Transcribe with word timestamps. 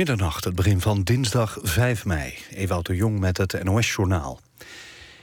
Middernacht, 0.00 0.44
het 0.44 0.54
begin 0.54 0.80
van 0.80 1.02
dinsdag 1.02 1.58
5 1.62 2.04
mei. 2.04 2.34
Ewout 2.50 2.86
de 2.86 2.96
Jong 2.96 3.18
met 3.18 3.36
het 3.36 3.62
NOS-journaal. 3.62 4.40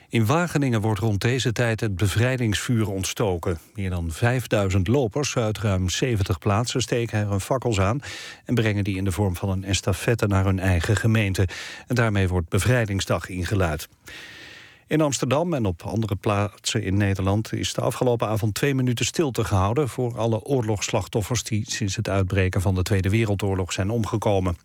In 0.09 0.25
Wageningen 0.25 0.81
wordt 0.81 0.99
rond 0.99 1.21
deze 1.21 1.51
tijd 1.51 1.79
het 1.79 1.95
bevrijdingsvuur 1.95 2.89
ontstoken. 2.89 3.59
Meer 3.75 3.89
dan 3.89 4.11
5000 4.11 4.87
lopers 4.87 5.35
uit 5.35 5.57
ruim 5.57 5.89
70 5.89 6.39
plaatsen 6.39 6.81
steken 6.81 7.19
er 7.19 7.29
hun 7.29 7.41
fakkels 7.41 7.79
aan... 7.79 7.99
en 8.45 8.55
brengen 8.55 8.83
die 8.83 8.97
in 8.97 9.03
de 9.03 9.11
vorm 9.11 9.35
van 9.35 9.49
een 9.49 9.63
estafette 9.63 10.27
naar 10.27 10.45
hun 10.45 10.59
eigen 10.59 10.95
gemeente. 10.95 11.47
En 11.87 11.95
daarmee 11.95 12.27
wordt 12.27 12.49
Bevrijdingsdag 12.49 13.29
ingeluid. 13.29 13.87
In 14.87 15.01
Amsterdam 15.01 15.53
en 15.53 15.65
op 15.65 15.81
andere 15.81 16.15
plaatsen 16.15 16.83
in 16.83 16.97
Nederland 16.97 17.53
is 17.53 17.73
de 17.73 17.81
afgelopen 17.81 18.27
avond 18.27 18.53
twee 18.53 18.75
minuten 18.75 19.05
stilte 19.05 19.43
gehouden 19.43 19.89
voor 19.89 20.17
alle 20.17 20.43
oorlogsslachtoffers 20.43 21.43
die 21.43 21.71
sinds 21.71 21.95
het 21.95 22.09
uitbreken 22.09 22.61
van 22.61 22.75
de 22.75 22.83
Tweede 22.83 23.09
Wereldoorlog 23.09 23.73
zijn 23.73 23.89
omgekomen. 23.89 24.57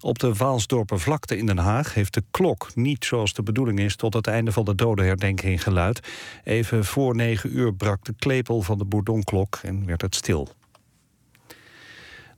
Op 0.00 0.18
de 0.18 0.34
Waalsdorper 0.34 1.00
vlakte 1.00 1.36
in 1.36 1.46
Den 1.46 1.58
Haag 1.58 1.94
heeft 1.94 2.14
de 2.14 2.24
klok 2.30 2.70
niet 2.74 3.04
zoals 3.04 3.32
de 3.32 3.42
bedoeling 3.42 3.78
is 3.78 3.96
tot 3.96 4.14
het 4.14 4.26
einde 4.26 4.52
van 4.52 4.64
de 4.64 4.74
dodenherdenking 4.74 5.62
geluid. 5.62 6.00
Even 6.44 6.84
voor 6.84 7.16
negen 7.16 7.56
uur 7.56 7.74
brak 7.74 8.04
de 8.04 8.14
klepel 8.18 8.62
van 8.62 8.78
de 8.78 8.84
Bourdonklok 8.84 9.58
en 9.62 9.86
werd 9.86 10.02
het 10.02 10.14
stil. 10.14 10.48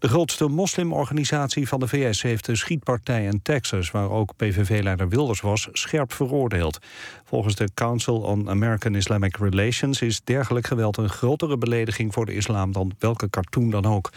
De 0.04 0.10
grootste 0.10 0.48
moslimorganisatie 0.48 1.68
van 1.68 1.80
de 1.80 1.88
VS 1.88 2.22
heeft 2.22 2.44
de 2.44 2.56
schietpartij 2.56 3.24
in 3.24 3.42
Texas... 3.42 3.90
waar 3.90 4.10
ook 4.10 4.36
PVV-leider 4.36 5.08
Wilders 5.08 5.40
was, 5.40 5.68
scherp 5.72 6.12
veroordeeld. 6.12 6.78
Volgens 7.24 7.54
de 7.54 7.68
Council 7.74 8.16
on 8.16 8.48
American 8.48 8.94
Islamic 8.94 9.36
Relations... 9.36 10.02
is 10.02 10.20
dergelijk 10.24 10.66
geweld 10.66 10.96
een 10.96 11.08
grotere 11.08 11.58
belediging 11.58 12.12
voor 12.12 12.26
de 12.26 12.34
islam... 12.34 12.72
dan 12.72 12.92
welke 12.98 13.30
cartoon 13.30 13.70
dan 13.70 13.86
ook. 13.86 14.12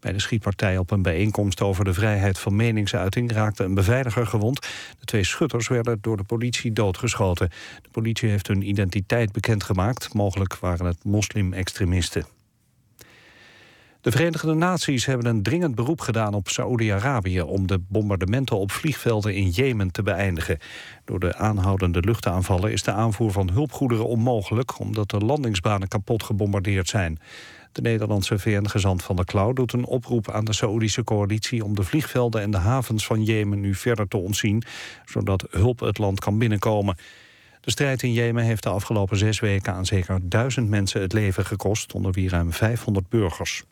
Bij 0.00 0.12
de 0.12 0.20
schietpartij 0.20 0.78
op 0.78 0.90
een 0.90 1.02
bijeenkomst 1.02 1.60
over 1.60 1.84
de 1.84 1.94
vrijheid 1.94 2.38
van 2.38 2.56
meningsuiting... 2.56 3.32
raakte 3.32 3.64
een 3.64 3.74
beveiliger 3.74 4.26
gewond. 4.26 4.60
De 4.98 5.04
twee 5.04 5.24
schutters 5.24 5.68
werden 5.68 5.98
door 6.00 6.16
de 6.16 6.24
politie 6.24 6.72
doodgeschoten. 6.72 7.48
De 7.82 7.90
politie 7.90 8.28
heeft 8.28 8.46
hun 8.46 8.68
identiteit 8.68 9.32
bekendgemaakt. 9.32 10.14
Mogelijk 10.14 10.56
waren 10.56 10.86
het 10.86 11.04
moslim-extremisten. 11.04 12.41
De 14.02 14.10
Verenigde 14.10 14.54
Naties 14.54 15.06
hebben 15.06 15.26
een 15.26 15.42
dringend 15.42 15.74
beroep 15.74 16.00
gedaan 16.00 16.34
op 16.34 16.48
Saoedi-Arabië... 16.48 17.40
om 17.40 17.66
de 17.66 17.78
bombardementen 17.78 18.56
op 18.56 18.70
vliegvelden 18.70 19.34
in 19.34 19.48
Jemen 19.48 19.90
te 19.90 20.02
beëindigen. 20.02 20.58
Door 21.04 21.20
de 21.20 21.36
aanhoudende 21.36 22.00
luchtaanvallen 22.00 22.72
is 22.72 22.82
de 22.82 22.92
aanvoer 22.92 23.32
van 23.32 23.50
hulpgoederen 23.50 24.06
onmogelijk... 24.06 24.78
omdat 24.78 25.10
de 25.10 25.18
landingsbanen 25.18 25.88
kapot 25.88 26.22
gebombardeerd 26.22 26.88
zijn. 26.88 27.18
De 27.72 27.80
Nederlandse 27.80 28.38
VN-gezant 28.38 29.02
van 29.02 29.16
der 29.16 29.24
Klauw 29.24 29.52
doet 29.52 29.72
een 29.72 29.86
oproep 29.86 30.30
aan 30.30 30.44
de 30.44 30.52
Saoedische 30.52 31.04
coalitie... 31.04 31.64
om 31.64 31.74
de 31.74 31.82
vliegvelden 31.82 32.42
en 32.42 32.50
de 32.50 32.58
havens 32.58 33.06
van 33.06 33.24
Jemen 33.24 33.60
nu 33.60 33.74
verder 33.74 34.08
te 34.08 34.16
ontzien... 34.16 34.62
zodat 35.04 35.46
hulp 35.50 35.80
het 35.80 35.98
land 35.98 36.20
kan 36.20 36.38
binnenkomen. 36.38 36.96
De 37.60 37.70
strijd 37.70 38.02
in 38.02 38.12
Jemen 38.12 38.44
heeft 38.44 38.62
de 38.62 38.68
afgelopen 38.68 39.16
zes 39.16 39.40
weken 39.40 39.72
aan 39.72 39.86
zeker 39.86 40.18
duizend 40.22 40.68
mensen 40.68 41.00
het 41.00 41.12
leven 41.12 41.44
gekost... 41.44 41.92
onder 41.92 42.12
wie 42.12 42.28
ruim 42.28 42.52
500 42.52 43.08
burgers. 43.08 43.64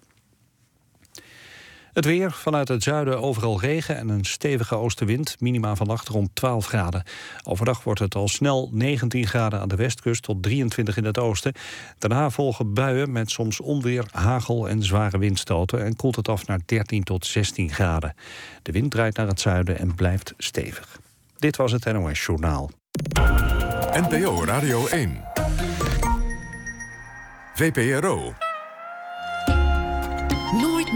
Het 1.92 2.05
weer, 2.05 2.33
vanuit 2.33 2.69
het 2.69 2.83
zuiden 2.83 3.20
overal 3.20 3.60
regen 3.60 3.96
en 3.96 4.08
een 4.08 4.24
stevige 4.24 4.74
oostenwind. 4.74 5.36
Minima 5.41 5.74
vannacht 5.74 6.08
rond 6.08 6.30
12 6.34 6.66
graden. 6.66 7.02
Overdag 7.44 7.84
wordt 7.84 8.00
het 8.00 8.14
al 8.14 8.28
snel 8.28 8.70
19 8.72 9.27
graden 9.27 9.60
aan 9.60 9.69
de 9.69 9.77
westkust 9.77 10.22
tot 10.22 10.42
23 10.42 10.97
in 10.97 11.05
het 11.05 11.19
oosten. 11.19 11.52
Daarna 11.98 12.30
volgen 12.30 12.74
buien 12.74 13.12
met 13.12 13.30
soms 13.30 13.60
onweer, 13.60 14.05
hagel 14.10 14.69
en 14.69 14.82
zware 14.82 15.19
windstoten... 15.19 15.84
en 15.84 15.97
koelt 15.97 16.16
het 16.16 16.28
af 16.28 16.47
naar 16.47 16.60
13 16.66 17.02
tot 17.02 17.27
16 17.27 17.70
graden. 17.70 18.14
De 18.62 18.72
wind 18.72 18.91
draait 18.91 19.16
naar 19.16 19.27
het 19.27 19.41
zuiden 19.41 19.78
en 19.78 19.94
blijft 19.94 20.34
stevig. 20.36 20.98
Dit 21.38 21.56
was 21.56 21.72
het 21.72 21.84
NOS 21.92 22.25
Journaal. 22.25 22.70
NPO 23.92 24.44
Radio 24.44 24.87
1. 24.87 25.25
VPRO 27.54 28.34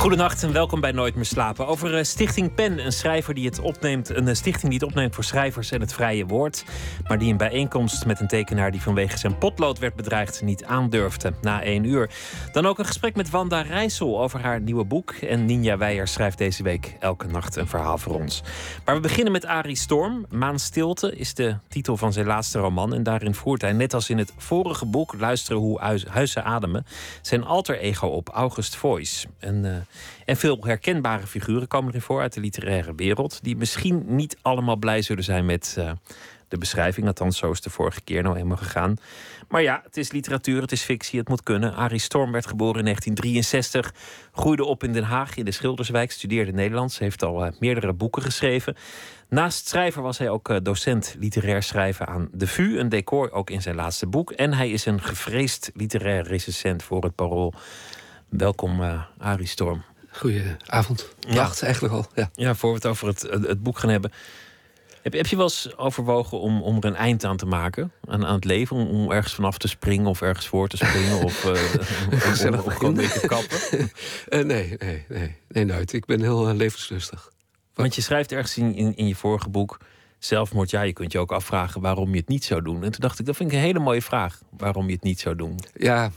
Goedenacht 0.00 0.42
en 0.42 0.52
welkom 0.52 0.80
bij 0.80 0.92
Nooit 0.92 1.14
meer 1.14 1.24
slapen. 1.24 1.66
Over 1.66 1.94
uh, 1.98 2.02
Stichting 2.02 2.54
PEN, 2.54 2.84
een 2.84 2.92
schrijver 2.92 3.34
die 3.34 3.46
het 3.46 3.58
opneemt, 3.58 4.08
een 4.08 4.26
uh, 4.26 4.34
stichting 4.34 4.70
die 4.70 4.80
het 4.80 4.88
opneemt 4.88 5.14
voor 5.14 5.24
schrijvers 5.24 5.70
en 5.70 5.80
het 5.80 5.92
vrije 5.92 6.26
woord, 6.26 6.64
maar 7.08 7.18
die 7.18 7.30
een 7.30 7.36
bijeenkomst 7.36 8.06
met 8.06 8.20
een 8.20 8.28
tekenaar 8.28 8.70
die 8.70 8.82
vanwege 8.82 9.18
zijn 9.18 9.38
potlood 9.38 9.78
werd 9.78 9.94
bedreigd 9.94 10.42
niet 10.42 10.64
aandurfde 10.64 11.32
na 11.42 11.62
één 11.62 11.84
uur. 11.84 12.10
Dan 12.52 12.66
ook 12.66 12.78
een 12.78 12.86
gesprek 12.86 13.16
met 13.16 13.30
Wanda 13.30 13.60
Rijssel 13.60 14.22
over 14.22 14.40
haar 14.40 14.60
nieuwe 14.60 14.84
boek 14.84 15.10
en 15.10 15.44
Ninja 15.44 15.76
Weijer 15.76 16.08
schrijft 16.08 16.38
deze 16.38 16.62
week 16.62 16.96
elke 17.00 17.26
nacht 17.26 17.56
een 17.56 17.68
verhaal 17.68 17.98
voor 17.98 18.20
ons. 18.20 18.42
Maar 18.84 18.94
we 18.94 19.00
beginnen 19.00 19.32
met 19.32 19.46
Arie 19.46 19.76
Storm. 19.76 20.26
Maanstilte 20.28 21.16
is 21.16 21.34
de 21.34 21.56
titel 21.68 21.96
van 21.96 22.12
zijn 22.12 22.26
laatste 22.26 22.58
roman 22.58 22.94
en 22.94 23.02
daarin 23.02 23.34
voert 23.34 23.60
hij 23.60 23.72
net 23.72 23.94
als 23.94 24.10
in 24.10 24.18
het 24.18 24.32
vorige 24.36 24.86
boek 24.86 25.14
Luisteren 25.18 25.60
hoe 25.60 26.00
huizen 26.08 26.44
ademen 26.44 26.86
zijn 27.22 27.44
alter 27.44 27.78
ego 27.78 28.06
op 28.06 28.28
August 28.28 28.76
Voice. 28.76 29.26
En 29.38 29.64
uh, 29.64 29.76
en 30.24 30.36
veel 30.36 30.58
herkenbare 30.60 31.26
figuren 31.26 31.68
komen 31.68 31.88
erin 31.88 32.00
voor 32.00 32.20
uit 32.20 32.32
de 32.32 32.40
literaire 32.40 32.94
wereld. 32.94 33.38
Die 33.42 33.56
misschien 33.56 34.04
niet 34.06 34.36
allemaal 34.42 34.76
blij 34.76 35.02
zullen 35.02 35.24
zijn 35.24 35.46
met 35.46 35.76
uh, 35.78 35.90
de 36.50 36.58
beschrijving. 36.58 37.06
Althans, 37.06 37.38
zo 37.38 37.50
is 37.50 37.60
de 37.60 37.70
vorige 37.70 38.00
keer 38.00 38.22
nou 38.22 38.36
eenmaal 38.36 38.56
gegaan. 38.56 38.96
Maar 39.48 39.62
ja, 39.62 39.80
het 39.84 39.96
is 39.96 40.12
literatuur, 40.12 40.60
het 40.60 40.72
is 40.72 40.82
fictie, 40.82 41.18
het 41.18 41.28
moet 41.28 41.42
kunnen. 41.42 41.74
Arie 41.74 41.98
Storm 41.98 42.32
werd 42.32 42.46
geboren 42.46 42.78
in 42.78 42.84
1963. 42.84 43.94
Groeide 44.32 44.64
op 44.64 44.84
in 44.84 44.92
Den 44.92 45.02
Haag 45.02 45.36
in 45.36 45.44
de 45.44 45.50
Schilderswijk. 45.50 46.10
Studeerde 46.10 46.52
Nederlands. 46.52 46.98
Heeft 46.98 47.22
al 47.22 47.46
uh, 47.46 47.52
meerdere 47.58 47.92
boeken 47.92 48.22
geschreven. 48.22 48.76
Naast 49.28 49.68
schrijver 49.68 50.02
was 50.02 50.18
hij 50.18 50.28
ook 50.28 50.48
uh, 50.48 50.56
docent 50.62 51.14
literair 51.18 51.62
schrijven 51.62 52.06
aan 52.06 52.28
de 52.32 52.46
VU. 52.46 52.78
Een 52.78 52.88
decor 52.88 53.32
ook 53.32 53.50
in 53.50 53.62
zijn 53.62 53.74
laatste 53.74 54.06
boek. 54.06 54.30
En 54.30 54.54
hij 54.54 54.70
is 54.70 54.86
een 54.86 55.00
gevreesd 55.00 55.70
literair 55.74 56.22
recensent 56.22 56.82
voor 56.82 57.02
het 57.02 57.14
Parool. 57.14 57.54
Welkom, 58.30 58.80
uh, 58.80 59.02
Arie 59.18 59.46
Storm. 59.46 59.82
Goedenavond. 60.10 61.14
Nacht 61.28 61.58
ja. 61.58 61.64
eigenlijk 61.64 61.94
al. 61.94 62.06
Ja. 62.14 62.30
ja, 62.34 62.54
voor 62.54 62.70
we 62.70 62.74
het 62.74 62.86
over 62.86 63.06
het, 63.06 63.22
het 63.22 63.62
boek 63.62 63.78
gaan 63.78 63.90
hebben. 63.90 64.12
Heb, 65.02 65.12
heb 65.12 65.26
je 65.26 65.36
wel 65.36 65.44
eens 65.44 65.76
overwogen 65.76 66.40
om, 66.40 66.62
om 66.62 66.76
er 66.76 66.84
een 66.84 66.94
eind 66.94 67.24
aan 67.24 67.36
te 67.36 67.46
maken? 67.46 67.92
Aan, 68.04 68.26
aan 68.26 68.34
het 68.34 68.44
leven? 68.44 68.76
Om, 68.76 68.88
om 68.88 69.10
ergens 69.10 69.34
vanaf 69.34 69.58
te 69.58 69.68
springen 69.68 70.06
of 70.06 70.22
ergens 70.22 70.46
voor 70.46 70.68
te 70.68 70.76
springen? 70.76 71.24
of 71.24 71.44
uh, 71.44 71.54
gewoon 72.68 72.94
te 72.94 73.24
kappen? 73.26 73.58
uh, 74.28 74.44
nee, 74.52 74.76
nee, 74.78 75.04
nee, 75.08 75.36
nee, 75.48 75.64
nooit. 75.64 75.92
Ik 75.92 76.04
ben 76.04 76.20
heel 76.20 76.48
uh, 76.48 76.54
levenslustig. 76.54 77.30
Want 77.74 77.94
je 77.94 78.02
schrijft 78.02 78.32
ergens 78.32 78.56
in, 78.56 78.74
in, 78.74 78.96
in 78.96 79.06
je 79.06 79.14
vorige 79.16 79.48
boek 79.48 79.78
zelfmoord, 80.18 80.70
ja, 80.70 80.82
je 80.82 80.92
kunt 80.92 81.12
je 81.12 81.18
ook 81.18 81.32
afvragen 81.32 81.80
waarom 81.80 82.10
je 82.10 82.16
het 82.16 82.28
niet 82.28 82.44
zou 82.44 82.62
doen. 82.62 82.84
En 82.84 82.90
toen 82.90 83.00
dacht 83.00 83.18
ik, 83.18 83.26
dat 83.26 83.36
vind 83.36 83.50
ik 83.50 83.56
een 83.56 83.64
hele 83.64 83.78
mooie 83.78 84.02
vraag, 84.02 84.40
waarom 84.56 84.86
je 84.86 84.92
het 84.92 85.02
niet 85.02 85.20
zou 85.20 85.36
doen. 85.36 85.58
Ja, 85.74 86.10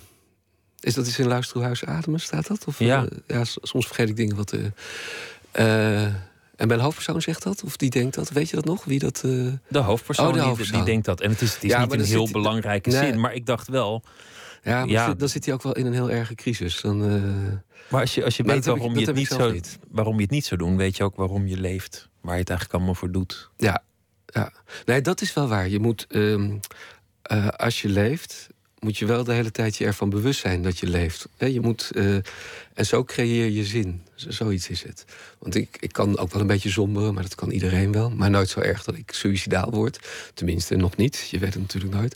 is 0.83 0.93
dat 0.93 1.07
iets 1.07 1.19
in 1.19 1.27
Luisterhuis 1.27 1.85
Ademen, 1.85 2.19
staat 2.19 2.47
dat? 2.47 2.65
Of, 2.65 2.79
ja. 2.79 3.03
Uh, 3.03 3.09
ja. 3.27 3.43
Soms 3.43 3.85
vergeet 3.85 4.09
ik 4.09 4.15
dingen 4.15 4.35
wat... 4.35 4.53
Uh, 4.53 4.65
uh, 5.55 6.03
en 6.55 6.67
mijn 6.67 6.79
hoofdpersoon 6.79 7.21
zegt 7.21 7.43
dat? 7.43 7.63
Of 7.63 7.77
die 7.77 7.89
denkt 7.89 8.15
dat? 8.15 8.29
Weet 8.29 8.49
je 8.49 8.55
dat 8.55 8.65
nog? 8.65 8.83
Wie 8.83 8.99
dat, 8.99 9.17
de, 9.17 9.79
hoofdpersoon, 9.79 10.27
oh, 10.27 10.33
de 10.33 10.39
hoofdpersoon. 10.39 10.75
Die, 10.75 10.83
die, 10.83 10.91
denkt 10.91 11.05
dat. 11.05 11.21
En 11.21 11.29
het 11.29 11.41
is, 11.41 11.53
het 11.53 11.63
is 11.63 11.69
ja, 11.69 11.81
niet 11.81 11.93
een 11.93 12.03
heel 12.03 12.31
belangrijke 12.31 12.89
nee. 12.89 12.99
zin. 12.99 13.19
Maar 13.19 13.33
ik 13.33 13.45
dacht 13.45 13.67
wel... 13.67 14.03
Ja, 14.63 15.13
dan 15.13 15.29
zit 15.29 15.45
hij 15.45 15.53
ook 15.53 15.61
wel 15.61 15.73
in 15.73 15.85
een 15.85 15.93
heel 15.93 16.11
erge 16.11 16.35
crisis. 16.35 16.81
Dan, 16.81 16.99
maar 17.89 18.01
als 18.01 18.15
je, 18.15 18.23
als 18.23 18.37
je 18.37 18.43
weet 18.43 18.65
waarom, 18.65 18.91
ik, 18.91 18.99
je 18.99 19.05
het 19.05 19.15
niet 19.15 19.27
zo, 19.27 19.51
niet. 19.51 19.79
waarom 19.89 20.15
je 20.15 20.21
het 20.21 20.31
niet 20.31 20.45
zou 20.45 20.59
doen... 20.59 20.77
weet 20.77 20.97
je 20.97 21.03
ook 21.03 21.15
waarom 21.15 21.47
je 21.47 21.57
leeft. 21.57 22.09
Waar 22.21 22.33
je 22.33 22.39
het 22.39 22.49
eigenlijk 22.49 22.77
allemaal 22.77 22.95
voor 22.95 23.11
doet. 23.11 23.49
Ja, 23.57 23.83
ja. 24.25 24.51
nee, 24.85 25.01
dat 25.01 25.21
is 25.21 25.33
wel 25.33 25.47
waar. 25.47 25.69
Je 25.69 25.79
moet... 25.79 26.05
Um, 26.09 26.59
als 27.57 27.81
je 27.81 27.89
leeft, 27.89 28.49
moet 28.83 28.97
je 28.97 29.05
wel 29.05 29.23
de 29.23 29.33
hele 29.33 29.51
tijd 29.51 29.75
je 29.75 29.85
ervan 29.85 30.09
bewust 30.09 30.39
zijn 30.39 30.61
dat 30.61 30.79
je 30.79 30.87
leeft. 30.87 31.27
Je 31.37 31.61
moet, 31.61 31.91
uh, 31.93 32.15
en 32.73 32.85
zo 32.85 33.03
creëer 33.03 33.49
je 33.49 33.63
zin. 33.63 34.01
Zoiets 34.15 34.69
is 34.69 34.83
het. 34.83 35.05
Want 35.39 35.55
ik, 35.55 35.77
ik 35.79 35.91
kan 35.91 36.17
ook 36.17 36.31
wel 36.31 36.41
een 36.41 36.47
beetje 36.47 36.69
somberen, 36.69 37.13
maar 37.13 37.23
dat 37.23 37.35
kan 37.35 37.51
iedereen 37.51 37.91
wel. 37.91 38.09
Maar 38.09 38.29
nooit 38.29 38.49
zo 38.49 38.59
erg 38.59 38.83
dat 38.83 38.95
ik 38.95 39.11
suicidaal 39.11 39.71
word. 39.71 39.99
Tenminste, 40.33 40.75
nog 40.75 40.95
niet. 40.95 41.27
Je 41.31 41.39
weet 41.39 41.53
het 41.53 41.61
natuurlijk 41.61 41.93
nooit. 41.93 42.15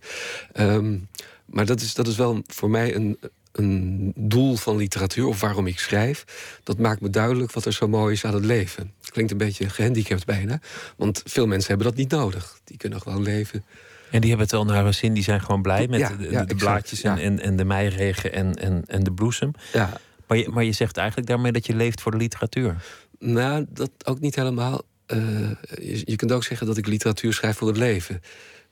Um, 0.60 1.08
maar 1.46 1.66
dat 1.66 1.82
is, 1.82 1.94
dat 1.94 2.08
is 2.08 2.18
wel 2.18 2.42
voor 2.48 2.70
mij 2.70 2.96
een, 2.96 3.18
een 3.52 4.14
doel 4.16 4.56
van 4.56 4.76
literatuur, 4.78 5.26
of 5.26 5.40
waarom 5.40 5.68
ik 5.68 5.80
schrijf. 5.80 6.26
Dat 6.64 6.78
maakt 6.78 7.02
me 7.02 7.10
duidelijk 7.10 7.52
wat 7.52 7.66
er 7.66 7.74
zo 7.74 7.88
mooi 7.88 8.14
is 8.14 8.26
aan 8.26 8.34
het 8.34 8.46
leven. 8.46 8.94
Klinkt 9.02 9.32
een 9.32 9.38
beetje 9.38 9.70
gehandicapt 9.70 10.26
bijna. 10.26 10.60
Want 10.96 11.22
veel 11.26 11.48
mensen 11.48 11.70
hebben 11.70 11.88
dat 11.88 11.96
niet 11.96 12.12
nodig. 12.12 12.60
Die 12.64 12.78
kunnen 12.78 13.02
gewoon 13.02 13.24
leven 13.24 13.64
en 14.12 14.20
die 14.22 14.30
hebben 14.30 14.48
het 14.48 14.52
wel 14.52 14.66
naar 14.66 14.84
hun 14.84 14.94
zin, 14.94 15.14
die 15.14 15.24
zijn 15.24 15.42
gewoon 15.42 15.62
blij 15.62 15.88
met 15.88 16.00
ja, 16.00 16.10
de, 16.10 16.32
ja, 16.32 16.46
de, 16.46 16.56
blaadjes 16.56 17.02
en, 17.02 17.18
en, 17.18 17.40
en, 17.40 17.56
de 17.56 17.66
meiregen 17.66 18.34
en, 18.34 18.56
en, 18.56 18.84
en 18.88 19.04
de 19.04 19.12
bloesem. 19.12 19.52
Ja. 19.74 20.00
Maar, 20.28 20.38
je, 20.38 20.50
maar 20.50 20.64
je 20.64 20.72
zegt 20.72 20.98
eigenlijk 20.98 21.28
daarmee 21.28 21.52
dat 21.52 21.66
je 21.66 21.76
leeft 21.76 22.02
voor 22.02 22.12
de 22.12 22.18
literatuur. 22.18 22.76
Nou, 23.20 23.66
dat 23.70 23.92
ook 24.04 24.20
niet 24.20 24.36
helemaal. 24.36 24.82
eh, 25.06 25.18
je, 25.80 26.02
je 26.06 26.16
kunt 26.16 26.32
ook 26.32 26.44
zeggen 26.44 26.68
dat 26.68 26.78
ik 26.78 26.88
literatuur 26.88 27.34
schrijf 27.34 27.58
voor 27.58 27.68
het 27.68 27.78
leven. 27.78 28.22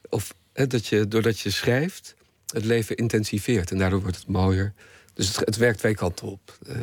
Of 0.09 0.33
hè, 0.53 0.67
dat 0.67 0.87
je, 0.87 1.07
doordat 1.07 1.39
je 1.39 1.49
schrijft, 1.49 2.15
het 2.53 2.65
leven 2.65 2.95
intensiveert. 2.95 3.71
En 3.71 3.77
daardoor 3.77 4.01
wordt 4.01 4.17
het 4.17 4.27
mooier. 4.27 4.73
Dus 5.13 5.27
het, 5.27 5.39
het 5.39 5.57
werkt 5.57 5.77
twee 5.77 5.95
kanten 5.95 6.27
op. 6.27 6.57
Eh, 6.67 6.75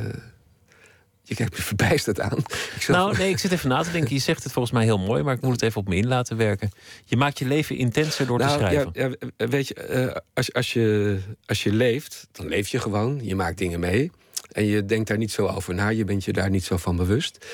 je 1.36 1.38
kijkt 1.44 1.56
me 1.58 1.62
verbijsterd 1.64 2.20
aan. 2.20 2.38
Ik 2.76 2.88
Nou, 2.88 3.16
nee, 3.16 3.30
ik 3.30 3.38
zit 3.38 3.52
even 3.52 3.68
na 3.68 3.82
te 3.82 3.90
denken. 3.90 4.14
Je 4.14 4.20
zegt 4.20 4.42
het 4.42 4.52
volgens 4.52 4.74
mij 4.74 4.84
heel 4.84 4.98
mooi, 4.98 5.22
maar 5.22 5.34
ik 5.34 5.40
moet 5.40 5.52
het 5.52 5.62
even 5.62 5.80
op 5.80 5.88
me 5.88 5.96
in 5.96 6.06
laten 6.06 6.36
werken. 6.36 6.70
Je 7.04 7.16
maakt 7.16 7.38
je 7.38 7.44
leven 7.46 7.76
intenser 7.76 8.26
door 8.26 8.38
te 8.38 8.44
Nou, 8.44 8.58
schrijven. 8.58 8.90
Ja, 8.94 9.10
ja, 9.36 9.46
weet 9.48 9.68
je, 9.68 9.74
eh, 9.74 10.16
als, 10.34 10.52
als 10.52 10.72
je, 10.72 11.18
als 11.46 11.62
je 11.62 11.72
leeft, 11.72 12.28
dan 12.32 12.46
leef 12.48 12.68
je 12.68 12.78
gewoon. 12.78 13.20
Je 13.24 13.34
maakt 13.34 13.58
dingen 13.58 13.80
mee. 13.80 14.10
En 14.52 14.64
je 14.64 14.84
denkt 14.84 15.08
daar 15.08 15.18
niet 15.18 15.32
zo 15.32 15.46
over 15.46 15.74
na. 15.74 15.88
Je 15.88 16.04
bent 16.04 16.24
je 16.24 16.32
daar 16.32 16.50
niet 16.50 16.64
zo 16.64 16.76
van 16.76 16.96
bewust. 16.96 17.46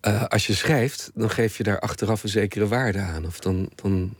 Eh, 0.00 0.24
als 0.24 0.46
je 0.46 0.54
schrijft, 0.54 1.10
dan 1.14 1.30
geef 1.30 1.56
je 1.56 1.62
daar 1.62 1.80
achteraf 1.80 2.22
een 2.22 2.28
zekere 2.28 2.68
waarde 2.68 2.98
aan. 2.98 3.26
Of 3.26 3.38
dan, 3.38 3.70
dan, 3.74 4.14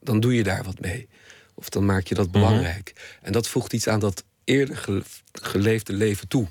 dan 0.00 0.20
doe 0.20 0.34
je 0.34 0.42
daar 0.42 0.64
wat 0.64 0.80
mee. 0.80 1.08
Of 1.54 1.68
dan 1.68 1.84
maak 1.84 2.06
je 2.06 2.14
dat 2.14 2.30
belangrijk. 2.30 2.92
En 3.22 3.32
dat 3.32 3.48
voegt 3.48 3.72
iets 3.72 3.88
aan 3.88 4.00
dat 4.00 4.24
eerder 4.44 4.76
ge- 4.76 5.02
geleefde 5.32 5.92
leven 5.92 6.28
toe. 6.28 6.46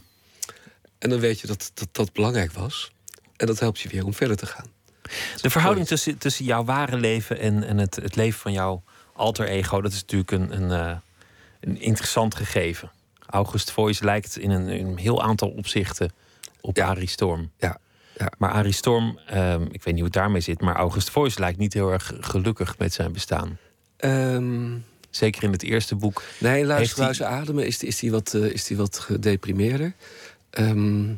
En 1.06 1.12
dan 1.12 1.19
weet 1.19 1.40
je 1.40 1.48
dat, 1.48 1.72
dat 1.74 1.88
dat 1.92 2.13
belangrijk 2.13 2.52
was. 2.52 2.92
En 3.36 3.48
dat 3.48 3.60
helpt 3.60 3.80
je 3.80 3.90
weer 3.90 4.06
om 4.06 4.13
verder 4.13 4.38
te 4.38 4.46
gaan. 4.46 4.66
De 5.42 5.50
verhouding 5.50 5.88
tussen, 5.88 6.18
tussen 6.18 6.46
jouw 6.46 6.63
ware 6.63 6.98
leven 6.98 7.40
en, 7.40 7.63
en 7.63 7.78
het, 7.78 7.96
het 7.96 8.16
leven 8.16 8.40
van 8.40 8.52
jouw 8.52 8.84
alter 9.13 9.48
ego, 9.48 9.81
dat 9.81 9.92
is 9.92 10.02
natuurlijk 10.02 10.31
een, 10.31 10.62
een, 10.62 10.72
eh, 10.72 10.98
een 11.60 11.81
interessant 11.81 12.36
gegeven. 12.36 12.92
August 13.25 13.72
Voice 13.72 14.04
lijkt 14.04 14.38
in 14.38 14.50
een, 14.50 14.68
in 14.68 14.88
een 14.88 14.98
heel 14.98 15.24
aantal 15.24 15.50
opzichten 15.50 16.12
op 16.62 16.78
Ja. 16.78 16.88
Arie 16.88 17.10
Storm. 17.10 17.51
Ja, 17.58 17.78
ja. 18.18 18.31
Maar 18.38 18.51
Arie 18.51 18.72
Storm, 18.72 19.19
ehm, 19.28 19.62
ik 19.62 19.84
weet 19.84 19.86
niet 19.86 19.96
hoe 19.96 20.04
het 20.04 20.13
daarmee 20.13 20.42
zit, 20.42 20.62
maar 20.62 20.75
August 20.75 21.10
Voice 21.10 21.40
lijkt 21.40 21.58
niet 21.58 21.74
heel 21.74 21.92
erg 21.92 22.13
gelukkig 22.19 22.78
met 22.78 22.94
zijn 22.94 23.12
bestaan. 23.12 23.58
Ehm, 23.98 24.74
Zeker 25.16 25.44
in 25.44 25.51
het 25.51 25.63
eerste 25.63 25.96
boek. 25.96 26.24
Nee, 26.38 26.54
Heeft 26.54 26.68
luisterhuizen 26.68 27.28
ademen 27.28 27.66
is, 27.66 27.84
is, 27.84 28.00
die 28.00 28.12
wat, 28.12 28.34
eh, 28.34 28.44
is 28.44 28.63
die 28.63 28.78
wat 28.78 29.00
gedeprimeerder. 29.00 29.94
Ehm, 30.56 31.13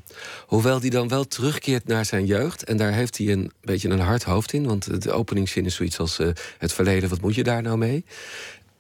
hoewel 0.46 0.80
die 0.80 0.90
dan 0.90 1.08
wel 1.08 1.28
terugkeert 1.28 1.88
naar 1.88 2.06
zijn 2.06 2.26
jeugd. 2.26 2.64
En 2.64 2.78
daar 2.78 2.92
heeft 2.92 3.18
hij 3.18 3.28
een 3.28 3.52
beetje 3.62 3.90
een 3.90 4.00
hard 4.00 4.24
hoofd 4.24 4.54
in. 4.54 4.66
Want 4.66 5.02
de 5.04 5.12
openingszin 5.12 5.66
is 5.66 5.76
zoiets 5.76 6.00
als 6.00 6.20
eh, 6.20 6.28
het 6.58 6.74
verleden, 6.74 7.10
wat 7.10 7.22
moet 7.22 7.36
je 7.36 7.44
daar 7.44 7.62
nou 7.62 7.78
mee? 7.78 8.06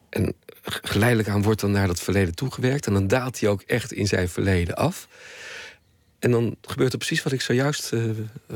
En 0.09 0.33
geleidelijk 0.61 1.29
aan 1.29 1.41
wordt 1.41 1.61
dan 1.61 1.71
naar 1.71 1.87
dat 1.87 1.99
verleden 1.99 2.35
toegewerkt. 2.35 2.85
En 2.85 2.93
dan 2.93 3.07
daalt 3.07 3.39
hij 3.39 3.49
ook 3.49 3.61
echt 3.61 3.91
in 3.91 4.07
zijn 4.07 4.29
verleden 4.29 4.75
af. 4.75 5.07
En 6.19 6.31
dan 6.31 6.55
gebeurt 6.61 6.91
er 6.91 6.97
precies 6.97 7.23
wat 7.23 7.33
ik 7.33 7.41
zojuist 7.41 7.93
eh, 7.93 8.09
eh, 8.09 8.15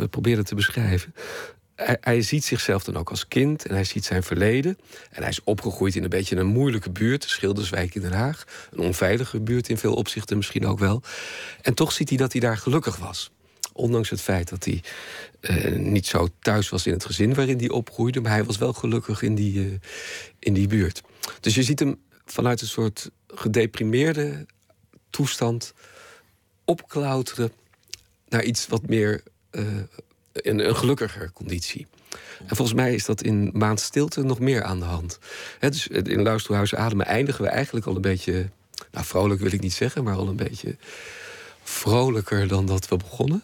probeerde 0.09 0.43
te 0.43 0.55
beschrijven. 0.55 1.13
Hij, 1.83 2.21
ziet 2.21 2.45
zichzelf 2.45 2.83
dan 2.83 2.97
ook 2.97 3.09
als 3.09 3.27
kind 3.27 3.65
en 3.65 3.73
hij 3.73 3.83
ziet 3.83 4.05
zijn 4.05 4.23
verleden. 4.23 4.77
En 5.11 5.21
hij 5.21 5.29
is 5.29 5.43
opgegroeid 5.43 5.95
in 5.95 6.03
een 6.03 6.09
beetje 6.09 6.35
een 6.35 6.45
moeilijke 6.45 6.89
buurt, 6.89 7.23
Schilderswijk 7.23 7.95
in 7.95 8.01
Den 8.01 8.13
Haag. 8.13 8.43
Een 8.71 8.79
onveilige 8.79 9.39
buurt 9.39 9.69
in 9.69 9.77
veel 9.77 9.93
opzichten 9.93 10.37
misschien 10.37 10.65
ook 10.65 10.79
wel. 10.79 11.01
En 11.61 11.73
toch 11.73 11.91
ziet 11.91 12.09
hij 12.09 12.17
dat 12.17 12.31
hij 12.31 12.41
daar 12.41 12.57
gelukkig 12.57 12.97
was. 12.97 13.31
Ondanks 13.73 14.09
het 14.09 14.21
feit 14.21 14.49
dat 14.49 14.65
hij 14.65 14.83
eh, 15.39 15.75
niet 15.75 16.07
zo 16.07 16.27
thuis 16.39 16.69
was 16.69 16.85
in 16.85 16.93
het 16.93 17.05
gezin 17.05 17.33
waarin 17.33 17.57
hij 17.57 17.69
opgroeide, 17.69 18.21
maar 18.21 18.31
hij 18.31 18.43
was 18.43 18.57
wel 18.57 18.73
gelukkig 18.73 19.21
in 19.21 19.35
die, 19.35 19.65
eh, 19.65 19.71
in 20.39 20.53
die 20.53 20.67
buurt. 20.67 21.01
Dus 21.39 21.55
je 21.55 21.63
ziet 21.63 21.79
hem 21.79 22.01
vanuit 22.25 22.61
een 22.61 22.67
soort 22.67 23.11
gedeprimeerde 23.27 24.45
toestand 25.09 25.73
opklauteren 26.65 27.51
naar 28.29 28.43
iets 28.43 28.67
wat 28.67 28.87
meer 28.87 29.23
eh, 29.49 29.63
een, 30.33 30.67
een 30.67 30.75
gelukkiger 30.75 31.31
conditie. 31.33 31.87
En 32.47 32.55
volgens 32.55 32.77
mij 32.77 32.93
is 32.93 33.05
dat 33.05 33.21
in 33.21 33.49
Maand 33.53 33.79
Stilte 33.79 34.23
nog 34.23 34.39
meer 34.39 34.63
aan 34.63 34.79
de 34.79 34.85
hand. 34.85 35.19
Hè, 35.59 35.69
dus 35.69 35.87
in 35.87 36.21
Luisterhuis 36.21 36.75
Ademen 36.75 37.05
eindigen 37.05 37.43
we 37.43 37.49
eigenlijk 37.49 37.85
al 37.85 37.95
een 37.95 38.01
beetje... 38.01 38.49
Nou, 38.91 39.05
vrolijk 39.05 39.41
wil 39.41 39.53
ik 39.53 39.61
niet 39.61 39.73
zeggen, 39.73 40.03
maar 40.03 40.15
al 40.15 40.27
een 40.27 40.35
beetje 40.35 40.75
vrolijker 41.63 42.47
dan 42.47 42.65
dat 42.65 42.87
we 42.87 42.97
begonnen. 42.97 43.43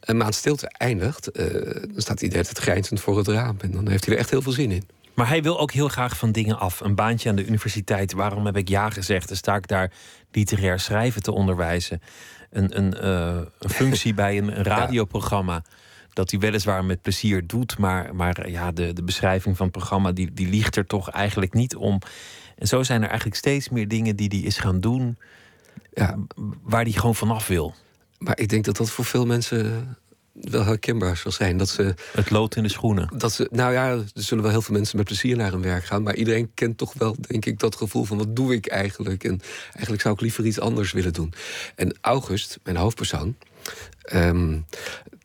En 0.00 0.16
Maand 0.16 0.34
Stilte 0.34 0.68
eindigt, 0.68 1.30
eh, 1.30 1.44
dan 1.92 2.00
staat 2.00 2.20
hij 2.20 2.28
tijd 2.28 2.58
grijnzend 2.58 3.00
voor 3.00 3.18
het 3.18 3.28
raam. 3.28 3.56
En 3.60 3.70
dan 3.70 3.88
heeft 3.88 4.04
hij 4.04 4.14
er 4.14 4.20
echt 4.20 4.30
heel 4.30 4.42
veel 4.42 4.52
zin 4.52 4.70
in. 4.70 4.88
Maar 5.14 5.28
hij 5.28 5.42
wil 5.42 5.60
ook 5.60 5.72
heel 5.72 5.88
graag 5.88 6.16
van 6.16 6.32
dingen 6.32 6.58
af. 6.58 6.80
Een 6.80 6.94
baantje 6.94 7.28
aan 7.28 7.36
de 7.36 7.46
universiteit. 7.46 8.12
Waarom 8.12 8.46
heb 8.46 8.56
ik 8.56 8.68
ja 8.68 8.90
gezegd? 8.90 9.28
Dan 9.28 9.36
sta 9.36 9.56
ik 9.56 9.68
daar 9.68 9.92
literair 10.32 10.80
schrijven 10.80 11.22
te 11.22 11.32
onderwijzen. 11.32 12.02
Een, 12.50 12.78
een, 12.78 12.94
eh, 12.94 13.40
een 13.58 13.70
functie 13.70 14.14
bij 14.14 14.38
een, 14.38 14.58
een 14.58 14.64
radioprogramma. 14.76 15.62
Dat 16.12 16.30
hij 16.30 16.40
weliswaar 16.40 16.84
met 16.84 17.02
plezier 17.02 17.46
doet. 17.46 17.78
Maar, 17.78 18.14
maar 18.14 18.50
ja, 18.50 18.72
de, 18.72 18.92
de 18.92 19.02
beschrijving 19.02 19.56
van 19.56 19.66
het 19.66 19.76
programma 19.76 20.12
die, 20.12 20.32
die 20.32 20.48
liegt 20.48 20.76
er 20.76 20.86
toch 20.86 21.10
eigenlijk 21.10 21.54
niet 21.54 21.76
om. 21.76 21.98
En 22.56 22.66
zo 22.66 22.82
zijn 22.82 23.02
er 23.02 23.08
eigenlijk 23.08 23.38
steeds 23.38 23.68
meer 23.68 23.88
dingen 23.88 24.16
die 24.16 24.28
hij 24.28 24.38
is 24.38 24.58
gaan 24.58 24.80
doen. 24.80 25.18
Ja. 25.92 26.18
Waar 26.62 26.82
hij 26.82 26.92
gewoon 26.92 27.14
vanaf 27.14 27.46
wil. 27.46 27.74
Maar 28.18 28.38
ik 28.38 28.48
denk 28.48 28.64
dat 28.64 28.76
dat 28.76 28.90
voor 28.90 29.04
veel 29.04 29.26
mensen 29.26 29.96
wel 30.40 30.64
herkenbaar 30.64 31.16
zal 31.16 31.32
zijn. 31.32 31.56
Dat 31.56 31.68
ze, 31.68 31.94
Het 32.12 32.30
lood 32.30 32.56
in 32.56 32.62
de 32.62 32.68
schoenen. 32.68 33.10
dat 33.16 33.32
ze, 33.32 33.48
nou 33.50 33.72
ja, 33.72 33.90
er 33.90 34.04
zullen 34.14 34.42
wel 34.42 34.52
heel 34.52 34.62
veel 34.62 34.74
mensen 34.74 34.96
met 34.96 35.06
plezier 35.06 35.36
naar 35.36 35.50
hun 35.50 35.62
werk 35.62 35.84
gaan. 35.84 36.02
Maar 36.02 36.14
iedereen 36.14 36.50
kent 36.54 36.78
toch 36.78 36.92
wel, 36.92 37.16
denk 37.20 37.44
ik, 37.44 37.58
dat 37.58 37.76
gevoel 37.76 38.04
van 38.04 38.18
wat 38.18 38.36
doe 38.36 38.54
ik 38.54 38.66
eigenlijk? 38.66 39.24
En 39.24 39.40
eigenlijk 39.72 40.00
zou 40.00 40.14
ik 40.14 40.20
liever 40.20 40.46
iets 40.46 40.60
anders 40.60 40.92
willen 40.92 41.12
doen. 41.12 41.32
En 41.74 41.96
August, 42.00 42.58
mijn 42.62 42.76
hoofdpersoon, 42.76 43.36
ehm, 44.02 44.58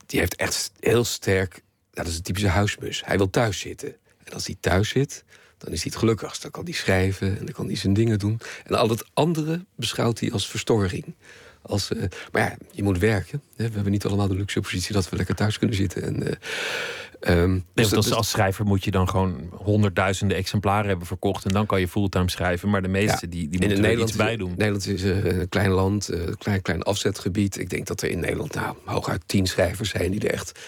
die 0.06 0.20
heeft 0.20 0.36
echt 0.36 0.72
heel 0.80 1.04
sterk. 1.04 1.62
Dat 1.92 2.08
is 2.08 2.16
een 2.16 2.22
typische 2.22 2.48
huismus. 2.48 3.02
Hij 3.06 3.18
wil 3.18 3.30
thuis 3.30 3.60
zitten. 3.60 3.96
En 4.24 4.34
als 4.34 4.46
hij 4.46 4.56
thuis 4.60 4.90
zit, 4.90 5.24
dan 5.58 5.72
is 5.74 5.82
hij 5.82 5.92
het 5.92 6.00
gelukkigst. 6.00 6.42
Dan 6.42 6.52
kan 6.52 6.64
hij 6.64 6.74
schrijven 6.74 7.38
en 7.38 7.46
dan 7.46 7.54
kan 7.54 7.66
hij 7.66 7.76
zijn 7.76 7.94
dingen 7.94 8.20
doen. 8.20 8.40
En 8.66 8.76
al 8.76 8.90
het 8.90 9.06
andere 9.14 9.66
beschouwt 9.76 10.20
hij 10.20 10.32
als 10.32 10.48
verstoring. 10.48 11.16
Als, 11.64 11.92
eh, 11.94 12.04
maar 12.32 12.42
ja, 12.42 12.58
je 12.72 12.84
moet 12.84 12.98
werken. 13.00 13.42
Hè. 13.56 13.68
We 13.68 13.74
hebben 13.74 13.92
niet 13.92 14.06
allemaal 14.06 14.28
de 14.28 14.36
luxe 14.36 14.60
positie 14.62 14.94
dat 14.94 15.10
we 15.10 15.16
lekker 15.16 15.36
thuis 15.36 15.58
kunnen 15.58 15.76
zitten. 15.76 16.04
En, 16.04 16.28
eh, 16.28 17.42
ehm, 17.42 17.60
dus 17.74 17.90
dat- 17.90 17.98
als, 17.98 18.14
als 18.14 18.30
schrijver 18.30 18.66
moet 18.66 18.84
je 18.84 18.92
dan 18.92 19.10
gewoon 19.10 19.50
honderdduizenden 19.52 20.38
exemplaren 20.38 20.88
hebben 20.88 21.08
verkocht. 21.08 21.46
En 21.46 21.52
dan 21.52 21.66
kan 21.66 21.80
je 21.80 21.88
fulltime 21.88 22.30
schrijven. 22.30 22.70
Maar 22.70 22.82
de 22.82 22.88
meeste 22.88 23.30
die, 23.30 23.48
die 23.50 23.60
moeten 23.68 23.86
er 23.86 24.00
iets 24.00 24.16
bij 24.16 24.38
doen. 24.38 24.50
Nederland 24.50 24.88
is 24.88 25.04
eh, 25.04 25.24
een 25.26 25.50
klein 25.50 25.70
land, 25.70 26.08
een 26.08 26.38
klein, 26.38 26.62
klein 26.62 26.82
afzetgebied. 26.84 27.58
Ik 27.60 27.70
denk 27.70 27.88
dat 27.88 28.02
er 28.02 28.10
in 28.10 28.20
Nederland 28.20 28.54
nou, 28.56 28.76
hooguit 28.86 29.22
tien 29.26 29.48
schrijvers 29.48 29.90
zijn 29.90 30.12
die 30.12 30.20
er 30.28 30.34
echt 30.34 30.60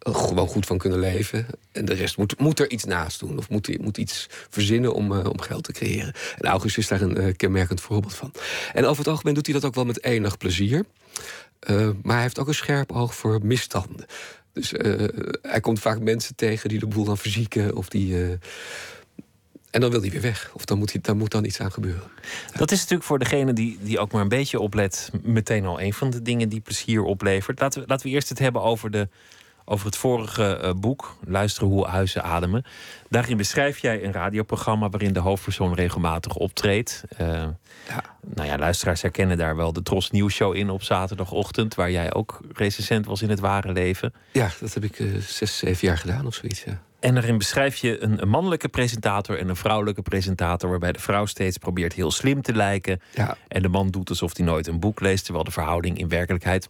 gewoon 0.00 0.48
goed 0.48 0.66
van 0.66 0.78
kunnen 0.78 0.98
leven. 0.98 1.46
En 1.72 1.84
de 1.84 1.94
rest 1.94 2.16
moet, 2.16 2.38
moet 2.38 2.60
er 2.60 2.70
iets 2.70 2.84
naast 2.84 3.20
doen. 3.20 3.38
Of 3.38 3.48
moet, 3.48 3.80
moet 3.80 3.98
iets 3.98 4.26
verzinnen 4.30 4.94
om, 4.94 5.12
eh, 5.12 5.30
om 5.30 5.40
geld 5.40 5.64
te 5.64 5.72
creëren. 5.72 6.12
En 6.38 6.48
August 6.48 6.78
is 6.78 6.88
daar 6.88 7.00
een 7.00 7.16
eh, 7.16 7.36
kenmerkend 7.36 7.80
voorbeeld 7.80 8.14
van. 8.14 8.32
En 8.72 8.84
over 8.84 8.98
het 8.98 9.08
algemeen 9.08 9.34
doet 9.34 9.46
hij 9.46 9.54
dat 9.54 9.64
ook 9.64 9.74
wel 9.74 9.84
met 9.84 10.04
enig 10.04 10.36
plezier. 10.36 10.84
Eh, 11.60 11.90
maar 12.02 12.14
hij 12.14 12.22
heeft 12.22 12.38
ook 12.38 12.48
een 12.48 12.54
scherp 12.54 12.92
oog 12.92 13.14
voor 13.14 13.40
misstanden. 13.42 14.06
Dus 14.52 14.70
hij 15.42 15.60
komt 15.60 15.80
vaak 15.80 16.00
mensen 16.00 16.34
tegen 16.34 16.68
die 16.68 16.78
de 16.78 16.86
boel 16.86 17.04
dan 17.04 17.18
verzieken. 17.18 17.76
Of 17.76 17.88
die, 17.88 18.38
en 19.70 19.80
dan 19.80 19.90
wil 19.90 20.00
hij 20.00 20.10
weer 20.10 20.20
weg. 20.20 20.50
Of 20.54 20.64
dan 20.64 20.78
moet, 20.78 20.92
hij, 20.92 21.00
dan 21.00 21.16
moet 21.16 21.30
dan 21.30 21.44
iets 21.44 21.60
aan 21.60 21.72
gebeuren. 21.72 22.10
Dat 22.56 22.70
is 22.70 22.78
natuurlijk 22.78 23.04
voor 23.04 23.18
degene 23.18 23.52
die, 23.52 23.78
die 23.80 23.98
ook 23.98 24.12
maar 24.12 24.22
een 24.22 24.28
beetje 24.28 24.60
oplet, 24.60 25.10
meteen 25.22 25.64
al 25.64 25.80
een 25.80 25.92
van 25.92 26.10
de 26.10 26.22
dingen 26.22 26.48
die 26.48 26.60
plezier 26.60 27.02
oplevert. 27.02 27.60
Laten 27.60 27.80
we, 27.80 27.86
laten 27.88 28.06
we 28.06 28.12
eerst 28.12 28.28
het 28.28 28.38
hebben 28.38 28.62
over, 28.62 28.90
de, 28.90 29.08
over 29.70 29.86
het 29.86 29.96
vorige 29.96 30.56
eh, 30.56 30.70
boek, 30.76 31.16
Luisteren 31.26 31.68
hoe 31.68 31.86
huizen 31.86 32.22
ademen. 32.22 32.64
Daarin 33.08 33.36
beschrijf 33.36 33.78
jij 33.78 34.04
een 34.04 34.12
radioprogramma 34.12 34.88
waarin 34.88 35.12
de 35.12 35.20
hoofdpersoon 35.20 35.74
regelmatig 35.74 36.36
optreedt. 36.36 37.04
Eh, 37.16 37.26
Ja. 37.88 38.02
Nou 38.34 38.48
ja, 38.48 38.58
luisteraars 38.58 39.02
herkennen 39.02 39.36
daar 39.36 39.56
wel 39.56 39.72
de 39.72 39.82
Tros 39.82 40.10
Nieuwsshow 40.10 40.54
in 40.54 40.70
op 40.70 40.82
zaterdagochtend, 40.82 41.74
waar 41.74 41.90
jij 41.90 42.14
ook 42.14 42.40
recensent 42.52 43.06
was 43.06 43.22
in 43.22 43.30
het 43.30 43.40
ware 43.40 43.72
leven. 43.72 44.12
Ja, 44.32 44.50
dat 44.60 44.74
heb 44.74 44.84
ik 44.84 44.98
eh, 44.98 45.06
zes, 45.16 45.58
zeven 45.58 45.86
jaar 45.86 45.98
gedaan 45.98 46.26
of 46.26 46.34
zoiets. 46.34 46.64
Ja. 46.64 46.80
En 47.00 47.14
daarin 47.14 47.38
beschrijf 47.38 47.76
je 47.76 48.02
een, 48.02 48.22
een 48.22 48.28
mannelijke 48.28 48.68
presentator 48.68 49.38
en 49.38 49.48
een 49.48 49.56
vrouwelijke 49.56 50.02
presentator, 50.02 50.70
waarbij 50.70 50.92
de 50.92 50.98
vrouw 51.00 51.26
steeds 51.26 51.58
probeert 51.58 51.92
heel 51.92 52.10
slim 52.10 52.42
te 52.42 52.54
lijken. 52.54 53.00
Ja. 53.14 53.36
En 53.48 53.62
de 53.62 53.68
man 53.68 53.90
doet 53.90 54.08
alsof 54.08 54.36
hij 54.36 54.46
nooit 54.46 54.66
een 54.66 54.80
boek 54.80 55.00
leest, 55.00 55.24
terwijl 55.24 55.44
de 55.44 55.50
verhouding 55.50 55.98
in 55.98 56.08
werkelijkheid 56.08 56.68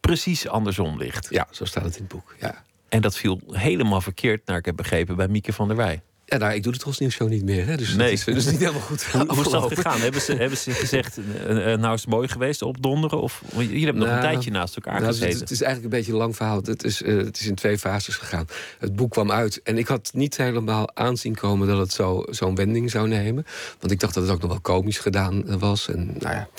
precies 0.00 0.48
andersom 0.48 0.96
ligt. 0.98 1.26
ja, 1.30 1.46
zo 1.50 1.64
staat 1.64 1.84
het 1.84 1.96
in 1.96 2.02
het 2.02 2.12
boek. 2.12 2.34
Ja. 2.40 2.64
En 2.88 3.00
dat 3.00 3.16
viel 3.16 3.40
helemaal 3.50 4.00
verkeerd, 4.00 4.46
naar 4.46 4.56
ik 4.58 4.64
heb 4.64 4.76
begrepen, 4.76 5.16
bij 5.16 5.28
Mieke 5.28 5.52
van 5.52 5.68
der 5.68 5.76
Wij. 5.76 6.02
Ja, 6.30 6.36
nou, 6.36 6.52
ik 6.54 6.62
doe 6.62 6.72
de 6.72 6.78
Tros 6.78 6.98
Nieuws 6.98 7.14
Show 7.14 7.28
niet 7.28 7.44
meer. 7.44 7.66
Hè, 7.66 7.76
dus 7.76 7.88
Nee. 7.94 7.96
dat 8.16 8.18
is, 8.18 8.24
dus 8.24 8.46
niet 8.50 8.58
helemaal 8.60 8.80
goed. 8.80 9.04
Hoe 9.28 9.40
is 9.44 9.48
dat 9.50 9.72
gegaan? 9.74 10.00
Hebben 10.00 10.20
ze, 10.20 10.34
hebben 10.34 10.58
ze 10.58 10.70
gezegd, 10.70 11.18
eh, 11.46 11.72
eh, 11.72 11.80
nou 11.80 11.94
is 11.94 12.00
het 12.00 12.10
mooi 12.10 12.28
geweest, 12.28 12.62
opdonderen? 12.62 13.20
Of 13.20 13.42
jullie 13.56 13.84
hebben 13.84 14.02
nog 14.02 14.12
een 14.12 14.18
Nou, 14.18 14.32
tijdje 14.32 14.50
naast 14.50 14.74
elkaar 14.76 14.92
Nou, 14.94 15.06
het, 15.06 15.14
gezeten. 15.16 15.40
het 15.40 15.50
is 15.50 15.62
eigenlijk 15.62 15.92
een 15.92 15.98
beetje 15.98 16.12
een 16.12 16.18
lang 16.18 16.36
verhaal. 16.36 16.60
Het 16.62 16.84
is, 16.84 17.02
eh, 17.02 17.16
het 17.16 17.40
is 17.40 17.46
in 17.46 17.54
twee 17.54 17.78
fases 17.78 18.16
gegaan. 18.16 18.46
Het 18.78 18.96
boek 18.96 19.10
kwam 19.10 19.30
uit 19.32 19.62
en 19.62 19.78
ik 19.78 19.86
had 19.88 20.10
niet 20.14 20.36
helemaal 20.36 20.90
aanzien 20.96 21.34
komen 21.34 21.68
dat 21.68 21.78
het 21.78 21.92
zo- 21.92 22.24
zo'n 22.30 22.54
wending 22.54 22.90
zou 22.90 23.08
nemen. 23.08 23.44
Want 23.80 23.92
ik 23.92 24.00
dacht 24.00 24.14
dat 24.14 24.22
het 24.22 24.32
ook 24.32 24.40
nog 24.40 24.50
wel 24.50 24.60
komisch 24.60 24.98
gedaan 24.98 25.58
was. 25.58 25.88
En, 25.88 26.06
nou 26.06 26.34
ja, 26.34 26.48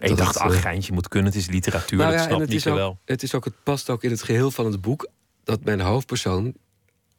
je 0.00 0.08
dat 0.08 0.18
dacht, 0.18 0.34
het, 0.34 0.42
ach, 0.42 0.60
geintje 0.60 0.92
moet 0.92 1.08
kunnen, 1.08 1.32
het 1.32 1.40
is 1.40 1.46
literatuur, 1.48 1.98
nou 1.98 2.16
dat 2.16 2.26
en 2.26 2.30
het 2.40 2.48
niet 2.48 2.56
is, 2.56 2.62
zo 2.62 2.70
ook, 2.70 2.76
wel. 2.76 2.98
het 3.04 3.22
is 3.22 3.34
ook, 3.34 3.44
het 3.44 3.54
past 3.62 3.90
ook 3.90 4.02
in 4.04 4.10
het 4.10 4.22
geheel 4.22 4.50
van 4.50 4.66
het 4.66 4.80
boek. 4.80 5.08
dat 5.44 5.64
mijn 5.64 5.80
hoofdpersoon 5.80 6.54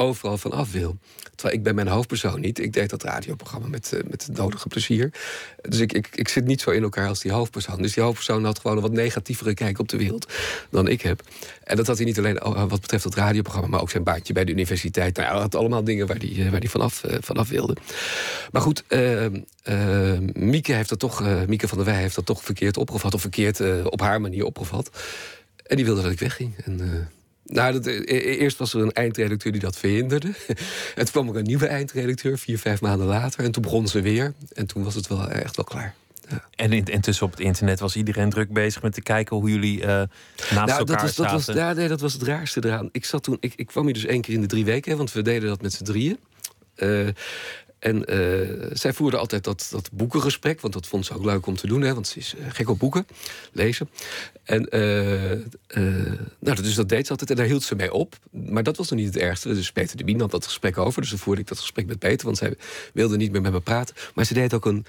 overal 0.01 0.37
van 0.37 0.51
af 0.51 0.71
wil. 0.71 0.97
Terwijl 1.35 1.57
ik 1.57 1.63
ben 1.63 1.75
mijn 1.75 1.87
hoofdpersoon 1.87 2.39
niet. 2.39 2.59
Ik 2.59 2.73
deed 2.73 2.89
dat 2.89 3.03
radioprogramma 3.03 3.67
met, 3.67 3.91
uh, 3.93 3.99
met 4.09 4.25
het 4.25 4.37
nodige 4.37 4.67
plezier. 4.67 5.13
Dus 5.61 5.79
ik, 5.79 5.93
ik, 5.93 6.09
ik 6.15 6.27
zit 6.27 6.45
niet 6.45 6.61
zo 6.61 6.69
in 6.69 6.83
elkaar 6.83 7.07
als 7.07 7.19
die 7.19 7.31
hoofdpersoon. 7.31 7.81
Dus 7.81 7.93
die 7.93 8.03
hoofdpersoon 8.03 8.45
had 8.45 8.59
gewoon 8.59 8.75
een 8.77 8.83
wat 8.83 8.91
negatievere 8.91 9.53
kijk 9.53 9.79
op 9.79 9.89
de 9.89 9.97
wereld 9.97 10.33
dan 10.69 10.87
ik 10.87 11.01
heb. 11.01 11.21
En 11.63 11.75
dat 11.75 11.87
had 11.87 11.97
hij 11.97 12.05
niet 12.05 12.17
alleen 12.17 12.45
oh, 12.45 12.69
wat 12.69 12.81
betreft 12.81 13.03
het 13.03 13.15
radioprogramma, 13.15 13.69
maar 13.69 13.81
ook 13.81 13.89
zijn 13.89 14.03
baantje 14.03 14.33
bij 14.33 14.45
de 14.45 14.51
universiteit. 14.51 15.15
Nou, 15.15 15.31
hij 15.31 15.39
had 15.39 15.55
allemaal 15.55 15.83
dingen 15.83 16.07
waar 16.07 16.17
hij, 16.17 16.29
uh, 16.29 16.49
waar 16.49 16.59
hij 16.59 16.69
vanaf, 16.69 17.03
vanaf 17.19 17.49
wilde. 17.49 17.75
Maar 18.51 18.61
goed, 18.61 18.83
Mieke 20.33 20.73
heeft 20.73 20.89
dat 20.89 20.99
toch, 20.99 21.45
Mieke 21.47 21.67
van 21.67 21.77
der 21.77 21.87
Wij 21.87 22.01
heeft 22.01 22.15
dat 22.15 22.25
toch 22.25 22.43
verkeerd 22.43 22.77
opgevat, 22.77 23.13
of 23.13 23.21
verkeerd 23.21 23.83
op 23.83 24.01
haar 24.01 24.21
manier 24.21 24.43
opgevat. 24.43 24.89
En 25.65 25.75
die 25.75 25.85
wilde 25.85 26.01
dat 26.01 26.11
ik 26.11 26.19
wegging. 26.19 26.53
En 26.65 27.09
nou, 27.49 27.73
dat, 27.73 27.85
e-, 27.85 28.01
e-, 28.05 28.37
eerst 28.37 28.57
was 28.57 28.73
er 28.73 28.81
een 28.81 28.91
eindredacteur 28.91 29.51
die 29.51 29.61
dat 29.61 29.77
verhinderde. 29.77 30.27
en 30.95 31.05
toen 31.05 31.11
kwam 31.11 31.29
er 31.29 31.35
een 31.35 31.43
nieuwe 31.43 31.67
eindredacteur, 31.67 32.37
vier, 32.37 32.59
vijf 32.59 32.81
maanden 32.81 33.07
later. 33.07 33.43
En 33.43 33.51
toen 33.51 33.61
begon 33.61 33.87
ze 33.87 34.01
weer. 34.01 34.33
En 34.53 34.65
toen 34.65 34.83
was 34.83 34.95
het 34.95 35.07
wel 35.07 35.29
echt 35.29 35.55
wel 35.55 35.65
klaar. 35.65 35.93
Ja. 36.29 36.43
En 36.55 36.71
intussen 36.71 37.25
op 37.25 37.31
het 37.31 37.39
internet 37.39 37.79
was 37.79 37.95
iedereen 37.95 38.29
druk 38.29 38.53
bezig 38.53 38.81
met 38.81 38.93
te 38.93 39.01
kijken 39.01 39.35
hoe 39.35 39.49
jullie 39.49 39.79
uh, 39.79 39.85
naast 39.85 40.09
nou, 40.49 40.69
elkaar 40.69 40.85
dat 40.85 41.01
was. 41.01 41.15
Dat 41.15 41.31
was, 41.31 41.45
ja, 41.45 41.73
nee, 41.73 41.87
dat 41.87 42.01
was 42.01 42.13
het 42.13 42.23
raarste 42.23 42.65
eraan. 42.65 42.89
Ik, 42.91 43.05
zat 43.05 43.23
toen, 43.23 43.37
ik, 43.39 43.53
ik 43.55 43.67
kwam 43.67 43.85
hier 43.85 43.93
dus 43.93 44.05
één 44.05 44.21
keer 44.21 44.33
in 44.33 44.41
de 44.41 44.47
drie 44.47 44.65
weken, 44.65 44.97
want 44.97 45.11
we 45.11 45.21
deden 45.21 45.49
dat 45.49 45.61
met 45.61 45.73
z'n 45.73 45.83
drieën. 45.83 46.19
Uh, 46.75 47.07
en 47.79 48.13
uh, 48.13 48.69
zij 48.73 48.93
voerde 48.93 49.17
altijd 49.17 49.43
dat, 49.43 49.67
dat 49.71 49.89
boekengesprek, 49.91 50.61
want 50.61 50.73
dat 50.73 50.87
vond 50.87 51.05
ze 51.05 51.13
ook 51.13 51.25
leuk 51.25 51.45
om 51.45 51.55
te 51.55 51.67
doen, 51.67 51.81
hè, 51.81 51.93
want 51.93 52.07
ze 52.07 52.19
is 52.19 52.35
uh, 52.39 52.45
gek 52.49 52.69
op 52.69 52.79
boeken, 52.79 53.07
lezen. 53.51 53.89
En 54.43 54.67
uh, 54.71 55.83
nou, 56.39 56.61
dus 56.61 56.75
dat 56.75 56.89
deed 56.89 57.05
ze 57.05 57.11
altijd 57.11 57.29
en 57.29 57.35
daar 57.35 57.45
hield 57.45 57.63
ze 57.63 57.75
mee 57.75 57.93
op. 57.93 58.15
Maar 58.31 58.63
dat 58.63 58.77
was 58.77 58.89
nog 58.89 58.99
niet 58.99 59.13
het 59.13 59.23
ergste. 59.23 59.53
Dus 59.53 59.71
Peter 59.71 59.97
de 59.97 60.03
Bien 60.03 60.19
had 60.19 60.31
dat 60.31 60.45
gesprek 60.45 60.77
over, 60.77 61.01
dus 61.01 61.09
dan 61.09 61.19
voerde 61.19 61.41
ik 61.41 61.47
dat 61.47 61.59
gesprek 61.59 61.85
met 61.85 61.99
Peter, 61.99 62.25
want 62.25 62.37
zij 62.37 62.53
wilde 62.93 63.17
niet 63.17 63.31
meer 63.31 63.41
met 63.41 63.51
me 63.51 63.59
praten. 63.59 63.95
Maar 64.15 64.25
ze 64.25 64.33
deed 64.33 64.53
ook 64.53 64.65
een 64.65 64.85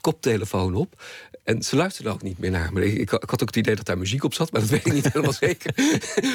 koptelefoon 0.00 0.74
op. 0.74 1.02
En 1.46 1.62
ze 1.62 1.76
luisterde 1.76 2.10
ook 2.10 2.22
niet 2.22 2.38
meer 2.38 2.50
naar 2.50 2.72
me. 2.72 2.92
Ik, 2.92 2.98
ik, 2.98 3.10
had 3.10 3.42
ook 3.42 3.48
het 3.48 3.56
idee 3.56 3.76
dat 3.76 3.86
daar 3.86 3.98
muziek 3.98 4.24
op 4.24 4.34
zat, 4.34 4.52
maar 4.52 4.60
dat 4.60 4.70
weet 4.70 4.86
ik 4.86 4.92
niet 4.92 5.12
helemaal 5.12 5.32
zeker. 5.48 5.74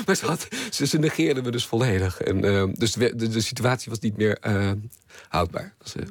maar 0.05 0.15
ze, 0.15 0.25
had, 0.25 0.47
ze, 0.69 0.87
ze 0.87 0.99
negeerde 0.99 1.41
me 1.41 1.51
dus 1.51 1.65
volledig. 1.65 2.21
En, 2.21 2.45
uh, 2.45 2.63
dus 2.73 2.93
de, 2.93 3.15
de, 3.15 3.27
de, 3.27 3.41
situatie 3.41 3.89
was 3.89 3.99
niet 3.99 4.17
meer 4.17 4.37
uh, 4.47 4.71
houdbaar. 5.27 5.73
Dus, 5.83 5.95
uh, 5.95 6.03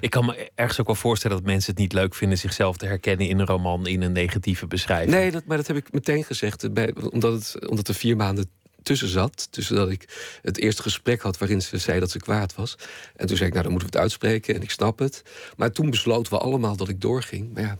ik 0.00 0.10
kan 0.10 0.24
me 0.24 0.50
ergens 0.54 0.80
ook 0.80 0.86
wel 0.86 0.94
voorstellen 0.94 1.36
dat 1.36 1.46
mensen 1.46 1.70
het 1.70 1.80
niet 1.80 1.92
leuk 1.92 2.14
vinden 2.14 2.38
zichzelf 2.38 2.76
te 2.76 2.86
herkennen 2.86 3.28
in 3.28 3.38
een 3.38 3.46
roman, 3.46 3.86
in 3.86 4.02
een 4.02 4.12
negatieve 4.12 4.66
beschrijving. 4.66 5.10
Nee, 5.10 5.30
dat, 5.30 5.44
maar 5.44 5.56
dat 5.56 5.66
heb 5.66 5.76
ik 5.76 5.92
meteen 5.92 6.24
gezegd. 6.24 6.72
Bij, 6.72 6.94
omdat, 7.10 7.32
het, 7.32 7.68
omdat 7.68 7.88
er 7.88 7.94
vier 7.94 8.16
maanden 8.16 8.50
tussen 8.84 9.08
zat. 9.08 9.48
Tussen 9.50 9.76
dat 9.76 9.90
ik 9.90 10.38
het 10.42 10.58
eerste 10.58 10.82
gesprek 10.82 11.22
had 11.22 11.38
waarin 11.38 11.62
ze 11.62 11.78
zei 11.78 12.00
dat 12.00 12.10
ze 12.10 12.18
kwaad 12.18 12.54
was. 12.54 12.78
En 13.16 13.26
toen 13.26 13.36
zei 13.36 13.48
ik, 13.48 13.54
nou 13.54 13.64
dan 13.64 13.72
moeten 13.72 13.90
we 13.90 13.96
het 13.96 14.02
uitspreken 14.02 14.54
en 14.54 14.62
ik 14.62 14.70
snap 14.70 14.98
het. 14.98 15.22
Maar 15.56 15.72
toen 15.72 15.90
besloten 15.90 16.32
we 16.32 16.38
allemaal 16.38 16.76
dat 16.76 16.88
ik 16.88 17.00
doorging. 17.00 17.52
Maar 17.54 17.62
ja, 17.62 17.78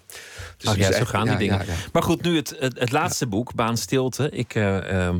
dus 0.56 0.70
oh, 0.70 0.76
ja, 0.76 0.92
zo 0.92 1.04
gaan 1.04 1.26
die 1.26 1.36
dingen. 1.36 1.66
Ja. 1.66 1.74
Maar 1.92 2.02
goed, 2.02 2.22
nu 2.22 2.36
het, 2.36 2.56
het, 2.58 2.78
het 2.78 2.92
laatste 2.92 3.26
boek, 3.26 3.54
Baan 3.54 3.76
Stilte. 3.76 4.30
Ik... 4.30 4.54
Uh, 4.54 4.92
uh, 4.92 5.14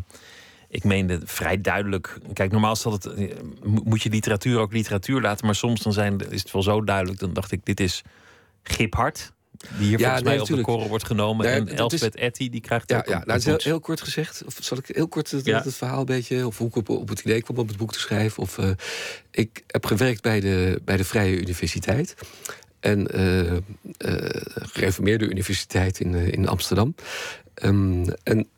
ik 0.68 0.84
meende 0.84 1.20
vrij 1.24 1.60
duidelijk. 1.60 2.18
Kijk, 2.32 2.52
normaal 2.52 2.76
het, 2.82 3.08
moet 3.62 4.02
je 4.02 4.10
literatuur 4.10 4.58
ook 4.58 4.72
literatuur 4.72 5.20
laten. 5.20 5.46
Maar 5.46 5.54
soms 5.54 5.82
dan 5.82 5.92
zijn, 5.92 6.30
is 6.30 6.42
het 6.42 6.52
wel 6.52 6.62
zo 6.62 6.84
duidelijk. 6.84 7.18
Dan 7.18 7.32
dacht 7.32 7.52
ik, 7.52 7.64
dit 7.64 7.80
is 7.80 8.02
Giphart. 8.62 9.32
Die 9.58 9.86
hier 9.86 9.98
ja, 9.98 10.04
volgens 10.04 10.22
mij 10.22 10.32
nee, 10.32 10.42
op 10.42 10.48
de 10.48 10.60
korrel 10.60 10.88
wordt 10.88 11.06
genomen. 11.06 11.46
En 11.46 11.68
Elspeth 11.68 12.14
is... 12.14 12.20
Etty, 12.20 12.50
die 12.50 12.60
krijgt 12.60 12.90
ja, 12.90 12.98
ook 12.98 13.06
ja, 13.06 13.22
nou, 13.24 13.42
heel, 13.42 13.58
heel, 13.62 13.80
kort 13.80 14.00
gezegd. 14.00 14.42
Of 14.46 14.56
zal 14.60 14.78
ik 14.78 14.86
heel 14.86 15.08
kort 15.08 15.30
het, 15.30 15.44
ja. 15.44 15.62
het 15.62 15.74
verhaal 15.74 16.00
een 16.00 16.04
beetje... 16.04 16.46
of 16.46 16.58
hoe 16.58 16.68
ik 16.68 16.76
op, 16.76 16.88
op, 16.88 17.08
het 17.08 17.20
idee 17.20 17.42
kwam 17.42 17.56
om 17.56 17.68
het 17.68 17.76
boek 17.76 17.92
te 17.92 17.98
schrijven. 17.98 18.42
Of, 18.42 18.58
uh, 18.58 18.70
ik 19.30 19.62
heb 19.66 19.86
gewerkt 19.86 20.22
bij 20.22 20.40
de, 20.40 20.80
bij 20.84 20.96
de 20.96 21.04
Vrije 21.04 21.36
Universiteit. 21.36 22.14
En 22.80 23.16
uh, 23.16 23.52
uh, 23.52 23.58
gereformeerde 24.54 25.28
universiteit 25.28 26.00
in, 26.00 26.14
in 26.14 26.48
Amsterdam. 26.48 26.94
Um, 27.62 28.04
en 28.22 28.48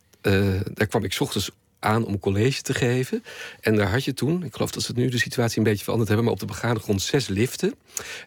daar 0.75 0.87
kwam 0.87 1.05
ik 1.05 1.13
's 1.13 1.21
ochtends 1.21 1.51
aan 1.87 2.05
om 2.05 2.19
college 2.19 2.63
te 2.63 2.75
geven. 2.75 3.25
En 3.61 3.77
daar 3.77 3.91
had 3.91 4.05
je 4.05 4.15
toen, 4.15 4.45
ik 4.45 4.55
geloof 4.55 4.71
dat 4.71 4.83
ze 4.83 4.89
het 4.89 4.97
nu 4.97 5.09
de 5.09 5.19
situatie 5.19 5.59
een 5.59 5.65
beetje 5.65 5.83
veranderd 5.83 6.09
hebben, 6.09 6.27
maar 6.27 6.35
op 6.35 6.41
de 6.41 6.53
begane 6.55 6.79
grond 6.79 7.03
zes 7.03 7.29
liften. 7.29 7.75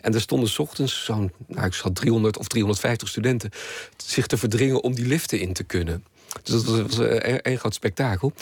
En 0.01 0.13
er 0.13 0.21
stonden 0.21 0.59
ochtends 0.59 1.05
zo'n, 1.05 1.31
nou, 1.47 1.65
ik 1.65 1.73
schat 1.73 1.95
300 1.95 2.37
of 2.37 2.47
350 2.47 3.07
studenten 3.07 3.49
zich 3.97 4.27
te 4.27 4.37
verdringen 4.37 4.83
om 4.83 4.95
die 4.95 5.07
liften 5.07 5.39
in 5.39 5.53
te 5.53 5.63
kunnen. 5.63 6.03
Dus 6.43 6.63
dat 6.63 6.81
was, 6.81 6.97
een, 6.97 7.49
een 7.49 7.57
groot 7.57 7.73
spektakel. 7.73 8.33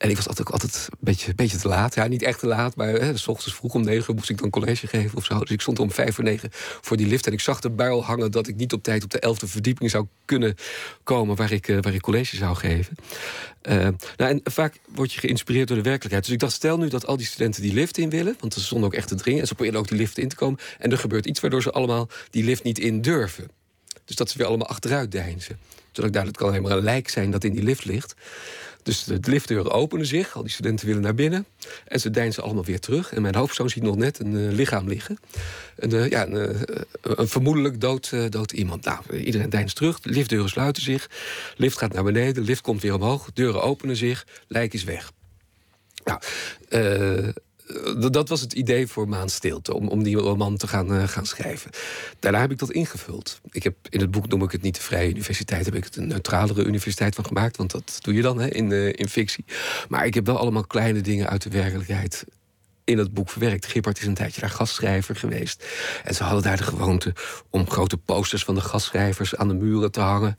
En 0.00 0.10
ik 0.10 0.16
was 0.16 0.28
altijd, 0.28 0.52
altijd 0.52 0.88
een 0.90 0.98
beetje, 1.00 1.34
beetje 1.34 1.56
te 1.56 1.68
laat. 1.68 1.94
Ja, 1.94 2.06
niet 2.06 2.22
echt 2.22 2.38
te 2.38 2.46
laat, 2.46 2.76
maar 2.76 2.88
hè, 2.88 3.16
s 3.16 3.28
ochtends 3.28 3.54
vroeg 3.54 3.74
om 3.74 3.84
negen 3.84 4.14
moest 4.14 4.30
ik 4.30 4.38
dan 4.38 4.50
college 4.50 4.86
geven 4.86 5.16
of 5.16 5.24
zo. 5.24 5.38
Dus 5.38 5.50
ik 5.50 5.60
stond 5.60 5.78
om 5.78 5.90
vijf 5.90 6.14
voor 6.14 6.24
negen 6.24 6.48
voor 6.52 6.96
die 6.96 7.06
lift. 7.06 7.26
En 7.26 7.32
ik 7.32 7.40
zag 7.40 7.60
de 7.60 7.70
buil 7.70 8.04
hangen 8.04 8.30
dat 8.30 8.48
ik 8.48 8.56
niet 8.56 8.72
op 8.72 8.82
tijd 8.82 9.04
op 9.04 9.10
de 9.10 9.18
elfde 9.18 9.46
verdieping 9.46 9.90
zou 9.90 10.06
kunnen 10.24 10.54
komen 11.02 11.36
waar 11.36 11.52
ik, 11.52 11.68
uh, 11.68 11.78
waar 11.80 11.94
ik 11.94 12.00
college 12.00 12.36
zou 12.36 12.56
geven. 12.56 12.96
Uh, 13.62 13.74
nou, 14.16 14.30
en 14.30 14.40
vaak 14.44 14.78
word 14.94 15.12
je 15.12 15.20
geïnspireerd 15.20 15.68
door 15.68 15.76
de 15.76 15.82
werkelijkheid. 15.82 16.24
Dus 16.24 16.34
ik 16.34 16.40
dacht, 16.40 16.52
stel 16.52 16.78
nu 16.78 16.88
dat 16.88 17.06
al 17.06 17.16
die 17.16 17.26
studenten 17.26 17.62
die 17.62 17.72
lift 17.72 17.98
in 17.98 18.10
willen, 18.10 18.36
want 18.40 18.54
ze 18.54 18.60
stonden 18.60 18.86
ook 18.86 18.94
echt 18.94 19.08
te 19.08 19.14
dringen 19.14 19.40
en 19.40 19.46
ze 19.46 19.54
proberen 19.54 19.78
ook 19.78 19.88
die 19.88 19.98
lift 19.98 20.18
in 20.18 20.28
te 20.28 20.36
komen. 20.36 20.58
En 20.78 20.90
er 20.90 20.98
gebeurt 20.98 21.26
iets 21.26 21.40
waardoor 21.40 21.62
ze 21.62 21.70
allemaal 21.70 22.08
die 22.30 22.44
lift 22.44 22.62
niet 22.62 22.78
in 22.78 23.00
durven. 23.00 23.50
Dus 24.04 24.16
dat 24.16 24.30
ze 24.30 24.38
weer 24.38 24.46
allemaal 24.46 24.68
achteruit 24.68 25.12
deinzen. 25.12 25.58
Zodat 25.92 26.04
ik 26.04 26.12
daar, 26.12 26.30
kan 26.30 26.48
alleen 26.48 26.62
maar 26.62 26.72
een 26.72 26.82
lijk 26.82 27.08
zijn 27.08 27.30
dat 27.30 27.44
in 27.44 27.52
die 27.52 27.62
lift 27.62 27.84
ligt. 27.84 28.14
Dus 28.82 29.04
de 29.04 29.18
liftdeuren 29.22 29.72
openen 29.72 30.06
zich, 30.06 30.36
al 30.36 30.42
die 30.42 30.50
studenten 30.50 30.86
willen 30.86 31.02
naar 31.02 31.14
binnen. 31.14 31.46
En 31.86 32.00
ze 32.00 32.10
deinzen 32.10 32.42
allemaal 32.42 32.64
weer 32.64 32.80
terug. 32.80 33.12
En 33.12 33.22
mijn 33.22 33.34
hoofdpersoon 33.34 33.70
ziet 33.70 33.82
nog 33.82 33.96
net 33.96 34.18
een 34.18 34.32
uh, 34.32 34.52
lichaam 34.52 34.88
liggen. 34.88 35.18
Een, 35.76 35.94
uh, 35.94 36.08
ja, 36.08 36.26
een, 36.26 36.32
uh, 36.32 36.60
een 37.02 37.28
vermoedelijk 37.28 37.80
dood, 37.80 38.12
dood 38.28 38.52
iemand. 38.52 38.84
Nou, 38.84 39.16
iedereen 39.16 39.50
deinst 39.50 39.76
terug, 39.76 40.00
de 40.00 40.10
liftdeuren 40.10 40.48
sluiten 40.48 40.82
zich. 40.82 41.10
Lift 41.56 41.78
gaat 41.78 41.92
naar 41.92 42.04
beneden, 42.04 42.34
de 42.34 42.40
lift 42.40 42.60
komt 42.60 42.82
weer 42.82 42.94
omhoog. 42.94 43.30
Deuren 43.34 43.62
openen 43.62 43.96
zich, 43.96 44.26
lijk 44.46 44.74
is 44.74 44.84
weg. 44.84 45.12
Nou, 46.04 46.20
dat 48.10 48.28
was 48.28 48.40
het 48.40 48.52
idee 48.52 48.86
voor 48.86 49.08
Maanstilte, 49.08 49.74
om, 49.74 49.88
om 49.88 50.02
die 50.02 50.16
roman 50.16 50.56
te 50.56 50.66
gaan, 50.66 50.92
uh, 50.92 51.08
gaan 51.08 51.26
schrijven. 51.26 51.70
Daarna 52.18 52.40
heb 52.40 52.50
ik 52.50 52.58
dat 52.58 52.70
ingevuld. 52.70 53.40
Ik 53.50 53.62
heb, 53.62 53.74
in 53.88 54.00
het 54.00 54.10
boek 54.10 54.28
noem 54.28 54.42
ik 54.42 54.52
het 54.52 54.62
niet 54.62 54.74
de 54.74 54.80
Vrije 54.80 55.08
Universiteit, 55.08 55.64
heb 55.64 55.74
ik 55.74 55.84
het 55.84 55.96
een 55.96 56.06
neutralere 56.06 56.64
universiteit 56.64 57.14
van 57.14 57.26
gemaakt, 57.26 57.56
want 57.56 57.70
dat 57.70 57.98
doe 58.00 58.14
je 58.14 58.22
dan 58.22 58.40
hè, 58.40 58.48
in, 58.48 58.70
uh, 58.70 58.86
in 58.86 59.08
fictie. 59.08 59.44
Maar 59.88 60.06
ik 60.06 60.14
heb 60.14 60.26
wel 60.26 60.38
allemaal 60.38 60.66
kleine 60.66 61.00
dingen 61.00 61.28
uit 61.28 61.42
de 61.42 61.50
werkelijkheid 61.50 62.24
in 62.90 62.98
het 62.98 63.14
boek 63.14 63.30
verwerkt. 63.30 63.66
Gippert 63.66 63.98
is 63.98 64.06
een 64.06 64.14
tijdje 64.14 64.40
daar 64.40 64.50
gastschrijver 64.50 65.16
geweest. 65.16 65.66
En 66.04 66.14
ze 66.14 66.22
hadden 66.22 66.42
daar 66.42 66.56
de 66.56 66.62
gewoonte 66.62 67.14
om 67.50 67.70
grote 67.70 67.96
posters 67.96 68.44
van 68.44 68.54
de 68.54 68.60
gastschrijvers 68.60 69.36
aan 69.36 69.48
de 69.48 69.54
muren 69.54 69.92
te 69.92 70.00
hangen. 70.00 70.36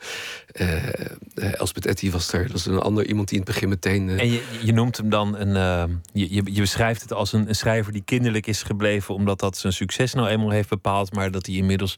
Uh, 0.54 1.60
Elspeth 1.60 1.86
Etty 1.86 2.12
was 2.12 2.34
er. 2.34 2.52
Dat 2.52 2.66
een 2.66 2.80
ander 2.80 3.06
iemand 3.06 3.28
die 3.30 3.38
in 3.38 3.44
het 3.44 3.54
begin 3.54 3.70
meteen. 3.70 4.08
Uh... 4.08 4.20
En 4.20 4.32
je, 4.32 4.42
je, 4.62 4.74
noemt 4.74 4.98
hem 4.98 5.10
dan 5.10 5.38
een. 5.38 5.54
Je, 6.14 6.34
je, 6.34 6.42
je, 6.46 6.62
beschrijft 6.62 7.02
het 7.02 7.14
als 7.14 7.34
een, 7.34 7.48
een, 7.48 7.56
schrijver 7.56 7.94
die 7.94 8.04
kinderlijk 8.06 8.48
is 8.48 8.64
gebleven, 8.64 9.16
omdat 9.16 9.40
dat 9.40 9.58
zijn 9.58 9.74
succes 9.74 10.14
nou 10.14 10.28
eenmaal 10.28 10.50
heeft 10.50 10.70
bepaald, 10.70 11.14
maar 11.14 11.32
dat 11.32 11.46
hij 11.46 11.56
inmiddels 11.56 11.98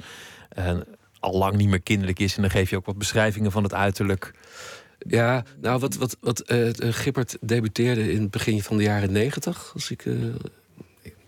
al 1.20 1.38
lang 1.38 1.56
niet 1.56 1.70
meer 1.70 1.82
kinderlijk 1.82 2.20
is. 2.20 2.36
En 2.36 2.42
dan 2.42 2.52
geef 2.52 2.70
je 2.70 2.76
ook 2.78 2.86
wat 2.86 2.98
beschrijvingen 2.98 3.52
van 3.52 3.64
het 3.64 3.74
uiterlijk. 3.74 4.34
Ja, 5.08 5.46
nou, 5.62 5.80
wat, 5.80 5.96
wat, 5.96 6.18
wat 6.20 6.52
uh, 6.52 6.70
Gippert 6.78 7.38
debuteerde 7.42 8.12
in 8.12 8.22
het 8.22 8.32
begin 8.32 8.62
van 8.62 8.78
de 8.78 8.84
jaren 8.84 9.12
negentig. 9.12 9.72
Als 9.74 9.92
ik. 9.92 10.06
Uh, 10.06 10.36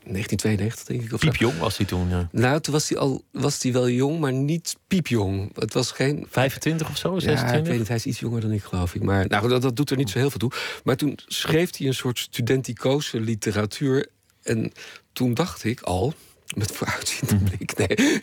1992, 0.06 0.86
denk 0.86 1.02
ik. 1.02 1.14
Of 1.14 1.20
piepjong 1.20 1.58
was 1.58 1.78
hij 1.78 1.86
toen, 1.86 2.10
ja. 2.10 2.30
Nou, 2.32 2.60
toen 2.60 2.74
was 2.74 2.90
hij, 2.90 2.98
al, 2.98 3.24
was 3.32 3.64
hij 3.64 3.72
wel 3.72 3.90
jong, 3.90 4.20
maar 4.20 4.34
niet 4.34 4.76
piepjong. 4.88 5.52
Het 5.56 5.74
was 5.74 5.92
geen... 5.92 6.26
25 6.30 6.90
of 6.90 6.98
zo, 6.98 7.20
26? 7.20 7.50
Ja, 7.52 7.58
ik 7.58 7.66
weet 7.66 7.80
het, 7.80 7.88
hij 7.88 7.98
is 7.98 8.06
iets 8.06 8.20
jonger 8.20 8.42
dan 8.42 8.52
ik, 8.52 8.64
geloof 8.64 8.96
ik. 8.96 9.04
Maar 9.04 9.28
nou, 9.28 9.50
dat, 9.50 9.62
dat 9.62 9.76
doet 9.76 9.90
er 9.90 9.98
niet 9.98 10.10
zo 10.10 10.18
heel 10.18 10.30
veel 10.30 10.40
toe. 10.40 10.52
Maar 10.84 10.96
toen 10.96 11.20
schreef 11.28 11.78
hij 11.78 11.88
een 11.88 11.94
soort 11.94 12.20
studenticoze 12.20 13.20
literatuur. 13.20 14.08
En 14.44 14.72
toen 15.14 15.34
dacht 15.34 15.64
ik 15.64 15.82
al, 15.82 16.14
met 16.56 16.72
vooruitziende 16.72 17.36
blik, 17.36 17.78
nee 17.78 18.22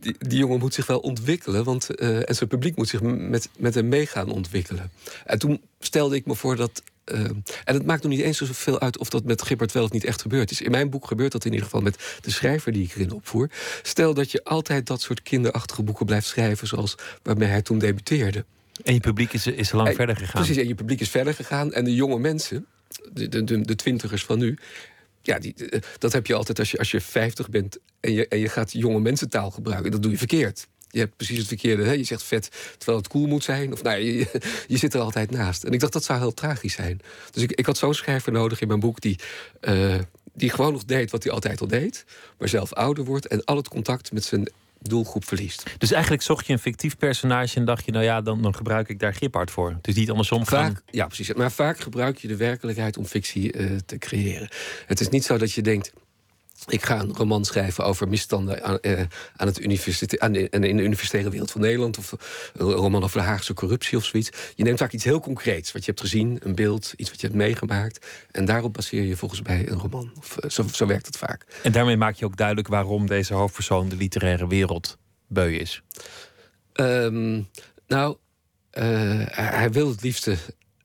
die, 0.00 0.14
die, 0.18 0.38
jongen 0.38 0.58
moet 0.58 0.74
zich 0.74 0.86
wel 0.86 0.98
ontwikkelen. 0.98 1.64
Want, 1.64 1.88
uh, 2.00 2.28
en 2.28 2.34
zijn 2.34 2.48
publiek 2.48 2.76
moet 2.76 2.88
zich 2.88 3.02
met, 3.02 3.48
met 3.56 3.74
hem 3.74 3.88
mee 3.88 4.06
gaan 4.06 4.30
ontwikkelen. 4.30 4.90
En 5.24 5.38
toen 5.38 5.60
stelde 5.80 6.16
ik 6.16 6.26
me 6.26 6.34
voor 6.34 6.56
dat. 6.56 6.82
Uh, 7.04 7.20
en 7.64 7.74
het 7.74 7.86
maakt 7.86 8.02
nog 8.02 8.12
niet 8.12 8.20
eens 8.20 8.38
zoveel 8.38 8.80
uit 8.80 8.98
of 8.98 9.08
dat 9.08 9.24
met 9.24 9.42
Gibbert 9.42 9.72
wel 9.72 9.84
of 9.84 9.90
niet 9.90 10.04
echt 10.04 10.22
gebeurd 10.22 10.50
is. 10.50 10.60
In 10.60 10.70
mijn 10.70 10.90
boek 10.90 11.06
gebeurt 11.06 11.32
dat 11.32 11.44
in 11.44 11.50
ieder 11.50 11.64
geval 11.64 11.80
met 11.80 12.18
de 12.20 12.30
schrijver 12.30 12.72
die 12.72 12.84
ik 12.84 12.94
erin 12.94 13.12
opvoer. 13.12 13.50
Stel 13.82 14.14
dat 14.14 14.30
je 14.30 14.44
altijd 14.44 14.86
dat 14.86 15.00
soort 15.00 15.22
kinderachtige 15.22 15.82
boeken 15.82 16.06
blijft 16.06 16.26
schrijven, 16.26 16.66
zoals 16.66 16.94
waarmee 17.22 17.48
hij 17.48 17.62
toen 17.62 17.78
debuteerde. 17.78 18.44
En 18.84 18.94
je 18.94 19.00
publiek 19.00 19.32
is, 19.32 19.46
is 19.46 19.72
lang 19.72 19.88
en, 19.88 19.94
verder 19.94 20.16
gegaan. 20.16 20.42
Precies, 20.42 20.62
en 20.62 20.68
je 20.68 20.74
publiek 20.74 21.00
is 21.00 21.10
verder 21.10 21.34
gegaan. 21.34 21.72
En 21.72 21.84
de 21.84 21.94
jonge 21.94 22.18
mensen, 22.18 22.66
de, 23.12 23.28
de, 23.28 23.44
de, 23.44 23.60
de 23.60 23.76
twintigers 23.76 24.24
van 24.24 24.38
nu, 24.38 24.58
ja, 25.28 25.38
die, 25.38 25.54
dat 25.98 26.12
heb 26.12 26.26
je 26.26 26.34
altijd 26.34 26.58
als 26.58 26.70
je, 26.70 26.78
als 26.78 26.90
je 26.90 27.00
50 27.00 27.48
bent 27.48 27.78
en 28.00 28.12
je, 28.12 28.28
en 28.28 28.38
je 28.38 28.48
gaat 28.48 28.72
jonge 28.72 29.00
mensentaal 29.00 29.50
gebruiken. 29.50 29.90
Dat 29.90 30.02
doe 30.02 30.10
je 30.10 30.18
verkeerd. 30.18 30.66
Je 30.90 30.98
hebt 30.98 31.16
precies 31.16 31.38
het 31.38 31.46
verkeerde. 31.46 31.84
Hè? 31.84 31.92
Je 31.92 32.04
zegt 32.04 32.22
vet 32.22 32.50
terwijl 32.76 32.98
het 32.98 33.08
cool 33.08 33.26
moet 33.26 33.44
zijn. 33.44 33.72
Of 33.72 33.82
nou, 33.82 33.98
je, 33.98 34.40
je 34.66 34.76
zit 34.76 34.94
er 34.94 35.00
altijd 35.00 35.30
naast. 35.30 35.64
En 35.64 35.72
ik 35.72 35.80
dacht, 35.80 35.92
dat 35.92 36.04
zou 36.04 36.18
heel 36.18 36.34
tragisch 36.34 36.72
zijn. 36.72 37.00
Dus 37.30 37.42
ik, 37.42 37.52
ik 37.52 37.66
had 37.66 37.78
zo'n 37.78 37.94
schrijver 37.94 38.32
nodig 38.32 38.60
in 38.60 38.68
mijn 38.68 38.80
boek 38.80 39.00
die, 39.00 39.18
uh, 39.60 39.94
die 40.34 40.50
gewoon 40.50 40.72
nog 40.72 40.84
deed 40.84 41.10
wat 41.10 41.22
hij 41.22 41.32
altijd 41.32 41.60
al 41.60 41.66
deed. 41.66 42.04
Maar 42.38 42.48
zelf 42.48 42.72
ouder 42.72 43.04
wordt 43.04 43.26
en 43.26 43.44
al 43.44 43.56
het 43.56 43.68
contact 43.68 44.12
met 44.12 44.24
zijn 44.24 44.50
doelgroep 44.80 45.24
verliest. 45.24 45.62
Dus 45.78 45.92
eigenlijk 45.92 46.22
zocht 46.22 46.46
je 46.46 46.52
een 46.52 46.58
fictief 46.58 46.96
personage 46.96 47.56
en 47.56 47.64
dacht 47.64 47.84
je, 47.84 47.92
nou 47.92 48.04
ja, 48.04 48.20
dan, 48.20 48.42
dan 48.42 48.54
gebruik 48.54 48.88
ik 48.88 48.98
daar 48.98 49.14
Giphard 49.14 49.50
voor. 49.50 49.78
Dus 49.80 49.94
niet 49.94 50.10
andersom 50.10 50.46
vaak, 50.46 50.82
Ja, 50.90 51.06
precies. 51.06 51.32
Maar 51.32 51.52
vaak 51.52 51.78
gebruik 51.78 52.18
je 52.18 52.28
de 52.28 52.36
werkelijkheid 52.36 52.96
om 52.96 53.04
fictie 53.04 53.56
uh, 53.56 53.76
te 53.86 53.98
creëren. 53.98 54.48
Het 54.86 55.00
is 55.00 55.08
niet 55.08 55.24
zo 55.24 55.38
dat 55.38 55.52
je 55.52 55.62
denkt, 55.62 55.92
ik 56.66 56.84
ga 56.84 57.00
een 57.00 57.14
roman 57.14 57.44
schrijven 57.44 57.84
over 57.84 58.08
misstanden 58.08 58.64
aan, 58.64 58.80
eh, 58.80 59.02
aan 59.36 59.46
het 59.46 59.60
universiteit, 59.60 60.20
aan 60.20 60.32
de, 60.32 60.48
in 60.48 60.60
de 60.60 60.82
universitaire 60.82 61.30
wereld 61.30 61.50
van 61.50 61.60
Nederland. 61.60 61.98
Of 61.98 62.12
een 62.52 62.70
roman 62.70 63.02
over 63.02 63.20
de 63.20 63.26
Haagse 63.26 63.54
corruptie 63.54 63.98
of 63.98 64.04
zoiets. 64.04 64.30
Je 64.54 64.64
neemt 64.64 64.78
vaak 64.78 64.92
iets 64.92 65.04
heel 65.04 65.20
concreets, 65.20 65.72
wat 65.72 65.84
je 65.84 65.90
hebt 65.90 66.02
gezien, 66.02 66.38
een 66.42 66.54
beeld, 66.54 66.92
iets 66.96 67.10
wat 67.10 67.20
je 67.20 67.26
hebt 67.26 67.38
meegemaakt. 67.38 68.06
En 68.30 68.44
daarop 68.44 68.72
baseer 68.72 69.02
je 69.02 69.16
volgens 69.16 69.42
mij 69.42 69.68
een 69.68 69.78
roman. 69.78 70.12
Of, 70.18 70.36
eh, 70.36 70.50
zo, 70.50 70.64
zo 70.72 70.86
werkt 70.86 71.06
het 71.06 71.16
vaak. 71.16 71.46
En 71.62 71.72
daarmee 71.72 71.96
maak 71.96 72.14
je 72.14 72.24
ook 72.24 72.36
duidelijk 72.36 72.68
waarom 72.68 73.06
deze 73.06 73.34
hoofdpersoon 73.34 73.88
de 73.88 73.96
literaire 73.96 74.46
wereld 74.46 74.98
beu 75.26 75.54
is. 75.54 75.82
Um, 76.74 77.48
nou, 77.86 78.16
uh, 78.78 79.22
hij 79.30 79.70
wil 79.70 79.88
het 79.88 80.02
liefste 80.02 80.36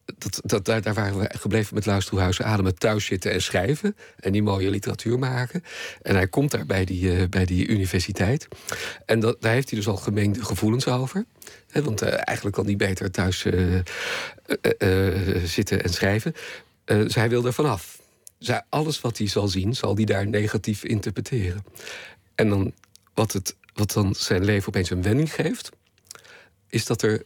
dat, 0.05 0.41
dat, 0.43 0.83
daar, 0.83 0.93
waren 0.93 1.19
we 1.19 1.29
gebleven 1.39 1.75
met 1.75 1.85
Luisterhuizen 1.85 2.45
Ademen 2.45 2.75
thuis 2.75 3.05
zitten 3.05 3.31
en 3.31 3.41
schrijven. 3.41 3.95
En 4.19 4.31
die 4.31 4.43
mooie 4.43 4.69
literatuur 4.69 5.19
maken. 5.19 5.63
En 6.01 6.15
hij 6.15 6.27
komt 6.27 6.51
daar 6.51 6.65
bij 6.65 6.85
die, 6.85 7.01
uh, 7.01 7.27
bij 7.29 7.45
die 7.45 7.67
universiteit. 7.67 8.47
En 9.05 9.19
dat, 9.19 9.41
daar 9.41 9.53
heeft 9.53 9.69
hij 9.69 9.79
dus 9.79 9.87
al 9.87 9.97
gemengde 9.97 10.45
gevoelens 10.45 10.87
over. 10.87 11.25
want 11.73 12.03
uh, 12.03 12.09
eigenlijk 12.09 12.55
kan 12.55 12.65
hij 12.65 12.75
beter 12.75 13.11
thuis 13.11 13.45
uh, 13.45 13.79
zitten 15.45 15.83
en 15.83 15.89
schrijven. 15.89 16.33
dus 16.85 17.15
hij 17.15 17.29
wil 17.29 17.45
er 17.45 17.53
vanaf. 17.53 18.01
Dus 18.37 18.61
alles 18.69 19.01
wat 19.01 19.17
hij 19.17 19.27
zal 19.27 19.47
zien, 19.47 19.75
zal 19.75 19.95
hij 19.95 20.05
daar 20.05 20.27
negatief 20.27 20.83
interpreteren. 20.83 21.65
En 22.35 22.49
dan, 22.49 22.73
wat, 23.13 23.31
het, 23.31 23.55
wat 23.73 23.91
dan 23.91 24.15
zijn 24.15 24.45
leven 24.45 24.67
opeens 24.67 24.89
een 24.89 25.01
wending 25.01 25.33
geeft... 25.33 25.69
is 26.69 26.85
dat 26.85 27.01
er 27.01 27.23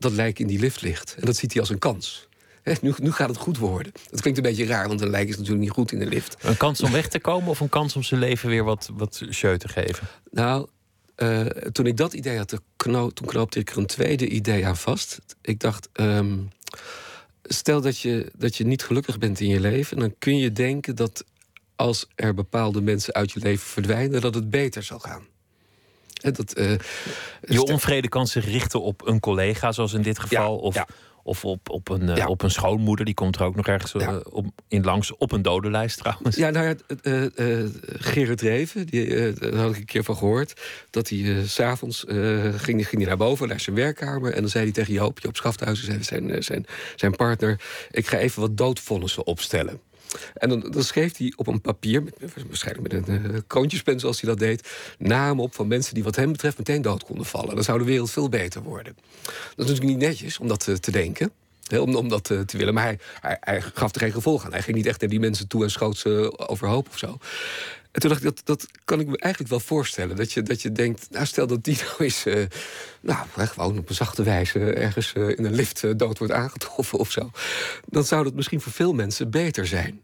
dat 0.00 0.12
lijk 0.12 0.38
in 0.38 0.46
die 0.46 0.58
lift 0.58 0.80
ligt. 0.80 1.14
En 1.18 1.26
dat 1.26 1.36
ziet 1.36 1.52
hij 1.52 1.60
als 1.60 1.70
een 1.70 1.78
kans. 1.78 2.28
nu, 2.80 2.92
nu 3.02 3.12
gaat 3.12 3.28
het 3.28 3.38
goed 3.38 3.58
worden. 3.58 3.92
Dat 4.10 4.20
klinkt 4.20 4.38
een 4.38 4.44
beetje 4.44 4.66
raar, 4.66 4.88
want 4.88 5.00
een 5.00 5.10
lijk 5.10 5.28
is 5.28 5.36
natuurlijk 5.36 5.62
niet 5.62 5.70
goed 5.70 5.92
in 5.92 5.98
de 5.98 6.06
lift. 6.06 6.36
Een 6.40 6.56
kans 6.56 6.82
om 6.82 6.92
weg 6.92 7.08
te 7.08 7.18
komen 7.18 7.48
of 7.48 7.60
een 7.60 7.68
kans 7.68 7.96
om 7.96 8.02
zijn 8.02 8.20
leven 8.20 8.48
weer 8.48 8.64
wat, 8.64 8.90
wat 8.92 9.22
show 9.30 9.56
te 9.56 9.68
geven? 9.68 10.06
Nou, 10.30 10.68
uh, 11.16 11.40
toen 11.46 11.86
ik 11.86 11.96
dat 11.96 12.12
idee 12.12 12.36
had, 12.36 12.60
knoop, 12.76 13.14
toen 13.14 13.26
knoopte 13.26 13.58
ik 13.58 13.70
er 13.70 13.78
een 13.78 13.86
tweede 13.86 14.28
idee 14.28 14.66
aan 14.66 14.76
vast. 14.76 15.18
Ik 15.42 15.60
dacht, 15.60 15.88
um, 15.92 16.48
stel 17.42 17.80
dat 17.80 17.98
je, 17.98 18.30
dat 18.36 18.56
je 18.56 18.66
niet 18.66 18.82
gelukkig 18.82 19.18
bent 19.18 19.40
in 19.40 19.48
je 19.48 19.60
leven... 19.60 19.98
dan 19.98 20.14
kun 20.18 20.38
je 20.38 20.52
denken 20.52 20.96
dat 20.96 21.24
als 21.76 22.06
er 22.14 22.34
bepaalde 22.34 22.80
mensen 22.80 23.14
uit 23.14 23.32
je 23.32 23.40
leven 23.40 23.66
verdwijnen... 23.66 24.20
dat 24.20 24.34
het 24.34 24.50
beter 24.50 24.82
zal 24.82 24.98
gaan. 24.98 25.26
Dat, 26.20 26.58
uh, 26.58 26.72
je 27.40 27.62
onvrede 27.62 28.08
kan 28.08 28.26
zich 28.26 28.44
richten 28.44 28.82
op 28.82 29.06
een 29.06 29.20
collega, 29.20 29.72
zoals 29.72 29.92
in 29.92 30.02
dit 30.02 30.18
geval. 30.18 30.54
Ja, 30.54 30.60
of, 30.60 30.74
ja. 30.74 30.86
of 31.22 31.44
op, 31.44 31.70
op, 31.70 31.88
een, 31.88 32.18
uh, 32.18 32.28
op 32.28 32.42
een 32.42 32.50
schoonmoeder, 32.50 33.04
die 33.04 33.14
komt 33.14 33.36
er 33.36 33.42
ook 33.42 33.56
nog 33.56 33.66
ergens 33.66 33.94
uh, 33.94 34.16
op, 34.30 34.46
in 34.68 34.84
langs. 34.84 35.16
Op 35.16 35.32
een 35.32 35.42
dodenlijst 35.42 35.98
trouwens. 35.98 36.36
Ja, 36.36 36.50
nou 36.50 36.66
ja, 36.66 37.28
Gerard 37.82 38.40
Reven, 38.40 38.86
die, 38.86 39.32
daar 39.32 39.54
had 39.54 39.70
ik 39.70 39.76
een 39.76 39.84
keer 39.84 40.04
van 40.04 40.16
gehoord. 40.16 40.60
Dat 40.90 41.08
hij 41.08 41.46
s'avonds 41.46 42.04
ging, 42.56 42.88
ging 42.88 42.90
hij 42.90 43.04
naar 43.04 43.16
boven, 43.16 43.48
naar 43.48 43.60
zijn 43.60 43.76
werkkamer. 43.76 44.32
En 44.32 44.40
dan 44.40 44.50
zei 44.50 44.64
hij 44.64 44.72
tegen 44.72 44.92
Joop, 44.92 45.18
Joop 45.18 45.36
Schafthuizen, 45.36 46.04
zijn, 46.04 46.42
zijn, 46.42 46.66
zijn 46.96 47.16
partner... 47.16 47.60
ik 47.90 48.06
ga 48.06 48.18
even 48.18 48.40
wat 48.40 48.56
doodvonnissen 48.56 49.26
opstellen. 49.26 49.80
En 50.34 50.48
dan, 50.48 50.60
dan, 50.70 50.82
schreef 50.82 51.16
hij 51.16 51.32
op 51.36 51.46
een 51.46 51.60
papier, 51.60 52.02
waarschijnlijk 52.46 52.92
met 52.92 53.08
een 53.08 53.30
uh, 53.30 53.38
kroontjespen 53.46 54.00
zoals 54.00 54.20
hij 54.20 54.30
dat 54.30 54.38
deed, 54.38 54.68
namen 54.98 55.44
op 55.44 55.54
van 55.54 55.66
mensen 55.66 55.94
die 55.94 56.04
wat 56.04 56.16
hem 56.16 56.32
betreft 56.32 56.58
meteen 56.58 56.82
dood 56.82 57.04
konden 57.04 57.26
vallen. 57.26 57.54
Dan 57.54 57.64
zou 57.64 57.78
de 57.78 57.84
wereld 57.84 58.10
veel 58.10 58.28
beter 58.28 58.62
worden. 58.62 58.96
Dat 59.24 59.34
is 59.56 59.56
natuurlijk 59.56 59.98
niet 59.98 60.08
netjes 60.08 60.38
om 60.38 60.48
dat 60.48 60.66
uh, 60.66 60.74
te 60.74 60.90
denken. 60.90 61.32
om, 61.78 62.08
dat 62.08 62.30
uh, 62.30 62.40
te 62.40 62.56
willen. 62.56 62.74
Maar 62.74 62.84
hij, 62.84 62.98
hij, 63.20 63.36
hij, 63.40 63.60
gaf 63.60 63.94
er 63.94 64.00
geen 64.00 64.12
gevolg 64.12 64.44
aan. 64.44 64.52
Hij 64.52 64.62
ging 64.62 64.76
niet 64.76 64.86
echt 64.86 65.00
naar 65.00 65.10
die 65.10 65.20
mensen 65.20 65.48
toe 65.48 65.62
en 65.62 65.70
schoot 65.70 65.96
ze 65.96 66.38
overhoop 66.48 66.88
of 66.88 66.98
zo. 66.98 67.18
En 67.92 68.00
toen 68.00 68.10
dacht 68.10 68.24
ik, 68.24 68.34
dat, 68.34 68.40
dat 68.44 68.66
kan 68.84 69.00
ik 69.00 69.06
me 69.06 69.18
eigenlijk 69.18 69.52
wel 69.52 69.60
voorstellen. 69.60 70.16
Dat 70.16 70.32
je, 70.32 70.42
dat 70.42 70.62
je 70.62 70.72
denkt, 70.72 71.06
nou 71.10 71.26
stel 71.26 71.46
dat 71.46 71.64
die 71.64 71.76
nou 71.84 71.94
eens... 71.98 72.26
Uh, 72.26 72.46
nou, 73.00 73.26
gewoon 73.34 73.78
op 73.78 73.88
een 73.88 73.94
zachte 73.94 74.22
wijze 74.22 74.58
ergens 74.72 75.12
uh, 75.16 75.28
in 75.28 75.44
een 75.44 75.54
lift 75.54 75.82
uh, 75.82 75.92
dood 75.96 76.18
wordt 76.18 76.32
aangetroffen 76.32 76.98
of 76.98 77.10
zo. 77.10 77.30
Dan 77.86 78.04
zou 78.04 78.24
dat 78.24 78.34
misschien 78.34 78.60
voor 78.60 78.72
veel 78.72 78.92
mensen 78.92 79.30
beter 79.30 79.66
zijn. 79.66 80.00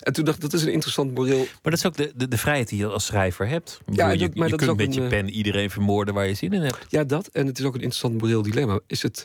En 0.00 0.12
toen 0.12 0.24
dacht 0.24 0.36
ik, 0.36 0.42
dat 0.42 0.52
is 0.52 0.62
een 0.62 0.72
interessant 0.72 1.14
moreel. 1.14 1.38
Maar 1.38 1.58
dat 1.62 1.72
is 1.72 1.86
ook 1.86 1.96
de, 1.96 2.12
de, 2.14 2.28
de 2.28 2.38
vrijheid 2.38 2.68
die 2.68 2.78
je 2.78 2.86
als 2.86 3.06
schrijver 3.06 3.48
hebt. 3.48 3.80
Ja, 3.86 4.10
je, 4.10 4.30
maar 4.34 4.44
je 4.48 4.56
dat 4.56 4.66
kunt 4.66 4.76
met 4.76 4.96
een, 4.96 5.02
je 5.02 5.08
pen 5.08 5.30
iedereen 5.30 5.70
vermoorden 5.70 6.14
waar 6.14 6.26
je 6.26 6.34
zin 6.34 6.52
in 6.52 6.62
hebt. 6.62 6.78
Ja, 6.88 7.04
dat. 7.04 7.26
En 7.26 7.46
het 7.46 7.58
is 7.58 7.64
ook 7.64 7.74
een 7.74 7.80
interessant 7.80 8.20
moreel 8.20 8.42
dilemma. 8.42 8.80
Is 8.86 9.02
het, 9.02 9.24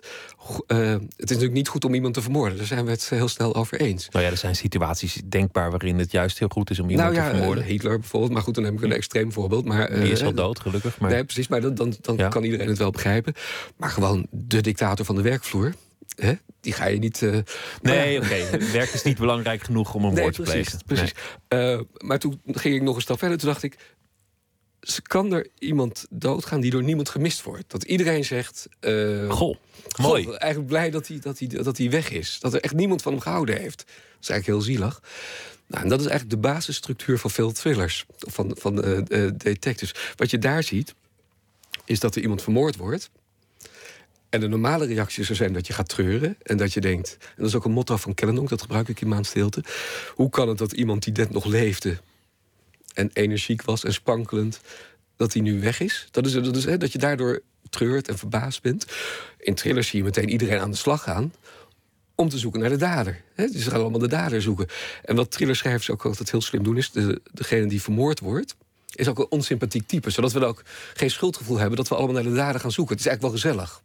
uh, 0.68 0.90
het 0.90 1.02
is 1.02 1.10
natuurlijk 1.18 1.54
niet 1.54 1.68
goed 1.68 1.86
om 1.86 1.94
iemand 1.94 2.14
te 2.14 2.22
vermoorden. 2.22 2.58
Daar 2.58 2.68
zijn 2.68 2.86
we 2.86 2.92
het 2.92 3.10
heel 3.10 3.28
snel 3.28 3.56
over 3.56 3.80
eens. 3.80 4.10
Nou 4.10 4.26
ja, 4.26 4.32
er 4.32 4.38
zijn 4.38 4.56
situaties 4.56 5.22
denkbaar 5.26 5.70
waarin 5.70 6.00
het 6.00 6.12
juist 6.12 6.40
heel 6.40 6.48
goed 6.48 6.70
is 6.70 6.80
om 6.80 6.90
iemand 6.90 7.14
nou, 7.14 7.24
ja, 7.24 7.30
te 7.30 7.36
vermoorden. 7.36 7.64
Uh, 7.64 7.70
Hitler 7.70 8.00
bijvoorbeeld. 8.00 8.32
Maar 8.32 8.42
goed, 8.42 8.56
dan 8.56 8.64
heb 8.64 8.74
ik 8.74 8.82
een 8.82 8.92
extreem 8.92 9.32
voorbeeld. 9.32 9.66
Maar, 9.66 9.92
uh, 9.92 10.02
Die 10.02 10.12
is 10.12 10.24
al 10.24 10.34
dood, 10.34 10.60
gelukkig. 10.60 11.00
Maar... 11.00 11.12
Nee, 11.12 11.24
precies. 11.24 11.48
Maar 11.48 11.62
dan, 11.62 11.76
dan, 11.76 11.96
dan 12.02 12.18
ja. 12.18 12.28
kan 12.28 12.44
iedereen 12.44 12.68
het 12.68 12.78
wel 12.78 12.92
begrijpen. 12.92 13.34
Maar 13.78 13.90
gewoon 13.90 14.28
de 14.32 14.62
dictator 14.62 15.06
van 15.06 15.16
de 15.16 15.22
werkvloer. 15.22 15.74
Hè? 16.16 16.34
Die 16.62 16.74
ga 16.74 16.86
je 16.86 16.98
niet. 16.98 17.22
Uh, 17.22 17.38
nee, 17.82 18.18
oké. 18.18 18.26
Okay. 18.26 18.72
Werk 18.72 18.94
is 18.94 19.04
niet 19.04 19.18
belangrijk 19.18 19.64
genoeg 19.64 19.94
om 19.94 20.06
een 20.06 20.14
nee, 20.14 20.22
woord 20.22 20.36
te 20.36 20.42
precies, 20.42 20.70
plegen. 20.70 20.86
Precies. 20.86 21.14
Nee. 21.50 21.76
Uh, 21.76 21.82
maar 21.98 22.20
toen 22.20 22.42
ging 22.46 22.76
ik 22.76 22.82
nog 22.82 22.96
een 22.96 23.02
stap 23.02 23.20
verder. 23.20 23.38
Toen 23.38 23.50
dacht 23.50 23.64
ik. 23.64 23.78
Kan 25.02 25.34
er 25.34 25.48
iemand 25.60 26.06
doodgaan 26.10 26.62
die 26.62 26.72
door 26.72 26.84
niemand 26.84 27.10
gemist 27.10 27.44
wordt? 27.44 27.72
Dat 27.72 27.84
iedereen 27.84 28.26
zegt. 28.26 28.68
Uh, 28.82 29.32
goh, 29.32 29.58
mooi. 30.02 30.30
Eigenlijk 30.32 30.68
blij 30.68 30.90
dat 30.90 31.08
hij, 31.08 31.20
dat, 31.20 31.40
hij, 31.40 31.48
dat 31.48 31.78
hij 31.78 31.90
weg 31.90 32.10
is. 32.10 32.40
Dat 32.40 32.54
er 32.54 32.62
echt 32.62 32.74
niemand 32.74 33.02
van 33.02 33.12
hem 33.12 33.22
gehouden 33.22 33.58
heeft. 33.58 33.78
Dat 33.78 34.22
is 34.22 34.30
eigenlijk 34.30 34.46
heel 34.46 34.76
zielig. 34.76 35.02
Nou, 35.68 35.84
en 35.84 35.90
dat 35.90 36.00
is 36.00 36.06
eigenlijk 36.06 36.42
de 36.42 36.48
basisstructuur 36.48 37.20
van 37.20 37.32
veel 37.32 37.52
thrillers. 37.52 38.06
Van, 38.18 38.56
van 38.60 38.76
detectives. 39.38 39.96
Wat 40.16 40.32
je 40.32 40.38
daar 40.38 40.64
ziet. 40.64 40.96
Is 41.86 42.00
dat 42.00 42.16
er 42.16 42.22
iemand 42.22 42.42
vermoord 42.42 42.76
wordt. 42.76 43.10
En 44.36 44.42
de 44.42 44.48
normale 44.48 44.86
reactie 44.86 45.24
zou 45.24 45.38
zijn 45.38 45.54
dat 45.54 45.68
je 45.68 45.74
gaat 45.74 45.90
treuren. 45.90 46.38
En 46.44 46.58
dat 46.58 46.74
je 46.74 46.82
denkt, 46.82 47.18
en 47.20 47.36
dat 47.38 47.48
is 47.48 47.56
ook 47.56 47.66
een 47.66 47.72
motto 47.72 47.98
van 47.98 48.14
Kellendonk, 48.14 48.50
dat 48.50 48.62
gebruik 48.62 48.88
ik 48.88 49.02
in 49.02 49.08
Maandstilte. 49.08 49.64
Hoe 50.16 50.30
kan 50.30 50.48
het 50.48 50.58
dat 50.58 50.72
iemand 50.72 51.04
die 51.04 51.14
net 51.14 51.30
nog 51.30 51.46
leefde 51.46 51.98
en 52.94 53.10
energiek 53.14 53.62
was 53.62 53.84
en 53.84 53.94
sprankelend, 53.94 54.60
dat 55.16 55.34
hij 55.34 55.42
nu 55.42 55.62
weg 55.62 55.80
is? 55.80 56.08
Dat 56.12 56.26
is, 56.26 56.34
dat 56.34 56.56
is 56.56 56.66
hè, 56.66 56.78
dat 56.78 56.92
je 56.92 56.98
daardoor 56.98 57.42
treurt 57.70 58.08
en 58.08 58.18
verbaasd 58.18 58.62
bent. 58.62 58.86
In 59.38 59.56
thrillers 59.56 59.88
zie 59.88 60.00
je 60.00 60.06
meteen 60.06 60.30
iedereen 60.30 60.60
aan 60.60 60.72
de 60.72 60.78
slag 60.78 61.04
gaan 61.04 61.34
om 62.16 62.30
te 62.30 62.38
zoeken 62.38 62.60
naar 62.60 62.70
de 62.70 62.78
dader. 62.78 63.22
Hè? 63.34 63.48
Dus 63.48 63.64
ze 63.64 63.70
gaan 63.70 63.82
allemaal 63.82 64.00
de 64.00 64.08
dader 64.08 64.42
zoeken. 64.42 64.68
En 65.04 65.16
wat 65.16 65.32
thrillerschrijvers 65.32 65.90
ook 65.90 66.06
altijd 66.06 66.32
heel 66.32 66.42
slim 66.42 66.64
doen, 66.64 66.78
is 66.78 66.92
de, 66.92 67.22
degene 67.32 67.66
die 67.66 67.82
vermoord 67.82 68.20
wordt, 68.20 68.56
is 68.96 69.08
ook 69.08 69.20
een 69.20 69.32
onsympathiek 69.32 69.88
type. 69.88 70.10
Zodat 70.10 70.32
we 70.32 70.40
dan 70.40 70.50
ook 70.50 70.64
geen 70.94 71.12
schuldgevoel 71.12 71.58
hebben 71.58 71.78
dat 71.78 71.88
we 71.88 71.96
allemaal 71.96 72.14
naar 72.14 72.32
de 72.32 72.38
dader 72.38 72.62
gaan 72.62 72.72
zoeken. 72.72 72.96
Het 72.96 73.06
is 73.06 73.12
eigenlijk 73.12 73.42
wel 73.44 73.52
gezellig. 73.52 73.84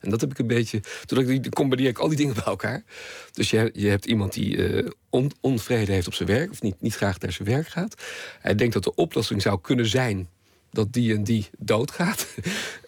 En 0.00 0.10
dat 0.10 0.20
heb 0.20 0.30
ik 0.30 0.38
een 0.38 0.46
beetje. 0.46 0.80
Toen 1.04 1.30
ik 1.30 1.50
combineer 1.50 1.88
ik 1.88 1.98
al 1.98 2.08
die 2.08 2.16
dingen 2.16 2.34
bij 2.34 2.44
elkaar. 2.44 2.84
Dus 3.32 3.50
je, 3.50 3.70
je 3.72 3.88
hebt 3.88 4.06
iemand 4.06 4.32
die 4.32 4.56
uh, 4.56 4.88
on, 5.10 5.32
onvrede 5.40 5.92
heeft 5.92 6.06
op 6.06 6.14
zijn 6.14 6.28
werk, 6.28 6.50
of 6.50 6.62
niet, 6.62 6.80
niet 6.80 6.96
graag 6.96 7.20
naar 7.20 7.32
zijn 7.32 7.48
werk 7.48 7.68
gaat. 7.68 8.02
Hij 8.40 8.54
denkt 8.54 8.74
dat 8.74 8.84
de 8.84 8.94
oplossing 8.94 9.42
zou 9.42 9.60
kunnen 9.60 9.86
zijn 9.86 10.28
dat 10.76 10.92
die 10.92 11.14
en 11.14 11.24
die 11.24 11.48
doodgaat. 11.58 12.26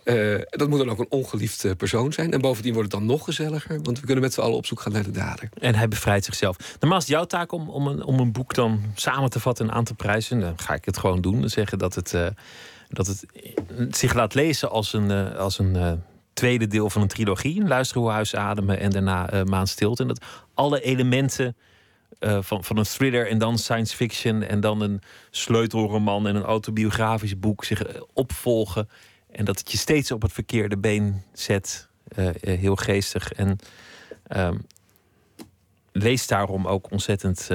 Uh, 0.04 0.40
dat 0.60 0.68
moet 0.68 0.78
dan 0.78 0.90
ook 0.90 0.98
een 0.98 1.10
ongeliefd 1.10 1.76
persoon 1.76 2.12
zijn. 2.12 2.32
En 2.32 2.40
bovendien 2.40 2.72
wordt 2.72 2.92
het 2.92 3.00
dan 3.00 3.08
nog 3.08 3.24
gezelliger, 3.24 3.82
want 3.82 4.00
we 4.00 4.06
kunnen 4.06 4.24
met 4.24 4.32
z'n 4.32 4.40
allen 4.40 4.56
op 4.56 4.66
zoek 4.66 4.80
gaan 4.80 4.92
naar 4.92 5.02
de 5.02 5.10
dader. 5.10 5.48
En 5.58 5.74
hij 5.74 5.88
bevrijdt 5.88 6.24
zichzelf. 6.24 6.56
Normaal 6.80 6.98
is 6.98 7.06
jouw 7.06 7.24
taak 7.24 7.52
om, 7.52 7.68
om, 7.68 7.86
een, 7.86 8.04
om 8.04 8.18
een 8.18 8.32
boek 8.32 8.54
dan 8.54 8.82
samen 8.94 9.30
te 9.30 9.40
vatten 9.40 9.68
en 9.68 9.74
aan 9.74 9.84
te 9.84 9.94
prijzen. 9.94 10.40
Dan 10.40 10.58
ga 10.58 10.74
ik 10.74 10.84
het 10.84 10.98
gewoon 10.98 11.20
doen. 11.20 11.40
Dan 11.40 11.50
zeggen 11.50 11.78
dat 11.78 11.94
het, 11.94 12.16
dat 12.88 13.06
het 13.06 13.26
zich 13.96 14.14
laat 14.14 14.34
lezen 14.34 14.70
als 14.70 14.92
een. 14.92 15.36
Als 15.36 15.58
een 15.58 16.02
tweede 16.38 16.66
deel 16.66 16.90
van 16.90 17.02
een 17.02 17.08
trilogie. 17.08 17.66
Luisteren 17.66 18.02
hoe 18.02 18.10
huis 18.10 18.34
ademen 18.34 18.80
en 18.80 18.90
daarna 18.90 19.32
uh, 19.32 19.42
Maan 19.42 19.66
stilte. 19.66 20.02
En 20.02 20.08
dat 20.08 20.24
alle 20.54 20.80
elementen 20.80 21.56
uh, 22.20 22.38
van, 22.40 22.64
van 22.64 22.76
een 22.76 22.84
thriller 22.84 23.28
en 23.28 23.38
dan 23.38 23.58
science 23.58 23.96
fiction... 23.96 24.42
en 24.42 24.60
dan 24.60 24.80
een 24.80 25.00
sleutelroman 25.30 26.26
en 26.26 26.36
een 26.36 26.42
autobiografisch 26.42 27.38
boek 27.38 27.64
zich 27.64 27.86
uh, 27.86 28.02
opvolgen. 28.12 28.88
En 29.30 29.44
dat 29.44 29.58
het 29.58 29.70
je 29.72 29.78
steeds 29.78 30.10
op 30.10 30.22
het 30.22 30.32
verkeerde 30.32 30.78
been 30.78 31.22
zet. 31.32 31.88
heel 32.40 32.76
geestig. 32.76 33.32
En 33.32 33.58
um, 34.36 34.66
lees 35.92 36.26
daarom 36.26 36.66
ook 36.66 36.90
ontzettend 36.90 37.48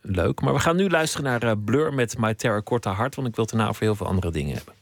leuk. 0.00 0.40
Maar 0.40 0.52
we 0.52 0.60
gaan 0.60 0.76
nu 0.76 0.88
luisteren 0.88 1.40
naar 1.40 1.58
Blur 1.58 1.94
met 1.94 2.18
My 2.18 2.34
Korte 2.64 2.88
Hart... 2.88 3.14
want 3.14 3.28
ik 3.28 3.36
wil 3.36 3.46
daarna 3.46 3.68
over 3.68 3.82
heel 3.82 3.94
veel 3.94 4.06
andere 4.06 4.30
dingen 4.30 4.56
hebben. 4.56 4.75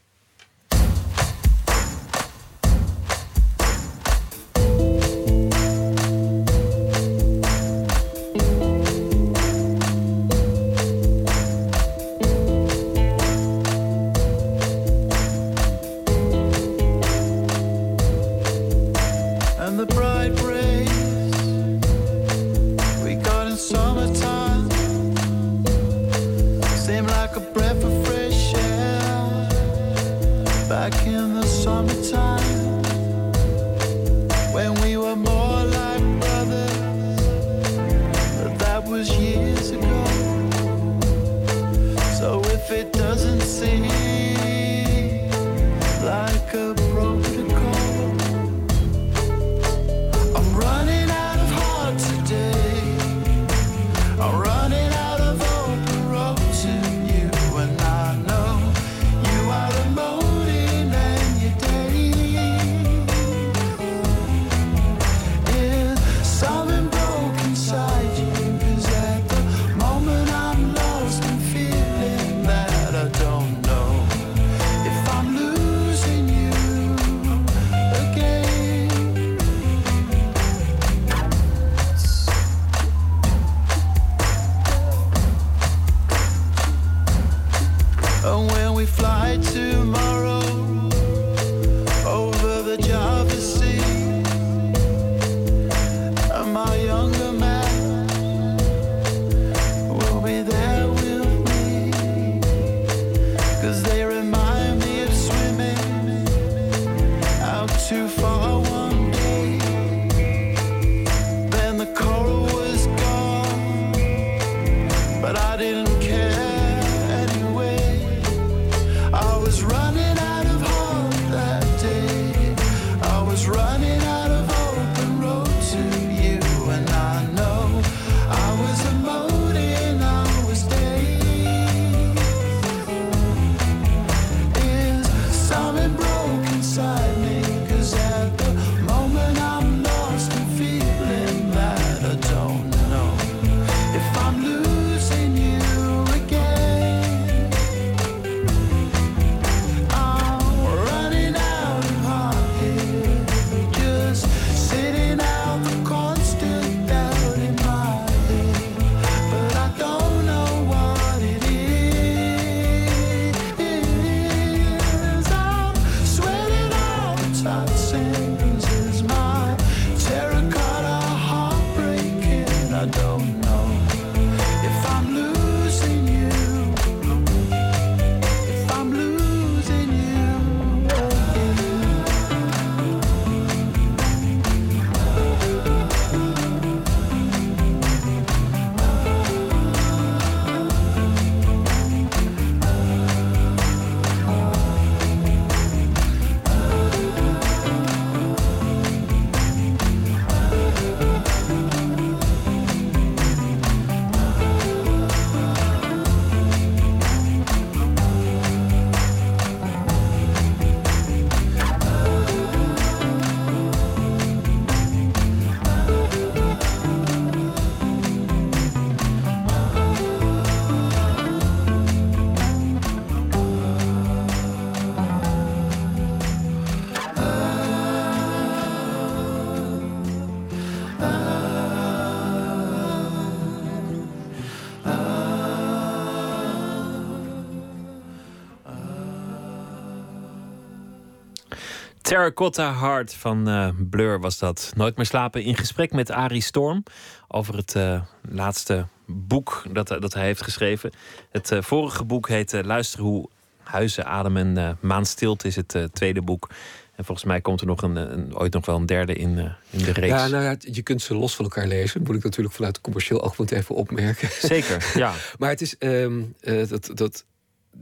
Terracotta 242.15 242.79
Heart 242.79 243.13
van 243.13 243.47
eh, 243.47 243.69
Blur 243.89 244.19
was 244.19 244.39
dat. 244.39 244.71
Nooit 244.75 244.95
meer 244.95 245.05
slapen 245.05 245.43
in 245.43 245.57
gesprek 245.57 245.91
met 245.91 246.11
Arie 246.11 246.41
Storm 246.41 246.83
over 247.27 247.55
het 247.55 247.75
eh, 247.75 248.01
laatste 248.29 248.87
boek 249.05 249.63
dat, 249.71 249.87
dat 249.87 250.13
hij 250.13 250.23
heeft 250.23 250.41
geschreven. 250.41 250.91
Het 251.31 251.51
eh, 251.51 251.61
vorige 251.61 252.03
boek 252.03 252.27
heet 252.27 252.53
eh, 252.53 252.63
Luister 252.63 252.99
hoe 253.01 253.29
huizen 253.63 254.05
ademen. 254.05 254.57
Uh, 254.57 254.69
Maan 254.79 255.05
stilte 255.05 255.47
is 255.47 255.55
het 255.55 255.75
eh, 255.75 255.83
tweede 255.83 256.21
boek. 256.21 256.49
En 256.95 257.05
volgens 257.05 257.27
mij 257.27 257.41
komt 257.41 257.61
er 257.61 257.67
nog 257.67 257.81
een, 257.81 257.95
een, 257.95 258.37
ooit 258.37 258.53
nog 258.53 258.65
wel 258.65 258.75
een 258.75 258.85
derde 258.85 259.13
in, 259.13 259.39
eh, 259.39 259.45
in 259.69 259.83
de 259.83 259.91
reeks. 259.91 260.13
Ja, 260.13 260.27
nou 260.27 260.43
ja, 260.43 260.55
je 260.59 260.81
kunt 260.81 261.01
ze 261.01 261.15
los 261.15 261.35
van 261.35 261.45
elkaar 261.45 261.67
lezen. 261.67 262.01
Moet 262.03 262.15
ik 262.15 262.23
natuurlijk 262.23 262.55
vanuit 262.55 262.81
commercieel 262.81 263.23
oogpunt 263.23 263.51
even 263.51 263.75
opmerken. 263.75 264.29
Zeker, 264.31 264.91
ja. 264.93 265.13
maar 265.39 265.49
het 265.49 265.61
is 265.61 265.77
ehm, 265.77 266.21
eh, 266.39 266.67
dat, 266.67 266.91
dat 266.93 267.25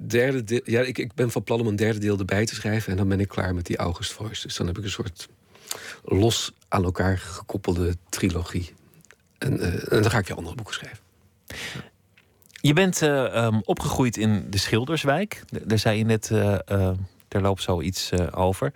derde 0.07 0.43
deel. 0.43 0.61
Ja, 0.63 0.81
ik, 0.81 0.97
ik 0.97 1.13
ben 1.13 1.31
van 1.31 1.43
plan 1.43 1.59
om 1.59 1.67
een 1.67 1.75
derde 1.75 1.99
deel 1.99 2.17
erbij 2.17 2.45
te 2.45 2.55
schrijven. 2.55 2.91
En 2.91 2.97
dan 2.97 3.07
ben 3.07 3.19
ik 3.19 3.27
klaar 3.27 3.55
met 3.55 3.65
die 3.65 3.77
August 3.77 4.11
Voice. 4.11 4.41
Dus 4.47 4.55
dan 4.55 4.67
heb 4.67 4.77
ik 4.77 4.83
een 4.83 4.89
soort 4.89 5.29
los 6.03 6.51
aan 6.67 6.83
elkaar 6.83 7.17
gekoppelde 7.17 7.95
trilogie. 8.09 8.73
En, 9.37 9.59
eh, 9.59 9.93
en 9.93 10.01
dan 10.01 10.11
ga 10.11 10.17
ik 10.17 10.27
weer 10.27 10.37
andere 10.37 10.55
boeken 10.55 10.73
schrijven. 10.73 10.99
Je 12.51 12.73
bent 12.73 13.01
eh, 13.01 13.45
um, 13.45 13.61
opgegroeid 13.63 14.17
in 14.17 14.47
de 14.49 14.57
Schilderswijk. 14.57 15.43
Daar 15.63 15.79
zei 15.79 15.97
je 15.97 16.05
net, 16.05 16.29
uh, 16.29 16.57
daar 17.27 17.41
loopt 17.41 17.61
zoiets 17.61 18.11
over. 18.31 18.73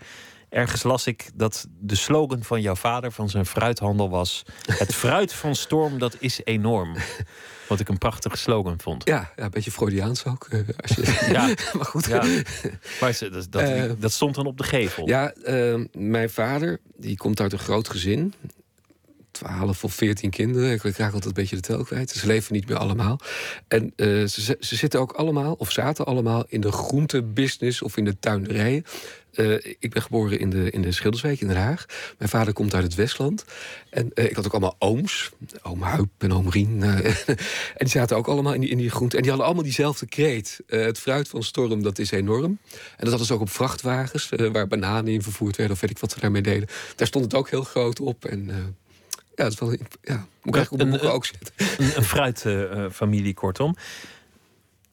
Ergens 0.49 0.83
las 0.83 1.07
ik 1.07 1.29
dat 1.33 1.67
de 1.79 1.95
slogan 1.95 2.43
van 2.43 2.61
jouw 2.61 2.75
vader 2.75 3.11
van 3.11 3.29
zijn 3.29 3.45
fruithandel 3.45 4.09
was... 4.09 4.43
het 4.71 4.95
fruit 4.95 5.33
van 5.33 5.55
storm, 5.55 5.99
dat 5.99 6.15
is 6.19 6.41
enorm. 6.43 6.95
Wat 7.67 7.79
ik 7.79 7.89
een 7.89 7.97
prachtige 7.97 8.37
slogan 8.37 8.79
vond. 8.79 9.07
Ja, 9.07 9.31
ja 9.35 9.43
een 9.43 9.49
beetje 9.49 9.71
Freudiaans 9.71 10.25
ook. 10.25 10.47
als 10.77 10.95
je... 10.95 11.27
ja, 11.31 11.47
maar 11.77 11.85
goed. 11.85 12.05
Ja. 12.05 12.23
Maar 12.99 13.17
dat, 13.19 13.47
dat, 13.49 14.01
dat, 14.01 14.11
stond 14.11 14.35
dan 14.35 14.45
op 14.45 14.57
de 14.57 14.63
gevel. 14.63 15.07
Ja, 15.07 15.33
mijn 15.91 16.29
vader 16.29 16.79
die 16.95 17.17
komt 17.17 17.39
uit 17.39 17.53
een 17.53 17.59
groot 17.59 17.89
gezin 17.89 18.33
12 19.37 19.83
of 19.83 19.93
14 19.93 20.29
kinderen. 20.29 20.71
Ik 20.71 20.81
raak 20.81 21.13
altijd 21.13 21.25
een 21.25 21.33
beetje 21.33 21.55
de 21.55 21.61
tel 21.61 21.83
kwijt. 21.83 22.09
Ze 22.09 22.27
leven 22.27 22.53
niet 22.53 22.67
meer 22.67 22.77
allemaal. 22.77 23.19
En 23.67 23.93
eh, 23.95 24.07
ze, 24.07 24.57
ze 24.59 24.75
zitten 24.75 24.99
ook 24.99 25.11
allemaal, 25.11 25.53
of 25.57 25.71
zaten 25.71 26.05
allemaal, 26.05 26.45
in 26.47 26.61
de 26.61 26.71
groentebusiness 26.71 27.81
of 27.81 27.97
in 27.97 28.05
de 28.05 28.19
tuinderijen. 28.19 28.83
Uh, 29.33 29.53
ik 29.79 29.89
ben 29.89 30.01
geboren 30.01 30.39
in 30.39 30.49
de, 30.49 30.69
in 30.71 30.81
de 30.81 30.91
Schilderswijk 30.91 31.41
in 31.41 31.47
Den 31.47 31.57
Haag. 31.57 31.85
Mijn 32.17 32.29
vader 32.29 32.53
komt 32.53 32.73
uit 32.73 32.83
het 32.83 32.95
Westland. 32.95 33.45
En 33.89 34.11
uh, 34.13 34.25
ik 34.25 34.35
had 34.35 34.45
ook 34.45 34.51
allemaal 34.51 34.75
ooms. 34.79 35.31
Oom 35.61 35.81
Huip 35.81 36.09
en 36.17 36.33
oom 36.33 36.49
Rien. 36.49 36.83
En 36.83 37.85
die 37.85 37.87
zaten 37.87 38.17
ook 38.17 38.27
allemaal 38.27 38.53
in 38.53 38.61
die, 38.61 38.69
in 38.69 38.77
die 38.77 38.89
groente. 38.89 39.15
En 39.15 39.21
die 39.21 39.29
hadden 39.29 39.47
allemaal 39.47 39.65
diezelfde 39.65 40.05
kreet. 40.05 40.59
het 40.67 40.99
fruit 40.99 41.27
van 41.27 41.43
storm, 41.43 41.83
dat 41.83 41.99
is 41.99 42.11
enorm. 42.11 42.59
En 42.71 42.97
dat 42.97 43.09
hadden 43.09 43.27
ze 43.27 43.33
ook 43.33 43.41
op 43.41 43.49
vrachtwagens... 43.49 44.29
waar 44.51 44.67
bananen 44.67 45.13
in 45.13 45.21
vervoerd 45.21 45.55
werden 45.55 45.75
of 45.75 45.81
weet 45.81 45.89
ik 45.89 45.99
wat 45.99 46.11
ze 46.11 46.19
daarmee 46.19 46.41
deden. 46.41 46.67
Daar 46.95 47.07
stond 47.07 47.23
het 47.23 47.33
ook 47.33 47.49
heel 47.49 47.63
groot 47.63 47.99
op. 47.99 48.25
En 48.25 48.75
ja, 49.37 49.43
het 49.43 49.53
is 49.53 49.59
wel... 49.59 49.69
Ja, 50.01 50.25
moet 50.41 50.55
ik 50.55 50.55
eigenlijk 50.55 50.71
op 50.71 50.79
de 50.79 50.85
boeken 50.85 51.13
ook 51.13 51.25
zetten. 51.25 51.53
Een, 51.77 51.97
een 51.97 52.03
fruitfamilie, 52.03 53.33
kortom. 53.33 53.75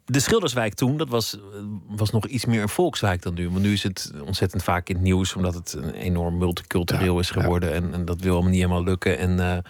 De 0.06 0.20
Schilderswijk 0.20 0.74
toen, 0.74 0.96
dat 0.96 1.08
was, 1.08 1.38
was 1.86 2.10
nog 2.10 2.26
iets 2.26 2.44
meer 2.44 2.62
een 2.62 2.68
volkswijk 2.68 3.22
dan 3.22 3.34
nu. 3.34 3.50
Want 3.50 3.62
nu 3.62 3.72
is 3.72 3.82
het 3.82 4.12
ontzettend 4.24 4.62
vaak 4.62 4.88
in 4.88 4.94
het 4.94 5.04
nieuws, 5.04 5.34
omdat 5.34 5.54
het 5.54 5.72
een 5.72 5.94
enorm 5.94 6.38
multicultureel 6.38 7.18
is 7.18 7.30
geworden. 7.30 7.72
En, 7.72 7.92
en, 7.92 8.04
dat 8.04 8.20
wil 8.20 8.32
allemaal 8.32 8.50
niet 8.50 8.60
helemaal 8.60 8.84
lukken. 8.84 9.18
En 9.18 9.30
uh, 9.30 9.36
nou 9.36 9.62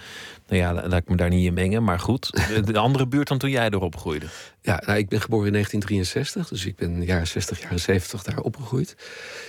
ja, 0.46 0.72
laat 0.72 0.92
ik 0.92 1.08
me 1.08 1.16
daar 1.16 1.28
niet 1.28 1.46
in 1.46 1.54
mengen. 1.54 1.84
Maar 1.84 2.00
goed, 2.00 2.30
de 2.72 2.78
andere 2.78 3.06
buurt 3.06 3.28
dan 3.28 3.38
toen 3.38 3.50
jij 3.50 3.68
erop 3.70 3.96
groeide. 3.96 4.26
Ja, 4.60 4.82
nou, 4.87 4.98
ik 4.98 5.08
ben 5.08 5.20
geboren 5.20 5.46
in 5.46 5.52
1963, 5.52 6.48
dus 6.48 6.66
ik 6.66 6.76
ben 6.76 7.04
jaren 7.04 7.26
60, 7.26 7.60
jaren 7.60 7.80
70 7.80 8.22
daar 8.22 8.38
opgegroeid. 8.38 8.96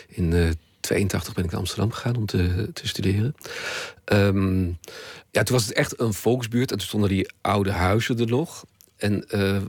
In 0.07 0.31
uh, 0.31 0.49
82 0.85 1.33
ben 1.33 1.43
ik 1.43 1.51
naar 1.51 1.59
Amsterdam 1.59 1.91
gegaan 1.91 2.15
om 2.15 2.25
te, 2.25 2.69
te 2.73 2.87
studeren. 2.87 3.35
Um, 4.05 4.77
ja, 5.31 5.43
toen 5.43 5.55
was 5.55 5.65
het 5.65 5.73
echt 5.73 5.99
een 5.99 6.13
volksbuurt 6.13 6.71
en 6.71 6.77
toen 6.77 6.87
stonden 6.87 7.09
die 7.09 7.33
oude 7.41 7.71
huizen 7.71 8.19
er 8.19 8.27
nog. 8.27 8.65
En 8.97 9.25
uh, 9.31 9.61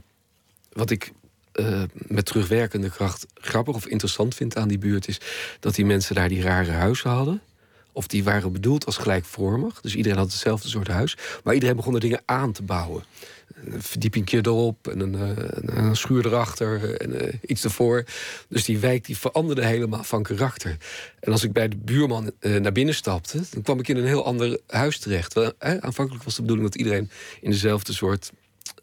wat 0.71 0.89
ik 0.89 1.11
uh, 1.53 1.83
met 1.91 2.25
terugwerkende 2.25 2.89
kracht 2.89 3.25
grappig 3.33 3.75
of 3.75 3.87
interessant 3.87 4.35
vind 4.35 4.57
aan 4.57 4.67
die 4.67 4.77
buurt 4.77 5.07
is 5.07 5.19
dat 5.59 5.75
die 5.75 5.85
mensen 5.85 6.15
daar 6.15 6.29
die 6.29 6.41
rare 6.41 6.71
huizen 6.71 7.09
hadden. 7.09 7.41
Of 7.91 8.07
die 8.07 8.23
waren 8.23 8.51
bedoeld 8.51 8.85
als 8.85 8.97
gelijkvormig. 8.97 9.81
Dus 9.81 9.95
iedereen 9.95 10.17
had 10.17 10.31
hetzelfde 10.31 10.69
soort 10.69 10.87
huis. 10.87 11.17
Maar 11.43 11.53
iedereen 11.53 11.75
begon 11.75 11.93
er 11.93 11.99
dingen 11.99 12.21
aan 12.25 12.51
te 12.51 12.63
bouwen. 12.63 13.03
Een 13.55 13.81
verdiepingje 13.81 14.37
erop 14.37 14.87
en 14.87 14.99
een, 14.99 15.13
een, 15.13 15.77
een 15.77 15.95
schuur 15.95 16.25
erachter 16.25 17.01
en 17.01 17.25
uh, 17.25 17.33
iets 17.45 17.63
ervoor. 17.63 18.03
Dus 18.49 18.65
die 18.65 18.79
wijk 18.79 19.05
die 19.05 19.17
veranderde 19.17 19.65
helemaal 19.65 20.03
van 20.03 20.23
karakter. 20.23 20.77
En 21.19 21.31
als 21.31 21.43
ik 21.43 21.53
bij 21.53 21.67
de 21.67 21.77
buurman 21.77 22.31
uh, 22.39 22.59
naar 22.59 22.71
binnen 22.71 22.95
stapte, 22.95 23.41
dan 23.49 23.61
kwam 23.61 23.79
ik 23.79 23.87
in 23.87 23.97
een 23.97 24.05
heel 24.05 24.25
ander 24.25 24.59
huis 24.67 24.99
terecht. 24.99 25.59
Aanvankelijk 25.59 26.23
was 26.23 26.35
de 26.35 26.41
bedoeling 26.41 26.69
dat 26.69 26.77
iedereen 26.77 27.09
in 27.41 27.51
dezelfde 27.51 27.93
soort 27.93 28.31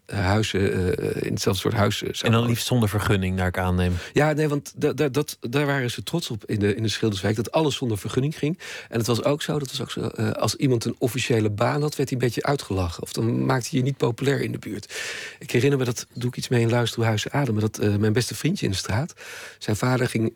huizen, 0.07 0.61
uh, 0.61 1.23
in 1.23 1.33
hetzelfde 1.33 1.61
soort 1.61 1.75
huis. 1.75 2.03
en 2.03 2.33
dan 2.33 2.47
liefst 2.47 2.67
zonder 2.67 2.89
vergunning, 2.89 3.37
naar 3.37 3.47
ik 3.47 3.59
aanneem. 3.59 3.93
Ja, 4.13 4.33
nee, 4.33 4.49
want 4.49 4.73
dat, 4.77 5.39
daar 5.41 5.67
waren 5.67 5.91
ze 5.91 6.03
trots 6.03 6.31
op 6.31 6.45
in 6.45 6.59
de, 6.59 6.75
in 6.75 6.83
de 6.83 6.89
Schilderswijk. 6.89 7.37
Dat 7.37 7.53
alles 7.53 7.77
zonder 7.77 7.99
vergunning 7.99 8.39
ging. 8.39 8.59
En 8.89 8.99
het 8.99 9.07
was 9.07 9.25
ook 9.25 9.43
zo, 9.43 9.59
dat 9.59 9.69
was 9.69 9.81
ook 9.81 9.91
zo 9.91 10.11
uh, 10.15 10.31
als 10.31 10.55
iemand 10.55 10.85
een 10.85 10.97
officiële 10.99 11.51
baan 11.51 11.83
had, 11.83 11.97
werd 11.97 12.11
hij 12.11 12.19
een 12.19 12.25
beetje 12.27 12.43
uitgelachen. 12.43 13.03
Of 13.03 13.13
dan 13.13 13.45
maakte 13.45 13.69
hij 13.71 13.79
je 13.79 13.85
niet 13.85 13.97
populair 13.97 14.41
in 14.41 14.53
de 14.53 14.59
buurt. 14.59 14.95
Ik 15.39 15.51
herinner 15.51 15.79
me, 15.79 15.85
dat 15.85 16.07
doe 16.13 16.29
ik 16.29 16.37
iets 16.37 16.49
mee 16.49 16.61
in 16.61 16.71
Luisterhuizen 16.71 17.33
Ademen... 17.33 17.61
dat 17.61 17.83
uh, 17.83 17.97
mijn 17.97 18.13
beste 18.13 18.35
vriendje 18.35 18.65
in 18.65 18.73
de 18.73 18.79
straat... 18.79 19.15
zijn 19.59 19.77
vader 19.77 20.09
ging 20.09 20.35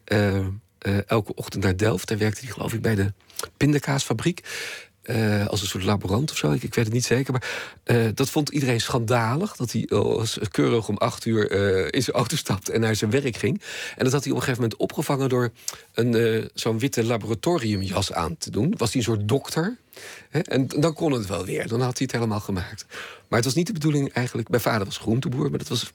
elke 1.06 1.34
ochtend 1.34 1.64
naar 1.64 1.76
Delft. 1.76 2.08
Daar 2.08 2.18
werkte 2.18 2.44
hij 2.44 2.52
geloof 2.52 2.72
ik 2.72 2.82
bij 2.82 2.94
de 2.94 3.12
pindakaasfabriek. 3.56 4.40
Uh, 5.10 5.46
als 5.46 5.60
een 5.60 5.66
soort 5.66 5.84
laborant 5.84 6.30
of 6.30 6.36
zo, 6.36 6.50
ik, 6.50 6.62
ik 6.62 6.74
weet 6.74 6.84
het 6.84 6.94
niet 6.94 7.04
zeker. 7.04 7.32
Maar 7.32 7.48
uh, 7.84 8.08
dat 8.14 8.30
vond 8.30 8.48
iedereen 8.48 8.80
schandalig. 8.80 9.56
Dat 9.56 9.72
hij 9.72 9.86
uh, 9.88 10.22
keurig 10.50 10.88
om 10.88 10.96
acht 10.96 11.24
uur 11.24 11.52
in 11.94 12.02
zijn 12.02 12.16
auto 12.16 12.36
stapte 12.36 12.72
en 12.72 12.80
naar 12.80 12.96
zijn 12.96 13.10
werk 13.10 13.36
ging. 13.36 13.62
En 13.96 14.04
dat 14.04 14.12
had 14.12 14.22
hij 14.22 14.32
op 14.32 14.38
een 14.38 14.44
gegeven 14.44 14.62
moment 14.62 14.80
opgevangen 14.80 15.28
door 15.28 15.50
een 15.94 16.50
zo'n 16.54 16.78
witte 16.78 17.04
laboratoriumjas 17.04 18.12
aan 18.12 18.36
te 18.38 18.50
doen. 18.50 18.74
Was 18.76 18.92
hij 18.92 19.00
een 19.00 19.06
soort 19.06 19.28
dokter. 19.28 19.76
Hè? 20.30 20.40
En 20.40 20.66
dan 20.66 20.94
kon 20.94 21.12
het 21.12 21.26
wel 21.26 21.44
weer. 21.44 21.68
Dan 21.68 21.80
had 21.80 21.98
hij 21.98 22.06
het 22.06 22.12
helemaal 22.12 22.40
gemaakt. 22.40 22.86
Maar 23.28 23.38
het 23.38 23.44
was 23.44 23.54
niet 23.54 23.66
de 23.66 23.72
bedoeling 23.72 24.12
eigenlijk. 24.12 24.48
Mijn 24.48 24.62
vader 24.62 24.84
was 24.84 24.98
groenteboer, 24.98 25.50
maar 25.50 25.58
dat 25.58 25.68
was. 25.68 25.90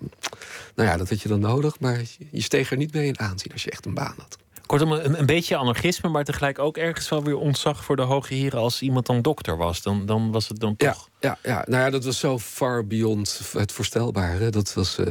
Nou 0.76 0.90
ja, 0.90 0.98
dat 0.98 1.10
had 1.10 1.22
je 1.22 1.30
dan 1.30 1.40
nodig. 1.40 1.80
Maar 1.80 2.02
je 2.32 2.42
steeg 2.42 2.72
er 2.72 2.78
niet 2.78 2.94
mee 2.94 3.08
in 3.08 3.20
aanzien 3.20 3.52
als 3.52 3.64
je 3.64 3.72
echt 3.72 3.86
een 3.86 3.94
baan 3.94 4.16
had. 4.18 4.38
Kortom, 4.74 4.92
een, 4.92 5.20
een 5.20 5.26
beetje 5.26 5.56
anarchisme, 5.56 6.10
maar 6.10 6.24
tegelijk 6.24 6.60
ook 6.60 6.78
ergens 6.78 7.10
wel 7.10 7.24
weer 7.24 7.38
ontzag 7.38 7.84
voor 7.84 7.96
de 7.96 8.02
hoge 8.02 8.34
heren 8.34 8.60
als 8.60 8.82
iemand 8.82 9.06
dan 9.06 9.22
dokter 9.22 9.58
was. 9.58 9.82
Dan, 9.82 10.06
dan 10.06 10.32
was 10.32 10.48
het 10.48 10.60
dan 10.60 10.76
toch. 10.76 11.10
Ja, 11.20 11.38
ja, 11.44 11.52
ja, 11.52 11.66
nou 11.68 11.84
ja, 11.84 11.90
dat 11.90 12.06
was 12.06 12.20
zo 12.20 12.40
far 12.40 12.88
beyond 12.88 13.42
het 13.52 13.72
voorstelbare. 13.72 14.50
Dat 14.50 14.74
was, 14.74 15.00
uh, 15.00 15.06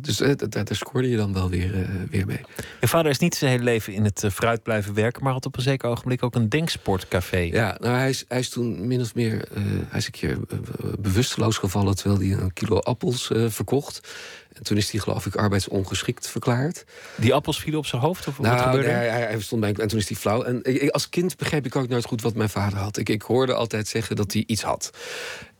dus 0.00 0.20
uh, 0.20 0.30
daar, 0.36 0.64
daar 0.64 0.76
scoorde 0.76 1.08
je 1.10 1.16
dan 1.16 1.32
wel 1.32 1.50
weer, 1.50 1.74
uh, 1.74 1.88
weer 2.10 2.26
mee. 2.26 2.40
Je 2.80 2.88
vader 2.88 3.10
is 3.10 3.18
niet 3.18 3.34
zijn 3.34 3.50
hele 3.50 3.62
leven 3.62 3.92
in 3.92 4.04
het 4.04 4.24
fruit 4.32 4.62
blijven 4.62 4.94
werken, 4.94 5.22
maar 5.22 5.32
had 5.32 5.46
op 5.46 5.56
een 5.56 5.62
zeker 5.62 5.88
ogenblik 5.88 6.22
ook 6.22 6.34
een 6.34 6.48
denksportcafé. 6.48 7.38
Ja, 7.38 7.76
nou 7.80 7.96
hij 7.96 8.08
is, 8.08 8.24
hij 8.28 8.38
is 8.38 8.48
toen 8.48 8.86
min 8.86 9.00
of 9.00 9.14
meer, 9.14 9.48
hij 9.88 9.98
is 9.98 10.06
een 10.06 10.12
keer 10.12 10.38
bewusteloos 10.98 11.56
gevallen 11.56 11.96
terwijl 11.96 12.20
hij 12.20 12.32
een 12.32 12.52
kilo 12.52 12.78
appels 12.78 13.30
verkocht. 13.46 14.08
En 14.54 14.62
toen 14.62 14.76
is 14.76 14.90
hij, 14.90 15.00
geloof 15.00 15.26
ik, 15.26 15.34
arbeidsongeschikt 15.34 16.28
verklaard. 16.28 16.84
Die 17.16 17.34
appels 17.34 17.60
vielen 17.60 17.78
op 17.78 17.86
zijn 17.86 18.02
hoofd? 18.02 18.26
Of 18.26 18.38
nou, 18.38 18.54
wat 18.54 18.64
gebeurde? 18.64 18.88
Nee, 18.88 18.96
hij, 18.96 19.20
hij 19.20 19.40
stond 19.40 19.60
bij 19.60 19.72
en 19.72 19.88
toen 19.88 19.98
is 19.98 20.08
hij 20.08 20.16
flauw. 20.16 20.42
En 20.42 20.60
ik, 20.62 20.90
als 20.90 21.08
kind 21.08 21.36
begreep 21.36 21.66
ik 21.66 21.76
ook 21.76 21.88
nooit 21.88 22.04
goed 22.04 22.22
wat 22.22 22.34
mijn 22.34 22.48
vader 22.48 22.78
had. 22.78 22.96
Ik, 22.96 23.08
ik 23.08 23.22
hoorde 23.22 23.54
altijd 23.54 23.88
zeggen 23.88 24.16
dat 24.16 24.32
hij 24.32 24.44
iets 24.46 24.62
had. 24.62 24.90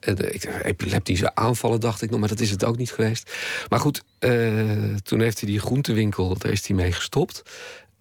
En, 0.01 0.35
ik, 0.35 0.45
epileptische 0.63 1.35
aanvallen 1.35 1.81
dacht 1.81 2.03
ik 2.03 2.11
nog, 2.11 2.21
maar 2.21 2.29
dat 2.29 2.41
is 2.41 2.51
het 2.51 2.65
ook 2.65 2.77
niet 2.77 2.93
geweest. 2.93 3.33
Maar 3.69 3.81
goed, 3.81 4.03
uh, 4.21 4.95
toen 5.03 5.21
heeft 5.21 5.41
hij 5.41 5.49
die 5.49 5.61
groentewinkel, 5.61 6.39
daar 6.39 6.53
is 6.53 6.67
hij 6.67 6.77
mee 6.77 6.93
gestopt. 6.93 7.43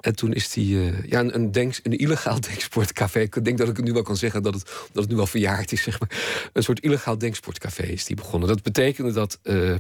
En 0.04 0.16
toen 0.16 0.34
is 0.34 0.54
hij 0.56 0.64
uh, 0.64 1.04
ja, 1.04 1.20
een, 1.20 1.36
een, 1.36 1.52
denk, 1.52 1.80
een 1.84 1.98
illegaal 1.98 2.40
denksportcafé. 2.50 3.20
Ik 3.20 3.46
denk 3.46 3.58
dat 3.58 3.70
ik 3.70 3.76
het 3.76 3.86
nu 3.86 3.94
wel 3.94 4.02
kan 4.02 4.18
zeggen 4.18 4.44
dat 4.44 4.54
het, 4.54 4.64
dat 4.66 5.04
het 5.04 5.10
nu 5.10 5.16
wel 5.16 5.28
verjaard 5.28 5.72
is. 5.72 5.82
Zeg 5.82 6.00
maar. 6.00 6.10
Een 6.54 6.64
soort 6.64 6.80
illegaal 6.80 7.18
denksportcafé 7.18 7.84
is 7.84 8.06
die 8.06 8.16
begonnen. 8.16 8.50
Dat 8.50 8.64
betekende 8.64 9.12
dat 9.12 9.40
uh, 9.44 9.76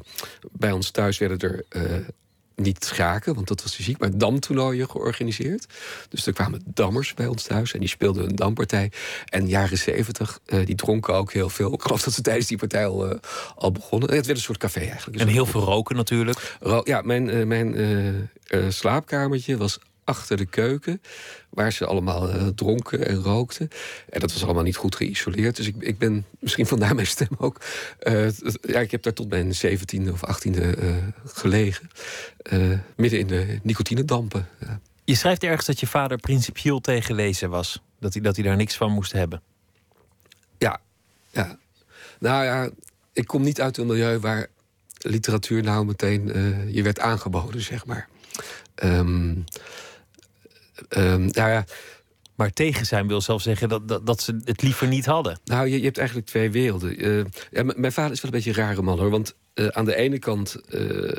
bij 0.52 0.72
ons 0.72 0.92
thuis 0.92 1.18
werden 1.18 1.38
er 1.38 1.64
uh, 1.82 2.08
niet 2.56 2.86
schaken, 2.86 3.36
want 3.36 3.48
dat 3.48 3.62
was 3.62 3.76
fysiek, 3.76 3.98
maar 3.98 4.18
damtoernooien 4.18 4.90
georganiseerd. 4.90 5.66
Dus 6.10 6.26
er 6.26 6.34
kwamen 6.34 6.62
dammers 6.66 7.14
bij 7.14 7.28
ons 7.28 7.44
thuis 7.44 7.74
en 7.74 7.80
die 7.80 7.90
speelden 7.90 8.30
een 8.30 8.36
dampartij. 8.36 8.92
En 9.26 9.48
jaren 9.48 9.78
zeventig, 9.78 10.40
uh, 10.46 10.66
die 10.66 10.76
dronken 10.76 11.14
ook 11.14 11.34
heel 11.34 11.50
veel. 11.50 11.74
Ik 11.74 11.82
geloof 11.82 12.04
dat 12.04 12.14
ze 12.14 12.22
tijdens 12.22 12.48
die 12.48 12.58
partij 12.58 12.88
al, 12.88 13.12
uh, 13.12 13.20
al 13.56 13.72
begonnen. 13.72 14.14
Het 14.14 14.26
werd 14.26 14.38
een 14.38 14.44
soort 14.44 14.58
café 14.58 14.80
eigenlijk. 14.80 15.22
En 15.22 15.28
heel 15.28 15.46
veel 15.46 15.62
roken 15.62 15.96
natuurlijk. 15.96 16.58
Ro 16.60 16.82
ja, 16.84 17.02
mijn, 17.02 17.28
uh, 17.28 17.46
mijn 17.46 18.30
slaapkamertje 18.70 19.58
was 19.58 19.80
achter 20.04 20.38
de 20.38 20.46
keuken. 20.46 21.02
Waar 21.50 21.72
ze 21.74 21.86
allemaal 21.86 22.36
uh, 22.36 22.48
dronken 22.48 23.08
en 23.08 23.16
rookten. 23.16 23.70
En 24.10 24.20
dat 24.20 24.34
was 24.34 24.44
allemaal 24.44 24.64
niet 24.64 24.76
goed 24.76 24.96
geïsoleerd. 24.96 25.56
Dus 25.56 25.68
ik, 25.68 25.76
ik 25.80 25.98
ben 25.98 26.26
misschien 26.40 26.66
vandaar 26.66 26.96
mijn 26.96 27.08
stem 27.08 27.28
ook. 27.38 27.62
Uh, 28.04 28.30
ja, 28.62 28.80
ik 28.80 28.92
heb 28.92 29.04
daar 29.04 29.14
tot 29.14 29.30
mijn 29.30 29.54
17e 29.56 30.12
of 30.12 30.22
18e 30.36 30.80
uh, 30.80 30.96
gelegen. 31.26 31.90
midden 32.96 33.20
in 33.20 33.28
de 33.28 33.60
nicotinedampen. 33.64 34.48
Ja. 34.60 34.80
Je 35.04 35.16
schrijft 35.16 35.44
ergens 35.44 35.66
dat 35.66 35.80
je 35.80 35.88
vader 35.88 36.18
principieel 36.18 36.80
tegen 36.80 37.16
lezen 37.16 37.50
was. 37.50 37.82
Dat 38.00 38.14
hij, 38.14 38.22
dat 38.22 38.36
hij 38.36 38.46
daar 38.46 38.56
niks 38.56 38.76
van 38.76 38.92
moest 38.92 39.12
hebben. 39.12 39.42
Ja, 40.58 40.82
ja. 41.32 41.58
Nou 42.20 42.44
ja, 42.44 42.70
ik 43.14 43.28
kom 43.28 43.44
niet 43.44 43.62
uit 43.62 43.78
een 43.78 43.88
milieu 43.88 44.20
waar 44.20 44.48
literatuur 44.98 45.64
nou 45.64 45.86
meteen 45.86 46.26
je 46.74 46.84
werd 46.84 47.00
aangeboden, 47.00 47.62
zeg 47.62 47.86
maar. 47.86 48.10
Um, 48.76 48.90
um, 48.92 49.44
nou 50.90 51.32
ja. 51.34 51.66
Maar 52.36 52.54
tegen 52.54 52.86
zijn 52.86 53.08
wil 53.08 53.22
zelf 53.22 53.42
zeggen 53.42 53.70
dat, 53.70 53.88
dat, 53.88 54.06
dat 54.06 54.22
ze 54.22 54.40
het 54.44 54.62
liever 54.62 54.88
niet 54.88 55.06
hadden. 55.06 55.40
Nou, 55.46 55.68
je, 55.68 55.78
je 55.78 55.86
hebt 55.86 55.98
eigenlijk 55.98 56.28
twee 56.28 56.52
werelden. 56.52 57.08
Uh, 57.08 57.26
ja, 57.52 57.64
mijn 57.64 57.92
vader 57.92 58.12
is 58.12 58.22
wel 58.22 58.32
een 58.32 58.38
beetje 58.38 58.50
een 58.50 58.68
rare 58.68 58.82
man 58.82 59.00
hoor. 59.00 59.10
Want 59.10 59.36
uh, 59.56 59.68
aan 59.68 59.86
de 59.86 59.96
ene 59.96 60.20
kant 60.20 60.58
uh, 60.70 61.12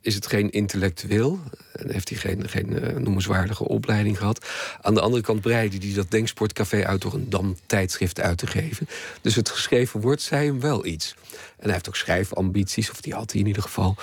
is 0.00 0.14
het 0.14 0.26
geen 0.26 0.50
intellectueel. 0.50 1.40
En 1.72 1.90
heeft 1.90 2.08
hij 2.08 2.18
geen, 2.18 2.48
geen 2.48 3.02
noemenswaardige 3.02 3.68
opleiding 3.68 4.18
gehad. 4.18 4.46
Aan 4.80 4.94
de 4.94 5.00
andere 5.00 5.22
kant 5.22 5.40
breidde 5.40 5.86
hij 5.86 5.94
dat 5.94 6.10
Denksportcafé 6.10 6.86
uit 6.86 7.02
door 7.02 7.14
een 7.14 7.30
dam 7.30 7.56
tijdschrift 7.66 8.20
uit 8.20 8.38
te 8.38 8.46
geven. 8.46 8.88
Dus 9.20 9.34
het 9.34 9.50
geschreven 9.50 10.00
woord 10.00 10.22
zei 10.22 10.46
hem 10.46 10.60
wel 10.60 10.86
iets. 10.86 11.14
En 11.32 11.64
hij 11.64 11.72
heeft 11.72 11.88
ook 11.88 11.96
schrijfambities, 11.96 12.90
of 12.90 13.00
die 13.00 13.14
had 13.14 13.32
hij 13.32 13.40
in 13.40 13.46
ieder 13.46 13.62
geval. 13.62 13.96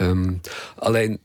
Um, 0.00 0.40
alleen. 0.76 1.20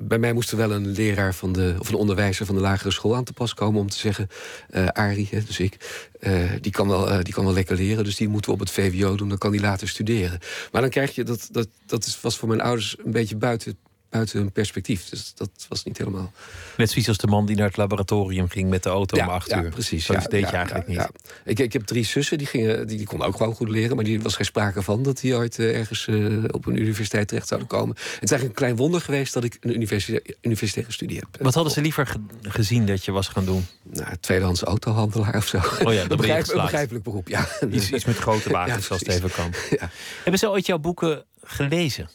Bij 0.00 0.18
mij 0.18 0.32
moest 0.32 0.50
er 0.50 0.56
wel 0.56 0.72
een 0.72 0.86
leraar 0.86 1.34
van 1.34 1.52
de, 1.52 1.76
of 1.78 1.88
een 1.88 1.94
onderwijzer 1.94 2.46
van 2.46 2.54
de 2.54 2.60
lagere 2.60 2.90
school 2.90 3.16
aan 3.16 3.24
te 3.24 3.32
pas 3.32 3.54
komen 3.54 3.80
om 3.80 3.88
te 3.88 3.98
zeggen: 3.98 4.28
uh, 4.70 4.86
Arie, 4.86 5.28
dus 5.30 5.58
ik, 5.58 5.76
uh, 6.20 6.50
die, 6.60 6.72
kan 6.72 6.88
wel, 6.88 7.12
uh, 7.12 7.18
die 7.22 7.34
kan 7.34 7.44
wel 7.44 7.52
lekker 7.52 7.76
leren, 7.76 8.04
dus 8.04 8.16
die 8.16 8.28
moeten 8.28 8.50
we 8.50 8.56
op 8.56 8.62
het 8.62 8.74
VWO 8.74 9.16
doen, 9.16 9.28
dan 9.28 9.38
kan 9.38 9.50
die 9.50 9.60
later 9.60 9.88
studeren. 9.88 10.38
Maar 10.72 10.80
dan 10.80 10.90
krijg 10.90 11.14
je 11.14 11.24
dat, 11.24 11.48
dat, 11.50 11.68
dat 11.86 12.18
was 12.20 12.38
voor 12.38 12.48
mijn 12.48 12.60
ouders 12.60 12.96
een 13.04 13.10
beetje 13.10 13.36
buiten 13.36 13.78
buiten 14.10 14.38
hun 14.38 14.52
perspectief. 14.52 15.08
Dus 15.08 15.32
dat 15.34 15.50
was 15.68 15.84
niet 15.84 15.98
helemaal. 15.98 16.32
Net 16.76 16.88
zoiets 16.90 17.08
als 17.08 17.16
de 17.18 17.26
man 17.26 17.46
die 17.46 17.56
naar 17.56 17.66
het 17.66 17.76
laboratorium 17.76 18.48
ging 18.48 18.68
met 18.70 18.82
de 18.82 18.88
auto 18.88 19.16
om 19.22 19.28
acht 19.28 19.48
ja, 19.50 19.62
uur. 19.62 19.70
precies. 19.70 20.04
Zoiets 20.04 20.24
ja, 20.24 20.30
deed 20.30 20.40
ja, 20.40 20.48
je 20.50 20.56
eigenlijk 20.56 20.86
ja, 20.88 20.92
niet. 20.92 21.02
ja. 21.24 21.30
Ik, 21.44 21.58
ik 21.58 21.72
heb 21.72 21.82
drie 21.82 22.04
zussen, 22.04 22.38
die, 22.38 22.46
gingen, 22.46 22.86
die, 22.86 22.96
die 22.96 23.06
konden 23.06 23.26
ook 23.26 23.36
gewoon 23.36 23.54
goed 23.54 23.68
leren... 23.68 23.96
maar 23.96 24.04
die 24.04 24.20
was 24.20 24.36
geen 24.36 24.44
sprake 24.46 24.82
van 24.82 25.02
dat 25.02 25.20
die 25.20 25.34
ooit 25.34 25.58
eh, 25.58 25.76
ergens 25.78 26.06
eh, 26.06 26.44
op 26.50 26.66
een 26.66 26.76
universiteit 26.80 27.28
terecht 27.28 27.48
zouden 27.48 27.68
komen. 27.68 27.94
Het 27.96 28.04
is 28.22 28.30
eigenlijk 28.30 28.42
een 28.44 28.52
klein 28.66 28.76
wonder 28.76 29.00
geweest 29.00 29.32
dat 29.34 29.44
ik 29.44 29.56
een 29.60 29.74
universita- 29.74 30.32
universitaire 30.42 30.92
studie 30.92 31.16
heb. 31.18 31.28
Wat 31.42 31.54
hadden 31.54 31.72
ze 31.72 31.80
liever 31.80 32.06
ge- 32.06 32.20
gezien 32.42 32.86
dat 32.86 33.04
je 33.04 33.12
was 33.12 33.28
gaan 33.28 33.44
doen? 33.44 33.66
Nou, 33.82 34.16
tweedehands 34.20 34.62
autohandelaar 34.62 35.36
of 35.36 35.46
zo. 35.46 35.56
Oh 35.84 35.92
ja, 35.92 36.02
een, 36.02 36.08
begrijp- 36.08 36.48
een 36.48 36.60
begrijpelijk 36.60 37.04
beroep, 37.04 37.28
ja. 37.28 37.48
Iets, 37.70 37.90
iets 37.92 38.04
met 38.04 38.16
grote 38.16 38.50
wagens, 38.50 38.74
Ja, 38.76 38.80
zoals 38.82 39.00
het 39.02 39.10
even 39.10 39.30
kan. 39.30 39.52
Ja. 39.70 39.90
Hebben 40.22 40.38
ze 40.38 40.48
ooit 40.50 40.66
jouw 40.66 40.78
boeken 40.78 41.24
gelezen? 41.42 42.10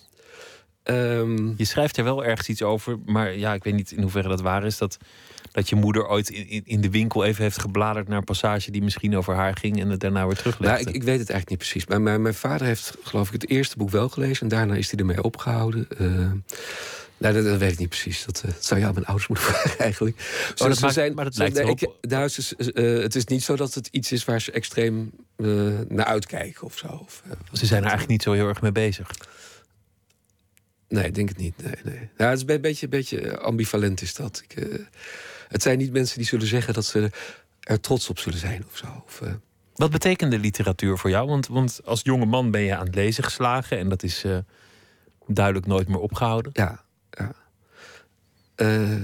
Ehm, 0.84 1.48
Je 1.58 1.66
schrijft 1.66 1.98
er 1.98 2.04
wel 2.04 2.26
ergens 2.26 2.50
iets 2.50 2.62
over, 2.62 2.98
maar 3.06 3.38
ja, 3.38 3.54
ik 3.54 3.64
weet 3.64 3.74
niet 3.74 3.92
in 3.92 4.02
hoeverre 4.02 4.28
dat 4.30 4.42
waar 4.42 4.66
is. 4.66 4.78
Dat, 4.78 4.98
dat 5.52 5.70
je 5.70 5.76
moeder 5.76 6.08
ooit 6.08 6.30
in, 6.30 6.62
in- 6.66 6.82
de 6.82 6.90
winkel 6.90 7.24
even 7.24 7.44
heeft 7.44 7.60
gebladerd 7.62 8.08
naar 8.08 8.18
een 8.18 8.24
passage 8.24 8.72
die 8.72 8.84
misschien 8.84 9.18
over 9.18 9.34
haar 9.36 9.58
ging 9.58 9.80
en 9.80 9.90
het 9.90 10.00
daarna 10.00 10.26
weer 10.28 10.36
teruglegde. 10.36 10.68
Nou, 10.76 10.80
ik, 10.90 10.96
ik 10.96 11.04
weet 11.04 11.20
het 11.20 11.30
eigenlijk 11.30 11.50
niet 11.50 11.58
precies. 11.60 11.86
Maar 11.86 12.02
mijn, 12.02 12.22
mijn 12.22 12.34
vader 12.36 12.68
heeft, 12.68 12.98
geloof 13.04 13.28
ik, 13.28 13.34
het 13.42 13.50
eerste 13.50 13.78
boek 13.78 13.90
wel 13.90 14.10
gelezen. 14.10 14.42
En 14.42 14.48
daarna 14.48 14.76
is 14.76 14.92
hij 14.92 15.00
ermee 15.00 15.24
opgehouden. 15.24 15.88
Eh, 15.98 16.32
nou, 17.18 17.34
dat, 17.36 17.44
dat 17.44 17.58
weet 17.58 17.72
ik 17.72 17.80
niet 17.80 17.90
precies. 17.90 18.26
Dat, 18.26 18.42
eh, 18.46 18.52
dat 18.54 18.66
zou 18.66 18.80
je 18.80 18.86
aan 18.86 18.94
mijn 18.94 19.06
ouders 19.06 19.28
moeten 19.28 19.46
vragen, 19.50 19.80
eigenlijk. 19.80 20.16
Oh, 20.62 20.68
dat 20.68 20.78
ze 20.78 20.86
maakt- 21.02 21.16
maar 21.16 21.26
dat 21.26 21.38
lijkt 21.38 21.56
nee, 21.56 21.66
ik- 21.72 21.90
nou, 22.02 22.28
ze- 22.28 22.56
eh, 22.74 23.02
Het 23.04 23.16
is 23.16 23.26
niet 23.26 23.44
zo 23.44 23.56
dat 23.56 23.74
het 23.74 23.88
iets 23.92 24.12
is 24.12 24.26
waar 24.26 24.42
ze 24.42 24.52
extreem 24.52 25.12
eh, 25.36 25.48
naar 25.88 26.06
uitkijken 26.06 26.64
of 26.64 26.78
zo. 26.78 26.88
Of, 26.88 27.24
Ze 27.52 27.66
zijn 27.66 27.82
er 27.84 27.90
eigenlijk 27.90 28.08
niet 28.10 28.24
zo 28.24 28.32
heel 28.32 28.48
erg 28.48 28.62
mee 28.62 28.72
bezig. 28.72 29.12
Nee, 30.94 31.06
ik 31.06 31.16
denk 31.16 31.30
het 31.30 31.38
niet. 31.38 31.64
Nee, 31.64 31.76
nee. 31.84 32.10
Het 32.16 32.38
is 32.48 32.56
een 32.56 32.62
beetje, 32.62 32.88
beetje 32.88 33.40
ambivalent 33.40 34.02
is 34.02 34.16
dat. 34.16 34.44
Ik, 34.48 34.56
eh, 34.64 34.80
het 35.48 35.62
zijn 35.62 35.78
niet 35.78 35.92
mensen 35.92 36.18
die 36.18 36.28
zullen 36.28 36.48
zeggen 36.48 36.74
dat 36.74 36.86
ze 36.86 37.10
er 37.60 37.80
trots 37.80 38.10
op 38.10 38.20
zullen 38.20 38.40
zijn 38.40 38.64
of 38.72 38.78
zo. 38.78 39.04
Of, 39.06 39.22
eh, 39.22 39.34
Wat 39.76 39.92
betekende 39.92 40.40
literatuur 40.40 40.98
voor 40.98 41.10
jou? 41.10 41.28
Want, 41.28 41.48
want 41.48 41.80
als 41.86 42.02
jonge 42.04 42.26
man 42.26 42.52
ben 42.52 42.62
je 42.62 42.76
aan 42.76 42.86
het 42.86 42.96
lezen 42.96 43.24
geslagen 43.24 43.78
en 43.78 43.90
dat 43.90 44.04
is 44.04 44.24
eh, 44.24 44.38
duidelijk 45.28 45.66
nooit 45.66 45.88
meer 45.88 46.00
opgehouden. 46.00 46.52
Ja, 46.56 46.84
ja. 47.10 47.32
Eh, 48.56 48.98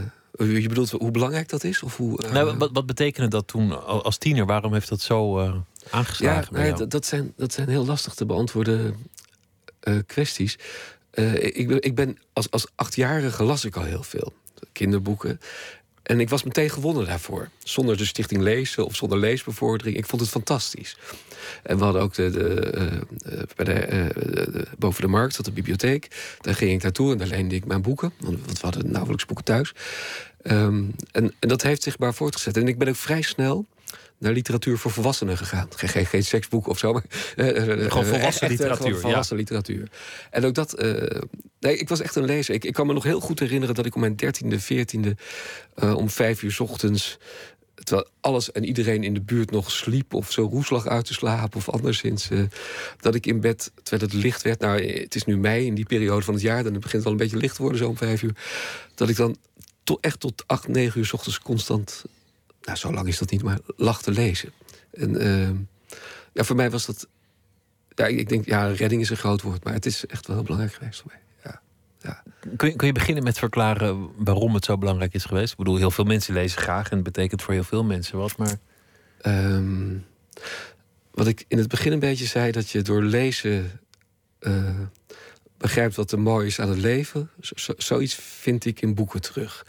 je 0.61 0.67
bedoelt 0.67 0.89
hoe 0.91 1.11
belangrijk 1.11 1.49
dat 1.49 1.63
is? 1.63 1.83
Of 1.83 1.97
hoe, 1.97 2.23
eh, 2.23 2.31
Nou, 2.31 2.57
wat, 2.57 2.69
wat 2.73 2.85
betekende 2.85 3.27
dat 3.27 3.47
toen 3.47 3.85
al- 3.85 4.03
als 4.03 4.17
tiener? 4.17 4.45
Waarom 4.45 4.73
heeft 4.73 4.89
dat 4.89 5.01
zo 5.01 5.39
eh, 5.39 5.55
aangeslagen? 5.89 6.47
ja, 6.51 6.57
nee, 6.59 6.65
jou? 6.67 6.77
dat, 6.79 6.91
dat, 6.91 7.05
zijn, 7.05 7.33
dat 7.35 7.53
zijn 7.53 7.69
heel 7.69 7.85
lastig 7.85 8.13
te 8.13 8.25
beantwoorden 8.25 8.95
eh, 9.79 9.95
kwesties. 10.05 10.57
Eh, 11.11 11.43
ik, 11.43 11.67
ben, 11.67 11.81
ik 11.81 11.95
ben 11.95 12.17
als, 12.33 12.51
als 12.51 12.67
achtjarige 12.75 13.43
las 13.43 13.65
ik 13.65 13.75
al 13.75 13.83
heel 13.83 14.03
veel 14.03 14.33
kinderboeken. 14.71 15.39
En 16.03 16.19
ik 16.19 16.29
was 16.29 16.43
meteen 16.43 16.69
gewonnen 16.69 17.05
daarvoor. 17.05 17.49
Zonder 17.63 17.97
de 17.97 18.05
stichting 18.05 18.41
lezen 18.41 18.85
of 18.85 18.95
zonder 18.95 19.17
leesbevordering. 19.17 19.97
Ik 19.97 20.05
vond 20.05 20.21
het 20.21 20.31
fantastisch. 20.31 20.97
En 21.63 21.77
we 21.77 21.83
hadden 21.83 22.01
ook 22.01 22.13
de, 22.13 22.29
eh, 22.29 22.85
eh, 22.95 23.47
bij 23.55 23.65
de, 23.65 24.65
boven 24.77 25.01
de 25.01 25.07
markt, 25.07 25.45
de 25.45 25.51
bibliotheek. 25.51 26.07
Daar 26.41 26.55
ging 26.55 26.71
ik 26.71 26.83
naartoe 26.83 27.11
en 27.11 27.17
daar 27.17 27.27
leende 27.27 27.55
ik 27.55 27.65
mijn 27.65 27.81
boeken. 27.81 28.13
Want 28.19 28.45
want 28.45 28.59
we 28.59 28.65
hadden 28.65 28.91
nauwelijks 28.91 29.25
boeken 29.25 29.45
thuis. 29.45 29.73
Ehm, 30.41 30.83
en, 31.11 31.33
en 31.39 31.47
dat 31.47 31.61
heeft 31.61 31.83
zich 31.83 31.99
maar 31.99 32.13
voortgezet. 32.13 32.57
En 32.57 32.67
ik 32.67 32.77
ben 32.77 32.87
ook 32.87 32.95
vrij 32.95 33.21
snel 33.21 33.65
naar 34.19 34.31
literatuur 34.33 34.77
voor 34.77 34.91
volwassenen 34.91 35.37
gegaan. 35.37 35.67
Geen, 35.75 35.89
geen, 35.89 36.05
geen 36.05 36.23
seksboek 36.23 36.67
of 36.67 36.77
zo, 36.77 36.93
maar... 36.93 37.03
eh, 37.35 37.49
eh, 37.49 37.63
Gewoon 37.63 38.03
eh, 38.03 38.09
volwassen 38.09 38.21
echt, 38.21 38.41
eh, 38.41 38.49
literatuur, 38.49 38.77
gewoon 38.77 38.93
ja. 38.93 38.99
volwassen 38.99 39.37
literatuur. 39.37 39.89
En 40.29 40.45
ook 40.45 40.53
dat... 40.53 40.83
nee, 41.59 41.77
ik 41.77 41.89
was 41.89 41.99
echt 41.99 42.15
een 42.15 42.25
lezer. 42.25 42.55
Ik, 42.55 42.63
ik 42.63 42.73
kan 42.73 42.87
me 42.87 42.93
nog 42.93 43.03
heel 43.03 43.19
goed 43.19 43.39
herinneren 43.39 43.75
dat 43.75 43.85
ik 43.85 43.95
om 43.95 44.01
mijn 44.01 44.15
dertiende, 44.15 44.59
veertiende... 44.59 45.15
eh, 45.75 45.95
om 45.95 46.09
vijf 46.09 46.43
uur 46.43 46.51
's 46.51 46.59
ochtends... 46.59 47.17
Terwijl 47.83 48.07
alles 48.21 48.51
en 48.51 48.65
iedereen 48.65 49.03
in 49.03 49.13
de 49.13 49.21
buurt 49.21 49.51
nog 49.51 49.71
sliep... 49.71 50.13
of 50.13 50.31
zo 50.31 50.49
roes 50.51 50.69
lag 50.69 50.87
uit 50.87 51.05
te 51.05 51.13
slapen 51.13 51.57
of 51.57 51.69
anderszins... 51.69 52.29
dat 52.99 53.15
ik 53.15 53.25
in 53.25 53.39
bed, 53.39 53.71
terwijl 53.83 54.11
het 54.11 54.21
licht 54.21 54.41
werd... 54.41 54.59
nou, 54.59 54.83
het 54.85 55.15
is 55.15 55.25
nu 55.25 55.37
mei, 55.37 55.65
in 55.65 55.75
die 55.75 55.85
periode 55.85 56.25
van 56.25 56.33
het 56.33 56.43
jaar... 56.43 56.63
dan 56.63 56.73
begint 56.73 56.91
het 56.91 57.05
al 57.05 57.11
een 57.11 57.17
beetje 57.17 57.37
licht 57.37 57.55
te 57.55 57.61
worden, 57.61 57.79
zo 57.79 57.87
om 57.87 57.97
vijf 57.97 58.21
uur... 58.21 58.35
dat 58.95 59.09
ik 59.09 59.15
dan 59.15 59.37
tot, 59.83 59.97
echt 60.01 60.19
tot 60.19 60.43
acht, 60.45 60.67
negen 60.67 60.99
uur 60.99 61.05
's 61.05 61.13
ochtends 61.13 61.39
constant... 61.39 62.03
nou, 62.69 62.81
zo 62.81 62.93
lang 62.93 63.07
is 63.07 63.17
dat 63.17 63.31
niet, 63.31 63.43
maar 63.43 63.59
lag 63.75 64.01
te 64.01 64.11
lezen. 64.11 64.51
En 64.91 65.21
ehm, 65.21 65.55
ja, 66.33 66.43
voor 66.43 66.55
mij 66.55 66.69
was 66.69 66.85
dat... 66.85 67.07
Ja, 67.95 68.05
ik 68.05 68.29
denk, 68.29 68.45
ja, 68.45 68.67
redding 68.67 69.01
is 69.01 69.09
een 69.09 69.17
groot 69.17 69.41
woord... 69.41 69.63
maar 69.63 69.73
het 69.73 69.85
is 69.85 70.05
echt 70.05 70.27
wel 70.27 70.35
heel 70.35 70.45
belangrijk 70.45 70.75
geweest 70.75 71.01
voor 71.01 71.11
mij. 71.11 71.21
Ja, 71.43 71.61
ja. 72.01 72.23
Kun, 72.55 72.69
je, 72.69 72.75
kun 72.75 72.87
je 72.87 72.93
beginnen 72.93 73.23
met 73.23 73.37
verklaren 73.37 74.09
waarom 74.23 74.53
het 74.53 74.65
zo 74.65 74.77
belangrijk 74.77 75.13
is 75.13 75.25
geweest? 75.25 75.51
Ik 75.51 75.57
bedoel, 75.57 75.77
heel 75.77 75.91
veel 75.91 76.03
mensen 76.03 76.33
lezen 76.33 76.61
graag 76.61 76.89
en 76.89 76.95
het 76.95 77.03
betekent 77.03 77.41
voor 77.41 77.53
heel 77.53 77.63
veel 77.63 77.83
mensen 77.83 78.17
wat. 78.17 78.37
Maar 78.37 78.57
Ehm, 79.21 79.97
wat 81.11 81.27
ik 81.27 81.45
in 81.47 81.57
het 81.57 81.67
begin 81.67 81.91
een 81.91 81.99
beetje 81.99 82.25
zei, 82.25 82.51
dat 82.51 82.69
je 82.69 82.81
door 82.81 83.01
lezen 83.03 83.79
eh, 84.39 84.79
begrijpt 85.57 85.95
wat 85.95 86.11
er 86.11 86.19
mooi 86.19 86.47
is 86.47 86.59
aan 86.59 86.69
het 86.69 86.77
leven. 86.77 87.29
Zo- 87.41 87.53
zo- 87.55 87.73
zoiets 87.77 88.15
vind 88.15 88.65
ik 88.65 88.81
in 88.81 88.93
boeken 88.95 89.21
terug. 89.21 89.65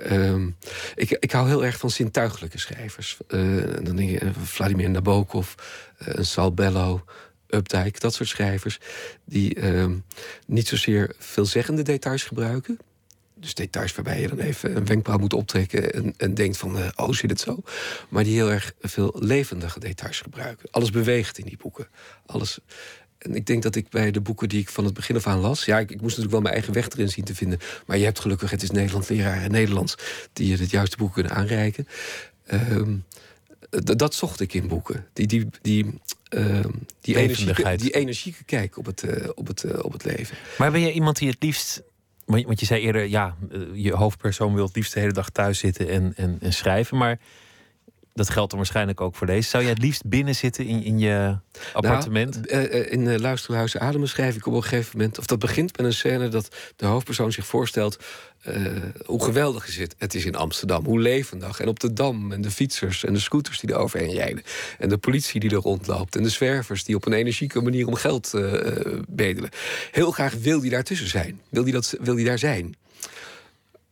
Ehm, 0.00 0.50
ik, 0.94 1.10
ik 1.10 1.30
hou 1.30 1.48
heel 1.48 1.64
erg 1.64 1.78
van 1.78 1.90
zintuigelijke 1.90 2.58
schrijvers. 2.58 3.18
Eh, 3.28 3.40
dan 3.82 3.96
denk 3.96 4.10
je 4.10 4.18
eh, 4.18 4.30
Vladimir 4.42 4.90
Nabokov, 4.90 5.54
een 5.98 6.24
Sal 6.24 6.54
Bello, 6.54 7.04
Updike, 7.48 7.98
dat 7.98 8.14
soort 8.14 8.28
schrijvers. 8.28 8.78
Die 9.24 9.54
ehm, 9.54 9.96
niet 10.46 10.68
zozeer 10.68 11.14
veelzeggende 11.18 11.82
details 11.82 12.22
gebruiken. 12.22 12.78
Dus 13.34 13.54
details 13.54 13.94
waarbij 13.94 14.20
je 14.20 14.28
dan 14.28 14.38
even 14.38 14.76
een 14.76 14.86
wenkbrauw 14.86 15.18
moet 15.18 15.32
optrekken 15.32 15.92
en, 15.92 16.14
en 16.16 16.34
denkt 16.34 16.56
van, 16.56 16.76
oh, 16.96 17.12
zit 17.12 17.30
het 17.30 17.40
zo? 17.40 17.62
Maar 18.08 18.24
die 18.24 18.34
heel 18.34 18.50
erg 18.50 18.72
veel 18.80 19.16
levendige 19.18 19.80
details 19.80 20.20
gebruiken. 20.20 20.68
Alles 20.70 20.90
beweegt 20.90 21.38
in 21.38 21.44
die 21.44 21.56
boeken. 21.56 21.88
Alles. 22.26 22.58
En 23.20 23.34
ik 23.34 23.46
denk 23.46 23.62
dat 23.62 23.74
ik 23.74 23.88
bij 23.88 24.10
de 24.10 24.20
boeken 24.20 24.48
die 24.48 24.60
ik 24.60 24.68
van 24.68 24.84
het 24.84 24.94
begin 24.94 25.16
af 25.16 25.26
aan 25.26 25.40
las... 25.40 25.64
ja, 25.64 25.78
ik, 25.78 25.90
ik 25.90 26.00
moest 26.00 26.16
natuurlijk 26.16 26.32
wel 26.32 26.40
mijn 26.40 26.54
eigen 26.54 26.72
weg 26.72 26.88
erin 26.88 27.08
zien 27.08 27.24
te 27.24 27.34
vinden. 27.34 27.58
Maar 27.86 27.98
je 27.98 28.04
hebt 28.04 28.20
gelukkig, 28.20 28.50
het 28.50 28.62
is 28.62 28.70
Nederland, 28.70 29.08
leraren 29.08 29.50
Nederlands... 29.50 29.94
die 30.32 30.48
je 30.48 30.56
het 30.56 30.70
juiste 30.70 30.96
boek 30.96 31.12
kunnen 31.12 31.32
aanreiken. 31.32 31.86
Ehm, 32.46 32.96
dat 33.70 34.14
zocht 34.14 34.40
ik 34.40 34.54
in 34.54 34.68
boeken. 34.68 35.06
Die, 35.12 35.26
die, 35.26 35.48
die, 35.62 36.00
ehm, 36.28 36.70
die, 37.00 37.16
energieke, 37.16 37.76
die 37.76 37.90
energieke 37.90 38.44
kijk 38.44 38.76
op 38.76 38.86
het, 38.86 39.02
eh, 39.02 39.28
op, 39.34 39.46
het, 39.46 39.64
eh, 39.64 39.84
op 39.84 39.92
het 39.92 40.04
leven. 40.04 40.36
Maar 40.58 40.70
ben 40.70 40.80
jij 40.80 40.92
iemand 40.92 41.18
die 41.18 41.28
het 41.28 41.42
liefst. 41.42 41.82
Want 42.24 42.60
je 42.60 42.66
zei 42.66 42.80
eerder, 42.80 43.06
ja, 43.06 43.36
eh, 43.50 43.60
je 43.72 43.92
hoofdpersoon 43.92 44.54
wil 44.54 44.66
het 44.66 44.76
liefst 44.76 44.94
de 44.94 45.00
hele 45.00 45.12
dag 45.12 45.30
thuis 45.30 45.58
zitten 45.58 45.88
en, 45.88 46.12
en, 46.16 46.36
en 46.40 46.52
schrijven. 46.52 46.96
Maar 46.96 47.18
dat 48.14 48.30
geldt 48.30 48.50
dan 48.50 48.58
waarschijnlijk 48.58 49.00
ook 49.00 49.14
voor 49.14 49.26
deze. 49.26 49.48
Zou 49.48 49.62
jij 49.62 49.72
het 49.72 49.82
liefst 49.82 50.06
binnen 50.06 50.34
zitten 50.34 50.66
in, 50.66 50.82
in 50.82 50.98
je 50.98 51.38
appartement? 51.72 52.34
Nou, 52.34 52.46
eh, 52.46 52.80
eh, 52.80 52.92
in 52.92 53.00
uh, 53.00 53.18
Luisterhuizen 53.18 53.80
Ademen 53.80 54.08
schrijf 54.08 54.36
ik 54.36 54.46
op 54.46 54.54
een 54.54 54.62
gegeven 54.62 54.98
moment... 54.98 55.18
of 55.18 55.26
dat 55.26 55.38
begint 55.38 55.76
met 55.76 55.86
een 55.86 55.92
scène 55.92 56.28
dat 56.28 56.56
de 56.76 56.86
hoofdpersoon 56.86 57.32
zich 57.32 57.46
voorstelt... 57.46 57.98
hoe 59.04 59.24
geweldig 59.24 59.68
is 59.68 59.76
het, 59.76 59.94
het 59.98 60.14
is 60.14 60.24
in 60.24 60.34
Amsterdam. 60.34 60.84
Hoe 60.84 61.00
levendig. 61.00 61.60
En 61.60 61.68
op 61.68 61.80
de 61.80 61.92
Dam 61.92 62.32
en 62.32 62.40
de 62.40 62.50
fietsers 62.50 63.04
en 63.04 63.12
de 63.12 63.20
scooters 63.20 63.60
die 63.60 63.70
er 63.70 63.76
overheen 63.76 64.14
rijden. 64.14 64.42
En 64.78 64.88
de 64.88 64.98
politie 64.98 65.40
die 65.40 65.50
er 65.50 65.56
rondloopt. 65.56 66.16
En 66.16 66.22
de 66.22 66.28
zwervers 66.28 66.84
die 66.84 66.96
op 66.96 67.06
een 67.06 67.12
energieke 67.12 67.60
manier 67.60 67.86
om 67.86 67.94
geld 67.94 68.30
bedelen. 69.08 69.50
Heel 69.90 70.10
graag 70.10 70.34
wil 70.34 70.60
die 70.60 70.70
daartussen 70.70 71.08
zijn. 71.08 71.40
Wil 71.48 71.64
die, 71.64 71.72
dat, 71.72 71.96
wil 72.00 72.14
die 72.14 72.24
daar 72.24 72.38
zijn. 72.38 72.74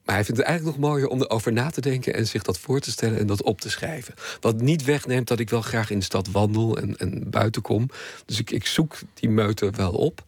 Maar 0.09 0.17
hij 0.17 0.27
vindt 0.27 0.41
het 0.41 0.49
eigenlijk 0.49 0.79
nog 0.79 0.91
mooier 0.91 1.09
om 1.09 1.23
erover 1.23 1.53
na 1.53 1.71
te 1.71 1.81
denken 1.81 2.15
en 2.15 2.27
zich 2.27 2.43
dat 2.43 2.59
voor 2.59 2.81
te 2.81 2.91
stellen 2.91 3.19
en 3.19 3.27
dat 3.27 3.43
op 3.43 3.61
te 3.61 3.71
schrijven. 3.71 4.15
Wat 4.41 4.61
niet 4.61 4.85
wegneemt 4.85 5.29
dat 5.29 5.39
ik 5.39 5.51
wel 5.51 5.63
graag 5.63 5.91
in 5.91 5.99
de 5.99 6.05
stad 6.05 6.31
wandel 6.31 6.79
en, 6.79 6.97
en 6.97 7.31
buiten 7.31 7.63
kom. 7.63 7.91
Dus 8.27 8.39
ik, 8.39 8.51
ik 8.51 8.67
zoek 8.67 8.99
die 9.15 9.29
meute 9.29 9.71
wel 9.71 9.93
op. 9.93 10.25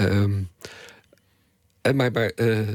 Um, 0.00 0.48
en 1.80 1.96
maar, 1.96 2.12
maar 2.12 2.32
uh, 2.36 2.68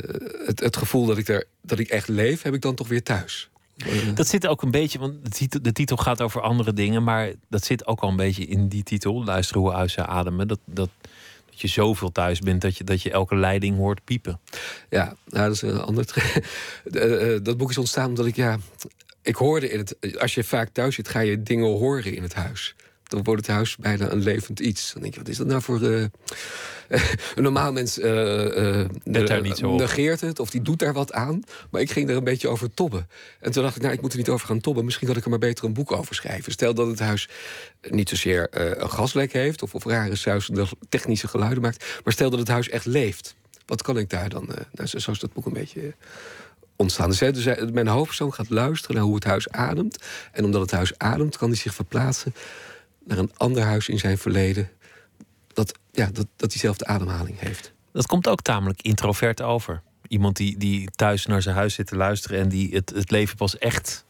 het, 0.45 0.59
het, 0.59 0.77
gevoel 0.77 1.05
dat 1.05 1.17
ik, 1.17 1.27
er, 1.27 1.45
dat 1.61 1.79
ik 1.79 1.89
echt 1.89 2.07
leef, 2.07 2.41
heb 2.41 2.53
ik 2.53 2.61
dan 2.61 2.75
toch 2.75 2.87
weer 2.87 3.03
thuis. 3.03 3.49
Uh, 3.77 4.15
dat 4.15 4.27
zit 4.27 4.47
ook 4.47 4.61
een 4.61 4.71
beetje, 4.71 4.99
want 4.99 5.39
de 5.63 5.71
titel, 5.71 5.97
gaat 5.97 6.21
over 6.21 6.41
andere 6.41 6.73
dingen, 6.73 7.03
maar 7.03 7.31
dat 7.49 7.65
zit 7.65 7.87
ook 7.87 7.99
al 7.99 8.09
een 8.09 8.15
beetje 8.15 8.45
in 8.45 8.67
die 8.67 8.83
titel. 8.83 9.23
Luisteren 9.23 9.61
hoe 9.61 9.71
huizen 9.71 10.07
ademen. 10.07 10.47
Dat, 10.47 10.59
dat 10.65 10.89
je 11.61 11.67
zoveel 11.67 12.11
thuis 12.11 12.39
bent 12.39 12.61
dat 12.61 12.77
je, 12.77 12.83
dat 12.83 13.01
je 13.01 13.11
elke 13.11 13.35
leiding 13.35 13.77
hoort 13.77 14.03
piepen. 14.03 14.39
Ja, 14.89 15.15
nou, 15.25 15.45
dat 15.45 15.55
is 15.55 15.61
een 15.61 15.81
ander. 15.81 16.05
uh, 16.83 17.37
dat 17.43 17.57
boek 17.57 17.69
is 17.69 17.77
ontstaan 17.77 18.09
omdat 18.09 18.25
ik, 18.25 18.35
ja, 18.35 18.57
ik 19.21 19.35
hoorde 19.35 19.69
in 19.69 19.77
het. 19.77 20.17
Als 20.19 20.35
je 20.35 20.43
vaak 20.43 20.69
thuis 20.69 20.95
zit, 20.95 21.07
ga 21.07 21.19
je 21.19 21.43
dingen 21.43 21.67
horen 21.67 22.15
in 22.15 22.23
het 22.23 22.33
huis. 22.33 22.75
Dan 23.09 23.23
wordt 23.23 23.45
het 23.45 23.55
huis 23.55 23.75
bijna 23.75 24.11
een 24.11 24.23
levend 24.23 24.59
iets. 24.59 24.93
Dan 24.93 25.01
denk 25.01 25.13
je, 25.13 25.19
wat 25.19 25.29
is 25.29 25.37
dat 25.37 25.47
nou 25.47 25.61
voor. 25.61 25.81
Uh, 25.81 26.05
een 27.35 27.43
normaal 27.43 27.71
mens 27.71 27.99
uh, 27.99 28.85
negeert 29.03 30.21
het 30.21 30.39
of 30.39 30.49
die 30.49 30.61
doet 30.61 30.79
daar 30.79 30.93
wat 30.93 31.13
aan. 31.13 31.43
Maar 31.71 31.81
ik 31.81 31.91
ging 31.91 32.09
er 32.09 32.15
een 32.15 32.23
beetje 32.23 32.47
over 32.47 32.73
tobben. 32.73 33.07
En 33.39 33.51
toen 33.51 33.63
dacht 33.63 33.75
ik, 33.75 33.81
nou, 33.81 33.93
ik 33.93 34.01
moet 34.01 34.11
er 34.11 34.17
niet 34.17 34.29
over 34.29 34.47
gaan 34.47 34.59
tobben. 34.59 34.85
Misschien 34.85 35.07
had 35.07 35.17
ik 35.17 35.23
er 35.23 35.29
maar 35.29 35.39
beter 35.39 35.65
een 35.65 35.73
boek 35.73 35.91
over 35.91 36.15
schrijven. 36.15 36.51
Stel 36.51 36.73
dat 36.73 36.87
het 36.87 36.99
huis 36.99 37.29
niet 37.89 38.09
zozeer 38.09 38.47
een 38.81 38.89
gaslek 38.89 39.33
heeft... 39.33 39.61
of, 39.61 39.75
of 39.75 39.85
rare 39.85 40.15
suizende 40.15 40.65
technische 40.89 41.27
geluiden 41.27 41.61
maakt... 41.61 41.85
maar 42.03 42.13
stel 42.13 42.29
dat 42.29 42.39
het 42.39 42.47
huis 42.47 42.69
echt 42.69 42.85
leeft. 42.85 43.35
wat 43.65 43.81
kan 43.81 43.97
ik 43.97 44.09
daar 44.09 44.29
dan... 44.29 44.53
eh, 44.53 44.65
nou, 44.71 44.87
zo, 44.87 44.99
zo 44.99 45.11
is 45.11 45.19
dat 45.19 45.33
boek 45.33 45.45
een 45.45 45.53
beetje 45.53 45.81
eh, 45.81 45.93
ontstaan. 46.75 47.09
Dus, 47.09 47.19
hè, 47.19 47.31
dus 47.31 47.45
mijn 47.71 47.87
hoofdpersoon 47.87 48.33
gaat 48.33 48.49
luisteren 48.49 48.95
naar 48.95 49.05
hoe 49.05 49.15
het 49.15 49.23
huis 49.23 49.49
ademt. 49.49 50.03
En 50.31 50.45
omdat 50.45 50.61
het 50.61 50.71
huis 50.71 50.97
ademt, 50.97 51.37
kan 51.37 51.47
hij 51.47 51.57
zich 51.57 51.73
verplaatsen... 51.73 52.33
naar 53.09 53.17
een 53.17 53.31
ander 53.37 53.63
huis 53.63 53.89
in 53.89 53.99
zijn 53.99 54.17
verleden... 54.17 54.69
dat, 55.53 55.77
ja, 55.91 56.09
dat, 56.13 56.27
dat 56.35 56.49
diezelfde 56.51 56.85
ademhaling 56.85 57.39
heeft. 57.39 57.73
Dat 57.93 58.07
komt 58.07 58.27
ook 58.27 58.41
tamelijk 58.41 58.81
introvert 58.81 59.41
over. 59.41 59.81
Iemand 60.07 60.35
die, 60.37 60.57
die 60.57 60.89
thuis 60.95 61.25
naar 61.25 61.41
zijn 61.41 61.55
huis 61.55 61.73
zit 61.73 61.87
te 61.87 61.95
luisteren 61.95 62.39
en 62.39 62.49
die 62.49 62.75
het, 62.75 62.89
het 62.89 63.11
leven 63.11 63.37
pas 63.37 63.57
echt 63.57 64.05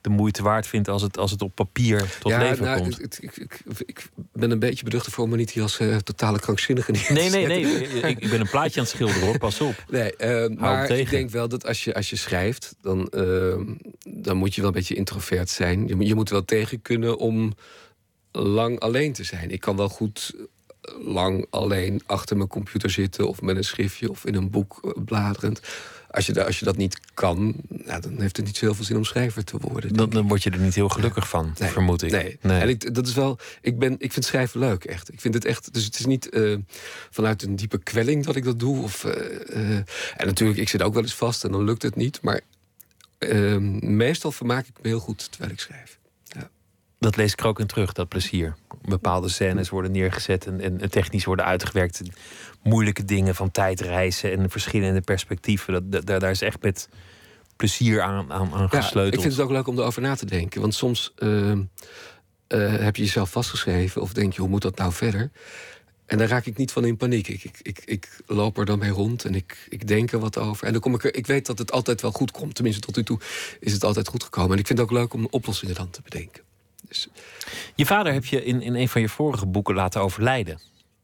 de 0.00 0.08
moeite 0.08 0.42
waard 0.42 0.66
vindt 0.66 0.88
als 0.88 1.02
het, 1.02 1.18
als 1.18 1.30
het 1.30 1.42
op 1.42 1.54
papier 1.54 2.18
tot 2.18 2.36
leven 2.36 2.64
nou, 2.64 2.78
komt. 2.80 3.02
Ik, 3.02 3.18
ik, 3.20 3.36
ik, 3.36 3.62
ik 3.86 4.08
ben 4.32 4.50
een 4.50 4.58
beetje 4.58 4.84
beducht 4.84 5.06
ervoor 5.06 5.28
me 5.28 5.36
niet 5.36 5.50
hier 5.50 5.62
als 5.62 5.78
eh, 5.78 5.96
totale 5.96 6.38
krankzinnige 6.38 6.92
Nee, 6.92 7.30
nee, 7.30 7.46
nee. 7.46 7.62
Ik, 8.02 8.20
ik 8.20 8.30
ben 8.30 8.40
een 8.40 8.50
plaatje 8.50 8.80
aan 8.80 8.86
het 8.86 8.94
schilderen 8.94 9.22
hoor, 9.22 9.38
pas 9.38 9.60
op. 9.60 9.84
Nee, 9.90 10.16
eh, 10.16 10.56
maar 10.56 10.90
ik 10.90 11.10
denk 11.10 11.30
wel 11.30 11.48
dat 11.48 11.66
als 11.66 11.84
je, 11.84 11.94
als 11.94 12.10
je 12.10 12.16
schrijft, 12.16 12.74
dan, 12.80 13.08
eh, 13.08 13.60
dan 14.08 14.36
moet 14.36 14.54
je 14.54 14.60
wel 14.60 14.70
een 14.70 14.76
beetje 14.76 14.94
introvert 14.94 15.50
zijn. 15.50 15.86
Je, 15.86 15.94
moet- 15.94 16.06
je 16.06 16.14
moet 16.14 16.30
wel 16.30 16.44
tegen 16.44 16.82
kunnen 16.82 17.18
om 17.18 17.54
lang 18.32 18.80
alleen 18.80 19.12
te 19.12 19.24
zijn. 19.24 19.50
Ik 19.50 19.60
kan 19.60 19.76
wel 19.76 19.88
goed 19.88 20.32
eh, 20.34 20.94
lang 21.06 21.46
alleen 21.50 22.02
achter 22.06 22.36
mijn 22.36 22.48
computer 22.48 22.90
zitten 22.90 23.28
of 23.28 23.42
met 23.42 23.56
een 23.56 23.64
schriftje 23.64 24.10
of 24.10 24.24
in 24.24 24.34
een 24.34 24.50
boek 24.50 24.80
eh, 24.84 25.04
bladerend. 25.04 25.60
Als 26.10 26.26
je, 26.26 26.44
als 26.44 26.58
je 26.58 26.64
dat 26.64 26.76
niet 26.76 27.00
kan, 27.14 27.54
nou, 27.68 28.00
dan 28.00 28.20
heeft 28.20 28.36
het 28.36 28.46
niet 28.46 28.56
zo 28.56 28.64
heel 28.64 28.74
veel 28.74 28.84
zin 28.84 28.96
om 28.96 29.04
schrijver 29.04 29.44
te 29.44 29.56
worden. 29.58 30.10
Dan, 30.10 30.28
word 30.28 30.42
je 30.42 30.50
er 30.50 30.58
niet 30.58 30.74
heel 30.74 30.88
gelukkig 30.88 31.28
van, 31.28 31.54
Nee, 31.58 31.70
vermoed 31.70 32.02
ik. 32.02 32.10
Nee. 32.10 32.38
En 32.40 32.68
ik, 32.68 32.94
dat 32.94 33.06
is 33.06 33.14
wel, 33.14 33.38
ik, 33.60 33.78
ben, 33.78 33.94
ik 33.98 34.12
vind 34.12 34.24
schrijven 34.24 34.60
leuk, 34.60 34.84
echt. 34.84 35.12
Ik 35.12 35.20
vind 35.20 35.34
het 35.34 35.44
echt. 35.44 35.74
Dus 35.74 35.84
het 35.84 35.98
is 35.98 36.06
niet 36.06 36.28
eh, 36.28 36.56
vanuit 37.10 37.42
een 37.42 37.56
diepe 37.56 37.78
kwelling 37.78 38.24
dat 38.24 38.36
ik 38.36 38.44
dat 38.44 38.58
doe. 38.58 38.82
Of, 38.82 39.04
en 39.04 39.86
natuurlijk, 40.26 40.58
ik 40.58 40.68
zit 40.68 40.82
ook 40.82 40.94
wel 40.94 41.02
eens 41.02 41.14
vast 41.14 41.44
en 41.44 41.52
dan 41.52 41.64
lukt 41.64 41.82
het 41.82 41.96
niet. 41.96 42.22
Maar 42.22 42.40
eh, 43.28 43.56
meestal 43.80 44.32
vermaak 44.32 44.66
ik 44.66 44.74
me 44.82 44.88
heel 44.88 45.00
goed 45.00 45.30
terwijl 45.30 45.52
ik 45.52 45.60
schrijf. 45.60 45.98
Dat 47.02 47.16
lees 47.16 47.32
ik 47.32 47.40
er 47.40 47.46
ook 47.46 47.60
in 47.60 47.66
terug, 47.66 47.92
dat 47.92 48.08
plezier. 48.08 48.54
Bepaalde 48.82 49.28
scènes 49.28 49.68
worden 49.68 49.90
neergezet 49.92 50.46
en, 50.46 50.60
en 50.80 50.90
technisch 50.90 51.24
worden 51.24 51.44
uitgewerkt. 51.44 52.02
Moeilijke 52.62 53.04
dingen 53.04 53.34
van 53.34 53.50
tijdreizen 53.50 54.32
en 54.32 54.50
verschillende 54.50 55.00
perspectieven. 55.00 55.72
Dat, 55.72 55.92
dat- 55.92 56.06
daar, 56.06 56.20
daar 56.20 56.30
is 56.30 56.42
echt 56.42 56.62
met 56.62 56.88
plezier 57.56 58.00
aan, 58.02 58.32
aan, 58.32 58.52
aan 58.52 58.68
Ja, 58.70 58.80
gesleuteld. 58.80 59.14
ik 59.14 59.20
vind 59.20 59.32
het 59.32 59.42
ook 59.42 59.50
leuk 59.50 59.66
om 59.66 59.78
erover 59.78 60.02
na 60.02 60.14
te 60.14 60.26
denken. 60.26 60.60
Want 60.60 60.74
soms 60.74 61.12
eh, 61.16 61.50
eh, 61.50 61.58
heb 62.84 62.96
je 62.96 63.02
jezelf 63.02 63.30
vastgeschreven 63.30 64.02
of 64.02 64.12
denk 64.12 64.32
je, 64.32 64.40
hoe 64.40 64.50
moet 64.50 64.62
dat 64.62 64.76
nou 64.78 64.92
verder? 64.92 65.30
En 66.06 66.18
daar 66.18 66.28
raak 66.28 66.46
ik 66.46 66.56
niet 66.56 66.72
van 66.72 66.84
in 66.84 66.96
paniek. 66.96 67.28
Ik, 67.28 67.44
ik, 67.44 67.58
ik, 67.62 67.82
ik 67.84 68.20
loop 68.26 68.58
er 68.58 68.64
dan 68.64 68.78
mee 68.78 68.90
rond 68.90 69.24
en 69.24 69.34
ik, 69.34 69.66
ik 69.68 69.86
denk 69.88 70.12
er 70.12 70.18
wat 70.18 70.38
over. 70.38 70.66
En 70.66 70.72
dan 70.72 70.80
kom 70.80 70.94
ik 70.94 71.04
er. 71.04 71.14
Ik 71.14 71.26
weet 71.26 71.46
dat 71.46 71.58
het 71.58 71.72
altijd 71.72 72.00
wel 72.00 72.12
goed 72.12 72.30
komt. 72.30 72.54
Tenminste, 72.54 72.80
tot 72.80 72.96
nu 72.96 73.02
toe 73.04 73.20
is 73.60 73.72
het 73.72 73.84
altijd 73.84 74.08
goed 74.08 74.22
gekomen. 74.22 74.52
En 74.52 74.58
ik 74.58 74.66
vind 74.66 74.78
het 74.78 74.88
ook 74.88 74.94
leuk 74.94 75.12
om 75.14 75.26
oplossingen 75.30 75.74
dan 75.74 75.90
te 75.90 76.02
bedenken. 76.02 76.42
Dus 76.88 77.08
Je 77.74 77.86
vader 77.86 78.12
heb 78.12 78.24
je 78.24 78.44
in, 78.44 78.62
in 78.62 78.74
een 78.74 78.88
van 78.88 79.00
je 79.00 79.08
vorige 79.08 79.46
boeken 79.46 79.74
laten 79.74 80.00
overlijden. 80.00 80.60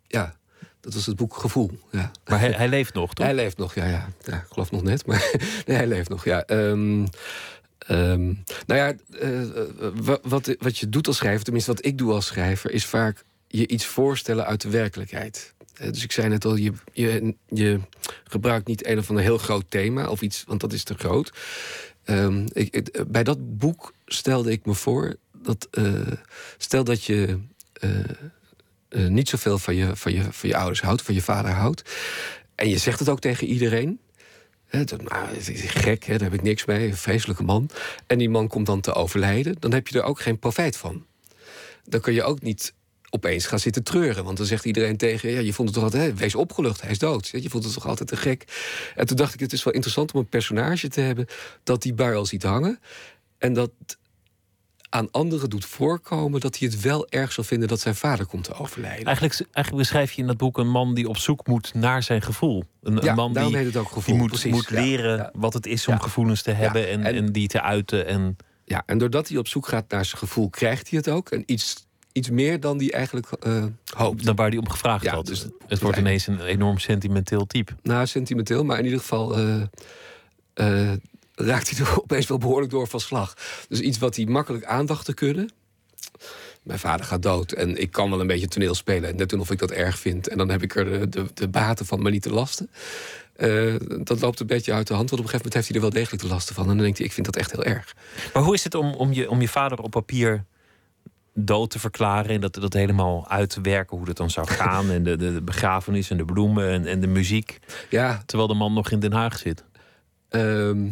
ja, 0.06 0.36
dat 0.80 0.94
was 0.94 1.06
het 1.06 1.16
boek 1.16 1.36
Gevoel. 1.36 1.70
Ja. 1.90 2.10
Maar 2.26 2.38
hij, 2.40 2.50
hij 2.50 2.68
leeft 2.68 2.94
nog, 2.94 3.14
toch? 3.14 3.26
Hij 3.26 3.34
leeft 3.34 3.56
nog, 3.56 3.74
ja, 3.74 3.84
ja. 3.86 4.08
ja 4.24 4.36
ik 4.36 4.46
geloof 4.50 4.70
nog 4.70 4.82
net, 4.82 5.06
maar 5.06 5.30
nee, 5.66 5.76
hij 5.76 5.86
leeft 5.86 6.08
nog, 6.08 6.24
ja. 6.24 6.42
Ehm, 6.44 6.98
nou 7.86 8.34
ja, 8.66 8.92
eh, 9.18 9.40
wa- 9.94 10.18
wat, 10.22 10.54
wat 10.58 10.78
je 10.78 10.88
doet 10.88 11.06
als 11.06 11.16
schrijver, 11.16 11.44
tenminste 11.44 11.72
wat 11.72 11.84
ik 11.84 11.98
doe 11.98 12.12
als 12.12 12.26
schrijver, 12.26 12.70
is 12.70 12.84
vaak 12.84 13.24
je 13.48 13.66
iets 13.68 13.86
voorstellen 13.86 14.46
uit 14.46 14.60
de 14.60 14.70
werkelijkheid. 14.70 15.54
Eh, 15.74 15.92
Dus 15.92 16.02
ik 16.04 16.12
zei 16.12 16.28
net 16.28 16.44
al, 16.44 16.56
je, 16.56 16.72
je, 16.92 17.34
je 17.48 17.80
gebruikt 18.24 18.66
niet 18.66 18.86
een 18.86 18.98
of 18.98 19.08
ander 19.08 19.24
heel 19.24 19.38
groot 19.38 19.64
thema 19.70 20.08
of 20.08 20.22
iets, 20.22 20.44
want 20.46 20.60
dat 20.60 20.72
is 20.72 20.84
te 20.84 20.94
groot. 20.94 21.32
Ehm, 22.04 22.46
ik, 22.52 22.74
ik- 22.74 23.04
bij 23.08 23.24
dat 23.24 23.58
boek 23.58 23.92
stelde 24.06 24.50
ik 24.50 24.66
me 24.66 24.74
voor 24.74 25.16
dat, 25.42 25.68
eh, 25.70 26.12
stel 26.58 26.84
dat 26.84 27.04
je 27.04 27.38
eh, 27.72 27.98
eh, 28.88 29.06
niet 29.06 29.28
zoveel 29.28 29.58
van 29.58 29.74
je, 29.74 29.96
van, 29.96 30.12
je, 30.12 30.22
van 30.30 30.48
je 30.48 30.56
ouders 30.56 30.80
houdt, 30.80 31.02
van 31.02 31.14
je 31.14 31.22
vader 31.22 31.50
houdt. 31.50 31.82
En 32.54 32.68
je 32.68 32.78
zegt 32.78 32.98
het 32.98 33.08
ook 33.08 33.20
tegen 33.20 33.46
iedereen. 33.46 34.00
Hè, 34.66 34.84
dat, 34.84 35.02
nou, 35.02 35.36
is 35.36 35.60
gek, 35.70 36.04
hè, 36.04 36.12
daar 36.12 36.30
heb 36.30 36.38
ik 36.38 36.42
niks 36.42 36.64
mee, 36.64 36.88
een 36.88 36.96
vreselijke 36.96 37.42
man. 37.42 37.70
En 38.06 38.18
die 38.18 38.28
man 38.28 38.48
komt 38.48 38.66
dan 38.66 38.80
te 38.80 38.92
overlijden, 38.92 39.56
dan 39.58 39.72
heb 39.72 39.88
je 39.88 39.98
er 39.98 40.04
ook 40.04 40.20
geen 40.20 40.38
profijt 40.38 40.76
van. 40.76 41.06
Dan 41.84 42.00
kun 42.00 42.12
je 42.12 42.22
ook 42.22 42.42
niet 42.42 42.74
opeens 43.10 43.46
gaan 43.46 43.58
zitten 43.58 43.82
treuren. 43.82 44.24
Want 44.24 44.36
dan 44.36 44.46
zegt 44.46 44.64
iedereen 44.64 44.96
tegen 44.96 45.30
ja, 45.30 45.40
je 45.40 45.52
vond 45.52 45.68
het 45.68 45.76
toch 45.76 45.86
altijd, 45.86 46.10
hè, 46.10 46.14
wees 46.14 46.34
opgelucht, 46.34 46.80
hij 46.80 46.90
is 46.90 46.98
dood. 46.98 47.28
Je 47.28 47.50
vond 47.50 47.64
het 47.64 47.72
toch 47.72 47.86
altijd 47.86 48.08
te 48.08 48.16
gek. 48.16 48.44
En 48.94 49.06
toen 49.06 49.16
dacht 49.16 49.34
ik, 49.34 49.40
het 49.40 49.52
is 49.52 49.64
wel 49.64 49.74
interessant 49.74 50.12
om 50.12 50.20
een 50.20 50.28
personage 50.28 50.88
te 50.88 51.00
hebben 51.00 51.26
dat 51.62 51.82
die 51.82 51.94
bui 51.94 52.16
al 52.16 52.26
ziet 52.26 52.42
hangen. 52.42 52.80
En 53.38 53.52
dat 53.52 53.70
aan 54.90 55.10
anderen 55.10 55.50
doet 55.50 55.64
voorkomen 55.64 56.40
dat 56.40 56.58
hij 56.58 56.68
het 56.68 56.80
wel 56.80 57.08
erg 57.08 57.32
zal 57.32 57.44
vinden 57.44 57.68
dat 57.68 57.80
zijn 57.80 57.94
vader 57.94 58.26
komt 58.26 58.44
te 58.44 58.54
overlijden. 58.54 59.04
Eigenlijk, 59.04 59.34
eigenlijk 59.52 59.76
beschrijf 59.76 60.12
je 60.12 60.20
in 60.20 60.26
dat 60.26 60.36
boek 60.36 60.58
een 60.58 60.70
man 60.70 60.94
die 60.94 61.08
op 61.08 61.16
zoek 61.16 61.46
moet 61.46 61.74
naar 61.74 62.02
zijn 62.02 62.22
gevoel. 62.22 62.64
Een, 62.82 62.98
Ja, 63.02 63.08
een 63.10 63.14
man 63.16 63.32
die, 63.32 63.56
heet 63.56 63.66
het 63.66 63.76
ook 63.76 63.86
gevoel, 63.88 64.04
die 64.04 64.14
moet, 64.16 64.28
precies, 64.28 64.52
moet 64.52 64.68
ja, 64.68 64.80
leren 64.80 65.16
ja. 65.16 65.30
wat 65.34 65.54
het 65.54 65.66
is 65.66 65.86
om 65.86 65.94
Ja. 65.94 66.00
gevoelens 66.00 66.42
te 66.42 66.50
hebben 66.50 66.88
en, 66.88 67.04
en- 67.04 67.14
en 67.14 67.32
die 67.32 67.48
te 67.48 67.60
uiten. 67.62 68.06
En 68.06 68.36
Ja, 68.64 68.82
en 68.86 68.98
doordat 68.98 69.28
hij 69.28 69.38
op 69.38 69.48
zoek 69.48 69.68
gaat 69.68 69.90
naar 69.90 70.04
zijn 70.04 70.18
gevoel, 70.18 70.50
krijgt 70.50 70.90
hij 70.90 70.98
het 70.98 71.08
ook. 71.08 71.30
En 71.30 71.42
iets, 71.46 71.86
iets 72.12 72.30
meer 72.30 72.60
dan 72.60 72.78
hij 72.78 72.92
eigenlijk 72.92 73.26
eh, 73.32 73.64
hoopt. 73.96 74.24
dan 74.24 74.36
waar 74.36 74.48
hij 74.48 74.58
om 74.58 74.68
gevraagd 74.68 75.04
Ja, 75.04 75.14
had. 75.14 75.26
dus 75.26 75.38
het 75.42 75.52
het- 75.68 75.80
wordt 75.80 75.98
ineens 75.98 76.26
een 76.26 76.40
enorm 76.40 76.78
sentimenteel 76.78 77.46
type. 77.46 77.72
Nou, 77.82 78.06
sentimenteel, 78.06 78.64
maar 78.64 78.78
in 78.78 78.84
ieder 78.84 79.00
geval 79.00 79.36
eh, 79.36 79.62
eh, 80.54 80.92
raakt 81.38 81.70
hij 81.70 81.78
er 81.86 82.02
opeens 82.02 82.26
wel 82.26 82.38
behoorlijk 82.38 82.70
door 82.70 82.86
van 82.86 83.00
slag. 83.00 83.34
Dus 83.68 83.80
iets 83.80 83.98
wat 83.98 84.16
hij 84.16 84.24
makkelijk 84.24 84.64
aandacht 84.64 85.04
te 85.04 85.14
kunnen. 85.14 85.50
Mijn 86.62 86.78
vader 86.78 87.06
gaat 87.06 87.22
dood 87.22 87.52
en 87.52 87.80
ik 87.80 87.90
kan 87.90 88.10
wel 88.10 88.20
een 88.20 88.26
beetje 88.26 88.48
toneel 88.48 88.74
spelen. 88.74 89.16
Net 89.16 89.28
toen 89.28 89.40
of 89.40 89.50
ik 89.50 89.58
dat 89.58 89.70
erg 89.70 89.98
vind. 89.98 90.28
En 90.28 90.38
dan 90.38 90.48
heb 90.48 90.62
ik 90.62 90.74
er 90.74 90.84
de, 90.84 91.08
de, 91.08 91.26
de 91.34 91.48
baten 91.48 91.86
van 91.86 92.02
me 92.02 92.10
niet 92.10 92.22
te 92.22 92.32
lasten. 92.32 92.70
Eh, 93.36 93.74
dat 94.02 94.20
loopt 94.20 94.40
een 94.40 94.46
beetje 94.46 94.72
uit 94.72 94.86
de 94.86 94.94
hand. 94.94 95.10
Want 95.10 95.22
op 95.22 95.26
een 95.26 95.32
gegeven 95.32 95.36
moment 95.36 95.54
heeft 95.54 95.66
hij 95.66 95.76
er 95.76 95.82
wel 95.82 95.90
degelijk 95.90 96.22
de 96.22 96.28
lasten 96.28 96.54
van. 96.54 96.64
En 96.64 96.74
dan 96.74 96.82
denkt 96.82 96.98
hij, 96.98 97.06
ik 97.06 97.12
vind 97.12 97.26
dat 97.26 97.36
echt 97.36 97.52
heel 97.52 97.64
erg. 97.64 97.96
Maar 98.32 98.42
hoe 98.42 98.54
is 98.54 98.64
het 98.64 98.74
om, 98.74 98.94
om, 98.94 99.12
je, 99.12 99.30
om 99.30 99.40
je 99.40 99.48
vader 99.48 99.78
op 99.78 99.90
papier 99.90 100.44
dood 101.34 101.70
te 101.70 101.78
verklaren 101.78 102.30
en 102.30 102.40
dat, 102.40 102.54
dat 102.54 102.72
helemaal 102.72 103.28
uit 103.28 103.50
te 103.50 103.60
werken 103.60 103.96
hoe 103.96 104.06
dat 104.06 104.16
dan 104.16 104.30
zou 104.30 104.46
gaan? 104.46 104.90
en 104.96 105.02
de, 105.02 105.16
de, 105.16 105.32
de 105.32 105.42
begrafenis 105.42 106.10
en 106.10 106.16
de 106.16 106.24
bloemen 106.24 106.70
en, 106.70 106.86
en 106.86 107.00
de 107.00 107.06
muziek. 107.06 107.58
Ja, 107.90 108.22
Terwijl 108.26 108.48
de 108.48 108.54
man 108.54 108.72
nog 108.72 108.90
in 108.90 109.00
Den 109.00 109.12
Haag 109.12 109.38
zit. 109.38 109.64
Ehm, 110.28 110.86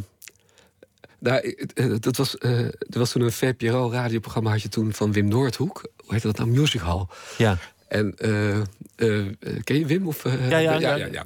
nou, 1.27 1.41
ik- 1.41 1.71
eh, 1.75 1.95
dat 2.01 2.17
was, 2.17 2.39
eh, 2.39 2.59
er 2.65 2.73
was 2.99 3.11
toen 3.11 3.23
een 3.23 3.33
VPRO 3.33 3.91
radioprogramma 3.91 4.51
had 4.51 4.63
je 4.63 4.69
toen 4.69 4.93
van 4.93 5.13
Wim 5.13 5.29
Noordhoek. 5.29 5.83
Hoe 5.97 6.15
heet 6.15 6.23
dat 6.23 6.39
nou? 6.39 6.51
Music 6.51 6.81
Hall. 6.81 7.07
Ja. 7.39 7.59
En 7.89 8.15
eh, 8.17 8.51
eh, 8.57 8.63
eh, 8.97 9.27
ken 9.65 9.79
je 9.79 9.87
Wim? 9.87 10.07
Of, 10.07 10.25
eh, 10.25 10.51
Ja, 10.51 10.59
ja, 10.59 10.79
ja, 10.79 10.95
ja. 10.95 11.07
ja. 11.13 11.25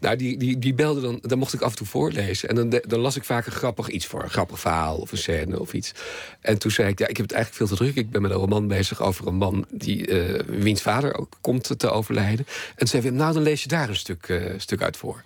Nou, 0.00 0.16
die, 0.16 0.38
die, 0.38 0.58
die 0.58 0.74
belde 0.74 1.00
dan, 1.00 1.18
dan 1.22 1.38
mocht 1.38 1.52
ik 1.54 1.60
af 1.60 1.70
en 1.70 1.76
toe 1.76 1.86
voorlezen. 1.86 2.48
En 2.48 2.54
dan, 2.54 2.80
dan 2.86 2.98
las 3.00 3.16
ik 3.16 3.24
vaak 3.24 3.46
een 3.46 3.52
grappig 3.52 3.88
iets 3.88 4.06
voor. 4.06 4.22
Een 4.22 4.30
grappig 4.30 4.60
verhaal 4.60 4.96
of 4.96 5.12
een 5.12 5.18
scène 5.18 5.60
of 5.60 5.72
iets. 5.72 5.92
En 6.40 6.58
toen 6.58 6.70
zei 6.70 6.88
ik, 6.88 6.98
ja, 6.98 7.06
ik 7.06 7.16
heb 7.16 7.26
het 7.26 7.34
eigenlijk 7.34 7.68
veel 7.68 7.76
te 7.76 7.84
druk. 7.84 7.96
Ik 8.04 8.10
ben 8.10 8.22
met 8.22 8.30
een 8.30 8.36
roman 8.36 8.68
bezig 8.68 9.02
over 9.02 9.26
een 9.26 9.34
man 9.34 9.66
die, 9.70 10.06
eh, 10.06 10.40
wiens 10.46 10.82
vader 10.82 11.14
ook 11.18 11.36
komt 11.40 11.78
te 11.78 11.90
overlijden. 11.90 12.46
En 12.70 12.76
toen 12.76 12.86
zei 12.88 13.02
Wim, 13.02 13.14
nou, 13.14 13.32
dan 13.32 13.42
lees 13.42 13.62
je 13.62 13.68
daar 13.68 13.88
een 13.88 13.96
stuk, 13.96 14.28
eh, 14.28 14.42
stuk 14.56 14.82
uit 14.82 14.96
voor. 14.96 15.22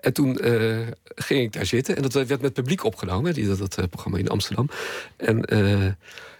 En 0.00 0.12
toen 0.12 0.38
eh, 0.38 0.78
ging 1.14 1.42
ik 1.42 1.52
daar 1.52 1.66
zitten. 1.66 1.96
En 1.96 2.02
dat 2.02 2.12
werd 2.12 2.40
met 2.40 2.52
publiek 2.52 2.84
opgenomen, 2.84 3.34
die, 3.34 3.46
dat, 3.46 3.58
dat 3.58 3.78
eh, 3.78 3.84
programma 3.90 4.18
in 4.18 4.28
Amsterdam. 4.28 4.68
En, 5.16 5.44
eh, 5.44 5.84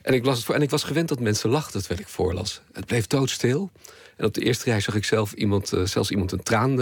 en 0.02 0.14
ik 0.14 0.24
las 0.24 0.36
het 0.36 0.44
voor. 0.44 0.54
En 0.54 0.62
ik 0.62 0.70
was 0.70 0.82
gewend 0.82 1.08
dat 1.08 1.20
mensen 1.20 1.50
lachten 1.50 1.80
terwijl 1.80 2.00
ik 2.00 2.08
voorlas. 2.08 2.60
Het 2.72 2.86
bleef 2.86 3.06
doodstil. 3.06 3.70
En 4.16 4.26
op 4.26 4.34
de 4.34 4.40
eerste 4.40 4.64
rij 4.64 4.80
zag 4.80 4.94
ik 4.94 5.04
zelf 5.04 5.32
iemand, 5.32 5.72
zelfs 5.84 6.10
iemand 6.10 6.32
een 6.32 6.42
traan 6.42 6.76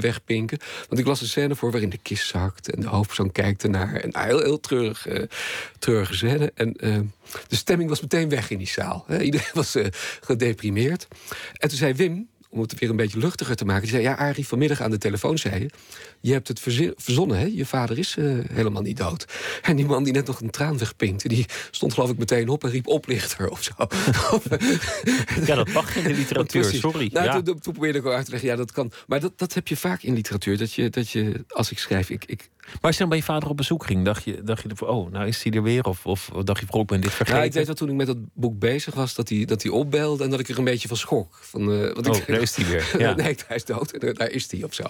wegpinken. 0.00 0.58
Want 0.88 1.00
ik 1.00 1.06
las 1.06 1.20
een 1.20 1.26
scène 1.26 1.54
voor 1.54 1.70
waarin 1.70 1.90
de 1.90 1.98
kist 1.98 2.26
zakt. 2.26 2.70
En 2.70 2.80
de 2.80 2.86
hoofdpersoon 2.86 3.32
kijkt 3.32 3.62
ernaar. 3.62 3.94
En 3.94 4.12
ah, 4.12 4.24
heel, 4.24 4.38
heel 4.38 4.60
treurig, 4.60 5.06
treurige 5.78 6.14
scène. 6.14 6.52
En 6.54 6.72
de 7.48 7.56
stemming 7.56 7.88
was 7.88 8.00
meteen 8.00 8.28
weg 8.28 8.50
in 8.50 8.58
die 8.58 8.68
zaal. 8.68 9.06
Iedereen 9.20 9.50
was 9.62 9.76
gedeprimeerd. 10.20 11.08
En 11.52 11.68
toen 11.68 11.78
zei 11.78 11.94
Wim, 11.94 12.28
om 12.50 12.60
het 12.60 12.78
weer 12.78 12.90
een 12.90 12.96
beetje 12.96 13.18
luchtiger 13.18 13.56
te 13.56 13.64
maken... 13.64 13.82
die 13.82 13.90
zei, 13.90 14.02
ja, 14.02 14.14
Arie, 14.14 14.46
vanmiddag 14.46 14.80
aan 14.80 14.90
de 14.90 14.98
telefoon 14.98 15.38
zei 15.38 15.60
je... 15.60 15.70
je 16.20 16.32
hebt 16.32 16.48
het 16.48 16.60
verzonnen, 16.96 17.38
hè? 17.38 17.44
je 17.44 17.66
vader 17.66 17.98
is 17.98 18.16
eh, 18.16 18.38
helemaal 18.52 18.82
niet 18.82 18.96
dood. 18.96 19.24
En 19.62 19.76
die 19.76 19.86
man 19.86 20.04
die 20.04 20.12
net 20.12 20.26
nog 20.26 20.40
een 20.40 20.50
traan 20.50 20.78
wegpinkte... 20.78 21.28
die 21.28 21.46
stond 21.70 21.94
geloof 21.94 22.10
ik 22.10 22.18
meteen 22.18 22.48
op 22.48 22.64
en 22.64 22.70
riep 22.70 22.86
oplichter 22.86 23.48
of 23.48 23.62
zo. 23.62 23.72
Ja, 25.44 25.54
dat 25.54 25.72
mag 25.72 25.96
in 25.96 26.02
de 26.02 26.14
literatuur, 26.22 26.64
sorry. 26.64 27.10
Nou, 27.12 27.26
ja. 27.26 27.42
toen, 27.42 27.60
toen 27.60 27.72
probeerde 27.72 27.98
ik 27.98 28.06
ook 28.06 28.12
uit 28.12 28.24
te 28.24 28.30
leggen, 28.30 28.48
ja, 28.48 28.56
dat 28.56 28.72
kan. 28.72 28.92
Maar 29.06 29.20
dat, 29.20 29.38
dat 29.38 29.54
heb 29.54 29.68
je 29.68 29.76
vaak 29.76 30.02
in 30.02 30.14
literatuur. 30.14 30.58
Dat 30.58 30.72
je, 30.72 30.90
dat 30.90 31.10
je 31.10 31.44
als 31.48 31.70
ik 31.70 31.78
schrijf, 31.78 32.10
ik, 32.10 32.24
ik, 32.24 32.48
Maar 32.64 32.78
als 32.80 32.92
je 32.92 33.00
dan 33.00 33.08
bij 33.08 33.18
je 33.18 33.24
vader 33.24 33.48
op 33.48 33.56
bezoek 33.56 33.86
ging, 33.86 34.04
dacht 34.04 34.24
je, 34.24 34.42
dacht 34.42 34.62
je 34.62 34.86
oh, 34.86 35.12
nou 35.12 35.26
is 35.26 35.42
hij 35.42 35.52
er 35.52 35.62
weer? 35.62 35.84
Of, 35.84 36.06
of 36.06 36.30
dacht 36.44 36.60
je 36.60 36.66
van, 36.66 36.74
oh, 36.74 36.80
ik 36.80 36.86
ben 36.86 37.00
dit 37.00 37.10
vergeten? 37.10 37.34
Nou, 37.34 37.46
ik 37.46 37.52
weet 37.52 37.66
wel 37.66 37.74
toen 37.74 37.88
ik 37.88 37.94
met 37.94 38.06
dat 38.06 38.16
boek 38.32 38.58
bezig 38.58 38.94
was, 38.94 39.14
dat 39.14 39.28
hij, 39.28 39.44
dat 39.44 39.62
hij 39.62 39.72
opbelde 39.72 40.24
en 40.24 40.30
dat 40.30 40.40
ik 40.40 40.48
er 40.48 40.58
een 40.58 40.64
beetje 40.64 40.88
van 40.88 40.96
schrok. 40.96 41.38
Van, 41.40 41.60
eh, 41.60 41.94
want 41.94 42.08
Oh, 42.08 42.16
ik, 42.16 42.26
daar 42.26 42.40
is 42.40 42.56
hij 42.56 42.66
weer. 42.66 42.88
Ja. 42.98 43.14
nee, 43.14 43.36
hij 43.46 43.56
is 43.56 43.64
dood 43.64 43.90
en 43.90 44.14
daar 44.14 44.30
is 44.30 44.50
hij 44.50 44.62
of 44.62 44.74
zo. 44.74 44.84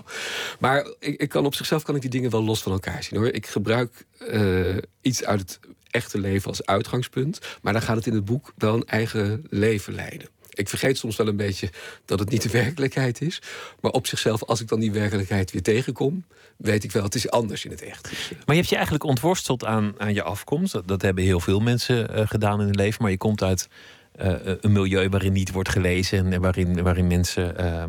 Maar 0.59 0.87
ik, 0.99 1.21
ik 1.21 1.29
kan 1.29 1.47
op 1.47 1.55
zichzelf 1.55 1.83
kan 1.83 1.95
ik 1.95 2.01
die 2.01 2.11
dingen 2.11 2.31
wel 2.31 2.43
los 2.43 2.63
van 2.63 2.73
elkaar 2.73 3.03
zien 3.03 3.19
hoor. 3.19 3.29
Ik 3.29 3.47
gebruik 3.47 4.07
eh, 4.19 4.77
iets 5.01 5.25
uit 5.25 5.41
het 5.41 5.61
echte 5.91 6.19
leven 6.19 6.49
als 6.49 6.67
uitgangspunt, 6.67 7.39
maar 7.63 7.73
dan 7.73 7.83
gaat 7.83 7.97
het 7.97 8.07
in 8.07 8.15
het 8.15 8.25
boek 8.25 8.53
wel 8.57 8.75
een 8.75 8.87
eigen 8.87 9.45
leven 9.49 9.95
leiden. 9.95 10.29
Ik 10.61 10.69
vergeet 10.69 10.99
soms 10.99 11.17
wel 11.17 11.29
een 11.29 11.37
beetje 11.37 11.71
dat 12.05 12.19
het 12.19 12.31
niet 12.31 12.43
de 12.43 12.51
werkelijkheid 12.63 13.21
is. 13.21 13.43
Maar 13.81 13.91
op 13.91 14.07
zichzelf, 14.07 14.45
als 14.45 14.61
ik 14.61 14.69
dan 14.69 14.81
die 14.81 14.93
werkelijkheid 14.93 15.51
weer 15.51 15.63
tegenkom, 15.63 16.25
weet 16.57 16.85
ik 16.85 16.93
wel, 16.93 17.03
het 17.03 17.15
is 17.15 17.31
anders 17.31 17.65
in 17.65 17.71
het 17.71 17.83
echt. 17.83 18.13
Maar 18.31 18.45
je 18.47 18.55
hebt 18.55 18.69
je 18.69 18.75
eigenlijk 18.75 19.05
ontworsteld 19.05 19.65
aan, 19.65 19.95
aan 19.99 20.15
je 20.15 20.23
afkomst. 20.23 20.73
Dat, 20.73 20.89
dat 20.89 21.03
hebben 21.03 21.25
heel 21.25 21.41
veel 21.41 21.61
mensen 21.61 22.15
eh, 22.15 22.27
gedaan 22.27 22.61
in 22.61 22.67
hun 22.67 22.75
leven. 22.75 23.03
Maar 23.03 23.11
je 23.11 23.17
komt 23.17 23.43
uit 23.43 23.69
eh, 24.13 24.35
een 24.61 24.73
milieu 24.73 25.09
waarin 25.09 25.33
niet 25.33 25.53
wordt 25.53 25.69
gelezen. 25.69 26.33
En 26.33 26.41
waarin, 26.41 26.83
waarin 26.83 27.07
mensen, 27.07 27.57
eh, 27.57 27.85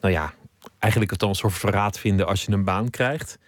nou 0.00 0.14
ja, 0.14 0.34
eigenlijk 0.78 1.10
het 1.10 1.20
dan 1.20 1.28
een 1.28 1.34
soort 1.34 1.54
verraad 1.54 1.98
vinden 1.98 2.26
als 2.26 2.44
je 2.44 2.52
een 2.52 2.64
baan 2.64 2.90
krijgt. 2.90 3.38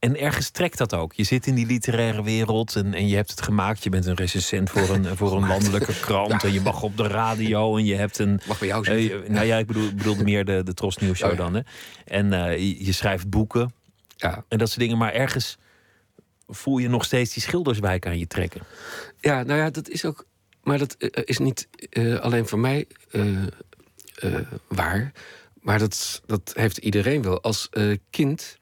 En 0.00 0.20
ergens 0.20 0.50
trekt 0.50 0.78
dat 0.78 0.94
ook. 0.94 1.12
Je 1.12 1.24
zit 1.24 1.46
in 1.46 1.54
die 1.54 1.66
literaire 1.66 2.22
wereld 2.22 2.76
en, 2.76 2.94
en 2.94 3.08
je 3.08 3.16
hebt 3.16 3.30
het 3.30 3.42
gemaakt. 3.42 3.84
Je 3.84 3.90
bent 3.90 4.06
een 4.06 4.14
recensent 4.14 4.70
voor 4.70 4.88
een, 4.88 5.04
voor 5.16 5.36
een 5.36 5.46
landelijke 5.46 6.00
krant. 6.00 6.44
En 6.44 6.52
je 6.52 6.60
mag 6.60 6.82
op 6.82 6.96
de 6.96 7.08
radio 7.08 7.76
en 7.76 7.84
je 7.84 7.94
hebt 7.94 8.18
een. 8.18 8.40
mag 8.46 8.58
bij 8.58 8.68
jou 8.68 8.86
eh, 8.86 9.00
zitten. 9.00 9.32
nou 9.32 9.46
ja, 9.46 9.56
ik 9.56 9.66
bedoel, 9.66 9.94
bedoelde 9.94 10.24
meer 10.24 10.44
de, 10.44 10.62
de 10.62 10.74
Tros 10.74 10.96
Nieuws 10.96 11.18
Show 11.18 11.30
Oh 11.30 11.36
ja. 11.36 11.42
dan. 11.42 11.54
Hè. 11.54 11.60
En 12.04 12.32
eh, 12.32 12.86
je, 12.86 12.92
schrijft 12.92 13.30
boeken 13.30 13.72
ja. 14.16 14.44
en 14.48 14.58
dat 14.58 14.68
soort 14.68 14.80
dingen. 14.80 14.98
Maar 14.98 15.12
ergens 15.12 15.58
voel 16.48 16.78
je 16.78 16.88
nog 16.88 17.04
steeds 17.04 17.34
die 17.34 17.42
schilderswijk 17.42 18.06
aan 18.06 18.18
je 18.18 18.26
trekken. 18.26 18.60
Ja, 19.20 19.42
nou 19.42 19.58
ja, 19.58 19.70
dat 19.70 19.88
is 19.88 20.04
ook. 20.04 20.26
Maar 20.62 20.78
dat 20.78 20.94
eh, 20.94 21.22
is 21.24 21.38
niet 21.38 21.68
alleen 22.20 22.46
voor 22.46 22.58
mij 22.58 22.86
waar. 24.68 25.12
Maar 25.60 25.78
dat, 25.78 26.22
dat 26.26 26.52
heeft 26.54 26.76
iedereen 26.76 27.22
wel. 27.22 27.42
Als 27.42 27.68
kind 28.10 28.58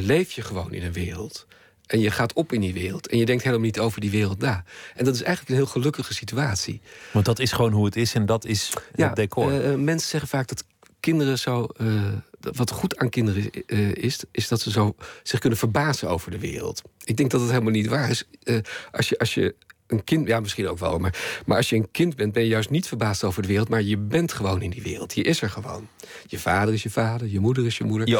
leef 0.00 0.32
je 0.32 0.42
gewoon 0.42 0.72
in 0.72 0.82
een 0.82 0.92
wereld. 0.92 1.46
En 1.86 2.00
je 2.00 2.10
gaat 2.10 2.32
op 2.32 2.52
in 2.52 2.60
die 2.60 2.72
wereld. 2.72 3.08
En 3.08 3.18
je 3.18 3.24
denkt 3.24 3.42
helemaal 3.42 3.64
niet 3.64 3.78
over 3.78 4.00
die 4.00 4.10
wereld 4.10 4.38
na. 4.38 4.64
En 4.94 5.04
dat 5.04 5.14
is 5.14 5.22
eigenlijk 5.22 5.50
een 5.50 5.56
heel 5.64 5.72
gelukkige 5.72 6.14
situatie. 6.14 6.80
Want 7.12 7.24
dat 7.24 7.38
is 7.38 7.52
gewoon 7.52 7.72
hoe 7.72 7.84
het 7.84 7.96
is 7.96 8.14
en 8.14 8.26
dat 8.26 8.44
is 8.44 8.70
het 9.06 9.16
decor. 9.16 9.52
eh, 9.52 9.72
eh, 9.72 9.78
mensen 9.78 10.08
zeggen 10.08 10.28
vaak 10.28 10.48
dat 10.48 10.64
kinderen 11.00 11.38
zo. 11.38 11.68
eh, 11.76 11.86
dat 12.40 12.56
wat 12.56 12.70
goed 12.70 12.96
aan 12.96 13.08
kinderen 13.08 13.50
eh, 13.66 13.94
is, 13.94 14.18
is 14.30 14.48
dat 14.48 14.60
ze 14.60 14.70
zo 14.70 14.94
zich 15.22 15.38
kunnen 15.38 15.58
verbazen 15.58 16.08
over 16.08 16.30
de 16.30 16.38
wereld. 16.38 16.82
Ik 17.04 17.16
denk 17.16 17.30
dat 17.30 17.40
het 17.40 17.50
helemaal 17.50 17.72
niet 17.72 17.86
waar 17.86 18.10
is. 18.10 18.24
Eh, 18.42 18.58
als, 18.92 19.08
je, 19.08 19.18
als 19.18 19.34
je 19.34 19.54
een 19.86 20.04
kind, 20.04 20.26
ja, 20.28 20.40
misschien 20.40 20.68
ook 20.68 20.78
wel, 20.78 20.98
maar, 20.98 21.42
maar 21.46 21.56
als 21.56 21.68
je 21.68 21.76
een 21.76 21.90
kind 21.90 22.16
bent, 22.16 22.32
ben 22.32 22.42
je 22.42 22.48
juist 22.48 22.70
niet 22.70 22.88
verbaasd 22.88 23.24
over 23.24 23.42
de 23.42 23.48
wereld, 23.48 23.68
maar 23.68 23.82
je 23.82 23.96
bent 23.96 24.32
gewoon 24.32 24.62
in 24.62 24.70
die 24.70 24.82
wereld. 24.82 25.14
Je 25.14 25.22
is 25.22 25.42
er 25.42 25.50
gewoon. 25.50 25.88
Je 26.26 26.38
vader 26.38 26.74
is 26.74 26.82
je 26.82 26.90
vader, 26.90 27.26
je 27.26 27.40
moeder 27.40 27.66
is 27.66 27.78
je 27.78 27.84
moeder. 27.84 28.08
Je 28.08 28.16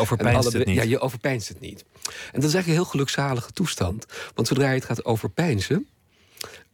alle- 0.47 0.59
het 0.59 0.67
niet. 0.67 0.77
Ja, 0.77 0.83
je 0.83 1.01
het 1.49 1.61
niet. 1.61 1.85
En 2.05 2.41
dat 2.41 2.45
is 2.45 2.55
eigenlijk 2.55 2.67
een 2.67 2.73
heel 2.73 2.85
gelukzalige 2.85 3.53
toestand. 3.53 4.07
Want 4.35 4.49
zodra 4.49 4.69
je 4.69 4.75
het 4.75 4.85
gaat 4.85 5.05
overpeinzen, 5.05 5.87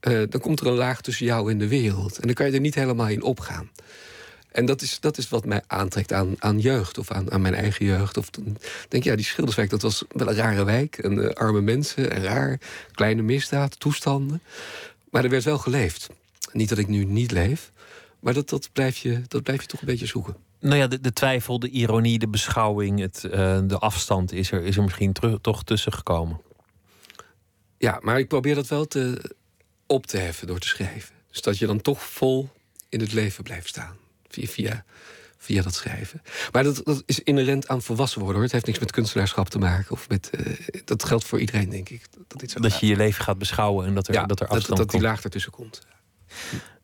eh, 0.01 0.23
dan 0.29 0.41
komt 0.41 0.61
er 0.61 0.67
een 0.67 0.73
laag 0.75 1.01
tussen 1.01 1.27
jou 1.27 1.51
en 1.51 1.59
de 1.59 1.69
wereld. 1.69 2.19
En 2.19 2.27
dan 2.27 2.35
kan 2.35 2.47
je 2.47 2.53
er 2.53 2.61
niet 2.61 2.75
helemaal 2.75 3.09
in 3.09 3.23
opgaan. 3.23 3.71
En 4.53 4.65
dat 4.65 4.83
is, 4.83 5.01
dat 5.01 5.19
is 5.19 5.29
wat 5.29 5.45
mij 5.45 5.63
aantrekt 5.67 6.13
aan, 6.13 6.35
aan 6.39 6.59
jeugd 6.59 6.99
of 6.99 7.11
aan, 7.11 7.33
aan 7.33 7.41
mijn 7.41 7.55
eigen 7.55 7.87
jeugd. 7.87 8.17
Of 8.17 8.31
dan 8.31 8.57
denk 8.89 9.05
je, 9.05 9.11
ja, 9.11 9.17
die 9.17 9.25
Schilderswijk, 9.25 9.71
dat 9.71 9.83
was 9.83 10.05
wel 10.09 10.29
een 10.29 10.35
rare 10.35 10.65
wijk. 10.65 10.99
En 10.99 11.29
eh, 11.29 11.35
arme 11.35 11.61
mensen, 11.61 12.11
en 12.11 12.23
raar, 12.23 12.61
kleine 12.93 13.23
misdaad, 13.23 13.81
toestanden. 13.81 14.43
Maar 15.11 15.25
er 15.25 15.31
werd 15.31 15.45
wel 15.45 15.59
geleefd. 15.59 16.09
Niet 16.53 16.69
dat 16.69 16.79
ik 16.79 16.89
nu 16.89 17.05
niet 17.05 17.31
leef, 17.31 17.73
maar 18.21 18.35
dat, 18.35 18.49
dat, 18.49 18.69
blijf, 18.73 18.97
je, 18.97 19.23
dat 19.29 19.43
blijf 19.43 19.61
je 19.61 19.67
toch 19.67 19.81
een 19.81 19.87
beetje 19.87 20.07
zoeken. 20.07 20.37
Nou 20.61 20.77
ja, 20.77 20.87
de, 20.87 21.01
de 21.01 21.13
twijfel, 21.13 21.59
de 21.59 21.69
ironie, 21.69 22.19
de 22.19 22.29
beschouwing, 22.29 23.01
het, 23.01 23.25
eh, 23.25 23.59
de 23.65 23.79
afstand 23.79 24.33
is 24.33 24.53
er, 24.53 24.63
is 24.63 24.77
er 24.77 24.83
misschien 24.83 25.13
terug, 25.13 25.39
toch 25.41 25.65
tussen 25.65 25.93
gekomen. 25.93 26.41
Ja, 27.79 27.99
maar 28.03 28.19
ik 28.19 28.29
probeer 28.29 28.55
dat 28.55 28.69
wel 28.69 28.87
te, 28.87 29.35
op 29.87 30.07
te 30.07 30.17
heffen 30.17 30.47
door 30.47 30.59
te 30.59 30.69
schrijven. 30.69 31.15
Dus 31.31 31.41
dat 31.41 31.59
je 31.59 31.67
dan 31.67 31.81
toch 31.81 32.03
vol 32.03 32.49
in 32.89 33.01
het 33.01 33.13
leven 33.13 33.45
blijft 33.45 33.69
staan. 33.69 33.97
Via, 34.31 34.47
via, 34.47 34.85
via 35.39 35.63
dat 35.63 35.75
schrijven. 35.75 36.23
Maar 36.53 36.65
dat, 36.65 36.81
dat 36.85 37.03
is 37.07 37.21
inherent 37.21 37.69
aan 37.69 37.83
volwassen 37.83 38.19
worden 38.19 38.37
hoor. 38.37 38.45
Het 38.45 38.53
heeft 38.53 38.67
niks 38.67 38.79
met 38.79 38.91
kunstenaarschap 38.91 39.49
te 39.49 39.59
maken. 39.59 39.91
Of 39.91 40.09
met, 40.09 40.31
eh, 40.31 40.81
dat 40.85 41.05
geldt 41.05 41.25
voor 41.25 41.41
iedereen, 41.41 41.71
denk 41.71 41.89
ik. 41.89 42.07
Dat, 42.29 42.41
dit 42.41 42.63
Dat 42.63 42.81
je 42.81 42.87
je 42.87 42.97
leven 42.97 43.25
gaat 43.25 43.39
beschouwen 43.39 43.87
en 43.87 43.95
dat 43.95 44.09
er, 44.09 44.15
ja, 44.15 44.27
dat 44.27 44.41
er 44.41 44.49
dat, 44.49 44.67
dat 44.67 44.91
die 44.91 45.01
laag 45.01 45.25
ertussen 45.25 45.53
komt. 45.53 45.87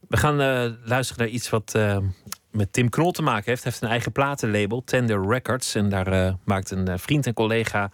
We 0.09 0.17
gaan 0.17 0.41
eh, 0.41 0.71
luisteren 0.85 1.25
naar 1.25 1.35
iets 1.35 1.51
wat 1.51 1.75
eh, 1.75 1.99
met 2.51 2.73
Tim 2.73 2.89
Knol 2.89 3.11
te 3.11 3.23
maken 3.23 3.45
heeft. 3.45 3.63
Hij 3.63 3.71
heeft 3.73 3.85
een 3.85 3.91
eigen 3.91 4.13
platenlabel, 4.13 4.85
Tender 4.85 5.29
Records. 5.29 5.75
En 5.75 5.89
daar 5.89 6.37
maakt 6.45 6.71
een 6.71 6.99
vriend 6.99 7.27
en 7.27 7.35
collega 7.35 7.91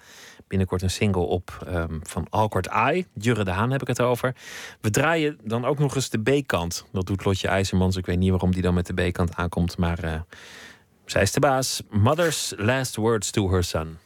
binnenkort 0.53 0.83
een 0.83 0.91
single 0.91 1.23
op 1.23 1.65
ehm, 1.67 1.99
van 2.03 2.27
Awkward 2.31 2.67
Eye. 2.67 3.07
Jurre 3.15 3.45
de 3.45 3.51
Haan 3.51 3.71
heb 3.71 3.81
ik 3.81 3.87
het 3.87 4.01
over. 4.01 4.35
We 4.81 4.91
draaien 4.91 5.39
dan 5.43 5.65
ook 5.65 5.79
nog 5.79 5.95
eens 5.95 6.11
de 6.11 6.19
B-kant. 6.19 6.85
Dat 6.93 7.07
doet 7.07 7.25
Lotje 7.25 7.49
IJzermans. 7.49 7.97
Ik 7.97 8.07
weet 8.07 8.19
niet 8.19 8.31
waarom 8.31 8.53
die 8.53 8.63
dan 8.63 8.75
met 8.75 8.87
de 8.87 9.09
B-kant 9.09 9.35
aankomt. 9.35 9.79
Maar 9.79 9.99
eh, 9.99 10.21
zij 11.05 11.23
is 11.23 11.33
de 11.33 11.41
baas. 11.41 11.83
Mother's 11.91 12.53
Last 12.57 12.97
Words 12.97 13.31
to 13.31 13.51
Her 13.51 13.65
Son. 13.65 13.99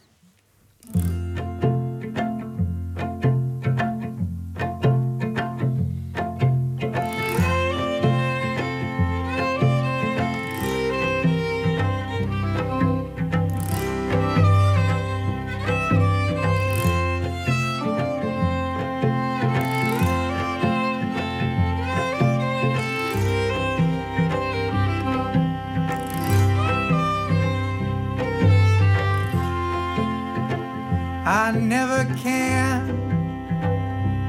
I 31.47 31.51
never 31.51 32.03
can 32.17 32.89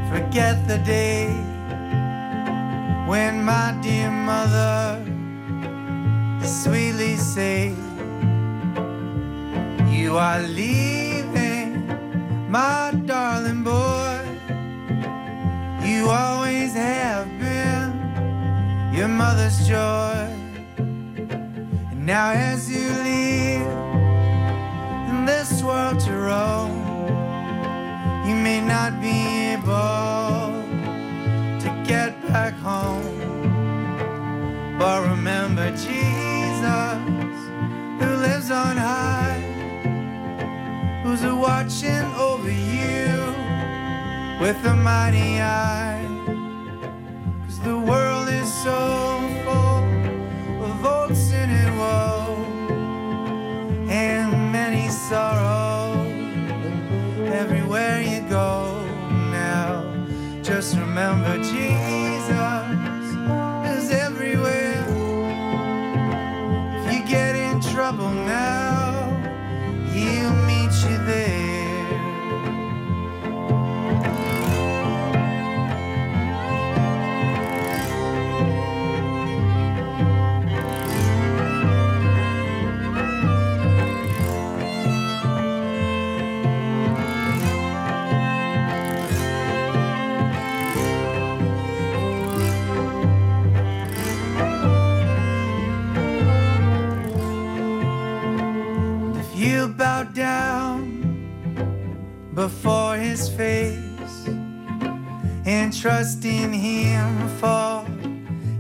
forget 0.08 0.68
the 0.68 0.78
day 0.78 1.26
when 3.08 3.42
my 3.44 3.76
dear 3.82 4.08
mother 4.08 5.02
sweetly 6.46 7.16
said, 7.16 7.76
You 9.90 10.16
are 10.16 10.40
leaving, 10.42 11.88
my 12.48 12.94
darling 13.04 13.64
boy. 13.64 14.20
You 15.84 16.10
always 16.10 16.72
have 16.74 17.26
been 17.40 18.92
your 18.94 19.08
mother's 19.08 19.66
joy. 19.66 20.14
And 20.78 22.06
now, 22.06 22.30
as 22.30 22.70
you 22.70 22.86
leave 23.02 23.66
in 25.10 25.24
this 25.24 25.64
world 25.64 25.98
to 26.06 26.12
roam, 26.12 26.87
you 28.28 28.34
may 28.34 28.60
not 28.60 29.00
be 29.00 29.54
able 29.54 30.52
to 31.62 31.68
get 31.86 32.10
back 32.28 32.52
home. 32.54 33.16
But 34.78 35.08
remember 35.08 35.70
Jesus, 35.70 37.38
who 37.98 38.08
lives 38.26 38.50
on 38.50 38.76
high, 38.76 39.40
who's 41.02 41.24
watching 41.24 42.04
over 42.28 42.50
you 42.50 43.08
with 44.42 44.62
a 44.66 44.76
mighty 44.76 45.40
eye. 45.40 46.04
Cause 47.46 47.60
the 47.60 47.78
world 47.78 48.28
is 48.28 48.52
so 48.62 48.78
full 49.44 49.84
of 50.64 50.84
old 50.84 51.16
sin 51.16 51.48
and 51.48 51.78
woe 51.78 52.44
and 53.88 54.52
many 54.52 54.90
sorrows 54.90 55.78
everywhere. 57.32 58.07
Just 60.58 60.76
remember 60.76 61.36
Jesus 61.36 61.54
is 63.70 63.90
everywhere. 63.92 64.84
If 66.74 66.92
you 66.92 67.06
get 67.06 67.36
in 67.36 67.60
trouble 67.60 68.10
now, 68.10 69.06
he'll 69.92 70.34
meet 70.48 70.72
you 70.90 70.98
there. 71.06 71.37
Down 100.18 100.98
before 102.34 102.96
his 102.96 103.28
face 103.28 104.26
and 105.46 105.72
trust 105.72 106.24
in 106.24 106.52
him 106.52 107.28
for 107.38 107.86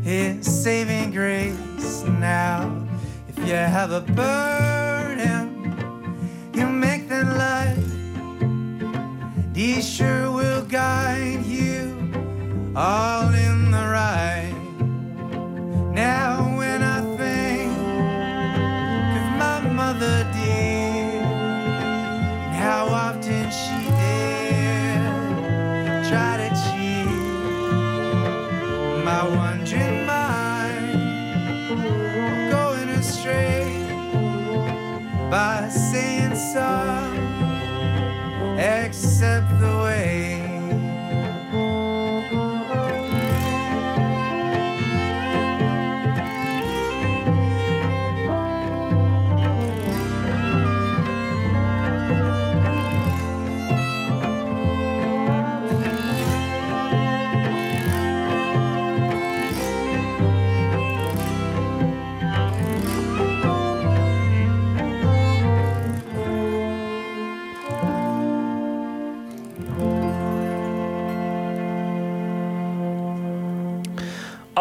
his 0.04 0.46
saving 0.46 1.10
grace. 1.10 2.04
Now, 2.04 2.86
if 3.28 3.36
you 3.40 3.54
have 3.54 3.90
a 3.90 4.00
burden, 4.00 5.47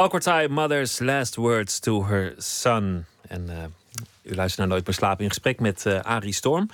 Alcortai 0.08 0.47
Mother's 0.47 0.99
Last 0.99 1.36
Words 1.36 1.80
to 1.80 2.05
Her 2.05 2.34
Son. 2.38 3.05
En 3.28 3.49
eh, 3.49 3.64
u 4.24 4.36
luistert 4.36 4.58
naar 4.58 4.68
Nooit 4.68 4.86
meer 4.86 4.95
slapen 4.95 5.24
in 5.24 5.30
gesprek 5.30 5.60
met 5.60 5.86
eh 5.86 5.99
Arie 5.99 6.34
Storm. 6.34 6.70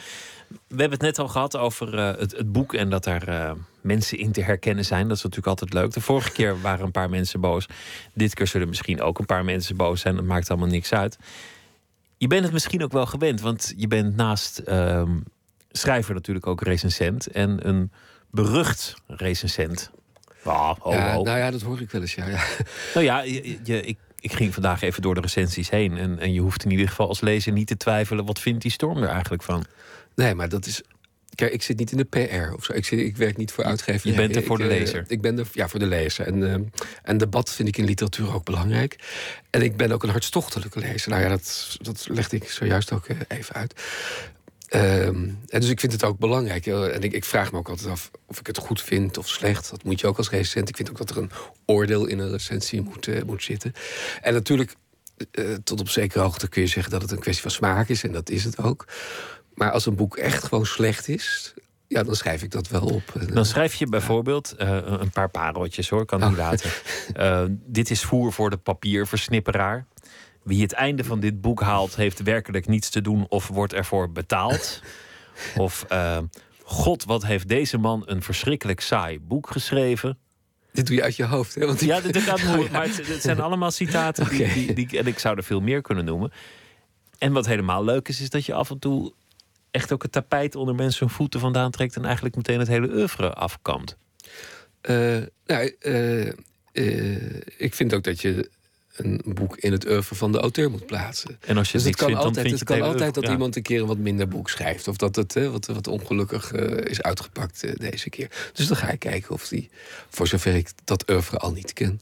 We 0.47 0.57
hebben 0.67 0.91
het 0.91 1.01
net 1.01 1.19
al 1.19 1.27
gehad 1.27 1.57
over 1.57 1.97
eh, 1.97 2.19
het, 2.19 2.37
het 2.37 2.51
boek 2.51 2.73
en 2.73 2.89
dat 2.89 3.05
er 3.05 3.55
mensen 3.81 4.17
in 4.17 4.31
te 4.31 4.41
herkennen 4.41 4.85
zijn. 4.85 5.07
Dat 5.07 5.17
is 5.17 5.23
natuurlijk 5.23 5.49
altijd 5.49 5.73
leuk. 5.73 5.93
De 5.93 6.01
vorige 6.01 6.31
keer 6.31 6.61
waren 6.61 6.85
een 6.85 6.91
paar 6.91 7.09
mensen 7.09 7.39
boos. 7.39 7.67
Dit 8.13 8.33
keer 8.33 8.47
zullen 8.47 8.69
misschien 8.69 9.01
ook 9.01 9.19
een 9.19 9.25
paar 9.25 9.45
mensen 9.45 9.77
boos 9.77 10.01
zijn. 10.01 10.15
Dat 10.15 10.25
maakt 10.25 10.49
allemaal 10.49 10.67
niks 10.67 10.93
uit. 10.93 11.17
Je 12.17 12.27
bent 12.27 12.43
het 12.43 12.53
misschien 12.53 12.83
ook 12.83 12.91
wel 12.91 13.05
gewend, 13.05 13.41
want 13.41 13.73
je 13.77 13.87
bent 13.87 14.15
naast 14.15 14.57
ehm, 14.57 15.17
schrijver 15.71 16.13
natuurlijk 16.13 16.47
ook 16.47 16.61
recensent. 16.61 17.27
En 17.27 17.67
een 17.67 17.91
berucht 18.31 18.93
recensent. 19.07 19.91
Ah, 20.43 20.75
ho, 20.79 20.91
ja, 20.91 21.13
nou 21.21 21.37
ja, 21.37 21.51
dat 21.51 21.61
hoor 21.61 21.81
ik 21.81 21.91
wel 21.91 22.01
eens. 22.01 22.15
Ja, 22.15 22.27
ja. 22.27 22.43
Nou 22.93 23.05
ja, 23.05 23.21
je, 23.21 23.57
je- 23.63 23.81
ik, 23.81 23.97
ik 24.19 24.33
ging 24.33 24.53
vandaag 24.53 24.81
even 24.81 25.01
door 25.01 25.15
de 25.15 25.21
recensies 25.21 25.69
heen. 25.69 25.97
En, 25.97 26.19
en 26.19 26.33
je 26.33 26.39
hoeft 26.39 26.65
in 26.65 26.71
ieder 26.71 26.87
geval 26.89 27.07
als 27.07 27.21
lezer 27.21 27.51
niet 27.51 27.67
te 27.67 27.77
twijfelen. 27.77 28.25
Wat 28.25 28.39
vindt 28.39 28.61
die 28.61 28.71
storm 28.71 29.03
er 29.03 29.09
eigenlijk 29.09 29.43
van? 29.43 29.65
Nee, 30.15 30.35
maar 30.35 30.49
dat 30.49 30.65
is. 30.65 30.81
Kijk, 31.35 31.53
ik 31.53 31.63
zit 31.63 31.77
niet 31.77 31.91
in 31.91 31.97
de 31.97 32.03
PR 32.03 32.53
of 32.55 32.63
zo. 32.65 32.73
Ik, 32.73 32.85
zit, 32.85 32.99
ik 32.99 33.17
werk 33.17 33.37
niet 33.37 33.51
voor 33.51 33.63
uitgeverij. 33.63 34.11
Je 34.11 34.17
bent 34.17 34.35
er 34.35 34.41
Ik, 34.41 34.47
voor 34.47 34.57
de 34.57 34.63
eh, 34.63 34.69
lezer. 34.69 35.03
ik 35.07 35.21
ben 35.21 35.37
er 35.39 35.47
ja, 35.51 35.67
voor 35.67 35.79
de 35.79 35.85
lezer. 35.85 36.25
En, 36.27 36.53
eh, 36.53 36.59
en 37.03 37.17
debat 37.17 37.51
vind 37.53 37.67
ik 37.67 37.77
in 37.77 37.85
literatuur 37.85 38.33
ook 38.33 38.43
belangrijk. 38.45 38.95
En 39.49 39.61
ik 39.61 39.77
ben 39.77 39.91
ook 39.91 40.03
een 40.03 40.09
hartstochtelijke 40.09 40.79
lezer. 40.79 41.09
Nou 41.09 41.21
ja, 41.21 41.29
dat, 41.29 41.77
dat 41.81 42.07
legde 42.09 42.35
ik 42.35 42.49
zojuist 42.49 42.91
ook 42.91 43.05
eh, 43.07 43.17
even 43.27 43.55
uit. 43.55 43.81
Ehm, 44.73 45.15
en 45.47 45.59
dus 45.59 45.69
ik 45.69 45.79
vind 45.79 45.91
het 45.91 46.03
ook 46.03 46.17
belangrijk. 46.19 46.65
eh, 46.65 46.95
En 46.95 47.01
ik, 47.01 47.13
ik 47.13 47.25
vraag 47.25 47.51
me 47.51 47.57
ook 47.57 47.69
altijd 47.69 47.89
af 47.89 48.11
of 48.27 48.39
ik 48.39 48.47
het 48.47 48.57
goed 48.57 48.81
vind 48.81 49.17
of 49.17 49.27
slecht. 49.29 49.69
Dat 49.69 49.83
moet 49.83 49.99
je 49.99 50.07
ook 50.07 50.17
als 50.17 50.29
recensent. 50.29 50.69
Ik 50.69 50.75
vind 50.75 50.89
ook 50.89 50.97
dat 50.97 51.09
er 51.09 51.17
een 51.17 51.31
oordeel 51.65 52.05
in 52.05 52.19
een 52.19 52.31
recensie 52.31 52.81
moet, 52.81 53.07
eh, 53.07 53.23
moet 53.23 53.43
zitten. 53.43 53.73
En 54.21 54.33
natuurlijk, 54.33 54.75
eh, 55.31 55.45
tot 55.63 55.79
op 55.79 55.89
zekere 55.89 56.23
hoogte 56.23 56.47
kun 56.47 56.61
je 56.61 56.67
zeggen 56.67 56.91
dat 56.91 57.01
het 57.01 57.11
een 57.11 57.19
kwestie 57.19 57.41
van 57.41 57.51
smaak 57.51 57.89
is. 57.89 58.03
En 58.03 58.11
dat 58.11 58.29
is 58.29 58.43
het 58.43 58.57
ook. 58.57 58.87
Maar 59.53 59.71
als 59.71 59.85
een 59.85 59.95
boek 59.95 60.17
echt 60.17 60.43
gewoon 60.43 60.65
slecht 60.65 61.07
is, 61.07 61.53
ja, 61.87 62.03
dan 62.03 62.15
schrijf 62.15 62.43
ik 62.43 62.51
dat 62.51 62.67
wel 62.67 62.81
op. 62.85 63.13
Dan 63.33 63.45
schrijf 63.45 63.73
je 63.73 63.87
bijvoorbeeld 63.87 64.51
eh, 64.57 64.79
een 64.85 65.09
paar 65.09 65.29
pareltjes 65.29 65.89
hoor, 65.89 66.05
kan 66.05 66.19
niet 66.19 66.29
Oh. 66.29 66.37
laten. 66.37 66.69
Eh, 67.13 67.43
dit 67.49 67.89
is 67.89 68.03
voer 68.03 68.33
voor 68.33 68.49
de 68.49 68.57
papierversnipperaar. 68.57 69.85
Wie 70.43 70.61
het 70.61 70.73
einde 70.73 71.03
van 71.03 71.19
dit 71.19 71.41
boek 71.41 71.61
haalt, 71.61 71.95
heeft 71.95 72.23
werkelijk 72.23 72.67
niets 72.67 72.89
te 72.89 73.01
doen 73.01 73.25
of 73.29 73.47
wordt 73.47 73.73
ervoor 73.73 74.11
betaald. 74.11 74.81
of 75.57 75.85
eh, 75.89 76.17
God, 76.63 77.03
wat 77.03 77.25
heeft 77.25 77.47
deze 77.47 77.77
man 77.77 78.03
een 78.05 78.21
verschrikkelijk 78.21 78.79
saai 78.79 79.19
boek 79.19 79.49
geschreven. 79.51 80.17
Dit 80.71 80.87
doe 80.87 80.95
je 80.95 81.03
uit 81.03 81.15
je 81.15 81.25
hoofd, 81.25 81.55
hè? 81.55 81.65
Want 81.65 81.81
ik- 81.81 81.87
Ja, 81.87 81.99
dit 82.01 82.17
gaat 82.17 82.43
moeilijk, 82.43 82.71
maar 82.77 82.83
het, 82.83 83.07
het 83.07 83.21
zijn 83.21 83.39
allemaal 83.41 83.71
citaten 83.71 84.29
die, 84.29 84.53
die, 84.53 84.73
die- 84.73 84.97
en 84.99 85.07
ik 85.07 85.19
zou 85.19 85.37
er 85.37 85.43
veel 85.43 85.61
meer 85.61 85.81
kunnen 85.81 86.05
noemen. 86.05 86.31
En 87.17 87.31
wat 87.33 87.45
helemaal 87.45 87.83
leuk 87.83 88.07
is, 88.07 88.21
is 88.21 88.29
dat 88.29 88.45
je 88.45 88.53
af 88.53 88.69
en 88.69 88.79
toe 88.79 89.13
echt 89.71 89.91
ook 89.91 90.01
het 90.03 90.11
tapijt 90.11 90.55
onder 90.55 90.75
mensen 90.75 91.05
hun 91.05 91.15
voeten 91.15 91.39
vandaan 91.39 91.71
trekt 91.71 91.95
en 91.95 92.05
eigenlijk 92.05 92.35
meteen 92.35 92.59
het 92.59 92.67
hele 92.67 92.87
oeuvre 92.93 93.33
nou, 95.45 95.75
eh, 95.79 96.27
eh, 96.27 96.33
ik 97.57 97.73
vind 97.73 97.93
ook 97.93 98.03
dat 98.03 98.21
je 98.21 98.49
een 98.93 99.21
boek 99.25 99.57
in 99.57 99.71
het 99.71 99.85
oeuvre 99.89 100.15
van 100.15 100.31
de 100.31 100.39
auteur 100.39 100.71
moet 100.71 100.85
plaatsen. 100.85 101.37
En 101.45 101.57
als 101.57 101.71
je 101.71 101.77
Dus 101.77 101.87
het 101.87 101.95
kan 101.95 102.07
vindt, 102.07 102.23
altijd, 102.23 102.51
het 102.51 102.63
kan 102.63 102.81
altijd 102.81 103.13
dat 103.13 103.23
ja. 103.23 103.31
iemand 103.31 103.55
een 103.55 103.61
keer 103.61 103.81
een 103.81 103.87
wat 103.87 103.97
minder 103.97 104.27
boek 104.27 104.49
schrijft. 104.49 104.87
Of 104.87 104.97
dat 104.97 105.15
het 105.15 105.33
hè, 105.33 105.51
wat, 105.51 105.65
wat 105.65 105.87
ongelukkig 105.87 106.51
eh, 106.51 106.89
is 106.91 107.01
uitgepakt 107.01 107.63
eh, 107.63 107.71
deze 107.75 108.09
keer. 108.09 108.29
Dus 108.53 108.67
dan 108.67 108.77
ga 108.77 108.89
ik 108.89 108.99
kijken 108.99 109.31
of 109.31 109.47
die, 109.47 109.69
voor 110.09 110.27
zover 110.27 110.55
ik 110.55 110.69
dat 110.83 111.09
oeuvre 111.09 111.37
al 111.37 111.51
niet 111.51 111.73
ken... 111.73 112.01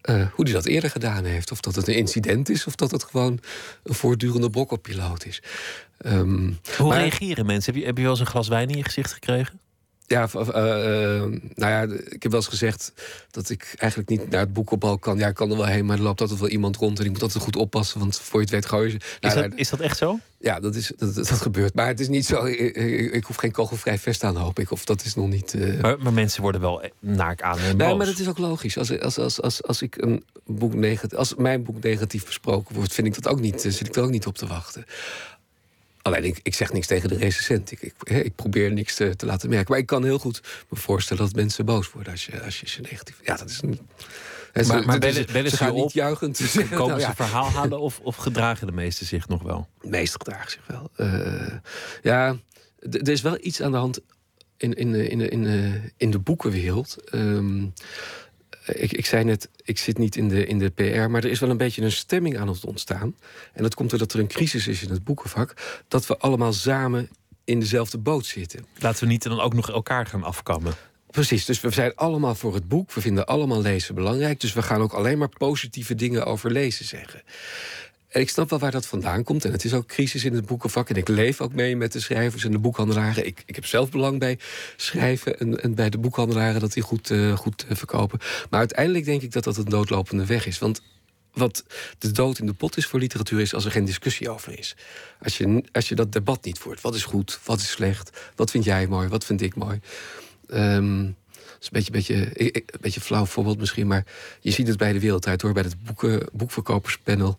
eh, 0.00 0.26
hoe 0.32 0.44
die 0.44 0.54
dat 0.54 0.66
eerder 0.66 0.90
gedaan 0.90 1.24
heeft. 1.24 1.50
Of 1.50 1.60
dat 1.60 1.74
het 1.74 1.88
een 1.88 1.96
incident 1.96 2.48
is, 2.48 2.66
of 2.66 2.74
dat 2.74 2.90
het 2.90 3.04
gewoon 3.04 3.40
een 3.82 3.94
voortdurende 3.94 4.50
brokkelpiloot 4.50 5.24
is. 5.26 5.42
Ehm, 5.98 6.52
Hoe 6.76 6.88
maar- 6.88 6.98
reageren 6.98 7.46
mensen? 7.46 7.72
Heb 7.72 7.80
je, 7.82 7.86
heb 7.86 7.96
je 7.96 8.02
wel 8.02 8.12
eens 8.12 8.20
een 8.20 8.26
glas 8.26 8.48
wijn 8.48 8.68
in 8.68 8.76
je 8.76 8.84
gezicht 8.84 9.12
gekregen? 9.12 9.60
Ja, 10.08 10.28
eh, 10.32 10.40
eh, 10.40 11.22
nou 11.54 11.72
ja, 11.72 11.82
ik 12.04 12.22
heb 12.22 12.32
wel 12.32 12.40
eens 12.40 12.48
gezegd 12.48 12.92
dat 13.30 13.50
ik 13.50 13.74
eigenlijk 13.76 14.10
niet 14.10 14.30
naar 14.30 14.40
het 14.40 14.52
boekenbal 14.52 14.98
kan. 14.98 15.18
Ja, 15.18 15.28
ik 15.28 15.34
kan 15.34 15.50
er 15.50 15.56
wel 15.56 15.66
heen, 15.66 15.86
maar 15.86 15.96
er 15.96 16.02
loopt 16.02 16.20
altijd 16.20 16.40
wel 16.40 16.48
iemand 16.48 16.76
rond 16.76 16.98
en 16.98 17.04
ik 17.04 17.10
moet 17.10 17.22
altijd 17.22 17.44
goed 17.44 17.56
oppassen, 17.56 17.98
want 17.98 18.18
voor 18.20 18.40
je 18.40 18.44
het 18.44 18.54
weet 18.54 18.66
gooi 18.66 18.84
je 18.84 18.90
ze. 18.90 18.96
Is, 18.96 19.04
Nou, 19.20 19.34
dat, 19.34 19.44
nou, 19.48 19.60
is 19.60 19.68
dat 19.68 19.80
echt 19.80 19.96
zo? 19.96 20.18
ja, 20.40 20.60
dat, 20.60 20.74
is, 20.74 20.92
dat, 20.96 21.14
dat, 21.14 21.30
gebeurt. 21.30 21.74
Maar 21.74 21.86
het 21.86 22.00
is 22.00 22.08
niet 22.08 22.26
zo, 22.26 22.44
ik, 22.44 23.24
hoef 23.24 23.36
geen 23.36 23.52
kogelvrij 23.52 23.98
vest 23.98 24.24
aan, 24.24 24.36
hoop 24.36 24.58
ik. 24.58 24.70
Of 24.70 24.84
dat 24.84 25.04
is 25.04 25.14
nog 25.14 25.28
niet... 25.28 25.54
eh, 25.54 25.80
Maar, 25.80 25.98
maar 25.98 26.12
mensen 26.12 26.42
worden 26.42 26.60
wel 26.60 26.82
naak 26.98 27.42
aan 27.42 27.58
en 27.58 27.76
Nee, 27.76 27.94
maar 27.94 28.06
dat 28.06 28.18
is 28.18 28.28
ook 28.28 28.38
logisch. 28.38 28.78
Als, 28.78 29.00
als, 29.00 29.18
als, 29.18 29.40
als, 29.40 29.62
als, 29.62 29.82
ik 29.82 29.96
een 30.02 30.24
boek 30.46 30.74
negatief, 30.74 31.18
als 31.18 31.34
mijn 31.34 31.62
boek 31.62 31.82
negatief 31.82 32.24
besproken 32.24 32.74
wordt, 32.74 32.92
vind 32.92 33.06
ik 33.06 33.14
dat 33.14 33.32
ook 33.32 33.40
niet, 33.40 33.60
zit 33.60 33.88
ik 33.88 33.96
er 33.96 34.02
ook 34.02 34.10
niet 34.10 34.26
op 34.26 34.38
te 34.38 34.46
wachten. 34.46 34.84
Alleen 36.08 36.24
ik, 36.24 36.40
ik 36.42 36.54
zeg 36.54 36.72
niks 36.72 36.86
tegen 36.86 37.08
de 37.08 37.16
recensent. 37.16 37.70
Ik, 37.72 37.80
ik, 37.82 37.92
ik 38.10 38.34
probeer 38.34 38.72
niks 38.72 38.94
te, 38.94 39.16
te 39.16 39.26
laten 39.26 39.48
merken. 39.48 39.70
Maar 39.70 39.80
ik 39.80 39.86
kan 39.86 40.04
heel 40.04 40.18
goed 40.18 40.40
me 40.68 40.76
voorstellen 40.78 41.22
dat 41.24 41.34
mensen 41.34 41.64
boos 41.64 41.90
worden 41.92 42.12
als 42.12 42.26
je, 42.26 42.42
als 42.42 42.60
je 42.60 42.68
ze 42.68 42.80
negatief. 42.80 43.16
Ja, 43.24 43.36
dat 43.36 43.48
is 43.50 43.62
een. 43.62 43.78
Maar- 44.66 44.84
maar 44.86 44.98
bellen- 44.98 45.26
bellen 45.32 45.50
ze 45.50 45.72
op? 45.72 45.82
niet 45.82 45.92
juichend 45.92 46.36
zeggen. 46.36 46.76
Komen 46.78 46.96
nou 46.98 47.10
ze 47.10 47.16
verhaal 47.16 47.50
halen 47.50 47.80
of, 47.80 48.00
of 48.02 48.16
gedragen 48.16 48.66
de 48.66 48.72
meesten 48.72 49.06
zich 49.06 49.28
nog 49.28 49.42
wel? 49.42 49.68
meest 49.80 50.12
gedragen 50.12 50.50
zich 50.50 50.66
wel. 50.66 50.90
Eh, 50.96 51.54
ja, 52.02 52.36
er 52.90 53.08
is 53.08 53.20
wel 53.22 53.38
iets 53.40 53.62
aan 53.62 53.70
de 53.70 53.76
hand 53.76 54.00
in, 54.56 54.74
in, 54.74 54.92
de- 54.92 55.08
in, 55.08 55.18
de- 55.18 55.28
in, 55.28 55.42
de- 55.42 55.80
in 55.96 56.10
de 56.10 56.18
boekenwereld. 56.18 56.96
Ehm, 57.10 57.66
ik, 58.68 58.92
ik 58.92 59.06
zei 59.06 59.24
net, 59.24 59.48
ik 59.64 59.78
zit 59.78 59.98
niet 59.98 60.16
in 60.16 60.28
de, 60.28 60.46
in 60.46 60.58
de 60.58 60.70
PR, 60.70 61.10
maar 61.10 61.24
er 61.24 61.30
is 61.30 61.40
wel 61.40 61.50
een 61.50 61.56
beetje 61.56 61.82
een 61.82 61.92
stemming 61.92 62.38
aan 62.38 62.48
het 62.48 62.64
ontstaan. 62.64 63.14
En 63.52 63.62
dat 63.62 63.74
komt 63.74 63.90
doordat 63.90 64.12
er 64.12 64.20
een 64.20 64.28
crisis 64.28 64.68
is 64.68 64.82
in 64.82 64.90
het 64.90 65.04
boekenvak. 65.04 65.54
Dat 65.88 66.06
we 66.06 66.18
allemaal 66.18 66.52
samen 66.52 67.08
in 67.44 67.60
dezelfde 67.60 67.98
boot 67.98 68.26
zitten. 68.26 68.66
Laten 68.78 69.04
we 69.04 69.10
niet 69.10 69.22
dan 69.22 69.40
ook 69.40 69.54
nog 69.54 69.70
elkaar 69.70 70.06
gaan 70.06 70.22
afkammen. 70.22 70.74
Precies, 71.10 71.44
dus 71.44 71.60
we 71.60 71.70
zijn 71.70 71.94
allemaal 71.94 72.34
voor 72.34 72.54
het 72.54 72.68
boek. 72.68 72.92
We 72.92 73.00
vinden 73.00 73.26
allemaal 73.26 73.60
lezen 73.60 73.94
belangrijk. 73.94 74.40
Dus 74.40 74.52
we 74.52 74.62
gaan 74.62 74.80
ook 74.80 74.92
alleen 74.92 75.18
maar 75.18 75.28
positieve 75.28 75.94
dingen 75.94 76.26
over 76.26 76.50
lezen 76.50 76.84
zeggen. 76.84 77.22
En 78.08 78.20
ik 78.20 78.28
snap 78.28 78.50
wel 78.50 78.58
waar 78.58 78.70
dat 78.70 78.86
vandaan 78.86 79.24
komt. 79.24 79.44
En 79.44 79.52
het 79.52 79.64
is 79.64 79.74
ook 79.74 79.86
crisis 79.86 80.24
in 80.24 80.34
het 80.34 80.46
boekenvak. 80.46 80.88
En 80.88 80.96
ik 80.96 81.08
leef 81.08 81.40
ook 81.40 81.52
mee 81.52 81.76
met 81.76 81.92
de 81.92 82.00
schrijvers 82.00 82.44
en 82.44 82.50
de 82.50 82.58
boekhandelaren. 82.58 83.26
Ik, 83.26 83.42
ik 83.46 83.54
heb 83.54 83.66
zelf 83.66 83.90
belang 83.90 84.18
bij 84.18 84.38
schrijven 84.76 85.38
en, 85.38 85.62
en 85.62 85.74
bij 85.74 85.90
de 85.90 85.98
boekhandelaren 85.98 86.60
dat 86.60 86.72
die 86.72 86.82
goed, 86.82 87.10
eh, 87.10 87.36
goed 87.36 87.66
eh, 87.68 87.76
verkopen. 87.76 88.18
Maar 88.50 88.58
uiteindelijk 88.58 89.04
denk 89.04 89.22
ik 89.22 89.32
dat 89.32 89.44
dat 89.44 89.56
een 89.56 89.64
doodlopende 89.64 90.26
weg 90.26 90.46
is. 90.46 90.58
Want 90.58 90.82
wat 91.32 91.64
de 91.98 92.10
dood 92.10 92.38
in 92.38 92.46
de 92.46 92.52
pot 92.52 92.76
is 92.76 92.86
voor 92.86 93.00
literatuur, 93.00 93.40
is 93.40 93.54
als 93.54 93.64
er 93.64 93.70
geen 93.70 93.84
discussie 93.84 94.30
over 94.30 94.58
is. 94.58 94.76
Als 95.22 95.38
je, 95.38 95.64
als 95.72 95.88
je 95.88 95.94
dat 95.94 96.12
debat 96.12 96.44
niet 96.44 96.58
voert. 96.58 96.80
Wat 96.80 96.94
is 96.94 97.04
goed, 97.04 97.40
wat 97.44 97.58
is 97.58 97.70
slecht? 97.70 98.32
Wat 98.36 98.50
vind 98.50 98.64
jij 98.64 98.86
mooi, 98.86 99.08
wat 99.08 99.24
vind 99.24 99.42
ik 99.42 99.54
mooi? 99.54 99.80
Ehm, 100.48 101.02
dat 101.58 101.60
is 101.60 101.66
een 101.66 101.92
beetje, 101.92 101.92
beetje, 101.92 102.56
een 102.56 102.80
beetje 102.80 103.00
flauw 103.00 103.24
voorbeeld 103.24 103.58
misschien, 103.58 103.86
maar 103.86 104.04
je 104.40 104.50
ziet 104.50 104.68
het 104.68 104.76
bij 104.76 104.92
de 104.92 105.00
Wereldtijd 105.00 105.42
hoor, 105.42 105.52
bij 105.52 105.62
het 105.62 105.82
boeken, 105.82 106.28
boekverkoperspanel 106.32 107.38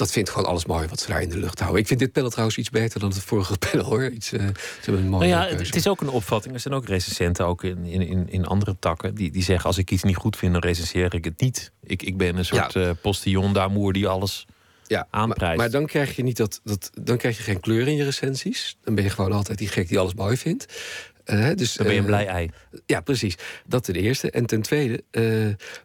dat 0.00 0.12
vindt 0.12 0.30
gewoon 0.30 0.48
alles 0.48 0.66
mooi 0.66 0.88
wat 0.88 1.00
ze 1.00 1.06
daar 1.06 1.22
in 1.22 1.28
de 1.28 1.38
lucht 1.38 1.58
houden. 1.58 1.80
Ik 1.80 1.86
vind 1.86 2.00
dit 2.00 2.12
panel 2.12 2.30
trouwens 2.30 2.58
iets 2.58 2.70
beter 2.70 3.00
dan 3.00 3.08
het 3.08 3.18
vorige 3.18 3.58
panel 3.70 3.84
hoor. 3.84 4.10
Iets, 4.10 4.32
uh, 4.32 4.40
ze 4.40 4.54
hebben 4.80 5.02
een 5.02 5.08
mooie 5.08 5.28
nou 5.28 5.50
ja, 5.50 5.56
het 5.56 5.76
is 5.76 5.88
ook 5.88 6.00
een 6.00 6.08
opvatting. 6.08 6.54
Er 6.54 6.60
zijn 6.60 6.74
ook 6.74 6.86
recensenten, 6.86 7.46
ook 7.46 7.64
in, 7.64 7.84
in, 7.84 8.28
in 8.30 8.46
andere 8.46 8.76
takken, 8.78 9.14
die, 9.14 9.30
die 9.30 9.42
zeggen: 9.42 9.66
als 9.66 9.78
ik 9.78 9.90
iets 9.90 10.02
niet 10.02 10.16
goed 10.16 10.36
vind, 10.36 10.52
dan 10.52 10.62
recenseer 10.62 11.14
ik 11.14 11.24
het 11.24 11.40
niet. 11.40 11.72
Ik, 11.82 12.02
ik 12.02 12.16
ben 12.16 12.36
een 12.36 12.44
soort 12.44 12.72
ja. 12.72 12.80
uh, 12.80 12.90
postillon 13.02 13.52
d'amour 13.52 13.92
die 13.92 14.08
alles 14.08 14.46
ja, 14.86 15.06
aanprijst. 15.10 15.56
Maar, 15.56 15.56
maar, 15.56 15.70
dan 15.70 15.86
krijg 15.86 16.16
je 16.16 16.22
niet 16.22 16.36
dat, 16.36 16.60
dat. 16.64 16.90
Dan 17.02 17.16
krijg 17.16 17.36
je 17.36 17.42
geen 17.42 17.60
kleur 17.60 17.88
in 17.88 17.96
je 17.96 18.04
recensies. 18.04 18.78
Dan 18.84 18.94
ben 18.94 19.04
je 19.04 19.10
gewoon 19.10 19.32
altijd 19.32 19.58
die 19.58 19.68
gek 19.68 19.88
die 19.88 19.98
alles 19.98 20.14
mooi 20.14 20.36
vindt. 20.36 20.82
Uh, 21.26 21.50
dus, 21.54 21.74
dan 21.74 21.86
ben 21.86 21.94
je 21.94 22.00
een 22.00 22.06
blij 22.06 22.26
ei. 22.26 22.50
Ja, 22.86 23.00
precies. 23.00 23.34
Dat 23.66 23.84
ten 23.84 23.94
eerste. 23.94 24.30
En 24.30 24.46
ten 24.46 24.62
tweede, 24.62 25.04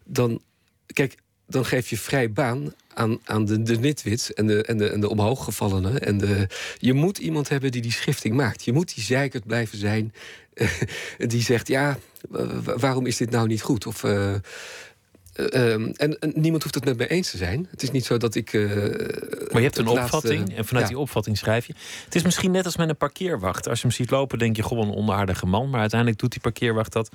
dan. 0.03 0.41
Kijk, 0.93 1.15
dan 1.47 1.65
geef 1.65 1.89
je 1.89 1.97
vrij 1.97 2.31
baan 2.31 2.73
aan, 2.95 3.19
aan 3.23 3.45
de, 3.45 3.61
de 3.61 3.79
nitwits 3.79 4.33
en 4.33 4.47
de, 4.47 4.63
en, 4.63 4.77
de, 4.77 4.89
en 4.89 4.99
de 4.99 5.09
omhooggevallenen. 5.09 5.99
En 5.99 6.17
de, 6.17 6.47
je 6.77 6.93
moet 6.93 7.17
iemand 7.17 7.49
hebben 7.49 7.71
die 7.71 7.81
die 7.81 7.91
schifting 7.91 8.35
maakt. 8.35 8.65
Je 8.65 8.73
moet 8.73 8.95
die 8.95 9.03
zeikert 9.03 9.45
blijven 9.45 9.77
zijn. 9.77 10.13
die 11.17 11.41
zegt, 11.41 11.67
ja, 11.67 11.97
waarom 12.63 13.05
is 13.05 13.17
dit 13.17 13.29
nou 13.29 13.47
niet 13.47 13.61
goed? 13.61 13.85
Of... 13.85 14.03
Uh, 14.03 14.35
en, 15.73 15.95
en, 15.97 16.31
niemand 16.35 16.63
hoeft 16.63 16.75
het 16.75 16.85
met 16.85 16.97
mij 16.97 17.07
eens 17.07 17.31
te 17.31 17.37
zijn. 17.37 17.67
Het 17.71 17.83
is 17.83 17.91
niet 17.91 18.05
zo 18.05 18.17
dat 18.17 18.35
ik. 18.35 18.53
Uh, 18.53 18.69
maar 19.51 19.61
je 19.61 19.61
hebt 19.61 19.77
een 19.77 19.87
opvatting 19.87 20.55
en 20.55 20.65
vanuit 20.65 20.87
die 20.87 20.97
opvatting 20.97 21.37
schrijf 21.37 21.65
je. 21.65 21.73
Het 22.05 22.15
is 22.15 22.23
misschien 22.23 22.51
net 22.51 22.65
als 22.65 22.77
met 22.77 22.89
een 22.89 22.97
parkeerwacht. 22.97 23.67
Als 23.67 23.81
je 23.81 23.87
hem 23.87 23.95
ziet 23.95 24.09
lopen, 24.09 24.39
denk 24.39 24.55
je 24.55 24.63
gewoon 24.63 24.87
een 24.87 24.95
onaardige 24.95 25.45
man. 25.45 25.69
Maar 25.69 25.79
uiteindelijk 25.79 26.19
doet 26.19 26.31
die 26.31 26.41
parkeerwacht 26.41 26.93
dat 26.93 27.09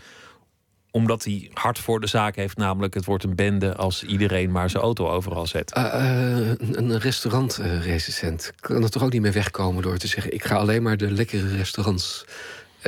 omdat 0.91 1.25
hij 1.25 1.51
hard 1.53 1.79
voor 1.79 2.01
de 2.01 2.07
zaak 2.07 2.37
heeft, 2.37 2.57
namelijk 2.57 2.95
het 2.95 3.05
wordt 3.05 3.25
een 3.25 3.35
bende 3.35 3.77
als 3.77 4.05
iedereen 4.05 4.51
maar 4.51 4.71
zijn 4.71 4.83
auto 4.83 5.09
overal 5.09 5.47
zet. 5.47 5.77
Uh, 5.77 5.85
uh, 5.85 6.49
een 6.59 6.99
restaurantrecensent 6.99 8.53
kan 8.61 8.83
er 8.83 8.91
toch 8.91 9.03
ook 9.03 9.13
niet 9.13 9.23
meer 9.23 9.33
wegkomen 9.33 9.83
door 9.83 9.99
te 9.99 10.07
zeggen: 10.07 10.35
ik 10.35 10.45
ga 10.45 10.57
alleen 10.57 10.83
maar 10.83 10.97
de 10.97 11.11
lekkere 11.11 11.57
restaurants. 11.57 12.25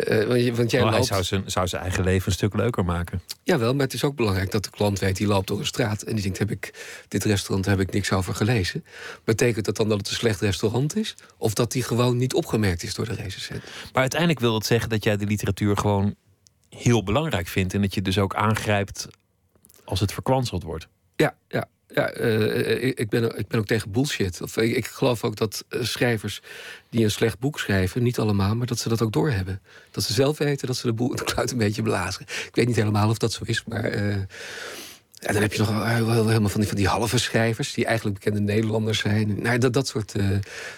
Uh, 0.08 0.54
want 0.54 0.70
jij 0.70 0.80
loopt... 0.82 0.94
Hij 0.94 1.02
zou 1.02 1.22
zijn, 1.22 1.42
zou 1.46 1.68
zijn 1.68 1.82
eigen 1.82 2.04
leven 2.04 2.26
een 2.26 2.32
stuk 2.32 2.54
leuker 2.54 2.84
maken. 2.84 3.22
Jawel, 3.42 3.74
maar 3.74 3.84
het 3.84 3.94
is 3.94 4.04
ook 4.04 4.16
belangrijk 4.16 4.50
dat 4.50 4.64
de 4.64 4.70
klant 4.70 4.98
weet... 4.98 5.16
die 5.16 5.26
loopt 5.26 5.46
door 5.46 5.58
een 5.58 5.66
straat 5.66 6.02
en 6.02 6.14
die 6.14 6.22
denkt... 6.22 6.38
Heb 6.38 6.50
ik, 6.50 6.74
dit 7.08 7.24
restaurant 7.24 7.66
heb 7.66 7.80
ik 7.80 7.92
niks 7.92 8.12
over 8.12 8.34
gelezen. 8.34 8.84
Betekent 9.24 9.64
dat 9.64 9.76
dan 9.76 9.88
dat 9.88 9.98
het 9.98 10.08
een 10.08 10.14
slecht 10.14 10.40
restaurant 10.40 10.96
is? 10.96 11.14
Of 11.36 11.54
dat 11.54 11.72
die 11.72 11.82
gewoon 11.82 12.16
niet 12.16 12.34
opgemerkt 12.34 12.82
is 12.82 12.94
door 12.94 13.04
de 13.04 13.14
recensent? 13.14 13.62
Maar 13.62 14.00
uiteindelijk 14.00 14.40
wil 14.40 14.54
het 14.54 14.66
zeggen 14.66 14.88
dat 14.88 15.04
jij 15.04 15.16
de 15.16 15.26
literatuur 15.26 15.76
gewoon 15.76 16.14
heel 16.76 17.02
belangrijk 17.02 17.48
vindt. 17.48 17.74
En 17.74 17.80
dat 17.80 17.94
je 17.94 18.02
dus 18.02 18.18
ook 18.18 18.34
aangrijpt 18.34 19.08
als 19.84 20.00
het 20.00 20.12
verkwanseld 20.12 20.62
wordt. 20.62 20.88
Ja, 21.16 21.36
ja. 21.48 21.68
Ja, 21.94 22.16
uh, 22.16 22.84
ik, 22.84 23.08
ben, 23.08 23.38
ik 23.38 23.48
ben 23.48 23.58
ook 23.60 23.66
tegen 23.66 23.90
bullshit. 23.90 24.40
Of, 24.42 24.56
ik, 24.56 24.76
ik 24.76 24.86
geloof 24.86 25.24
ook 25.24 25.36
dat 25.36 25.64
uh, 25.68 25.82
schrijvers 25.82 26.42
die 26.90 27.04
een 27.04 27.10
slecht 27.10 27.38
boek 27.38 27.58
schrijven, 27.58 28.02
niet 28.02 28.18
allemaal, 28.18 28.56
maar 28.56 28.66
dat 28.66 28.78
ze 28.78 28.88
dat 28.88 29.02
ook 29.02 29.12
doorhebben. 29.12 29.60
Dat 29.90 30.04
ze 30.04 30.12
zelf 30.12 30.38
weten 30.38 30.66
dat 30.66 30.76
ze 30.76 30.86
de 30.86 30.92
boel 30.92 31.16
de 31.16 31.24
kluit 31.24 31.50
een 31.50 31.58
beetje 31.58 31.82
blazen. 31.82 32.22
Ik 32.22 32.54
weet 32.54 32.66
niet 32.66 32.76
helemaal 32.76 33.08
of 33.08 33.18
dat 33.18 33.32
zo 33.32 33.42
is, 33.46 33.64
maar. 33.64 33.84
en 33.84 34.28
dan 35.18 35.42
heb 35.42 35.52
je 35.52 35.58
nog 35.58 35.86
helemaal 35.86 36.48
van 36.48 36.60
die, 36.60 36.68
van 36.68 36.76
die 36.76 36.88
halve 36.88 37.18
schrijvers, 37.18 37.72
die 37.72 37.84
eigenlijk 37.84 38.18
bekende 38.18 38.40
Nederlanders 38.40 38.98
zijn. 38.98 39.42
Nou, 39.42 39.58
dat, 39.58 39.72
dat 39.72 39.86
soort. 39.86 40.12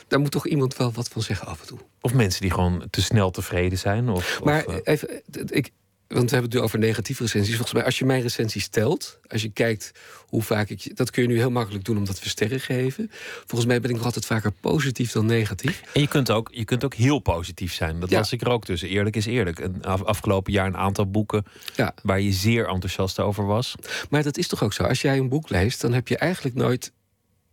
daar 0.09 0.21
moet 0.21 0.31
toch 0.31 0.47
iemand 0.47 0.77
wel 0.77 0.93
wat 0.93 1.09
van 1.09 1.23
zeggen 1.23 1.47
af 1.47 1.61
en 1.61 1.67
toe. 1.67 1.79
Of 2.01 2.15
mensen 2.15 2.41
die 2.41 2.51
gewoon 2.51 2.87
te 2.91 3.03
snel 3.03 3.31
tevreden 3.31 3.79
zijn. 3.79 4.09
Of, 4.09 4.41
maar 4.45 4.67
of, 4.67 4.81
even, 4.83 5.23
ik, 5.47 5.71
want 6.09 6.31
we 6.31 6.37
hebben 6.37 6.51
het 6.51 6.53
nu 6.53 6.61
over 6.61 6.79
negatieve 6.79 7.23
recensies. 7.23 7.55
Volgens 7.55 7.73
mij, 7.73 7.85
als 7.85 7.99
je 7.99 8.05
mijn 8.05 8.23
recensies 8.23 8.69
telt, 8.69 9.19
als 9.27 9.43
je 9.43 9.51
kijkt 9.51 9.93
hoe 10.27 10.43
vaak 10.43 10.69
ik. 10.69 10.97
Dat 10.97 11.11
kun 11.11 11.23
je 11.23 11.29
nu 11.29 11.37
heel 11.37 11.51
makkelijk 11.51 11.85
doen 11.85 11.97
omdat 11.97 12.21
we 12.21 12.29
sterren 12.29 12.61
geven. 12.61 13.11
Volgens 13.47 13.67
mij 13.67 13.81
ben 13.81 13.91
ik 13.91 13.97
nog 13.97 14.05
altijd 14.05 14.27
vaker 14.27 14.53
positief 14.53 15.13
dan 15.13 15.27
negatief. 15.27 15.83
En 15.93 16.01
je 16.01 16.09
kunt 16.09 16.31
ook, 16.31 16.49
je 16.53 16.65
kunt 16.65 16.85
ook 16.85 16.95
heel 16.95 17.19
positief 17.19 17.75
zijn. 17.75 18.01
Dat 18.01 18.11
las 18.11 18.33
ik 18.33 18.41
er 18.41 18.49
ook 18.49 18.65
tussen. 18.65 18.89
Eerlijk 18.89 19.17
is 19.17 19.27
eerlijk. 19.27 19.59
Een 19.59 19.85
afgelopen 19.85 20.53
jaar 20.53 20.67
een 20.67 20.77
aantal 20.77 21.11
boeken 21.11 21.45
ja. 21.77 21.95
waar 22.03 22.21
je 22.21 22.33
zeer 22.33 22.69
enthousiast 22.69 23.21
over 23.21 23.47
was. 23.47 23.75
Maar 24.11 24.23
dat 24.23 24.37
is 24.37 24.49
toch 24.49 24.63
ook 24.63 24.73
zo? 24.73 24.83
Als 24.83 25.03
jij 25.03 25.19
een 25.19 25.29
boek 25.29 25.49
leest, 25.49 25.81
dan 25.81 25.93
heb 25.93 26.09
je 26.09 26.17
eigenlijk 26.17 26.57
nooit 26.57 26.93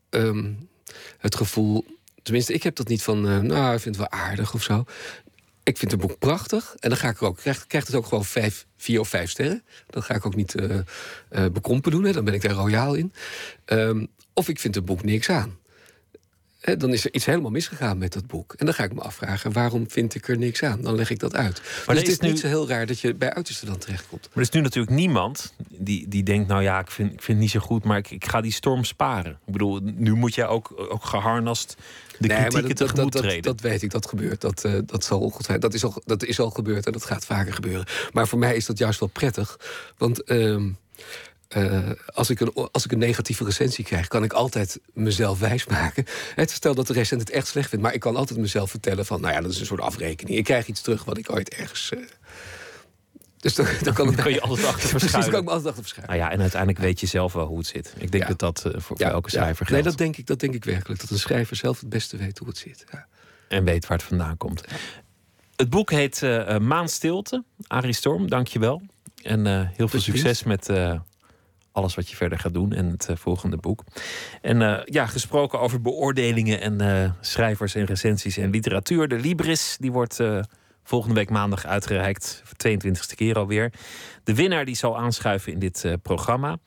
um, 0.10 0.70
het 1.18 1.36
gevoel. 1.36 1.86
Tenminste, 2.24 2.54
ik 2.54 2.64
heb 2.64 2.76
dat 2.76 2.88
niet 2.88 3.04
van, 3.04 3.28
uh, 3.28 3.40
nou, 3.40 3.74
ik 3.74 3.82
vind 3.82 3.96
het 3.98 4.10
wel 4.10 4.22
aardig 4.22 4.54
of 4.54 4.64
zo 4.64 4.86
ik 5.64 5.78
vind 5.78 5.92
het 5.92 6.00
boek 6.00 6.18
prachtig. 6.20 6.76
En 6.80 6.90
dan 6.90 6.98
ga 6.98 7.10
ik 7.10 7.20
er 7.20 7.26
ook, 7.26 7.38
krijg, 7.38 7.68
krijgt 7.68 7.88
het 7.88 7.96
ook 7.96 8.06
gewoon 8.06 8.26
vijf, 8.26 8.66
vier 8.78 9.00
of 9.00 9.10
vijf 9.10 9.30
sterren. 9.30 9.64
Dan 9.90 10.04
ga 10.04 10.14
ik 10.14 10.26
ook 10.26 10.36
niet 10.36 10.56
uh, 10.56 11.46
bekrompen 11.52 11.92
doen. 11.92 12.04
Hè. 12.04 12.12
Dan 12.12 12.26
ben 12.26 12.34
ik 12.34 12.42
daar 12.42 12.52
royaal 12.52 12.94
in. 12.94 13.14
Um, 13.66 14.08
of 14.34 14.50
ik 14.50 14.60
vind 14.60 14.76
het 14.76 14.86
boek 14.86 15.04
niks 15.04 15.30
aan. 15.30 15.60
Hè, 16.62 16.78
dan 16.78 16.94
is 16.94 17.06
er 17.06 17.14
iets 17.14 17.26
helemaal 17.26 17.52
misgegaan 17.52 17.98
met 17.98 18.14
dat 18.14 18.28
boek. 18.28 18.54
En 18.58 18.66
dan 18.66 18.76
ga 18.76 18.84
ik 18.84 18.94
me 18.94 19.02
afvragen, 19.02 19.52
waarom 19.52 19.90
vind 19.90 20.16
ik 20.16 20.28
er 20.28 20.38
niks 20.38 20.64
aan? 20.64 20.82
Dan 20.82 20.96
leg 20.96 21.10
ik 21.10 21.20
dat 21.20 21.36
uit. 21.36 21.62
Maar 21.86 21.96
dus 21.96 22.04
het 22.04 22.12
is, 22.12 22.20
nu... 22.20 22.30
niet 22.30 22.40
zo 22.40 22.48
heel 22.48 22.68
raar 22.68 22.86
dat 22.86 23.00
je 23.00 23.14
bij 23.14 23.34
uiterste 23.34 23.66
dan 23.66 23.78
terechtkomt. 23.78 24.22
Maar 24.22 24.36
er 24.36 24.42
is 24.42 24.50
nu 24.50 24.62
natuurlijk 24.62 24.96
niemand 24.96 25.54
die, 25.70 26.08
die 26.08 26.24
denkt... 26.24 26.48
nou 26.48 26.62
ja, 26.62 26.80
ik 26.80 26.92
vind, 26.92 27.14
ik 27.14 27.22
vind 27.22 27.28
het 27.28 27.38
niet 27.38 27.50
zo 27.52 27.60
goed, 27.60 27.84
maar 27.84 27.98
ik, 27.98 28.12
ik 28.12 28.26
ga 28.26 28.42
die 28.42 28.52
storm 28.52 28.84
sparen. 28.84 29.32
Ik 29.32 29.52
bedoel, 29.52 29.80
nu 29.84 30.14
moet 30.14 30.36
jij 30.36 30.48
ook, 30.48 30.74
ook 30.90 31.06
geharnast 31.06 31.76
de 32.20 32.28
nee, 32.28 32.38
kritieken 32.38 32.68
dat, 32.68 32.78
tegemoet 32.78 33.14
dat, 33.14 33.22
treden. 33.22 33.42
Dat, 33.42 33.62
weet 33.62 33.82
ik, 33.82 33.92
dat 33.92 34.08
gebeurt. 34.08 34.42
Dat, 34.42 34.64
uh, 34.66 34.80
dat, 34.86 35.04
zal 35.04 35.34
dat, 35.60 35.74
is 35.74 35.84
al, 35.84 36.02
dat 36.06 36.24
is 36.24 36.40
al 36.40 36.50
gebeurd 36.50 36.86
en 36.86 36.92
dat 36.92 37.06
gaat 37.06 37.26
vaker 37.26 37.54
gebeuren. 37.54 37.86
Maar 38.12 38.28
voor 38.28 38.40
mij 38.40 38.56
is 38.56 38.66
dat 38.66 38.78
juist 38.78 39.00
wel 39.00 39.10
prettig. 39.10 39.60
Want... 39.98 40.32
Uh, 40.32 40.66
uh, 41.58 41.90
als, 42.06 42.30
ik 42.30 42.40
een, 42.40 42.54
als 42.72 42.86
ik 42.86 42.92
een 42.92 42.98
negatieve 42.98 43.44
recensie 43.44 43.84
krijg, 43.84 44.08
kan 44.08 44.24
ik 44.24 44.34
altijd 44.34 44.80
mezelf 44.94 45.40
wijsmaken. 45.40 46.06
Het 46.36 46.52
stel 46.52 46.76
dat 46.76 46.88
de 46.88 46.94
recensent 46.94 47.22
het 47.22 47.38
echt 47.38 47.48
slecht 47.48 47.70
vindt, 47.70 47.86
maar 47.86 47.94
ik 47.94 48.00
kan 48.00 48.16
altijd 48.16 48.40
mezelf 48.40 48.70
vertellen 48.70 49.06
van, 49.06 49.22
nou 49.22 49.34
ja, 49.34 49.42
dat 49.42 49.52
is 49.52 49.60
een 49.60 49.66
soort 49.66 49.82
afrekening. 49.82 50.38
Ik 50.38 50.44
krijg 50.44 50.68
iets 50.68 50.82
terug 50.82 51.04
wat 51.04 51.18
ik 51.18 51.32
ooit 51.32 51.50
ergens. 51.50 51.92
Uh, 51.94 52.00
dus 53.38 53.56
dan, 53.56 53.66
dan, 53.82 53.94
kan, 53.94 54.16
kan 54.24 54.32
je 54.32 54.42
altijd 54.42 54.68
achter 54.68 54.90
verschuilen. 55.00 55.10
Precies, 55.10 55.30
kan 55.30 55.40
ik 55.40 55.46
me 55.46 55.52
altijd 55.52 55.68
achter 55.68 55.84
verschuilen. 55.84 56.18
Nou 56.18 56.30
ja, 56.30 56.36
en 56.36 56.42
uiteindelijk 56.42 56.82
weet 56.82 57.00
je 57.00 57.08
zelf 57.08 57.34
wel 57.34 57.46
hoe 57.46 57.58
het 57.58 57.68
zit. 57.68 57.94
Ik 57.98 58.12
denk 58.12 58.24
ja. 58.24 58.30
dat 58.30 58.40
dat 58.40 58.64
uh, 58.66 58.82
voor, 58.82 58.98
ja, 59.00 59.06
voor 59.06 59.16
elke 59.16 59.30
schrijver 59.30 59.50
ja. 59.50 59.56
geldt. 59.56 59.72
Nee, 59.72 59.84
dat 59.84 59.98
denk, 59.98 60.18
ik, 60.18 60.28
dat 60.28 60.40
denk 60.40 60.54
ik 60.54 60.66
werkelijk. 60.66 61.02
Dat 61.02 61.10
een 61.10 61.20
schrijver 61.20 61.56
zelf 61.56 61.80
het 61.80 61.90
beste 61.90 62.18
weet 62.18 62.38
hoe 62.38 62.48
het 62.48 62.58
zit. 62.58 62.86
En 63.48 63.64
weet 63.64 63.88
waar 63.88 63.98
het 63.98 64.08
vandaan 64.08 64.38
komt. 64.38 64.64
Het 65.56 65.70
boek 65.70 65.92
heet 65.92 66.22
Maanstilte. 66.60 67.44
Arie 67.68 67.94
Storm, 67.94 68.30
dank 68.30 68.48
je 68.48 68.60
wel. 68.60 68.82
En 69.24 69.72
heel 69.76 69.88
veel 69.88 70.00
succes 70.00 70.44
met 70.44 70.70
alles 71.72 71.96
wat 71.96 72.10
je 72.10 72.16
verder 72.16 72.40
gaat 72.40 72.54
doen 72.54 72.74
en 72.74 72.86
het 72.86 73.08
uh, 73.10 73.16
volgende 73.16 73.58
boek. 73.58 73.84
En 74.42 74.62
uh, 74.62 74.80
ja, 74.86 75.06
gesproken 75.06 75.60
over 75.60 75.82
beoordelingen 75.82 76.62
en 76.62 76.82
uh, 76.82 77.12
schrijvers 77.22 77.76
en 77.76 77.86
recensies 77.86 78.38
en 78.38 78.50
literatuur. 78.50 79.08
De 79.08 79.20
Libris, 79.20 79.78
die 79.80 79.92
wordt 79.92 80.20
volgende 80.84 81.16
week 81.16 81.30
maandag 81.30 81.66
uitgereikt. 81.66 82.42
Voor 82.44 82.78
22e 82.78 83.16
keer 83.16 83.38
alweer. 83.38 83.74
De 84.24 84.36
winnaar 84.36 84.66
die 84.66 84.76
zal 84.76 84.98
aanschuiven 84.98 85.54
in 85.54 85.60
dit 85.60 85.96
programma. 86.02 86.58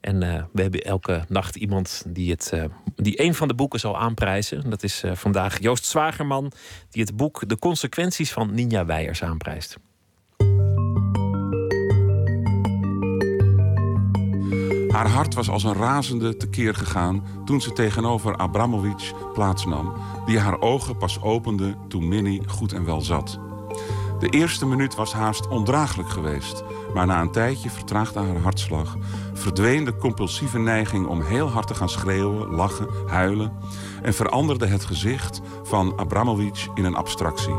En 0.00 0.18
we 0.52 0.62
hebben 0.62 0.80
elke 0.80 1.24
nacht 1.28 1.56
iemand 1.56 2.02
die, 2.06 2.30
het, 2.30 2.52
die 2.96 3.22
een 3.22 3.34
van 3.34 3.48
de 3.48 3.54
boeken 3.54 3.80
zal 3.80 3.98
aanprijzen. 3.98 4.70
Dat 4.70 4.82
is 4.82 5.02
vandaag 5.12 5.60
Joost 5.60 5.84
Zwagerman, 5.84 6.52
die 6.90 7.02
het 7.02 7.16
boek 7.16 7.48
De 7.48 7.58
consequenties 7.58 8.32
van 8.32 8.54
Ninja 8.54 8.84
Weijers 8.84 9.22
aanprijst. 9.22 9.76
Haar 14.90 15.08
hart 15.08 15.34
was 15.34 15.50
als 15.50 15.64
een 15.64 15.74
razende 15.74 16.36
tekeer 16.36 16.74
gegaan 16.74 17.22
toen 17.44 17.60
ze 17.60 17.72
tegenover 17.72 18.36
Abramovic 18.36 19.12
plaatsnam, 19.34 19.92
die 20.26 20.38
haar 20.38 20.60
ogen 20.60 20.96
pas 20.96 21.22
opende 21.22 21.76
toen 21.88 22.08
Minnie 22.08 22.42
goed 22.48 22.72
en 22.72 22.84
wel 22.84 23.00
zat. 23.00 23.38
De 24.18 24.28
eerste 24.28 24.66
minuut 24.66 24.94
was 24.94 25.12
haast 25.12 25.48
ondraaglijk 25.48 26.08
geweest, 26.08 26.64
maar 26.94 27.06
na 27.06 27.20
een 27.20 27.30
tijdje 27.30 27.70
vertraagde 27.70 28.18
haar 28.18 28.36
hartslag, 28.36 28.96
verdween 29.32 29.84
de 29.84 29.96
compulsieve 29.96 30.58
neiging 30.58 31.06
om 31.06 31.22
heel 31.22 31.48
hard 31.48 31.66
te 31.66 31.74
gaan 31.74 31.88
schreeuwen, 31.88 32.48
lachen, 32.48 32.88
huilen 33.06 33.52
en 34.02 34.14
veranderde 34.14 34.66
het 34.66 34.84
gezicht 34.84 35.40
van 35.62 35.98
Abramovic 35.98 36.66
in 36.74 36.84
een 36.84 36.96
abstractie. 36.96 37.54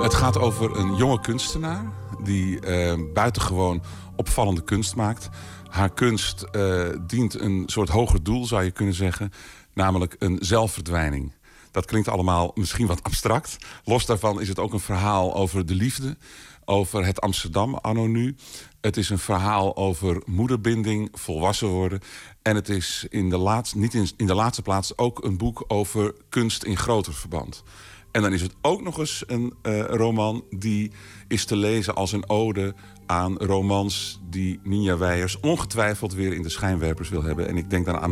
Het 0.00 0.14
gaat 0.14 0.38
over 0.38 0.76
een 0.76 0.94
jonge 0.94 1.20
kunstenaar 1.20 1.92
die 2.22 2.66
uh, 2.66 3.12
buitengewoon 3.14 3.82
opvallende 4.16 4.64
kunst 4.64 4.96
maakt. 4.96 5.28
Haar 5.68 5.90
kunst 5.92 6.46
uh, 6.52 6.88
dient 7.06 7.40
een 7.40 7.62
soort 7.66 7.88
hoger 7.88 8.22
doel, 8.22 8.46
zou 8.46 8.62
je 8.62 8.70
kunnen 8.70 8.94
zeggen. 8.94 9.32
Namelijk 9.74 10.16
een 10.18 10.38
zelfverdwijning. 10.40 11.32
Dat 11.70 11.84
klinkt 11.84 12.08
allemaal 12.08 12.50
misschien 12.54 12.86
wat 12.86 13.02
abstract. 13.02 13.56
Los 13.84 14.06
daarvan 14.06 14.40
is 14.40 14.48
het 14.48 14.58
ook 14.58 14.72
een 14.72 14.80
verhaal 14.80 15.34
over 15.34 15.66
de 15.66 15.74
liefde. 15.74 16.16
Over 16.64 17.04
het 17.04 17.20
Amsterdam 17.20 17.74
anno 17.74 18.06
nu. 18.06 18.36
Het 18.80 18.96
is 18.96 19.10
een 19.10 19.18
verhaal 19.18 19.76
over 19.76 20.22
moederbinding, 20.26 21.08
volwassen 21.12 21.68
worden. 21.68 22.00
En 22.42 22.54
het 22.54 22.68
is 22.68 23.06
in 23.10 23.30
de 23.30 23.62
niet 23.74 24.14
in 24.16 24.26
de 24.26 24.34
laatste 24.34 24.62
plaats 24.62 24.98
ook 24.98 25.24
een 25.24 25.36
boek 25.36 25.64
over 25.66 26.14
kunst 26.28 26.64
in 26.64 26.76
groter 26.76 27.14
verband. 27.14 27.62
En 28.10 28.22
dan 28.22 28.32
is 28.32 28.42
het 28.42 28.54
ook 28.60 28.82
nog 28.82 28.98
eens 28.98 29.24
een 29.26 29.54
uh, 29.62 29.84
roman 29.84 30.44
die 30.50 30.90
is 31.28 31.44
te 31.44 31.56
lezen 31.56 31.94
als 31.94 32.12
een 32.12 32.28
ode 32.28 32.74
aan 33.06 33.36
romans 33.36 34.20
die 34.30 34.60
Ninja 34.62 34.98
Weijers 34.98 35.40
ongetwijfeld 35.40 36.14
weer 36.14 36.32
in 36.32 36.42
de 36.42 36.48
schijnwerpers 36.48 37.08
wil 37.08 37.22
hebben. 37.22 37.48
En 37.48 37.56
ik 37.56 37.70
denk 37.70 37.86
dan 37.86 37.98
aan 38.00 38.10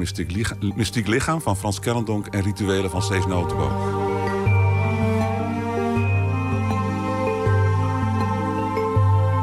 Mystiek 0.77 1.07
Lichaam, 1.07 1.41
van 1.41 1.57
Frans 1.57 1.81
Kellendonk 1.81 2.27
en 2.27 2.43
Rituelen 2.43 2.91
van 2.91 3.03
Cees 3.03 3.27
Notenboom. 3.27 3.73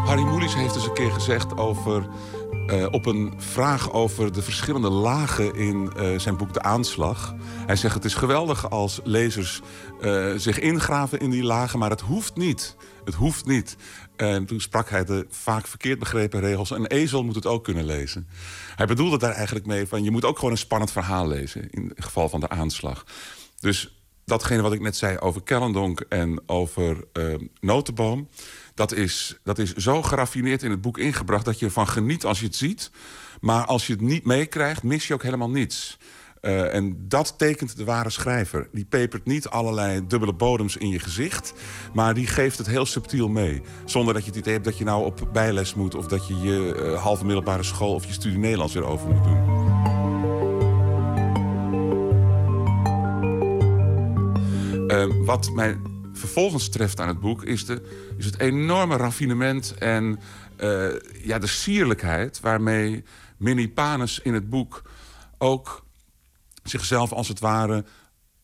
Harry 0.06 0.24
Mulisch 0.24 0.56
heeft 0.56 0.76
eens 0.76 0.86
een 0.86 0.93
keer 0.93 1.12
gezegd 1.12 1.58
over 1.58 2.08
uh, 2.68 2.86
op 2.91 3.06
een 3.06 3.34
vraag 3.38 3.91
over 3.93 4.32
de 4.32 4.41
verschillende 4.41 4.89
lagen 4.89 5.56
in 5.56 5.91
uh, 5.97 6.20
zijn 6.20 6.38
boek 6.38 6.53
De 6.53 6.62
Aanslag. 6.62 7.36
Hij 7.66 7.76
zegt 7.76 7.93
het 7.93 8.06
is 8.06 8.14
geweldig 8.14 8.70
als 8.70 8.99
lezers 9.03 9.62
uh, 10.02 10.34
zich 10.36 10.60
ingraven 10.60 11.20
in 11.20 11.30
die 11.30 11.43
lagen, 11.43 11.80
maar 11.80 11.89
het 11.89 12.02
hoeft 12.02 12.36
niet. 12.36 12.76
Het 13.06 13.14
hoeft 13.14 13.46
niet. 13.46 13.76
En 14.16 14.46
toen 14.46 14.60
sprak 14.60 14.89
hij 14.89 15.06
de 15.06 15.26
vaak 15.30 15.68
verkeerd 15.68 16.00
begrepen 16.00 16.39
regels. 16.39 16.70
Een 16.70 16.88
ezel 16.88 17.24
moet 17.24 17.36
het 17.36 17.46
ook 17.46 17.64
kunnen 17.64 17.86
lezen. 17.86 18.28
Hij 18.76 18.86
bedoelde 18.86 19.18
daar 19.18 19.34
eigenlijk 19.34 19.66
mee 19.66 19.88
van... 19.88 20.04
je 20.04 20.12
moet 20.12 20.26
ook 20.26 20.36
gewoon 20.36 20.52
een 20.52 20.58
spannend 20.58 20.91
verhaal 20.91 21.28
lezen... 21.28 21.70
in 21.70 21.91
het 21.96 22.04
geval 22.04 22.30
van 22.30 22.39
de 22.39 22.50
aanslag. 22.50 23.06
Dus 23.60 24.04
datgene 24.26 24.62
wat 24.62 24.74
ik 24.74 24.82
net 24.82 24.96
zei 24.96 25.18
over 25.18 25.43
Kellendonk 25.43 26.00
en 26.00 26.41
over 26.46 27.04
Notenboom... 27.60 28.28
Dat 28.74 28.93
is, 28.93 29.39
dat 29.43 29.60
is 29.60 29.74
zo 29.74 30.02
geraffineerd 30.02 30.64
in 30.64 30.72
het 30.72 30.82
boek 30.82 30.98
ingebracht... 30.98 31.46
dat 31.46 31.60
je 31.60 31.66
ervan 31.66 31.88
geniet 31.88 32.26
als 32.26 32.39
je 32.39 32.46
het 32.46 32.56
ziet. 32.56 32.91
Maar 33.41 33.66
als 33.66 33.88
je 33.88 33.93
het 33.93 34.02
niet 34.02 34.26
meekrijgt, 34.26 34.84
mis 34.84 35.08
je 35.08 35.14
ook 35.14 35.24
helemaal 35.24 35.50
niets. 35.50 35.98
Uh, 36.46 36.74
en 36.74 36.96
dat 37.08 37.38
tekent 37.38 37.78
de 37.78 37.84
ware 37.84 38.10
schrijver. 38.10 38.68
Die 38.72 38.86
pepert 38.86 39.26
niet 39.26 39.48
allerlei 39.48 40.08
dubbele 40.08 40.34
bodems 40.34 40.78
in 40.78 40.89
je 40.89 41.00
gezicht... 41.00 41.54
maar 41.93 42.14
die 42.14 42.28
geeft 42.28 42.58
het 42.58 42.68
heel 42.68 42.86
subtiel 42.86 43.30
mee. 43.30 43.62
Zonder 43.86 44.14
dat 44.14 44.24
je 44.24 44.30
het 44.30 44.39
idee 44.39 44.54
hebt 44.54 44.66
dat 44.66 44.78
je 44.78 44.84
nou 44.84 45.06
op 45.06 45.30
bijles 45.34 45.74
moet... 45.74 45.96
of 45.96 46.08
dat 46.08 46.28
je 46.28 46.39
je 46.39 46.76
uh, 46.76 47.02
halve 47.02 47.26
middelbare 47.26 47.64
school 47.64 47.93
of 47.93 48.06
je 48.06 48.14
studie 48.14 48.38
Nederlands 48.38 48.74
weer 48.74 48.86
over 48.86 49.10
moet 49.10 49.24
doen. 49.24 49.38
Uh, 54.88 55.26
wat 55.26 55.52
mij 55.52 55.78
vervolgens 56.14 56.70
treft 56.70 57.00
aan 57.00 57.08
het 57.08 57.20
boek... 57.20 57.43
is, 57.43 57.66
de, 57.66 57.82
is 58.18 58.26
het 58.26 58.39
enorme 58.39 58.98
raffinement 58.98 59.74
en 59.78 60.20
ja, 61.24 61.39
de 61.39 61.48
sierlijkheid... 61.48 62.39
waarmee 62.39 63.04
Minnie 63.38 63.70
Panes 63.70 64.20
in 64.20 64.34
het 64.34 64.50
boek 64.50 64.82
ook 65.38 65.85
zichzelf 66.70 67.11
als 67.11 67.28
het 67.28 67.39
ware... 67.39 67.86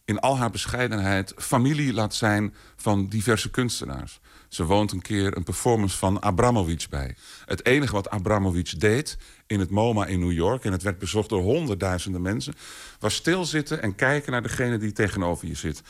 in 0.05 0.19
al 0.19 0.37
haar 0.37 0.49
bescheidenheid 0.49 1.33
familie 1.37 1.93
laat 1.93 2.15
zijn 2.15 2.53
van 2.75 3.07
diverse 3.07 3.49
kunstenaars. 3.49 4.19
Ze 4.49 4.65
woont 4.65 4.91
een 4.91 5.01
keer 5.01 5.37
een 5.37 5.43
performance 5.43 5.97
van 5.97 6.21
Abramovic 6.21 6.85
bij. 6.89 7.15
Het 7.45 7.65
enige 7.65 7.93
wat 7.93 8.09
Abramovic 8.09 8.79
deed 8.79 9.17
in 9.47 9.59
het 9.59 9.69
MoMA 9.69 10.05
in 10.05 10.19
New 10.19 10.31
York... 10.31 10.65
en 10.65 10.71
het 10.71 10.83
werd 10.83 10.99
bezocht 10.99 11.29
door 11.29 11.41
honderdduizenden 11.41 12.21
mensen... 12.21 12.53
was 12.99 13.15
stilzitten 13.15 13.81
en 13.81 13.95
kijken 13.95 14.31
naar 14.31 14.41
degene 14.41 14.77
die 14.77 14.91
tegenover 14.91 15.47
je 15.47 15.55
zit 15.55 15.81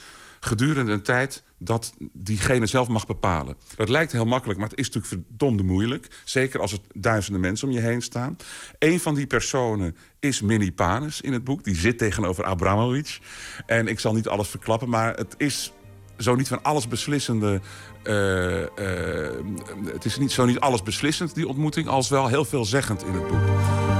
gedurende 0.43 0.91
een 0.91 1.01
tijd 1.01 1.43
dat 1.57 1.93
diegene 2.13 2.65
zelf 2.65 2.87
mag 2.87 3.07
bepalen. 3.07 3.55
Dat 3.75 3.89
lijkt 3.89 4.11
heel 4.11 4.25
makkelijk, 4.25 4.59
maar 4.59 4.69
het 4.69 4.79
is 4.79 4.89
natuurlijk 4.89 5.13
verdomde 5.27 5.63
moeilijk. 5.63 6.07
Zeker 6.23 6.59
als 6.59 6.71
er 6.71 6.79
duizenden 6.93 7.41
mensen 7.41 7.67
om 7.67 7.73
je 7.73 7.79
heen 7.79 8.01
staan. 8.01 8.37
Een 8.79 8.99
van 8.99 9.15
die 9.15 9.27
personen 9.27 9.95
is 10.19 10.41
Minnie 10.41 10.71
Panes 10.71 11.21
in 11.21 11.33
het 11.33 11.43
boek. 11.43 11.63
Die 11.63 11.75
zit 11.75 11.97
tegenover 11.97 12.43
Abramovic. 12.43 13.19
En 13.65 13.87
ik 13.87 13.99
zal 13.99 14.13
niet 14.13 14.27
alles 14.27 14.47
verklappen, 14.47 14.89
maar 14.89 15.15
het 15.15 15.35
is 15.37 15.71
zo 16.17 16.35
niet 16.35 16.47
van 16.47 16.63
alles 16.63 16.87
beslissende... 16.87 17.61
Uh, 18.03 18.59
uh, 18.59 18.67
het 19.85 20.05
is 20.05 20.17
niet 20.17 20.31
zo 20.31 20.45
niet 20.45 20.59
alles 20.59 20.83
beslissend, 20.83 21.35
die 21.35 21.47
ontmoeting... 21.47 21.87
als 21.87 22.09
wel 22.09 22.27
heel 22.27 22.45
veelzeggend 22.45 23.03
in 23.03 23.13
het 23.13 23.27
boek. 23.27 23.90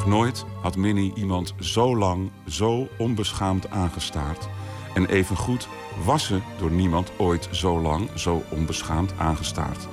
Nog 0.00 0.08
nooit 0.08 0.44
had 0.60 0.76
Minnie 0.76 1.12
iemand 1.14 1.54
zo 1.58 1.96
lang, 1.96 2.30
zo 2.48 2.88
onbeschaamd 2.98 3.70
aangestaard. 3.70 4.48
En 4.94 5.06
evengoed 5.06 5.68
was 6.04 6.24
ze 6.24 6.40
door 6.58 6.70
niemand 6.70 7.12
ooit 7.16 7.48
zo 7.50 7.80
lang, 7.80 8.08
zo 8.14 8.42
onbeschaamd 8.50 9.12
aangestaard. 9.18 9.88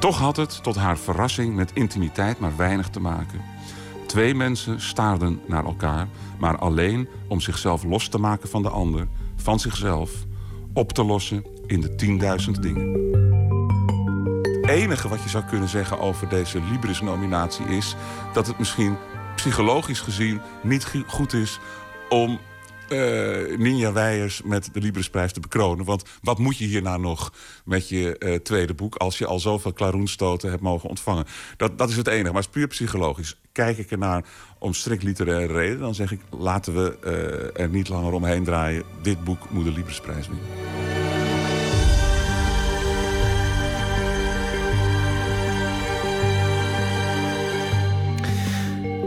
Toch 0.00 0.18
had 0.18 0.36
het 0.36 0.62
tot 0.62 0.76
haar 0.76 0.98
verrassing 0.98 1.54
met 1.54 1.70
intimiteit 1.74 2.38
maar 2.38 2.56
weinig 2.56 2.88
te 2.88 3.00
maken. 3.00 3.40
Twee 4.06 4.34
mensen 4.34 4.80
staarden 4.80 5.40
naar 5.46 5.64
elkaar, 5.64 6.08
maar 6.38 6.58
alleen 6.58 7.08
om 7.28 7.40
zichzelf 7.40 7.84
los 7.84 8.08
te 8.08 8.18
maken 8.18 8.48
van 8.48 8.62
de 8.62 8.70
ander, 8.70 9.08
van 9.36 9.60
zichzelf, 9.60 10.10
op 10.72 10.92
te 10.92 11.04
lossen 11.04 11.44
in 11.66 11.80
de 11.80 11.94
tienduizend 11.94 12.62
dingen. 12.62 13.12
Het 14.42 14.72
enige 14.72 15.08
wat 15.08 15.22
je 15.22 15.28
zou 15.28 15.44
kunnen 15.44 15.68
zeggen 15.68 16.00
over 16.00 16.28
deze 16.28 16.60
Libris-nominatie 16.70 17.66
is 17.66 17.96
dat 18.32 18.46
het 18.46 18.58
misschien 18.58 18.96
psychologisch 19.36 20.00
gezien 20.00 20.40
niet 20.62 20.86
goed 21.06 21.32
is 21.32 21.58
om 22.08 22.40
uh, 22.88 23.58
Ninja 23.58 23.92
Weijers 23.92 24.42
met 24.42 24.68
de 24.72 24.80
Librisprijs 24.80 25.32
te 25.32 25.40
bekronen. 25.40 25.84
Want 25.84 26.02
wat 26.22 26.38
moet 26.38 26.58
je 26.58 26.64
hierna 26.64 26.96
nog 26.96 27.32
met 27.64 27.88
je 27.88 28.16
uh, 28.18 28.34
tweede 28.34 28.74
boek... 28.74 28.96
als 28.96 29.18
je 29.18 29.26
al 29.26 29.40
zoveel 29.40 29.72
klaroenstoten 29.72 30.50
hebt 30.50 30.62
mogen 30.62 30.88
ontvangen? 30.88 31.24
Dat, 31.56 31.78
dat 31.78 31.90
is 31.90 31.96
het 31.96 32.06
enige, 32.06 32.32
maar 32.32 32.42
het 32.42 32.44
is 32.44 32.60
puur 32.60 32.66
psychologisch. 32.66 33.40
Kijk 33.52 33.78
ik 33.78 33.90
ernaar 33.90 34.24
om 34.58 34.74
strikt 34.74 35.02
literaire 35.02 35.52
reden... 35.52 35.78
dan 35.78 35.94
zeg 35.94 36.12
ik, 36.12 36.20
laten 36.30 36.74
we 36.74 36.96
uh, 37.04 37.62
er 37.62 37.68
niet 37.68 37.88
langer 37.88 38.12
omheen 38.12 38.44
draaien. 38.44 38.84
Dit 39.02 39.24
boek 39.24 39.50
moet 39.50 39.64
de 39.64 39.72
Librisprijs 39.72 40.28
winnen. 40.28 41.23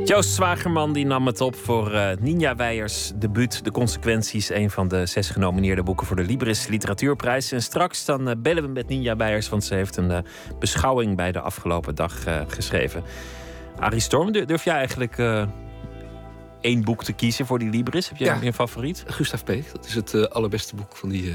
Joost 0.08 0.30
Zwagerman 0.30 0.94
die 0.94 1.06
nam 1.06 1.26
het 1.26 1.42
op 1.42 1.56
voor 1.56 1.94
uh, 1.94 2.10
Ninja 2.20 2.56
Weijers 2.56 3.12
debuut 3.16 3.64
De 3.64 3.72
Consequenties. 3.72 4.50
Een 4.50 4.70
van 4.70 4.88
de 4.88 5.06
zes 5.06 5.30
genomineerde 5.30 5.84
boeken 5.84 6.08
voor 6.08 6.16
de 6.16 6.24
Libris 6.24 6.68
Literatuurprijs. 6.68 7.52
En 7.52 7.62
straks 7.62 8.06
dan 8.06 8.28
uh, 8.30 8.34
bellen 8.38 8.64
we 8.64 8.70
met 8.70 8.88
Ninja 8.88 9.16
Weijers, 9.16 9.50
want 9.50 9.64
ze 9.64 9.74
heeft 9.74 9.98
een 9.98 10.10
uh, 10.12 10.18
beschouwing 10.60 11.16
bij 11.16 11.32
de 11.32 11.40
afgelopen 11.40 11.96
dag 11.96 12.24
geschreven. 12.48 13.04
Arie 13.80 14.00
Storm, 14.00 14.32
durf 14.32 14.64
jij 14.64 14.76
eigenlijk 14.76 15.18
één 16.62 16.84
boek 16.84 17.04
te 17.04 17.14
kiezen 17.14 17.46
voor 17.46 17.60
die 17.60 17.70
Libris? 17.70 18.10
Heb 18.10 18.18
jij 18.18 18.28
Ja. 18.28 18.44
een 18.44 18.54
favoriet? 18.54 19.04
Gustav 19.08 19.44
Peek, 19.44 19.72
dat 19.72 19.86
is 19.86 19.96
het 19.96 20.30
allerbeste 20.30 20.76
boek 20.76 20.96
van 20.96 21.10
die 21.10 21.34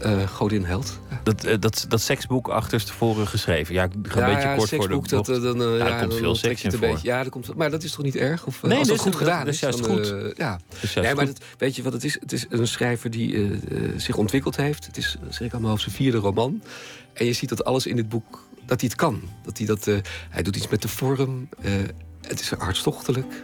eh 0.00 0.28
godin 0.28 0.64
Held. 0.64 0.98
Ja. 1.10 1.20
Dat, 1.22 1.44
eh, 1.44 1.56
dat, 1.60 1.84
dat 1.88 2.00
seksboek 2.00 2.48
achterstevoren 2.48 3.26
geschreven. 3.26 3.74
Ja, 3.74 3.84
ik 3.84 3.90
ga 4.02 4.20
een 4.28 4.34
beetje 4.34 4.48
ja, 4.48 4.54
kort 4.56 4.68
voor 4.68 4.78
de 4.78 4.84
seksboek, 4.84 5.08
dat, 5.08 5.26
bocht. 5.26 5.38
eh, 5.38 5.44
dan, 5.44 5.58
Ja, 5.78 5.84
er 5.86 5.98
komt 5.98 6.10
dan 6.10 6.18
veel 6.20 6.34
seks 6.34 6.62
in 6.62 6.70
voor. 6.70 6.80
beetje. 6.80 7.08
Ja, 7.08 7.22
dat 7.22 7.32
komt, 7.32 7.54
maar 7.54 7.70
dat 7.70 7.82
is 7.82 7.92
toch 7.92 8.04
niet 8.04 8.16
erg? 8.16 8.46
Of, 8.46 8.62
Nee, 8.62 8.78
als 8.78 8.88
dat 8.88 8.96
is- 8.96 9.02
goed 9.02 9.16
gedaan 9.16 9.44
dat 9.44 9.54
is 9.54 9.60
juist 9.60 9.84
dan, 9.84 9.96
goed. 9.96 10.14
ja. 10.36 10.60
Juist 10.80 10.94
Nee, 10.94 11.14
maar 11.14 11.26
dat, 11.26 11.38
weet 11.58 11.76
je 11.76 11.82
wat 11.82 11.92
het 11.92 12.04
is? 12.04 12.16
Het 12.20 12.32
is 12.32 12.46
een 12.48 12.68
schrijver 12.68 13.10
die 13.10 13.50
zich 13.96 14.16
ontwikkeld 14.16 14.56
heeft. 14.56 14.86
Het 14.86 14.96
is, 14.96 15.16
zeg 15.28 15.46
ik 15.48 15.54
aan 15.54 15.60
mijn 15.60 15.70
hoofd, 15.70 15.82
zijn 15.82 15.94
vierde 15.94 16.18
roman. 16.18 16.62
En 17.12 17.26
je 17.26 17.32
ziet 17.32 17.48
dat 17.48 17.64
alles 17.64 17.86
in 17.86 17.96
dit 17.96 18.08
boek, 18.08 18.46
dat 18.66 18.80
hij 18.80 18.88
het 18.88 18.98
kan. 18.98 19.22
Dat 19.44 19.58
hij, 19.58 19.66
dat, 19.66 19.84
hij 20.30 20.42
doet 20.42 20.56
iets 20.56 20.68
met 20.68 20.82
de 20.82 20.88
vorm. 20.88 21.48
het 22.26 22.40
is 22.40 22.50
hartstochtelijk. 22.50 23.42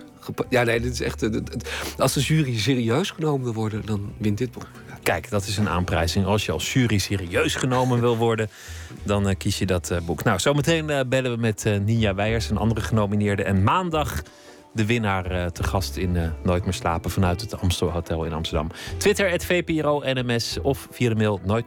Ja, 0.49 0.63
nee, 0.63 0.81
dit 0.81 0.93
is 0.93 1.01
echt... 1.01 1.29
als 1.99 2.13
de 2.13 2.21
jury 2.21 2.59
serieus 2.59 3.11
genomen 3.11 3.43
wil 3.45 3.53
worden, 3.55 3.87
dan 3.87 4.13
wint 4.19 4.39
dit 4.39 4.51
boek. 4.53 4.67
Kijk, 5.03 5.31
dat 5.31 5.47
is 5.47 5.57
een 5.57 5.69
aanprijzing. 5.69 6.27
Als 6.27 6.47
je 6.47 6.53
als 6.53 6.73
jury 6.73 6.99
serieus 6.99 7.55
genomen 7.55 8.01
wil 8.01 8.17
worden, 8.17 8.49
dan 9.03 9.29
eh, 9.29 9.37
kies 9.39 9.59
je 9.59 9.67
dat 9.67 9.91
eh, 9.91 10.01
boek. 10.01 10.25
Nou, 10.25 10.39
zometeen 10.39 10.91
eh, 10.91 11.01
bellen 11.07 11.31
we 11.31 11.37
met 11.37 11.65
Ninja 11.85 12.15
Weijers, 12.15 12.51
een 12.51 12.57
andere 12.57 12.81
genomineerde. 12.81 13.43
En 13.43 13.63
maandag 13.63 14.23
de 14.75 14.87
winnaar 14.87 15.53
te 15.53 15.63
gast 15.63 15.97
in 15.97 16.33
Nooit 16.43 16.65
meer 16.65 16.73
slapen 16.73 17.11
vanuit 17.11 17.41
het 17.41 17.61
Amstel 17.61 17.91
Hotel 17.91 18.25
in 18.25 18.33
Amsterdam. 18.33 18.71
Twitter, 18.97 19.31
het 19.31 19.45
VPRO 19.45 20.03
NMS 20.05 20.59
of 20.63 20.89
via 20.91 21.09
de 21.09 21.15
mail 21.15 21.41
nooit 21.45 21.67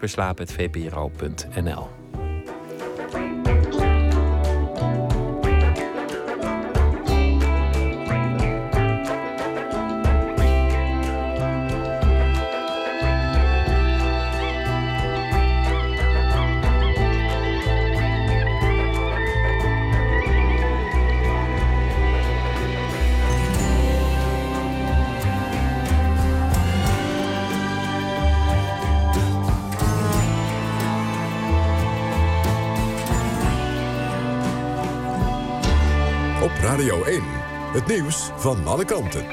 Het 37.76 37.88
nieuws 37.88 38.30
van 38.36 38.68
alle 38.68 38.86
kanten. 38.86 39.26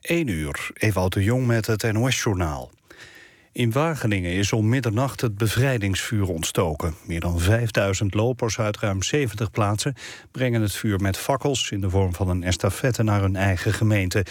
1 0.00 0.28
uur, 0.28 0.70
Ewout 0.74 1.12
de 1.12 1.22
Jong 1.22 1.46
met 1.46 1.66
het 1.66 1.92
NOS-journaal. 1.92 2.70
In 3.56 3.72
Wageningen 3.72 4.32
is 4.32 4.52
om 4.52 4.68
middernacht 4.68 5.20
het 5.20 5.36
bevrijdingsvuur 5.38 6.28
ontstoken. 6.28 6.94
Meer 7.06 7.20
dan 7.20 7.40
5000 7.40 8.14
lopers 8.14 8.58
uit 8.58 8.78
ruim 8.78 9.02
70 9.02 9.50
plaatsen 9.50 9.94
brengen 10.30 10.62
het 10.62 10.74
vuur 10.74 11.00
met 11.00 11.16
fakkels... 11.16 11.70
in 11.70 11.80
de 11.80 11.90
vorm 11.90 12.14
van 12.14 12.28
een 12.28 12.42
estafette 12.42 13.02
naar 13.02 13.20
hun 13.20 13.36
eigen 13.36 13.72
gemeente. 13.72 14.26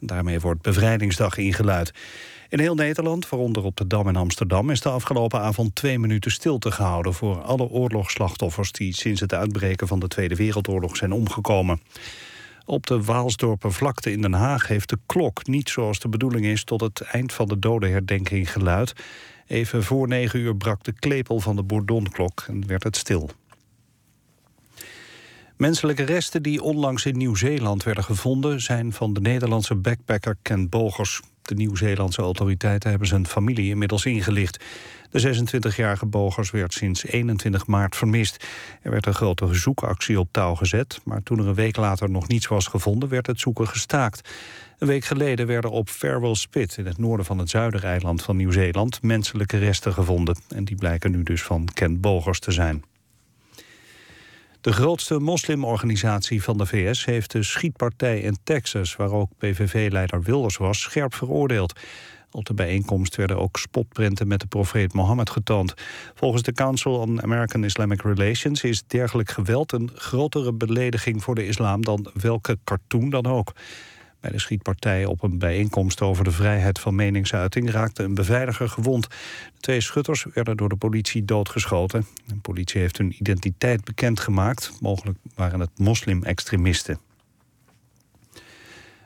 Daarmee 0.00 0.40
wordt 0.40 0.62
Bevrijdingsdag 0.62 1.36
ingeluid. 1.36 1.92
In 2.48 2.58
heel 2.58 2.74
Nederland, 2.74 3.28
waaronder 3.28 3.64
op 3.64 3.76
de 3.76 3.86
Dam 3.86 4.08
in 4.08 4.16
Amsterdam... 4.16 4.70
is 4.70 4.80
de 4.80 4.88
afgelopen 4.88 5.40
avond 5.40 5.74
twee 5.74 5.98
minuten 5.98 6.30
stilte 6.30 6.70
gehouden... 6.70 7.14
voor 7.14 7.42
alle 7.42 7.68
oorlogsslachtoffers 7.68 8.72
die 8.72 8.94
sinds 8.94 9.20
het 9.20 9.34
uitbreken 9.34 9.88
van 9.88 9.98
de 9.98 10.08
Tweede 10.08 10.34
Wereldoorlog 10.34 10.96
zijn 10.96 11.12
omgekomen. 11.12 11.80
Op 12.68 12.86
de 12.86 13.02
Waalsdorpervlakte 13.02 14.12
in 14.12 14.22
Den 14.22 14.32
Haag 14.32 14.66
heeft 14.66 14.88
de 14.88 14.98
klok 15.06 15.46
niet 15.46 15.68
zoals 15.68 15.98
de 15.98 16.08
bedoeling 16.08 16.44
is 16.44 16.64
tot 16.64 16.80
het 16.80 17.00
eind 17.00 17.32
van 17.32 17.48
de 17.48 17.58
dodenherdenking 17.58 18.52
geluid. 18.52 18.92
Even 19.46 19.84
voor 19.84 20.08
negen 20.08 20.40
uur 20.40 20.56
brak 20.56 20.84
de 20.84 20.92
klepel 20.92 21.40
van 21.40 21.56
de 21.56 21.62
Bourdonklok 21.62 22.44
en 22.48 22.66
werd 22.66 22.82
het 22.82 22.96
stil. 22.96 23.30
Menselijke 25.56 26.02
resten 26.02 26.42
die 26.42 26.62
onlangs 26.62 27.06
in 27.06 27.16
Nieuw-Zeeland 27.16 27.82
werden 27.82 28.04
gevonden... 28.04 28.60
zijn 28.60 28.92
van 28.92 29.12
de 29.12 29.20
Nederlandse 29.20 29.74
backpacker 29.74 30.36
Ken 30.42 30.68
Bogers. 30.68 31.20
De 31.48 31.54
Nieuw-Zeelandse 31.54 32.22
autoriteiten 32.22 32.90
hebben 32.90 33.08
zijn 33.08 33.26
familie 33.26 33.70
inmiddels 33.70 34.04
ingelicht. 34.04 34.64
De 35.10 35.46
26-jarige 35.46 36.06
Bogers 36.06 36.50
werd 36.50 36.72
sinds 36.72 37.04
21 37.04 37.66
maart 37.66 37.96
vermist. 37.96 38.44
Er 38.82 38.90
werd 38.90 39.06
een 39.06 39.14
grote 39.14 39.54
zoekactie 39.54 40.20
op 40.20 40.28
touw 40.30 40.54
gezet... 40.54 41.00
maar 41.04 41.22
toen 41.22 41.38
er 41.38 41.46
een 41.46 41.54
week 41.54 41.76
later 41.76 42.10
nog 42.10 42.28
niets 42.28 42.46
was 42.46 42.66
gevonden... 42.66 43.08
werd 43.08 43.26
het 43.26 43.40
zoeken 43.40 43.68
gestaakt. 43.68 44.30
Een 44.78 44.88
week 44.88 45.04
geleden 45.04 45.46
werden 45.46 45.70
op 45.70 45.88
Farewell 45.88 46.34
Spit... 46.34 46.76
in 46.76 46.86
het 46.86 46.98
noorden 46.98 47.26
van 47.26 47.38
het 47.38 47.50
zuidereiland 47.50 48.22
van 48.22 48.36
Nieuw-Zeeland... 48.36 49.02
menselijke 49.02 49.58
resten 49.58 49.92
gevonden. 49.92 50.36
En 50.48 50.64
die 50.64 50.76
blijken 50.76 51.10
nu 51.10 51.22
dus 51.22 51.42
van 51.42 51.68
Ken 51.74 52.00
Bogers 52.00 52.40
te 52.40 52.50
zijn. 52.50 52.84
De 54.60 54.72
grootste 54.72 55.18
moslimorganisatie 55.18 56.42
van 56.42 56.58
de 56.58 56.66
VS 56.66 57.04
heeft 57.04 57.30
de 57.30 57.42
schietpartij 57.42 58.20
in 58.20 58.36
Texas... 58.44 58.96
waar 58.96 59.12
ook 59.12 59.30
PVV-leider 59.38 60.22
Wilders 60.22 60.56
was, 60.56 60.80
scherp 60.80 61.14
veroordeeld. 61.14 61.80
Op 62.30 62.44
de 62.44 62.54
bijeenkomst 62.54 63.16
werden 63.16 63.38
ook 63.38 63.58
spotprenten 63.58 64.28
met 64.28 64.40
de 64.40 64.46
profeet 64.46 64.92
Mohammed 64.92 65.30
getoond. 65.30 65.74
Volgens 66.14 66.42
de 66.42 66.52
Council 66.52 66.98
on 66.98 67.22
American 67.22 67.64
Islamic 67.64 68.02
Relations 68.02 68.62
is 68.62 68.82
dergelijk 68.86 69.30
geweld 69.30 69.72
een 69.72 69.90
grotere 69.94 70.52
belediging 70.52 71.22
voor 71.22 71.34
de 71.34 71.46
islam 71.46 71.84
dan 71.84 72.10
welke 72.14 72.58
cartoon 72.64 73.10
dan 73.10 73.26
ook. 73.26 73.52
Bij 74.20 74.30
de 74.30 74.38
schietpartij 74.38 75.04
op 75.04 75.22
een 75.22 75.38
bijeenkomst 75.38 76.00
over 76.00 76.24
de 76.24 76.30
vrijheid 76.30 76.78
van 76.78 76.94
meningsuiting 76.94 77.70
raakte 77.70 78.02
een 78.02 78.14
beveiliger 78.14 78.68
gewond. 78.68 79.08
De 79.54 79.60
twee 79.60 79.80
schutters 79.80 80.26
werden 80.34 80.56
door 80.56 80.68
de 80.68 80.76
politie 80.76 81.24
doodgeschoten. 81.24 82.06
De 82.26 82.36
politie 82.36 82.80
heeft 82.80 82.98
hun 82.98 83.14
identiteit 83.18 83.84
bekendgemaakt. 83.84 84.72
Mogelijk 84.80 85.18
waren 85.34 85.60
het 85.60 85.78
moslim-extremisten. 85.78 86.98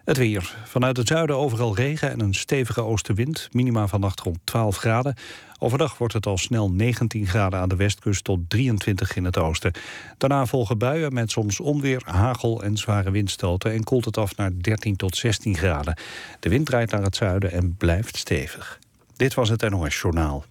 Het 0.05 0.17
weer. 0.17 0.55
Vanuit 0.65 0.97
het 0.97 1.09
zuiden 1.09 1.37
overal 1.37 1.77
regen 1.77 2.11
en 2.11 2.21
een 2.21 2.35
stevige 2.35 2.83
oostenwind. 2.83 3.49
Minima 3.53 3.87
vannacht 3.87 4.21
rond 4.21 4.39
12 4.45 4.77
graden. 4.77 5.15
Overdag 5.59 5.99
wordt 5.99 6.15
het 6.15 6.27
al 6.27 6.39
snel 6.39 6.71
19 6.71 7.27
graden 7.27 7.59
aan 7.59 7.69
de 7.69 7.77
westkust 7.77 8.25
tot 8.25 8.39
23 8.49 9.17
in 9.17 9.25
het 9.25 9.39
oosten. 9.39 9.73
Daarna 10.19 10.47
volgen 10.47 10.79
buien 10.79 11.13
met 11.13 11.31
soms 11.31 11.61
onweer, 11.61 12.03
hagel 12.05 12.63
en 12.63 12.77
zware 12.77 13.11
windstoten... 13.11 13.73
en 13.73 13.85
koelt 13.85 14.05
het 14.05 14.17
af 14.17 14.37
naar 14.37 14.51
13 14.61 14.97
tot 14.97 15.17
16 15.17 15.57
graden. 15.57 15.99
De 16.41 16.49
wind 16.49 16.67
draait 16.67 16.91
naar 16.91 17.03
het 17.03 17.17
zuiden 17.17 17.53
en 17.53 17.77
blijft 17.77 18.17
stevig. 18.17 18.79
Dit 19.17 19.35
was 19.35 19.49
het 19.49 19.71
NOS 19.71 20.01
Journaal. 20.01 20.45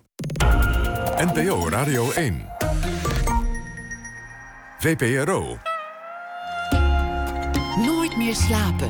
NPO 1.17 1.69
Radio 1.69 2.11
1. 2.11 2.45
VPRO. 4.79 5.57
Nooit 7.85 8.17
meer 8.17 8.35
slapen. 8.35 8.89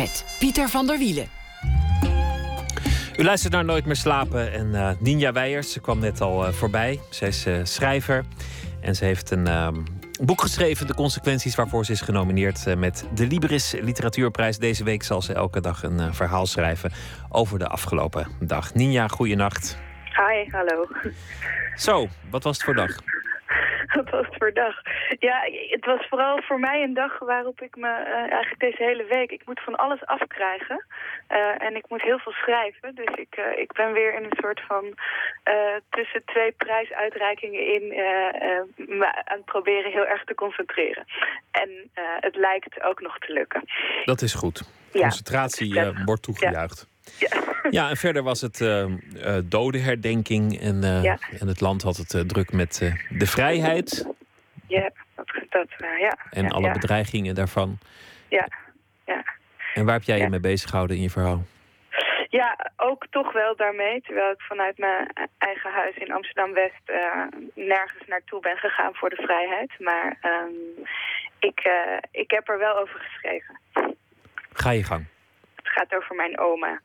Met 0.00 0.36
Pieter 0.38 0.68
van 0.68 0.86
der 0.86 0.98
Wielen. 0.98 1.26
U 3.16 3.24
luistert 3.24 3.52
naar 3.52 3.64
Nooit 3.64 3.84
meer 3.84 3.96
slapen 3.96 4.52
en 4.52 4.66
uh, 4.66 4.90
Ninja 4.98 5.32
Weijers, 5.32 5.72
ze 5.72 5.80
kwam 5.80 5.98
net 5.98 6.20
al 6.20 6.46
uh, 6.46 6.52
voorbij. 6.52 7.00
Zij 7.10 7.28
is 7.28 7.46
uh, 7.46 7.60
schrijver 7.62 8.24
en 8.80 8.94
ze 8.94 9.04
heeft 9.04 9.30
een 9.30 9.46
uh, 9.46 9.68
boek 10.20 10.40
geschreven, 10.40 10.86
De 10.86 10.94
Consequenties, 10.94 11.54
waarvoor 11.54 11.84
ze 11.84 11.92
is 11.92 12.00
genomineerd 12.00 12.76
met 12.76 13.04
de 13.14 13.26
Libris 13.26 13.74
Literatuurprijs. 13.80 14.58
Deze 14.58 14.84
week 14.84 15.02
zal 15.02 15.22
ze 15.22 15.32
elke 15.32 15.60
dag 15.60 15.82
een 15.82 16.14
verhaal 16.14 16.46
schrijven 16.46 16.92
over 17.28 17.58
de 17.58 17.66
afgelopen 17.66 18.26
dag. 18.38 18.74
Ninja, 18.74 19.08
goeienacht. 19.08 19.78
Hi, 20.04 20.50
hallo. 20.50 20.86
Zo, 21.74 22.08
wat 22.30 22.42
was 22.42 22.56
het 22.56 22.64
voor 22.64 22.74
dag? 22.74 22.96
Wat 23.96 24.10
was 24.10 24.26
het 24.26 24.36
voor 24.38 24.52
dag? 24.52 24.74
Ja, 25.18 25.40
het 25.68 25.84
was 25.84 26.06
vooral 26.08 26.42
voor 26.42 26.60
mij 26.60 26.82
een 26.82 26.94
dag 26.94 27.18
waarop 27.18 27.60
ik 27.60 27.76
me 27.76 27.88
uh, 27.88 28.30
eigenlijk 28.30 28.60
deze 28.60 28.82
hele 28.82 29.04
week... 29.04 29.30
Ik 29.30 29.46
moet 29.46 29.60
van 29.60 29.76
alles 29.76 30.06
afkrijgen 30.06 30.84
uh, 31.28 31.62
en 31.62 31.76
ik 31.76 31.84
moet 31.88 32.02
heel 32.02 32.18
veel 32.18 32.32
schrijven. 32.32 32.94
Dus 32.94 33.14
ik, 33.14 33.36
uh, 33.38 33.58
ik 33.58 33.72
ben 33.72 33.92
weer 33.92 34.14
in 34.14 34.24
een 34.24 34.38
soort 34.40 34.60
van 34.66 34.94
tussen 35.90 36.22
twee 36.24 36.52
prijsuitreikingen 36.52 37.74
in... 37.74 37.88
me 38.98 39.24
aan 39.24 39.36
het 39.36 39.44
proberen 39.44 39.92
heel 39.92 40.06
erg 40.06 40.24
te 40.24 40.34
concentreren. 40.34 41.04
En 41.50 41.90
het 42.20 42.36
lijkt 42.36 42.82
ook 42.82 43.00
nog 43.00 43.18
te 43.18 43.32
lukken. 43.32 43.64
Dat 44.04 44.22
is 44.22 44.34
goed. 44.34 44.62
Concentratie 44.92 45.74
ja. 45.74 45.92
wordt 46.04 46.22
toegejuicht. 46.22 46.86
Ja. 46.89 46.89
Ja, 47.70 47.88
en 47.88 47.96
verder 47.96 48.22
was 48.22 48.40
het 48.40 48.60
uh, 48.60 48.84
uh, 48.86 49.36
dodenherdenking. 49.44 50.60
En, 50.60 50.82
ja. 51.02 51.18
en 51.38 51.46
het 51.46 51.60
land 51.60 51.82
had 51.82 51.96
het 51.96 52.28
druk 52.28 52.52
met 52.52 52.92
de 53.08 53.26
vrijheid. 53.26 54.06
Ja, 54.66 54.90
dat, 55.14 55.26
dat 55.48 55.68
ja. 55.78 56.16
En 56.30 56.42
ja, 56.42 56.48
alle 56.48 56.66
ja. 56.66 56.72
bedreigingen 56.72 57.34
daarvan. 57.34 57.78
Ja, 58.28 58.48
ja. 59.06 59.24
En 59.74 59.84
waar 59.84 59.94
heb 59.94 60.02
jij 60.02 60.16
Ja. 60.16 60.24
je 60.24 60.30
mee 60.30 60.40
bezig 60.40 60.70
gehouden 60.70 60.96
in 60.96 61.02
je 61.02 61.10
verhaal? 61.10 61.42
Ja, 62.30 62.70
ook 62.76 63.06
toch 63.10 63.32
wel 63.32 63.56
daarmee. 63.56 64.00
Terwijl 64.00 64.30
ik 64.30 64.40
vanuit 64.40 64.78
mijn 64.78 65.12
eigen 65.38 65.70
huis 65.70 65.96
in 65.96 66.12
Amsterdam-West 66.12 66.82
eh, 66.84 67.26
nergens 67.54 68.06
naartoe 68.06 68.40
ben 68.40 68.56
gegaan 68.56 68.94
voor 68.94 69.10
de 69.10 69.22
vrijheid. 69.22 69.72
Maar 69.78 70.16
ehm, 70.20 70.86
ik, 71.38 71.60
eh, 71.60 71.98
ik 72.10 72.30
heb 72.30 72.48
er 72.48 72.58
wel 72.58 72.78
over 72.78 73.00
geschreven. 73.00 73.60
Ga 74.52 74.70
je 74.70 74.84
gang. 74.84 75.04
Gaat 75.70 75.94
over 75.94 76.14
mijn 76.14 76.38
oma. 76.38 76.80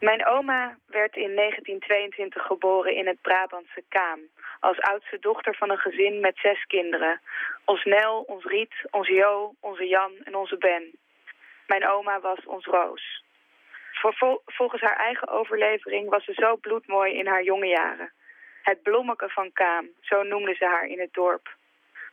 Mijn 0.00 0.26
oma 0.26 0.76
werd 0.86 1.16
in 1.16 1.34
1922 1.34 2.42
geboren 2.42 2.94
in 2.94 3.06
het 3.06 3.20
Brabantse 3.20 3.84
Kaam. 3.88 4.20
Als 4.60 4.80
oudste 4.80 5.18
dochter 5.18 5.54
van 5.54 5.70
een 5.70 5.78
gezin 5.78 6.20
met 6.20 6.36
zes 6.38 6.64
kinderen. 6.66 7.20
Ons 7.64 7.84
Nel, 7.84 8.20
ons 8.20 8.44
Riet, 8.44 8.74
ons 8.90 9.08
Jo, 9.08 9.54
onze 9.60 9.86
Jan 9.86 10.12
en 10.24 10.34
onze 10.34 10.58
Ben. 10.58 10.98
Mijn 11.66 11.88
oma 11.88 12.20
was 12.20 12.46
ons 12.46 12.64
Roos. 12.64 13.24
Volgens 14.44 14.82
haar 14.82 14.96
eigen 14.96 15.28
overlevering 15.28 16.08
was 16.08 16.24
ze 16.24 16.32
zo 16.32 16.56
bloedmooi 16.56 17.14
in 17.14 17.26
haar 17.26 17.42
jonge 17.42 17.66
jaren. 17.66 18.12
Het 18.62 18.82
bloemeke 18.82 19.28
van 19.28 19.52
Kaam, 19.52 19.88
zo 20.00 20.22
noemden 20.22 20.54
ze 20.54 20.64
haar 20.64 20.86
in 20.86 21.00
het 21.00 21.12
dorp. 21.12 21.56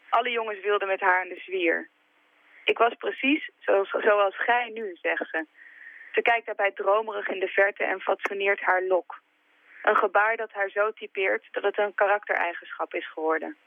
Alle 0.09 0.29
jongens 0.29 0.61
wilden 0.61 0.87
met 0.87 0.99
haar 0.99 1.21
aan 1.21 1.27
de 1.27 1.41
zwier. 1.45 1.89
Ik 2.63 2.77
was 2.77 2.93
precies 2.93 3.49
zoals, 3.59 3.89
zoals 3.89 4.35
gij 4.37 4.69
nu, 4.73 4.97
zegt 5.01 5.29
ze. 5.29 5.45
Ze 6.11 6.21
kijkt 6.21 6.45
daarbij 6.45 6.71
dromerig 6.71 7.27
in 7.27 7.39
de 7.39 7.47
verte 7.47 7.83
en 7.83 8.01
fatsoeneert 8.01 8.61
haar 8.61 8.83
lok. 8.83 9.21
Een 9.83 9.95
gebaar 9.95 10.37
dat 10.37 10.51
haar 10.51 10.69
zo 10.69 10.91
typeert 10.91 11.47
dat 11.51 11.63
het 11.63 11.77
een 11.77 11.93
karaktereigenschap 11.93 12.93
is 12.93 13.11
geworden. 13.11 13.57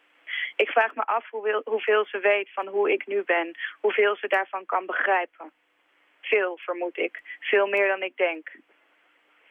Ik 0.57 0.69
vraag 0.69 0.95
me 0.95 1.05
af 1.07 1.31
hoeveel, 1.31 1.61
hoeveel 1.65 2.05
ze 2.05 2.19
weet 2.19 2.53
van 2.53 2.67
hoe 2.67 2.93
ik 2.93 3.07
nu 3.07 3.23
ben, 3.23 3.59
hoeveel 3.81 4.17
ze 4.17 4.29
daarvan 4.29 4.67
kan 4.67 4.87
begrijpen. 4.87 5.53
Veel, 6.21 6.59
vermoed 6.59 6.99
ik. 6.99 7.21
Veel 7.41 7.67
meer 7.67 7.89
dan 7.89 8.03
ik 8.03 8.17
denk. 8.17 8.51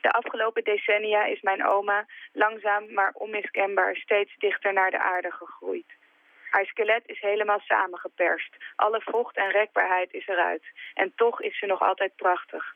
De 0.01 0.11
afgelopen 0.11 0.63
decennia 0.63 1.25
is 1.25 1.41
mijn 1.41 1.65
oma 1.65 2.05
langzaam 2.33 2.93
maar 2.93 3.11
onmiskenbaar 3.13 3.95
steeds 3.95 4.35
dichter 4.37 4.73
naar 4.73 4.91
de 4.91 4.99
aarde 4.99 5.31
gegroeid. 5.31 5.85
Haar 6.55 6.65
skelet 6.65 7.03
is 7.05 7.21
helemaal 7.21 7.59
samengeperst. 7.59 8.55
Alle 8.75 9.01
vocht 9.01 9.35
en 9.35 9.51
rekbaarheid 9.51 10.13
is 10.13 10.27
eruit. 10.27 10.63
En 10.93 11.13
toch 11.15 11.41
is 11.41 11.59
ze 11.59 11.65
nog 11.65 11.81
altijd 11.81 12.15
prachtig. 12.15 12.75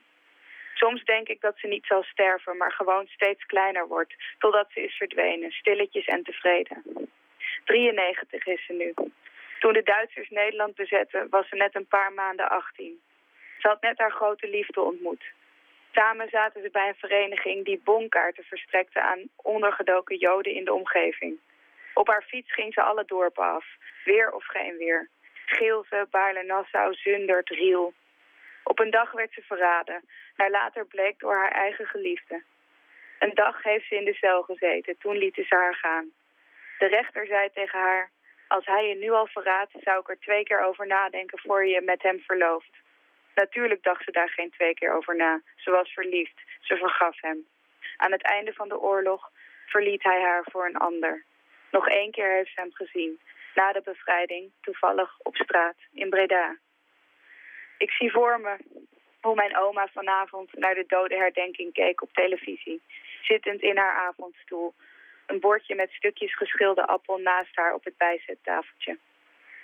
Soms 0.73 1.03
denk 1.03 1.27
ik 1.27 1.41
dat 1.41 1.57
ze 1.57 1.67
niet 1.67 1.85
zal 1.85 2.03
sterven, 2.03 2.57
maar 2.57 2.71
gewoon 2.71 3.07
steeds 3.07 3.45
kleiner 3.45 3.87
wordt, 3.87 4.13
totdat 4.37 4.67
ze 4.71 4.83
is 4.83 4.95
verdwenen, 4.95 5.51
stilletjes 5.51 6.05
en 6.05 6.23
tevreden. 6.23 6.83
93 7.65 8.45
is 8.45 8.65
ze 8.65 8.73
nu. 8.73 8.93
Toen 9.59 9.73
de 9.73 9.83
Duitsers 9.83 10.29
Nederland 10.29 10.75
bezetten, 10.75 11.29
was 11.29 11.47
ze 11.49 11.55
net 11.55 11.75
een 11.75 11.87
paar 11.87 12.13
maanden 12.13 12.49
18. 12.49 13.01
Ze 13.59 13.67
had 13.67 13.81
net 13.81 13.97
haar 13.97 14.11
grote 14.11 14.49
liefde 14.49 14.81
ontmoet. 14.81 15.23
Samen 15.91 16.29
zaten 16.29 16.61
ze 16.61 16.69
bij 16.71 16.87
een 16.87 17.05
vereniging 17.05 17.65
die 17.65 17.81
bonkaarten 17.83 18.43
verstrekte 18.43 19.01
aan 19.01 19.29
ondergedoken 19.35 20.17
joden 20.17 20.53
in 20.53 20.65
de 20.65 20.73
omgeving. 20.73 21.39
Op 22.01 22.07
haar 22.07 22.23
fiets 22.23 22.53
ging 22.53 22.73
ze 22.73 22.81
alle 22.81 23.05
dorpen 23.05 23.43
af, 23.43 23.65
weer 24.03 24.31
of 24.31 24.45
geen 24.45 24.77
weer. 24.77 25.09
Geelse, 25.45 26.07
Baarle-Nassau, 26.11 26.93
Zundert, 26.93 27.49
Riel. 27.49 27.93
Op 28.63 28.79
een 28.79 28.89
dag 28.89 29.11
werd 29.11 29.33
ze 29.33 29.41
verraden, 29.41 30.03
maar 30.35 30.49
later 30.49 30.85
bleek 30.85 31.19
door 31.19 31.35
haar 31.35 31.51
eigen 31.51 31.85
geliefde. 31.85 32.43
Een 33.19 33.33
dag 33.33 33.63
heeft 33.63 33.87
ze 33.87 33.95
in 33.95 34.05
de 34.05 34.13
cel 34.13 34.41
gezeten, 34.41 34.97
toen 34.97 35.17
lieten 35.17 35.45
ze 35.45 35.55
haar 35.55 35.75
gaan. 35.75 36.11
De 36.77 36.85
rechter 36.85 37.25
zei 37.25 37.49
tegen 37.53 37.79
haar, 37.79 38.11
als 38.47 38.65
hij 38.65 38.87
je 38.87 38.95
nu 38.95 39.11
al 39.11 39.27
verraadt, 39.27 39.71
zou 39.81 39.99
ik 39.99 40.09
er 40.09 40.19
twee 40.19 40.43
keer 40.43 40.63
over 40.65 40.87
nadenken 40.87 41.39
voor 41.39 41.65
je 41.65 41.81
met 41.81 42.01
hem 42.01 42.19
verlooft. 42.19 42.73
Natuurlijk 43.35 43.83
dacht 43.83 44.03
ze 44.03 44.11
daar 44.11 44.29
geen 44.29 44.49
twee 44.49 44.73
keer 44.73 44.93
over 44.93 45.15
na. 45.15 45.41
Ze 45.55 45.71
was 45.71 45.93
verliefd. 45.93 46.41
Ze 46.61 46.75
vergaf 46.77 47.21
hem. 47.21 47.47
Aan 47.97 48.11
het 48.11 48.23
einde 48.23 48.53
van 48.53 48.67
de 48.69 48.79
oorlog 48.79 49.31
verliet 49.65 50.03
hij 50.03 50.21
haar 50.21 50.43
voor 50.51 50.65
een 50.65 50.77
ander. 50.77 51.27
Nog 51.71 51.87
één 51.87 52.11
keer 52.11 52.31
heeft 52.31 52.53
ze 52.53 52.61
hem 52.61 52.73
gezien. 52.73 53.19
Na 53.55 53.71
de 53.71 53.81
bevrijding, 53.81 54.51
toevallig 54.61 55.19
op 55.19 55.35
straat 55.35 55.75
in 55.93 56.09
Breda. 56.09 56.57
Ik 57.77 57.91
zie 57.91 58.11
voor 58.11 58.39
me 58.39 58.57
hoe 59.21 59.35
mijn 59.35 59.57
oma 59.57 59.87
vanavond 59.87 60.53
naar 60.53 60.75
de 60.75 60.85
dodenherdenking 60.87 61.73
keek 61.73 62.01
op 62.01 62.13
televisie. 62.13 62.81
Zittend 63.21 63.61
in 63.61 63.77
haar 63.77 64.07
avondstoel. 64.07 64.73
Een 65.25 65.39
bordje 65.39 65.75
met 65.75 65.91
stukjes 65.91 66.35
geschilde 66.35 66.87
appel 66.87 67.17
naast 67.17 67.55
haar 67.55 67.73
op 67.73 67.83
het 67.83 67.97
bijzettafeltje. 67.97 68.97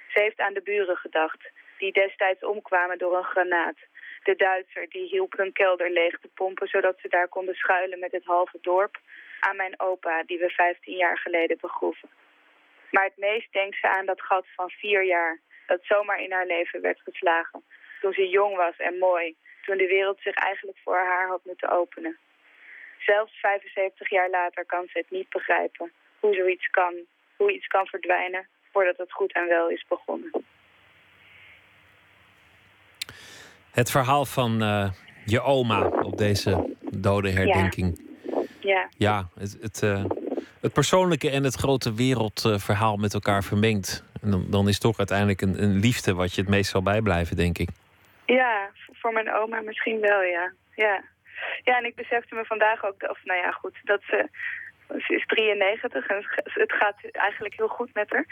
Ze 0.07 0.19
heeft 0.19 0.39
aan 0.39 0.53
de 0.53 0.61
buren 0.61 0.97
gedacht 0.97 1.51
die 1.77 1.91
destijds 1.91 2.43
omkwamen 2.43 2.97
door 2.97 3.17
een 3.17 3.23
granaat. 3.23 3.77
De 4.23 4.35
Duitser 4.35 4.89
die 4.89 5.07
hielp 5.07 5.33
hun 5.37 5.51
kelder 5.51 5.91
leeg 5.91 6.19
te 6.19 6.27
pompen... 6.33 6.67
zodat 6.67 6.99
ze 7.01 7.07
daar 7.07 7.27
konden 7.27 7.55
schuilen 7.55 7.99
met 7.99 8.11
het 8.11 8.25
halve 8.25 8.57
dorp. 8.61 8.99
Aan 9.47 9.55
mijn 9.55 9.79
opa, 9.79 10.23
die 10.23 10.39
we 10.39 10.49
15 10.49 10.97
jaar 10.97 11.17
geleden 11.17 11.57
begroeven. 11.61 12.09
Maar 12.91 13.03
het 13.03 13.17
meest 13.17 13.51
denkt 13.51 13.77
ze 13.81 13.87
aan 13.87 14.05
dat 14.05 14.21
gat 14.21 14.45
van 14.55 14.69
vier 14.69 15.03
jaar... 15.03 15.39
dat 15.67 15.79
zomaar 15.83 16.19
in 16.21 16.31
haar 16.31 16.45
leven 16.45 16.81
werd 16.81 16.99
geslagen. 17.03 17.63
Toen 18.01 18.13
ze 18.13 18.27
jong 18.27 18.55
was 18.55 18.77
en 18.77 18.97
mooi. 18.97 19.35
Toen 19.65 19.77
de 19.77 19.87
wereld 19.87 20.19
zich 20.21 20.35
eigenlijk 20.35 20.77
voor 20.83 20.97
haar 20.97 21.27
had 21.27 21.45
moeten 21.45 21.69
openen. 21.69 22.17
Zelfs 22.99 23.39
75 23.39 24.09
jaar 24.09 24.29
later 24.29 24.65
kan 24.65 24.87
ze 24.87 24.97
het 24.97 25.09
niet 25.09 25.29
begrijpen. 25.29 25.91
Hoe 26.19 26.35
zoiets 26.35 26.67
kan. 26.69 26.93
Hoe 27.35 27.53
iets 27.53 27.67
kan 27.67 27.85
verdwijnen 27.87 28.47
voordat 28.71 28.97
het 28.97 29.11
goed 29.11 29.33
en 29.33 29.47
wel 29.47 29.69
is 29.69 29.85
begonnen. 29.87 30.31
Het 33.71 33.91
verhaal 33.91 34.25
van 34.25 34.63
uh, 34.63 34.91
je 35.25 35.41
oma 35.41 35.87
op 35.87 36.17
deze 36.17 36.75
dode 36.81 37.29
herdenking. 37.29 38.04
Ja. 38.65 38.89
Ja, 38.97 39.27
het, 39.39 39.57
het, 39.61 39.81
uh, 39.81 40.05
het 40.61 40.73
persoonlijke 40.73 41.29
en 41.29 41.43
het 41.43 41.55
grote 41.55 41.93
wereldverhaal 41.93 42.97
met 42.97 43.13
elkaar 43.13 43.43
vermengd. 43.43 44.03
En 44.21 44.31
dan, 44.31 44.45
dan 44.49 44.67
is 44.67 44.79
toch 44.79 44.97
uiteindelijk 44.97 45.41
een, 45.41 45.63
een 45.63 45.79
liefde 45.79 46.13
wat 46.13 46.33
je 46.33 46.41
het 46.41 46.49
meest 46.49 46.71
zal 46.71 46.81
bijblijven, 46.81 47.35
denk 47.35 47.57
ik. 47.57 47.69
Ja, 48.25 48.69
voor 48.93 49.13
mijn 49.13 49.33
oma 49.33 49.61
misschien 49.61 49.99
wel, 49.99 50.21
ja. 50.21 50.51
Ja, 50.75 51.03
ja 51.63 51.77
en 51.77 51.85
ik 51.85 51.95
besefte 51.95 52.35
me 52.35 52.45
vandaag 52.45 52.85
ook, 52.85 53.09
of 53.09 53.19
nou 53.23 53.39
ja, 53.39 53.51
goed, 53.51 53.75
dat 53.83 54.01
ze 54.09 54.29
ze 54.87 55.15
is 55.15 55.25
93 55.25 56.07
en 56.07 56.25
het 56.43 56.73
gaat 56.73 56.95
eigenlijk 57.11 57.55
heel 57.55 57.67
goed 57.67 57.93
met 57.93 58.09
haar. 58.09 58.25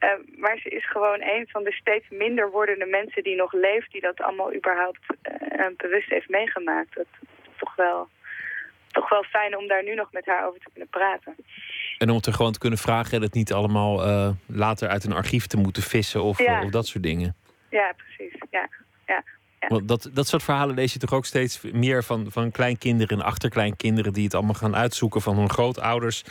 Uh, 0.00 0.38
maar 0.38 0.58
ze 0.58 0.68
is 0.68 0.90
gewoon 0.90 1.22
een 1.22 1.46
van 1.48 1.64
de 1.64 1.72
steeds 1.72 2.08
minder 2.08 2.50
wordende 2.50 2.86
mensen 2.86 3.22
die 3.22 3.36
nog 3.36 3.52
leeft... 3.52 3.92
die 3.92 4.00
dat 4.00 4.20
allemaal 4.20 4.54
überhaupt 4.54 5.00
uh, 5.58 5.66
bewust 5.76 6.10
heeft 6.10 6.28
meegemaakt. 6.28 6.94
Dat 6.94 7.06
is 7.20 7.28
toch 7.56 7.74
wel, 7.74 8.08
toch 8.96 9.08
wel 9.08 9.22
fijn 9.22 9.56
om 9.56 9.68
daar 9.68 9.84
nu 9.84 9.94
nog 9.94 10.12
met 10.12 10.26
haar 10.26 10.46
over 10.46 10.60
te 10.60 10.68
kunnen 10.72 10.88
praten. 10.88 11.34
En 11.98 12.10
om 12.10 12.16
het 12.16 12.26
er 12.26 12.32
gewoon 12.32 12.52
te 12.52 12.58
kunnen 12.58 12.78
vragen 12.78 13.12
en 13.16 13.22
het 13.22 13.34
niet 13.34 13.52
allemaal 13.52 14.06
uh, 14.06 14.30
later 14.46 14.88
uit 14.88 15.04
een 15.04 15.12
archief 15.12 15.46
te 15.46 15.56
moeten 15.56 15.82
vissen 15.82 16.22
of, 16.22 16.38
ja. 16.38 16.62
of 16.62 16.70
dat 16.70 16.86
soort 16.86 17.04
dingen. 17.04 17.34
Ja, 17.70 17.92
precies. 17.96 18.42
Ja, 18.50 18.68
ja. 19.06 19.22
Ja. 19.60 19.68
Want 19.68 19.88
dat, 19.88 20.10
dat 20.12 20.26
soort 20.26 20.42
verhalen 20.42 20.74
lees 20.74 20.92
je 20.92 20.98
toch 20.98 21.12
ook 21.12 21.24
steeds 21.24 21.60
meer 21.60 22.04
van, 22.04 22.26
van 22.30 22.50
kleinkinderen 22.50 23.18
en 23.18 23.24
achterkleinkinderen 23.24 24.12
die 24.12 24.24
het 24.24 24.34
allemaal 24.34 24.54
gaan 24.54 24.76
uitzoeken 24.76 25.20
van 25.20 25.36
hun 25.36 25.50
grootouders. 25.50 26.24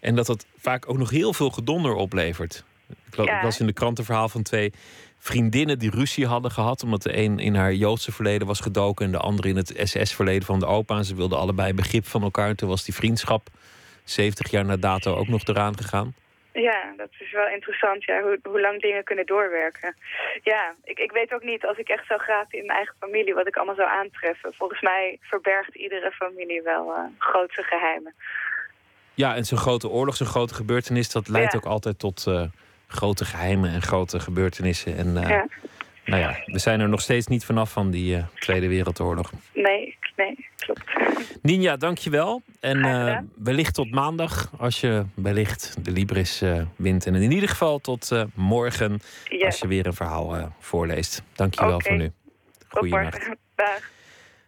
En 0.00 0.14
dat 0.14 0.26
dat 0.26 0.46
vaak 0.56 0.88
ook 0.88 0.98
nog 0.98 1.10
heel 1.10 1.32
veel 1.32 1.50
gedonder 1.50 1.94
oplevert. 1.94 2.64
Ik 3.10 3.42
las 3.42 3.60
in 3.60 3.66
de 3.66 3.72
krant 3.72 3.98
een 3.98 4.04
verhaal 4.04 4.28
van 4.28 4.42
twee 4.42 4.72
vriendinnen 5.18 5.78
die 5.78 5.90
ruzie 5.90 6.26
hadden 6.26 6.50
gehad. 6.50 6.82
Omdat 6.82 7.02
de 7.02 7.16
een 7.16 7.38
in 7.38 7.54
haar 7.54 7.72
Joodse 7.72 8.12
verleden 8.12 8.46
was 8.46 8.60
gedoken 8.60 9.04
en 9.06 9.12
de 9.12 9.18
andere 9.18 9.48
in 9.48 9.56
het 9.56 9.72
SS-verleden 9.82 10.46
van 10.46 10.58
de 10.60 10.66
opa. 10.66 10.96
En 10.96 11.04
ze 11.04 11.14
wilden 11.14 11.38
allebei 11.38 11.74
begrip 11.74 12.06
van 12.06 12.22
elkaar. 12.22 12.54
Toen 12.54 12.68
was 12.68 12.84
die 12.84 12.94
vriendschap 12.94 13.48
70 14.04 14.50
jaar 14.50 14.64
na 14.64 14.76
dato 14.76 15.14
ook 15.14 15.28
nog 15.28 15.44
eraan 15.44 15.76
gegaan. 15.76 16.14
Ja, 16.52 16.92
dat 16.96 17.08
is 17.18 17.32
wel 17.32 17.48
interessant, 17.48 18.04
ja, 18.04 18.22
hoe, 18.22 18.38
hoe 18.42 18.60
lang 18.60 18.80
dingen 18.80 19.04
kunnen 19.04 19.26
doorwerken. 19.26 19.96
Ja, 20.42 20.74
ik, 20.84 20.98
ik 20.98 21.12
weet 21.12 21.34
ook 21.34 21.42
niet, 21.42 21.66
als 21.66 21.78
ik 21.78 21.88
echt 21.88 22.06
zou 22.06 22.20
graven 22.20 22.58
in 22.58 22.66
mijn 22.66 22.78
eigen 22.78 22.94
familie... 23.00 23.34
wat 23.34 23.46
ik 23.46 23.56
allemaal 23.56 23.74
zou 23.74 23.88
aantreffen. 23.88 24.54
Volgens 24.54 24.80
mij 24.80 25.18
verbergt 25.20 25.74
iedere 25.74 26.10
familie 26.10 26.62
wel 26.62 26.88
uh, 26.88 26.98
grootse 27.18 27.62
geheimen. 27.62 28.14
Ja, 29.14 29.34
en 29.34 29.44
zo'n 29.44 29.58
grote 29.58 29.88
oorlog, 29.88 30.16
zo'n 30.16 30.26
grote 30.26 30.54
gebeurtenis... 30.54 31.10
dat 31.10 31.28
leidt 31.28 31.52
Ja. 31.52 31.58
ook 31.58 31.64
altijd 31.64 31.98
tot 31.98 32.24
uh, 32.28 32.42
grote 32.96 33.24
geheimen 33.24 33.70
en 33.70 33.82
grote 33.82 34.20
gebeurtenissen. 34.20 34.96
En 34.96 35.06
uh, 35.16 35.28
Ja. 35.28 35.46
nou 36.04 36.20
ja, 36.22 36.36
we 36.46 36.58
zijn 36.58 36.80
er 36.80 36.88
nog 36.88 37.00
steeds 37.00 37.26
niet 37.26 37.44
vanaf 37.44 37.70
van 37.72 37.90
die 37.90 38.24
Tweede 38.38 38.68
Wereldoorlog. 38.68 39.32
Nee, 39.54 39.96
nee, 40.16 40.46
klopt. 40.58 40.82
Ninja, 41.42 41.76
dankjewel. 41.76 42.42
En 42.60 42.76
uh, 42.78 43.18
wellicht 43.36 43.74
tot 43.74 43.90
maandag, 43.90 44.50
als 44.58 44.80
je 44.80 45.04
wellicht 45.14 45.76
de 45.84 45.90
Libris 45.90 46.42
wint. 46.76 47.06
En 47.06 47.14
in 47.14 47.30
ieder 47.32 47.48
geval 47.48 47.78
tot 47.78 48.10
morgen, 48.34 49.00
Ja. 49.28 49.46
als 49.46 49.58
je 49.58 49.68
weer 49.68 49.86
een 49.86 49.94
verhaal 49.94 50.52
voorleest. 50.60 51.22
Dankjewel 51.34 51.74
Oké. 51.74 51.88
voor 51.88 51.96
nu. 51.96 52.12
Tot 52.68 52.78
Goeienacht. 52.78 53.12
morgen. 53.12 53.38
Dag. 53.54 53.94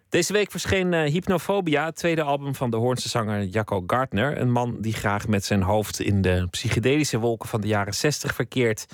Deze 0.09 0.33
week 0.33 0.51
verscheen 0.51 0.93
uh, 0.93 1.03
Hypnophobia, 1.03 1.85
het 1.85 1.97
tweede 1.97 2.23
album 2.23 2.55
van 2.55 2.71
de 2.71 2.77
Hoornse 2.77 3.09
zanger 3.09 3.45
Jacco 3.45 3.85
Gardner. 3.87 4.41
Een 4.41 4.51
man 4.51 4.77
die 4.81 4.93
graag 4.93 5.29
met 5.29 5.45
zijn 5.45 5.63
hoofd 5.63 6.01
in 6.01 6.23
de 6.23 6.47
psychedelische 6.51 7.19
wolken 7.19 7.49
van 7.49 7.61
de 7.61 7.67
jaren 7.67 7.95
60 7.95 8.35
verkeert. 8.35 8.87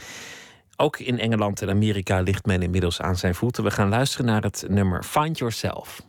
Ook 0.76 0.98
in 0.98 1.18
Engeland 1.18 1.62
en 1.62 1.70
Amerika 1.70 2.20
ligt 2.20 2.46
men 2.46 2.62
inmiddels 2.62 3.00
aan 3.00 3.16
zijn 3.16 3.34
voeten. 3.34 3.64
We 3.64 3.70
gaan 3.70 3.88
luisteren 3.88 4.26
naar 4.26 4.42
het 4.42 4.64
nummer 4.68 5.02
Find 5.02 5.38
Yourself. 5.38 6.02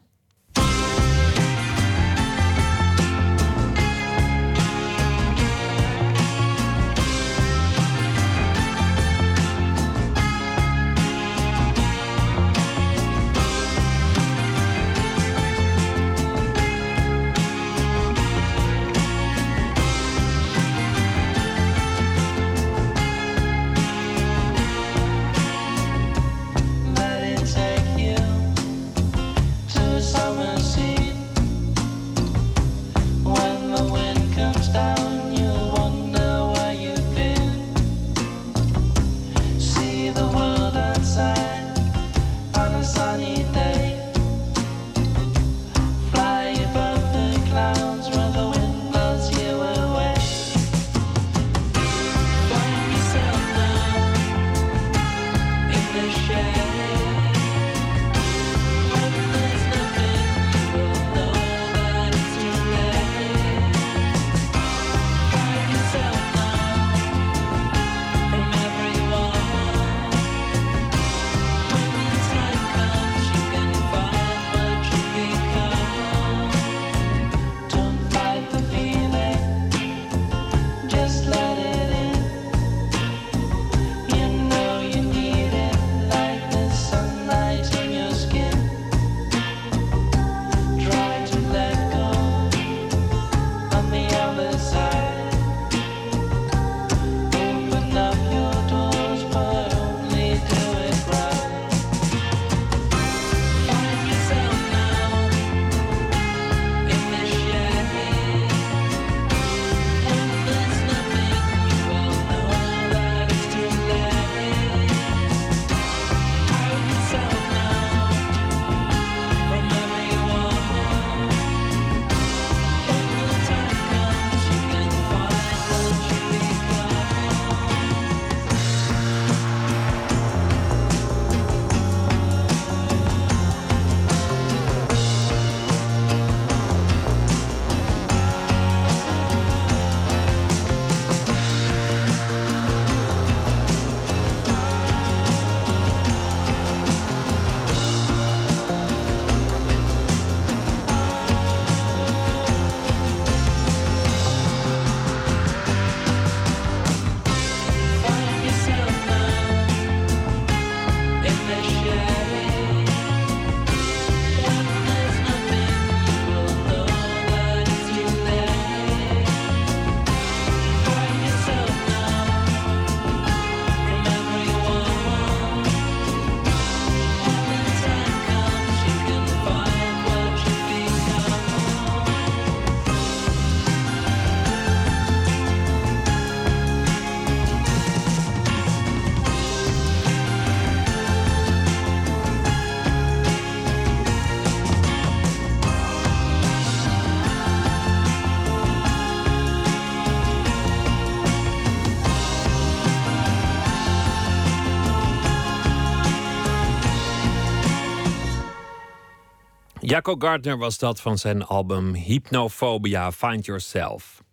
Jacco 209.96 210.16
Gardner 210.20 210.58
was 210.58 210.78
dat 210.78 211.02
van 211.02 211.18
zijn 211.18 211.46
album 211.46 211.94
Hypnophobia 211.94 213.12
Find 213.12 213.46
Yourself. 213.46 214.24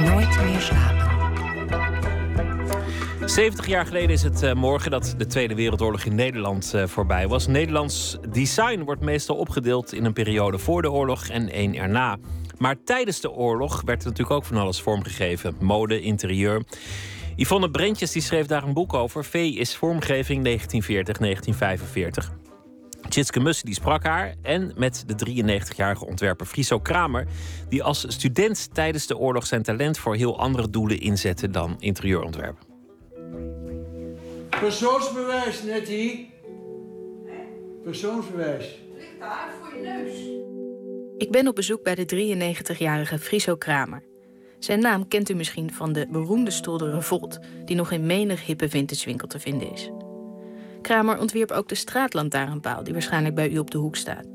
Nooit 0.00 0.42
meer 0.42 0.60
slapen. 0.60 1.02
70 3.28 3.66
jaar 3.66 3.86
geleden 3.86 4.10
is 4.10 4.22
het 4.22 4.42
eh, 4.42 4.54
morgen 4.54 4.90
dat 4.90 5.14
de 5.18 5.26
Tweede 5.26 5.54
Wereldoorlog 5.54 6.04
in 6.04 6.14
Nederland 6.14 6.74
eh, 6.74 6.86
voorbij 6.86 7.28
was. 7.28 7.46
Nederlands 7.46 8.16
design 8.28 8.82
wordt 8.82 9.00
meestal 9.00 9.36
opgedeeld 9.36 9.92
in 9.92 10.04
een 10.04 10.12
periode 10.12 10.58
voor 10.58 10.82
de 10.82 10.90
oorlog 10.90 11.28
en 11.28 11.48
één 11.48 11.74
erna. 11.74 12.16
Maar 12.58 12.76
tijdens 12.84 13.20
de 13.20 13.30
oorlog 13.30 13.82
werd 13.84 14.02
er 14.02 14.08
natuurlijk 14.08 14.36
ook 14.36 14.44
van 14.44 14.56
alles 14.56 14.80
vormgegeven: 14.80 15.56
mode, 15.60 16.00
interieur. 16.00 16.62
Yvonne 17.36 17.70
Brentjes 17.70 18.12
die 18.12 18.22
schreef 18.22 18.46
daar 18.46 18.62
een 18.62 18.74
boek 18.74 18.94
over. 18.94 19.24
V 19.24 19.34
is 19.34 19.76
vormgeving 19.76 20.58
1940-1945. 22.28 22.43
Tjitske 23.14 23.40
Mussen 23.40 23.66
die 23.66 23.74
sprak 23.74 24.04
haar 24.04 24.34
en 24.42 24.72
met 24.76 25.04
de 25.06 25.14
93-jarige 25.14 26.06
ontwerper 26.06 26.46
Friso 26.46 26.78
Kramer, 26.78 27.26
die 27.68 27.82
als 27.82 28.04
student 28.08 28.74
tijdens 28.74 29.06
de 29.06 29.16
oorlog 29.16 29.46
zijn 29.46 29.62
talent 29.62 29.98
voor 29.98 30.14
heel 30.14 30.38
andere 30.38 30.70
doelen 30.70 31.00
inzette 31.00 31.50
dan 31.50 31.76
interieurontwerpen. 31.78 32.66
Persoonsbewijs, 34.50 35.62
Nettie. 35.62 36.32
Persoonsbewijs. 37.84 38.78
Ik 41.18 41.30
ben 41.30 41.48
op 41.48 41.54
bezoek 41.54 41.82
bij 41.82 41.94
de 41.94 42.36
93-jarige 42.76 43.18
Friso 43.18 43.56
Kramer. 43.56 44.02
Zijn 44.58 44.80
naam 44.80 45.08
kent 45.08 45.30
u 45.30 45.34
misschien 45.34 45.72
van 45.72 45.92
de 45.92 46.06
beroemde 46.10 46.50
stoel 46.50 46.78
de 46.78 46.90
Revolt, 46.90 47.38
die 47.64 47.76
nog 47.76 47.90
in 47.90 48.06
menig 48.06 48.46
hippe 48.46 48.68
vintage 48.68 49.16
te 49.16 49.40
vinden 49.40 49.72
is. 49.72 49.90
Kramer 50.84 51.18
ontwierp 51.18 51.50
ook 51.50 51.68
de 51.68 51.74
straatlantaarnpaal, 51.74 52.84
die 52.84 52.92
waarschijnlijk 52.92 53.34
bij 53.34 53.50
u 53.50 53.58
op 53.58 53.70
de 53.70 53.78
hoek 53.78 53.96
staat. 53.96 54.26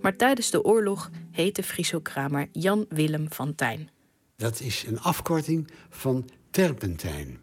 Maar 0.00 0.16
tijdens 0.16 0.50
de 0.50 0.64
oorlog 0.64 1.10
heette 1.30 1.62
Friso 1.62 2.00
Kramer 2.00 2.48
Jan 2.52 2.86
Willem 2.88 3.26
van 3.32 3.54
Tijn. 3.54 3.90
Dat 4.36 4.60
is 4.60 4.84
een 4.86 5.00
afkorting 5.00 5.70
van 5.90 6.30
Terpentijn. 6.50 7.40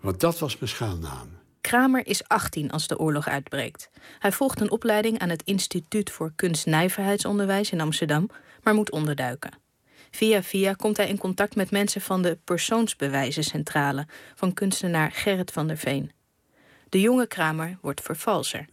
Want 0.00 0.20
dat 0.20 0.38
was 0.38 0.58
mijn 0.58 0.70
schuilnaam. 0.70 1.28
Kramer 1.60 2.06
is 2.06 2.28
18 2.28 2.70
als 2.70 2.86
de 2.86 2.98
oorlog 2.98 3.28
uitbreekt. 3.28 3.90
Hij 4.18 4.32
volgt 4.32 4.60
een 4.60 4.70
opleiding 4.70 5.18
aan 5.18 5.28
het 5.28 5.42
Instituut 5.42 6.10
voor 6.10 6.32
Kunstnijverheidsonderwijs 6.36 7.70
in 7.70 7.80
Amsterdam, 7.80 8.28
maar 8.62 8.74
moet 8.74 8.90
onderduiken. 8.90 9.58
Via 10.10 10.42
via 10.42 10.72
komt 10.72 10.96
hij 10.96 11.08
in 11.08 11.18
contact 11.18 11.56
met 11.56 11.70
mensen 11.70 12.00
van 12.00 12.22
de 12.22 12.38
Persoonsbewijzencentrale 12.44 14.06
van 14.34 14.52
kunstenaar 14.52 15.12
Gerrit 15.12 15.50
van 15.50 15.66
der 15.66 15.76
Veen. 15.76 16.16
De 16.88 17.00
jonge 17.00 17.26
Kramer 17.26 17.78
wordt 17.80 18.00
vervalser. 18.00 18.66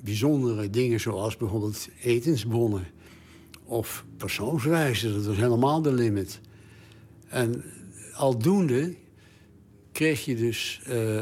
Bijzondere 0.00 0.70
dingen 0.70 1.00
zoals 1.00 1.36
bijvoorbeeld 1.36 1.88
etensbonnen 2.02 2.86
of 3.64 4.04
persoonswijzen, 4.16 5.14
dat 5.14 5.24
was 5.24 5.36
helemaal 5.36 5.82
de 5.82 5.92
limit. 5.92 6.40
En 7.28 7.64
aldoende 8.14 8.94
kreeg 9.92 10.24
je 10.24 10.36
dus, 10.36 10.80
eh, 10.84 11.20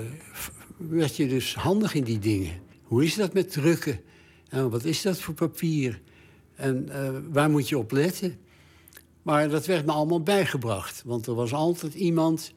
werd 0.77 1.17
je 1.17 1.29
dus 1.29 1.55
handig 1.55 1.95
in 1.95 2.05
die 2.05 2.19
dingen. 2.19 2.61
Hoe 2.83 3.05
is 3.05 3.15
dat 3.15 3.33
met 3.33 3.53
drukken? 3.53 4.01
En 4.49 4.71
wat 4.71 4.85
is 4.85 5.03
dat 5.03 5.21
voor 5.21 5.35
papier? 5.35 6.01
En 6.55 6.89
uh, 6.89 7.11
waar 7.31 7.51
moet 7.51 7.69
je 7.69 7.79
op 7.79 7.91
letten? 7.91 8.39
Maar 9.23 9.49
dat 9.49 9.67
werd 9.67 9.87
me 9.87 9.93
allemaal 9.93 10.23
bijgebracht. 10.23 11.03
Want 11.05 11.27
er 11.27 11.35
was 11.35 11.53
altijd 11.53 11.95
iemand 11.95 12.53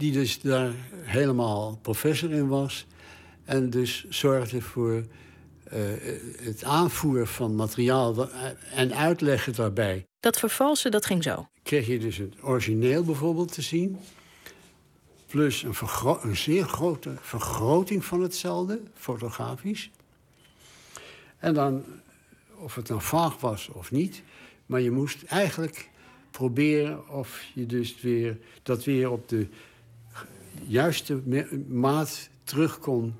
die 0.00 0.12
dus 0.12 0.40
daar 0.40 0.72
helemaal 1.02 1.78
professor 1.82 2.30
in 2.30 2.48
was. 2.48 2.86
En 3.44 3.70
dus 3.70 4.04
zorgde 4.08 4.60
voor 4.60 4.94
uh, 4.94 5.78
het 6.40 6.64
aanvoeren 6.64 7.26
van 7.26 7.54
materiaal 7.54 8.30
en 8.74 8.94
uitleggen 8.94 9.54
daarbij. 9.54 10.06
Dat 10.20 10.38
vervalsen, 10.38 10.90
dat 10.90 11.06
ging 11.06 11.22
zo. 11.22 11.48
Kreeg 11.62 11.86
je 11.86 11.98
dus 11.98 12.16
het 12.16 12.34
origineel 12.42 13.04
bijvoorbeeld 13.04 13.52
te 13.52 13.62
zien. 13.62 13.98
Plus 15.26 15.62
een, 15.62 15.74
een 16.22 16.36
zeer 16.36 16.64
grote 16.64 17.14
vergroting 17.20 18.04
van 18.04 18.20
hetzelfde, 18.22 18.80
fotografisch. 18.94 19.90
En 21.38 21.54
dan, 21.54 21.84
of 22.56 22.74
het 22.74 22.88
nou 22.88 23.00
vaag 23.00 23.40
was 23.40 23.68
of 23.68 23.90
niet... 23.90 24.22
maar 24.66 24.80
je 24.80 24.90
moest 24.90 25.22
eigenlijk 25.22 25.88
proberen 26.30 27.08
of 27.08 27.42
je 27.54 27.66
dus 27.66 28.00
weer, 28.00 28.38
dat 28.62 28.84
weer 28.84 29.10
op 29.10 29.28
de 29.28 29.46
juiste 30.66 31.22
maat 31.68 32.28
terug 32.44 32.78
kon 32.78 33.14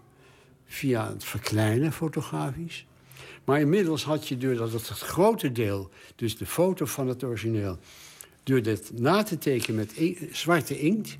via 0.67 1.09
het 1.09 1.25
verkleinen 1.25 1.93
fotografisch. 1.93 2.87
Maar 3.45 3.61
inmiddels 3.61 4.05
had 4.05 4.29
je, 4.29 4.37
doordat 4.39 4.73
het, 4.73 4.89
het 4.89 4.99
grote 4.99 5.53
deel, 5.53 5.91
dus 6.17 6.37
de 6.37 6.47
foto 6.47 6.85
van 6.85 7.09
het 7.09 7.25
origineel, 7.25 7.79
door 8.43 8.63
dat 8.63 8.91
na 8.95 9.23
te 9.23 9.39
tekenen 9.39 9.77
met 9.77 10.17
zwarte 10.33 10.81
inkt, 10.81 11.19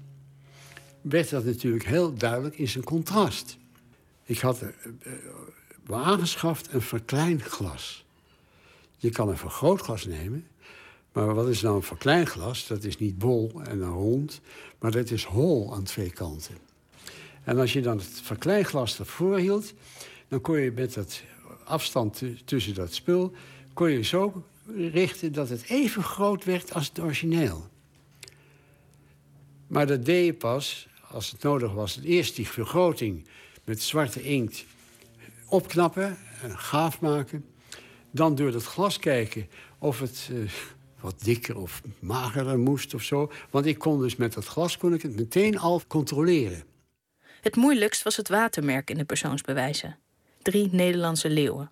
werd 1.01 1.31
dat 1.31 1.45
natuurlijk 1.45 1.85
heel 1.85 2.15
duidelijk 2.15 2.59
in 2.59 2.69
zijn 2.69 2.85
contrast. 2.85 3.59
Ik 4.25 4.39
had 4.39 4.61
er 4.61 4.75
uh, 5.89 6.07
aangeschaft 6.07 6.73
een 6.73 6.83
verkleinglas. 6.83 8.05
Je 8.97 9.11
kan 9.11 9.29
een 9.29 9.37
vergrootglas 9.37 10.07
nemen, 10.07 10.47
maar 11.13 11.35
wat 11.35 11.49
is 11.49 11.61
nou 11.61 11.77
een 11.77 11.83
verkleinglas? 11.83 12.67
Dat 12.67 12.85
is 12.85 12.99
niet 12.99 13.19
bol 13.19 13.61
en 13.65 13.81
een 13.81 13.93
rond, 13.93 14.41
maar 14.81 14.91
dat 14.91 15.11
is 15.11 15.25
hol 15.25 15.75
aan 15.75 15.85
twee 15.85 16.11
kanten. 16.11 16.55
En 17.45 17.59
als 17.59 17.73
je 17.73 17.81
dan 17.81 17.99
het 17.99 18.21
verkleinglas 18.23 18.99
ervoor 18.99 19.39
hield, 19.39 19.75
dan 20.29 20.41
kon 20.41 20.59
je 20.61 20.73
met 20.73 20.95
dat 20.95 21.23
afstand 21.65 22.23
tussen 22.45 22.75
dat 22.75 22.95
spul, 22.95 23.33
kon 23.73 23.91
je 23.91 24.03
zo 24.03 24.45
richten 24.77 25.33
dat 25.33 25.49
het 25.49 25.63
even 25.63 26.03
groot 26.03 26.45
werd 26.45 26.75
als 26.75 26.89
het 26.89 27.01
origineel. 27.01 27.69
Maar 29.67 29.87
dat 29.87 30.05
deed 30.05 30.27
je 30.27 30.35
pas, 30.35 30.89
als 31.11 31.31
het 31.31 31.43
nodig 31.43 31.73
was, 31.73 32.01
eerst 32.03 32.37
die 32.37 32.49
vergroting 32.49 33.27
met 33.65 33.83
zwarte 33.83 34.23
inkt 34.23 34.65
opknappen 35.49 36.19
en 36.43 36.59
gaaf 36.59 37.01
maken. 37.01 37.45
Dan 38.11 38.35
door 38.35 38.53
het 38.53 38.65
glas 38.65 38.99
kijken 38.99 39.49
of 39.79 40.01
het 40.01 40.29
uh, 40.33 40.51
wat 41.01 41.23
dikker 41.23 41.57
of 41.57 41.83
magerder 41.99 42.59
moest 42.59 42.95
of 42.95 43.03
zo. 43.03 43.33
Want 43.51 43.67
ik 43.67 43.79
kon 43.79 44.01
dus 44.01 44.17
met 44.17 44.33
dat 44.33 44.47
glas 44.47 44.77
kon 44.77 44.95
ik 44.95 45.03
het 45.03 45.17
meteen 45.17 45.59
al 45.59 45.83
controleren. 45.87 46.63
Het 47.41 47.57
moeilijkst 47.57 48.03
was 48.03 48.17
het 48.17 48.29
watermerk 48.29 48.91
in 48.91 48.97
de 48.97 49.05
persoonsbewijzen. 49.05 49.99
Drie 50.43 50.69
Nederlandse 50.73 51.31
leeuwen. 51.31 51.71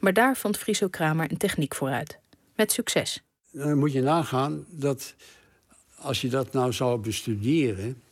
Maar 0.00 0.12
daar 0.12 0.36
vond 0.36 0.56
Friso 0.56 0.88
Kramer 0.88 1.30
een 1.30 1.36
techniek 1.36 1.74
vooruit. 1.74 2.18
Met 2.54 2.72
succes. 2.72 3.22
Dan 3.50 3.78
moet 3.78 3.92
je 3.92 4.02
nagaan 4.02 4.64
dat 4.68 5.14
als 5.98 6.20
je 6.20 6.28
dat 6.28 6.52
nou 6.52 6.72
zou 6.72 7.00
bestuderen... 7.00 8.02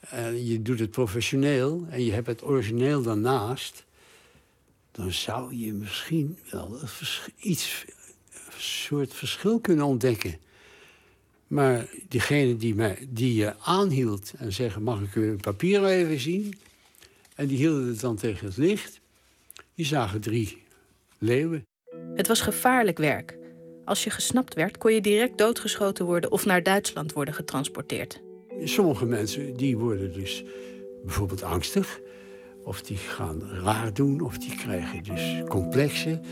en 0.00 0.46
je 0.46 0.62
doet 0.62 0.78
het 0.78 0.90
professioneel 0.90 1.86
en 1.90 2.04
je 2.04 2.12
hebt 2.12 2.26
het 2.26 2.44
origineel 2.44 3.02
daarnaast... 3.02 3.84
dan 4.90 5.12
zou 5.12 5.56
je 5.56 5.72
misschien 5.72 6.38
wel 6.50 6.78
iets, 7.36 7.84
soort 8.58 9.14
verschil 9.14 9.60
kunnen 9.60 9.84
ontdekken. 9.84 10.38
Maar 11.46 11.86
diegene 12.08 12.56
die, 12.56 12.74
mij, 12.74 13.06
die 13.08 13.34
je 13.34 13.54
aanhield 13.58 14.32
en 14.38 14.52
zeggen... 14.52 14.82
mag 14.82 15.00
ik 15.00 15.14
uw 15.14 15.36
papier 15.36 15.84
even 15.84 16.20
zien? 16.20 16.58
En 17.34 17.46
die 17.46 17.56
hielden 17.56 17.86
het 17.86 18.00
dan 18.00 18.16
tegen 18.16 18.46
het 18.46 18.56
licht. 18.56 19.00
Die 19.74 19.86
zagen 19.86 20.20
drie 20.20 20.62
leeuwen. 21.18 21.66
Het 22.14 22.26
was 22.26 22.40
gevaarlijk 22.40 22.98
werk. 22.98 23.36
Als 23.84 24.04
je 24.04 24.10
gesnapt 24.10 24.54
werd, 24.54 24.78
kon 24.78 24.92
je 24.92 25.00
direct 25.00 25.38
doodgeschoten 25.38 26.04
worden... 26.04 26.30
of 26.30 26.44
naar 26.44 26.62
Duitsland 26.62 27.12
worden 27.12 27.34
getransporteerd. 27.34 28.20
Sommige 28.64 29.06
mensen 29.06 29.56
die 29.56 29.76
worden 29.76 30.12
dus 30.12 30.44
bijvoorbeeld 31.04 31.42
angstig... 31.42 32.00
of 32.62 32.82
die 32.82 32.96
gaan 32.96 33.50
raar 33.50 33.94
doen, 33.94 34.20
of 34.20 34.38
die 34.38 34.56
krijgen 34.56 35.02
dus 35.02 35.42
complexen... 35.48 36.22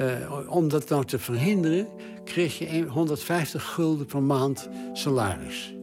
Uh, 0.00 0.48
om 0.48 0.68
dat 0.68 0.88
nou 0.88 1.04
te 1.04 1.18
verhinderen, 1.18 1.86
kreeg 2.24 2.58
je 2.58 2.86
150 2.86 3.64
gulden 3.64 4.06
per 4.06 4.22
maand 4.22 4.68
salaris. 4.92 5.74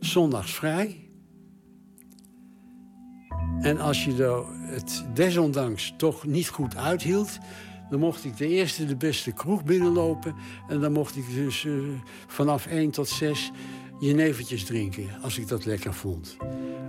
Zondags 0.00 0.54
vrij. 0.54 1.10
En 3.60 3.80
als 3.80 4.04
je 4.04 4.12
nou 4.12 4.46
het 4.56 5.04
desondanks 5.14 5.94
toch 5.96 6.26
niet 6.26 6.48
goed 6.48 6.76
uithield... 6.76 7.38
dan 7.90 8.00
mocht 8.00 8.24
ik 8.24 8.36
de 8.36 8.48
eerste, 8.48 8.86
de 8.86 8.96
beste 8.96 9.32
kroeg 9.32 9.64
binnenlopen... 9.64 10.34
en 10.68 10.80
dan 10.80 10.92
mocht 10.92 11.16
ik 11.16 11.34
dus 11.34 11.64
uh, 11.64 11.82
vanaf 12.26 12.66
1 12.66 12.90
tot 12.90 13.08
6 13.08 13.50
jenevertjes 14.00 14.64
drinken... 14.64 15.08
als 15.22 15.38
ik 15.38 15.48
dat 15.48 15.64
lekker 15.64 15.94
vond. 15.94 16.36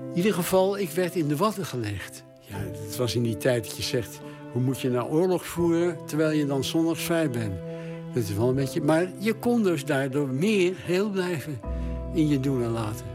In 0.09 0.17
ieder 0.17 0.33
geval, 0.33 0.77
ik 0.77 0.89
werd 0.89 1.15
in 1.15 1.27
de 1.27 1.35
watten 1.35 1.65
gelegd. 1.65 2.23
Ja, 2.49 2.57
het 2.57 2.95
was 2.97 3.15
in 3.15 3.23
die 3.23 3.37
tijd 3.37 3.63
dat 3.63 3.77
je 3.77 3.83
zegt... 3.83 4.19
Hoe 4.57 4.65
moet 4.65 4.79
je 4.79 4.89
nou 4.89 5.09
oorlog 5.09 5.45
voeren 5.45 6.05
terwijl 6.05 6.31
je 6.31 6.45
dan 6.45 6.63
zondags 6.63 7.03
vrij 7.03 7.29
bent? 7.29 7.53
Dat 8.13 8.23
is 8.23 8.33
wel 8.33 8.49
een 8.49 8.55
beetje... 8.55 8.81
Maar 8.81 9.07
je 9.17 9.33
kon 9.33 9.63
dus 9.63 9.85
daardoor 9.85 10.27
meer 10.27 10.73
heel 10.77 11.09
blijven 11.09 11.59
in 12.13 12.27
je 12.27 12.39
doen 12.39 12.63
en 12.63 12.69
laten. 12.69 13.05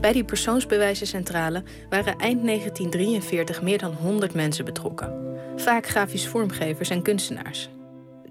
Bij 0.00 0.12
die 0.12 0.24
persoonsbewijzencentrale 0.24 1.62
waren 1.88 2.16
eind 2.16 2.44
1943 2.44 3.62
meer 3.62 3.78
dan 3.78 3.92
100 3.92 4.34
mensen 4.34 4.64
betrokken. 4.64 5.36
Vaak 5.56 5.86
grafisch 5.86 6.28
vormgevers 6.28 6.90
en 6.90 7.02
kunstenaars. 7.02 7.70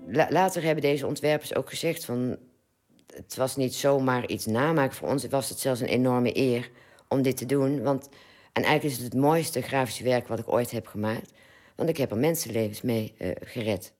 La- 0.07 0.27
later 0.29 0.63
hebben 0.63 0.83
deze 0.83 1.07
ontwerpers 1.07 1.55
ook 1.55 1.69
gezegd 1.69 2.05
van... 2.05 2.37
het 3.15 3.35
was 3.35 3.55
niet 3.55 3.75
zomaar 3.75 4.27
iets 4.27 4.45
namaken 4.45 4.95
voor 4.95 5.09
ons. 5.09 5.21
Het 5.21 5.31
was 5.31 5.49
het 5.49 5.59
zelfs 5.59 5.81
een 5.81 5.87
enorme 5.87 6.37
eer 6.37 6.69
om 7.07 7.21
dit 7.21 7.37
te 7.37 7.45
doen. 7.45 7.83
Want, 7.83 8.09
en 8.57 8.63
eigenlijk 8.63 8.95
is 8.95 9.03
het 9.03 9.13
het 9.13 9.21
mooiste 9.21 9.61
grafische 9.61 10.03
werk 10.03 10.27
wat 10.27 10.39
ik 10.39 10.51
ooit 10.51 10.71
heb 10.71 10.87
gemaakt. 10.87 11.31
Want 11.75 11.89
ik 11.89 11.97
heb 11.97 12.11
er 12.11 12.17
mensenlevens 12.17 12.81
mee 12.81 13.13
eh, 13.17 13.29
gered. 13.43 13.93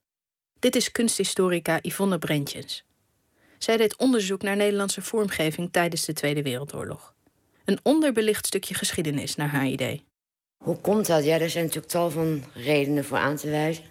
Dit 0.60 0.76
is 0.76 0.92
kunsthistorica 0.92 1.80
Yvonne 1.82 2.18
Brentjens. 2.18 2.84
Zij 3.58 3.78
deed 3.78 3.98
onderzoek 3.98 4.42
naar 4.42 4.56
Nederlandse 4.56 5.02
vormgeving 5.02 5.72
tijdens 5.72 6.06
de 6.06 6.14
Tweede 6.14 6.42
Wereldoorlog. 6.42 7.14
Een 7.66 7.80
onderbelicht 7.84 8.46
stukje 8.46 8.74
geschiedenis 8.74 9.36
naar 9.36 9.48
haar 9.48 9.68
idee. 9.68 10.04
Hoe 10.64 10.78
komt 10.78 11.06
dat? 11.06 11.24
Ja, 11.24 11.40
er 11.40 11.50
zijn 11.50 11.64
natuurlijk 11.64 11.92
tal 11.92 12.10
van 12.10 12.44
redenen 12.54 13.06
voor 13.06 13.18
aan 13.18 13.36
te 13.36 13.50
wijzen. 13.50 13.84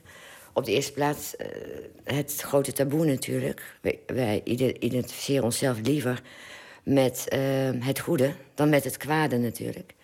Op 0.53 0.65
de 0.65 0.73
eerste 0.73 0.93
plaats 0.93 1.37
eh, 1.37 1.49
het 2.05 2.41
grote 2.41 2.73
taboe 2.73 3.05
natuurlijk. 3.05 3.79
Wij, 3.81 4.01
wij 4.07 4.41
ide- 4.45 4.79
identificeren 4.79 5.45
onszelf 5.45 5.79
liever 5.83 6.23
met 6.83 7.29
eh, 7.29 7.41
het 7.79 7.99
goede 7.99 8.35
dan 8.55 8.69
met 8.69 8.85
het 8.85 8.97
kwade 8.97 9.39
natuurlijk. 9.39 9.95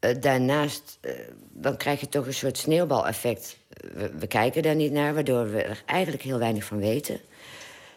Eh, 0.00 0.20
daarnaast 0.20 0.98
eh, 1.00 1.12
dan 1.52 1.76
krijg 1.76 2.00
je 2.00 2.08
toch 2.08 2.26
een 2.26 2.34
soort 2.34 2.58
sneeuwbaleffect. 2.58 3.56
We, 3.94 4.10
we 4.18 4.26
kijken 4.26 4.62
daar 4.62 4.74
niet 4.74 4.92
naar, 4.92 5.14
waardoor 5.14 5.50
we 5.50 5.62
er 5.62 5.82
eigenlijk 5.86 6.22
heel 6.22 6.38
weinig 6.38 6.64
van 6.64 6.78
weten. 6.78 7.20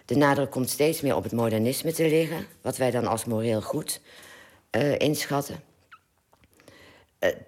De 0.06 0.16
nadruk 0.16 0.52
komt 0.52 0.70
steeds 0.70 1.02
meer 1.02 1.16
op 1.16 1.24
het 1.24 1.32
modernisme 1.32 1.94
te 1.94 2.10
liggen, 2.10 2.46
wat 2.62 2.78
wij 2.78 2.92
dan 2.92 3.08
als 3.08 3.26
moreel 3.26 3.62
goed 3.62 4.02
eh, 4.70 5.00
inschatten. 5.00 5.64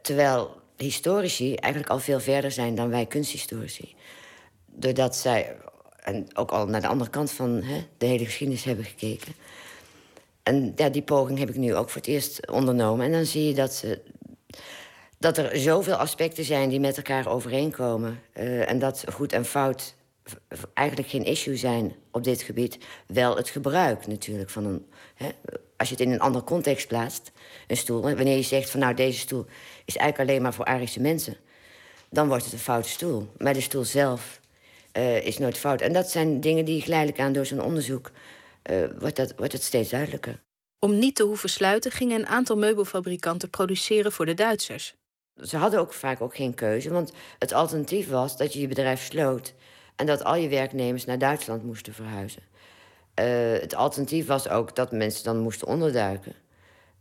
Terwijl 0.02 0.62
historici 0.78 1.56
eigenlijk 1.56 1.94
al 1.94 2.00
veel 2.00 2.20
verder 2.20 2.52
zijn 2.52 2.76
dan 2.76 2.90
wij 2.90 3.06
kunsthistorici. 3.06 3.96
Doordat 4.66 5.16
zij 5.16 5.56
en 6.06 6.28
ook 6.34 6.52
al 6.52 6.68
naar 6.68 6.82
de 6.82 6.88
andere 6.88 7.10
kant 7.10 7.32
van 7.32 7.62
hè, 7.64 7.86
de 7.98 8.06
hele 8.06 8.26
geschiedenis 8.26 8.64
hebben 8.64 8.86
gekeken. 8.86 9.34
En 10.44 10.74
ja, 10.76 10.90
die 10.90 11.02
poging 11.02 11.40
heb 11.40 11.50
ik 11.50 11.56
nu 11.56 11.76
ook 11.76 11.90
voor 11.90 12.02
het 12.02 12.10
eerst 12.10 12.50
ondernomen. 12.50 13.06
En 13.06 13.12
dan 13.12 13.26
zie 13.26 13.48
je 13.48 13.54
dat, 13.54 13.74
ze, 13.74 14.02
dat 15.20 15.38
er 15.38 15.58
zoveel 15.58 15.96
aspecten 15.96 16.44
zijn 16.44 16.70
die 16.70 16.80
met 16.80 16.98
elkaar 16.98 17.28
overeenkomen. 17.28 18.22
eh, 18.34 18.70
en 18.70 18.80
dat 18.80 19.04
goed 19.12 19.34
en 19.34 19.46
fout 19.46 19.96
eigenlijk 20.74 21.10
geen 21.10 21.24
issue 21.26 21.56
zijn 21.56 21.96
op 22.12 22.24
dit 22.24 22.42
gebied. 22.42 22.78
Wel 23.08 23.36
het 23.36 23.50
gebruik 23.50 24.08
natuurlijk 24.08 24.50
van 24.50 24.66
een. 24.66 24.86
Hè, 25.16 25.30
als 25.78 25.90
je 25.90 25.96
het 25.96 26.04
in 26.04 26.12
een 26.12 26.20
andere 26.20 26.44
context 26.44 26.88
plaatst, 26.88 27.32
een 27.68 27.78
stoel. 27.78 28.02
Wanneer 28.02 28.36
je 28.36 28.42
zegt 28.42 28.70
van 28.70 28.80
nou, 28.80 28.94
deze 28.94 29.20
stoel 29.20 29.46
is 29.86 29.96
eigenlijk 29.96 30.30
alleen 30.30 30.42
maar 30.42 30.54
voor 30.54 30.66
Arische 30.66 31.02
mensen. 31.02 31.38
Dan 32.10 32.28
wordt 32.28 32.44
het 32.44 32.54
een 32.54 32.60
foute 32.60 32.90
stoel. 32.90 33.32
Maar 33.38 33.54
de 33.54 33.62
stoel 33.62 33.84
zelf 33.84 34.40
eh, 34.92 35.26
is 35.26 35.38
nooit 35.38 35.58
fout. 35.58 35.82
En 35.82 35.94
dat 35.94 36.10
zijn 36.10 36.40
dingen 36.40 36.66
die 36.66 36.82
geleidelijk 36.82 37.20
aan 37.20 37.34
door 37.34 37.46
zo'n 37.46 37.62
onderzoek. 37.62 38.12
eh, 38.62 38.84
wordt, 39.00 39.16
dat, 39.16 39.34
wordt 39.38 39.54
het 39.54 39.64
steeds 39.64 39.90
duidelijker. 39.90 40.45
Om 40.80 41.00
niet 41.00 41.16
te 41.16 41.24
hoeven 41.24 41.50
sluiten 41.50 41.92
gingen 41.92 42.20
een 42.20 42.28
aantal 42.28 42.58
meubelfabrikanten 42.58 43.50
produceren 43.50 44.12
voor 44.12 44.26
de 44.26 44.34
Duitsers. 44.34 44.96
Ze 45.44 45.58
hadden 45.58 45.80
ook 45.80 45.94
vaak 45.94 46.22
ook 46.22 46.36
geen 46.36 46.54
keuze, 46.54 46.90
want 46.90 47.12
het 47.40 47.54
alternatief 47.54 48.10
was 48.10 48.38
dat 48.38 48.54
je 48.54 48.60
je 48.60 48.68
bedrijf 48.68 49.04
sloot 49.04 49.54
en 49.96 50.06
dat 50.06 50.24
al 50.24 50.36
je 50.36 50.50
werknemers 50.50 51.06
naar 51.06 51.18
Duitsland 51.18 51.64
moesten 51.64 51.94
verhuizen. 51.94 52.44
Eh, 53.14 53.26
het 53.52 53.76
alternatief 53.76 54.26
was 54.26 54.50
ook 54.50 54.76
dat 54.76 54.92
mensen 54.92 55.24
dan 55.24 55.40
moesten 55.40 55.68
onderduiken 55.68 56.36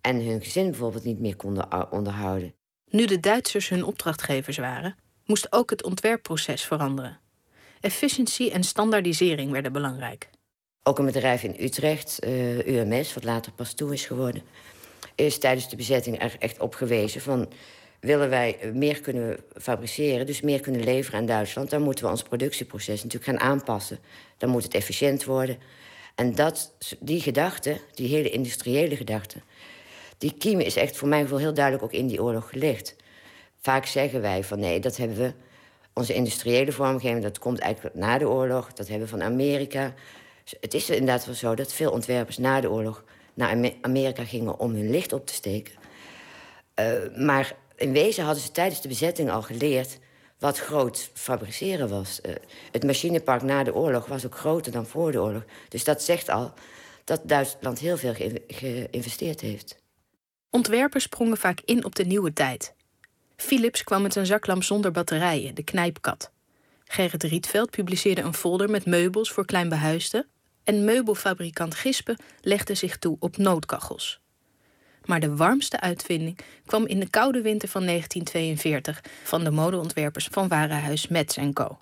en 0.01 0.25
hun 0.25 0.43
gezin 0.43 0.71
bijvoorbeeld 0.71 1.05
niet 1.05 1.21
meer 1.21 1.37
konden 1.37 1.93
onderhouden. 1.93 2.55
Nu 2.91 3.07
de 3.07 3.21
Duitsers 3.21 3.69
hun 3.69 3.85
opdrachtgevers 3.85 4.57
waren, 4.57 4.97
moest 5.25 5.53
ook 5.53 5.71
het 5.71 5.83
ontwerpproces 5.83 6.65
veranderen. 6.65 7.21
Efficiëntie 7.81 8.51
en 8.51 8.63
standaardisering 8.63 9.51
werden 9.51 9.73
belangrijk. 9.73 10.31
Ook 10.87 10.99
een 10.99 11.05
bedrijf 11.05 11.43
in 11.43 11.57
Utrecht, 11.59 12.19
eh, 12.19 12.67
UMS, 12.67 13.15
wat 13.15 13.25
later 13.25 13.53
pas 13.53 13.73
toe 13.73 13.93
is 13.93 14.07
geworden, 14.07 14.43
is 15.15 15.39
tijdens 15.39 15.69
de 15.69 15.77
bezetting 15.77 16.23
er 16.23 16.37
echt 16.39 16.61
op 16.61 16.75
gewezen 16.75 17.21
van 17.21 17.49
willen 18.01 18.31
wij 18.31 18.59
eh, 18.59 18.73
meer 18.73 19.01
kunnen 19.01 19.37
fabriceren, 19.61 20.27
dus 20.27 20.41
meer 20.41 20.61
kunnen 20.61 20.85
leveren 20.85 21.21
aan 21.21 21.27
Duitsland, 21.27 21.71
dan 21.71 21.83
moeten 21.83 22.05
we 22.05 22.11
ons 22.11 22.23
productieproces 22.23 23.03
natuurlijk 23.03 23.31
gaan 23.31 23.51
aanpassen. 23.51 23.99
Dan 24.39 24.51
moet 24.51 24.63
het 24.63 24.75
efficiënt 24.75 25.25
worden. 25.25 25.59
En 26.15 26.35
dat, 26.35 26.75
die 27.01 27.21
gedachte, 27.21 27.81
die 27.95 28.09
hele 28.09 28.31
industriële 28.31 28.97
gedachte, 28.97 29.39
die 30.19 30.35
kiem 30.39 30.61
is 30.61 30.77
echt 30.77 30.97
voor 30.97 31.09
mijn 31.09 31.23
gevoel 31.23 31.39
heel 31.39 31.55
duidelijk 31.55 31.85
ook 31.85 31.93
in 31.93 32.07
die 32.07 32.23
oorlog 32.23 32.49
gelegd. 32.49 32.97
Vaak 33.61 33.87
zeggen 33.87 34.21
wij 34.21 34.45
van 34.45 34.59
nee, 34.59 34.81
dat 34.81 34.97
hebben 34.97 35.17
we, 35.17 35.33
onze 35.93 36.15
industriële 36.15 36.73
vormgeving, 36.73 37.23
dat 37.23 37.39
komt 37.39 37.59
eigenlijk 37.59 37.95
na 37.95 38.19
de 38.19 38.29
oorlog, 38.29 38.73
dat 38.73 38.89
hebben 38.89 39.05
we 39.05 39.17
van 39.19 39.23
Amerika. 39.23 39.95
Het 40.61 40.75
is 40.75 40.91
inderdaad 40.91 41.27
wel 41.27 41.35
zo 41.35 41.55
dat 41.55 41.73
veel 41.73 41.91
ontwerpers 41.91 42.39
na 42.39 42.61
de 42.61 42.71
oorlog 42.71 43.05
naar 43.35 43.51
Ame- 43.51 43.77
Amerika 43.81 44.25
gingen 44.25 44.59
om 44.59 44.75
hun 44.75 44.91
licht 44.91 45.13
op 45.13 45.27
te 45.27 45.35
steken. 45.35 45.75
Eh, 46.75 46.93
maar 47.17 47.57
in 47.77 47.93
wezen 47.93 48.25
hadden 48.25 48.43
ze 48.43 48.51
tijdens 48.51 48.81
de 48.81 48.89
bezetting 48.89 49.31
al 49.31 49.43
geleerd 49.43 49.99
wat 50.39 50.59
groot 50.59 51.11
fabriceren 51.15 51.89
was. 51.89 52.21
Eh, 52.21 52.35
het 52.71 52.85
machinepark 52.85 53.43
na 53.43 53.63
de 53.65 53.75
oorlog 53.75 54.07
was 54.07 54.27
ook 54.27 54.37
groter 54.37 54.73
dan 54.73 54.87
voor 54.87 55.13
de 55.13 55.21
oorlog. 55.21 55.45
Dus 55.69 55.85
dat 55.85 56.03
zegt 56.03 56.29
al 56.29 56.53
dat 57.05 57.21
Duitsland 57.25 57.79
heel 57.79 57.97
veel 57.97 58.15
geïn- 58.15 58.43
geïnvesteerd 58.49 59.41
heeft. 59.41 59.77
Ontwerpers 60.51 61.05
sprongen 61.05 61.37
vaak 61.37 61.61
in 61.65 61.85
op 61.85 61.95
de 61.95 62.05
nieuwe 62.05 62.33
tijd. 62.33 62.75
Philips 63.37 63.85
kwam 63.85 64.03
met 64.03 64.17
een 64.17 64.27
zaklamp 64.27 64.63
zonder 64.63 64.91
batterijen, 64.91 65.55
de 65.55 65.63
knijpkat. 65.65 66.31
Gerrit 66.85 67.23
Rietveld 67.23 67.71
publiceerde 67.71 68.21
een 68.23 68.35
folder 68.35 68.71
met 68.71 68.87
meubels 68.87 69.33
voor 69.33 69.45
kleinbehuisden. 69.45 70.27
En 70.65 70.85
meubelfabrikant 70.85 71.75
Gispen 71.75 72.17
legde 72.41 72.75
zich 72.75 72.99
toe 72.99 73.17
op 73.21 73.37
noodkachels. 73.37 74.23
Maar 75.05 75.21
de 75.21 75.37
warmste 75.37 75.81
uitvinding 75.81 76.39
kwam 76.67 76.87
in 76.87 77.01
de 77.01 77.11
koude 77.11 77.41
winter 77.41 77.69
van 77.69 77.87
1942 77.87 79.05
van 79.23 79.45
de 79.45 79.51
modeontwerpers 79.51 80.29
van 80.31 80.49
Warenhuis 80.49 81.09
Metz 81.09 81.39
Co. 81.53 81.79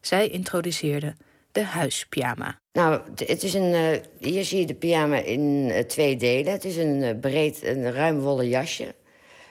Zij 0.00 0.28
introduceerden 0.28 1.16
de 1.52 1.64
huispyjama. 1.64 2.58
Nou, 2.72 3.00
het 3.14 3.42
is 3.42 3.54
een, 3.54 3.74
eh, 3.74 4.00
hier 4.18 4.44
zie 4.44 4.58
je 4.60 4.66
de 4.66 4.74
pyjama 4.74 5.16
in 5.16 5.70
eh, 5.70 5.84
twee 5.84 6.16
delen. 6.16 6.52
Het 6.52 6.64
is 6.64 6.76
een 6.76 7.02
eh, 7.02 7.18
breed, 7.20 7.62
een 7.62 7.92
ruim 7.92 8.18
wollen 8.18 8.48
jasje. 8.48 8.94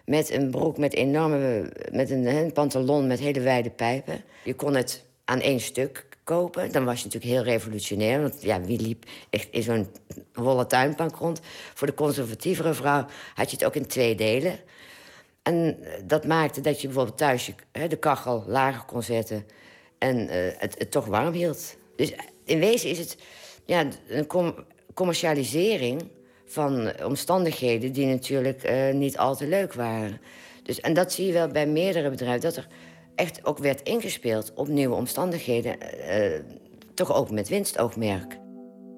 Met 0.05 0.31
een 0.31 0.51
broek 0.51 0.77
met 0.77 0.93
enorme, 0.93 1.71
met 1.91 2.09
een, 2.09 2.25
een 2.25 2.51
pantalon 2.51 3.07
met 3.07 3.19
hele 3.19 3.39
wijde 3.39 3.69
pijpen. 3.69 4.23
Je 4.43 4.53
kon 4.53 4.75
het 4.75 5.05
aan 5.25 5.39
één 5.41 5.59
stuk 5.59 6.05
kopen. 6.23 6.71
Dan 6.71 6.85
was 6.85 6.99
je 6.99 7.05
natuurlijk 7.05 7.33
heel 7.33 7.43
revolutionair. 7.43 8.21
Want 8.21 8.41
ja, 8.41 8.61
wie 8.61 8.81
liep 8.81 9.05
echt 9.29 9.47
in 9.51 9.63
zo'n 9.63 9.87
wollen 10.33 10.67
tuinbank 10.67 11.15
rond? 11.15 11.39
Voor 11.73 11.87
de 11.87 11.93
conservatievere 11.93 12.73
vrouw 12.73 13.05
had 13.33 13.49
je 13.49 13.55
het 13.55 13.65
ook 13.65 13.75
in 13.75 13.87
twee 13.87 14.15
delen. 14.15 14.59
En 15.43 15.77
eh, 15.81 15.91
dat 16.05 16.25
maakte 16.25 16.61
dat 16.61 16.81
je 16.81 16.87
bijvoorbeeld 16.87 17.17
thuis 17.17 17.45
je, 17.45 17.87
de 17.87 17.97
kachel 17.97 18.43
lager 18.47 18.83
kon 18.85 19.03
zetten 19.03 19.45
en 19.97 20.29
eh, 20.29 20.53
het, 20.57 20.91
toch 20.91 21.05
warm 21.05 21.33
hield. 21.33 21.77
Dus 21.95 22.13
in 22.43 22.59
wezen 22.59 22.89
is 22.89 22.99
het 22.99 23.17
ja, 23.65 23.85
een 24.07 24.27
com- 24.27 24.65
commercialisering 24.93 26.01
van 26.45 26.91
omstandigheden 27.03 27.91
die 27.91 28.05
natuurlijk 28.05 28.63
eh, 28.63 28.93
niet 28.93 29.17
al 29.17 29.35
te 29.35 29.47
leuk 29.47 29.73
waren. 29.73 30.21
Dus, 30.63 30.81
en 30.81 30.93
dat 30.93 31.13
zie 31.13 31.25
je 31.25 31.33
wel 31.33 31.47
bij 31.47 31.67
meerdere 31.67 32.09
bedrijven, 32.09 32.41
dat 32.41 32.55
er 32.55 32.67
echt 33.15 33.45
ook 33.45 33.57
werd 33.57 33.81
ingespeeld 33.81 34.53
op 34.53 34.67
nieuwe 34.67 34.95
omstandigheden, 34.95 35.79
eh, 35.79 36.39
toch 36.93 37.13
ook 37.13 37.31
met 37.31 37.49
winstoogmerk. 37.49 38.41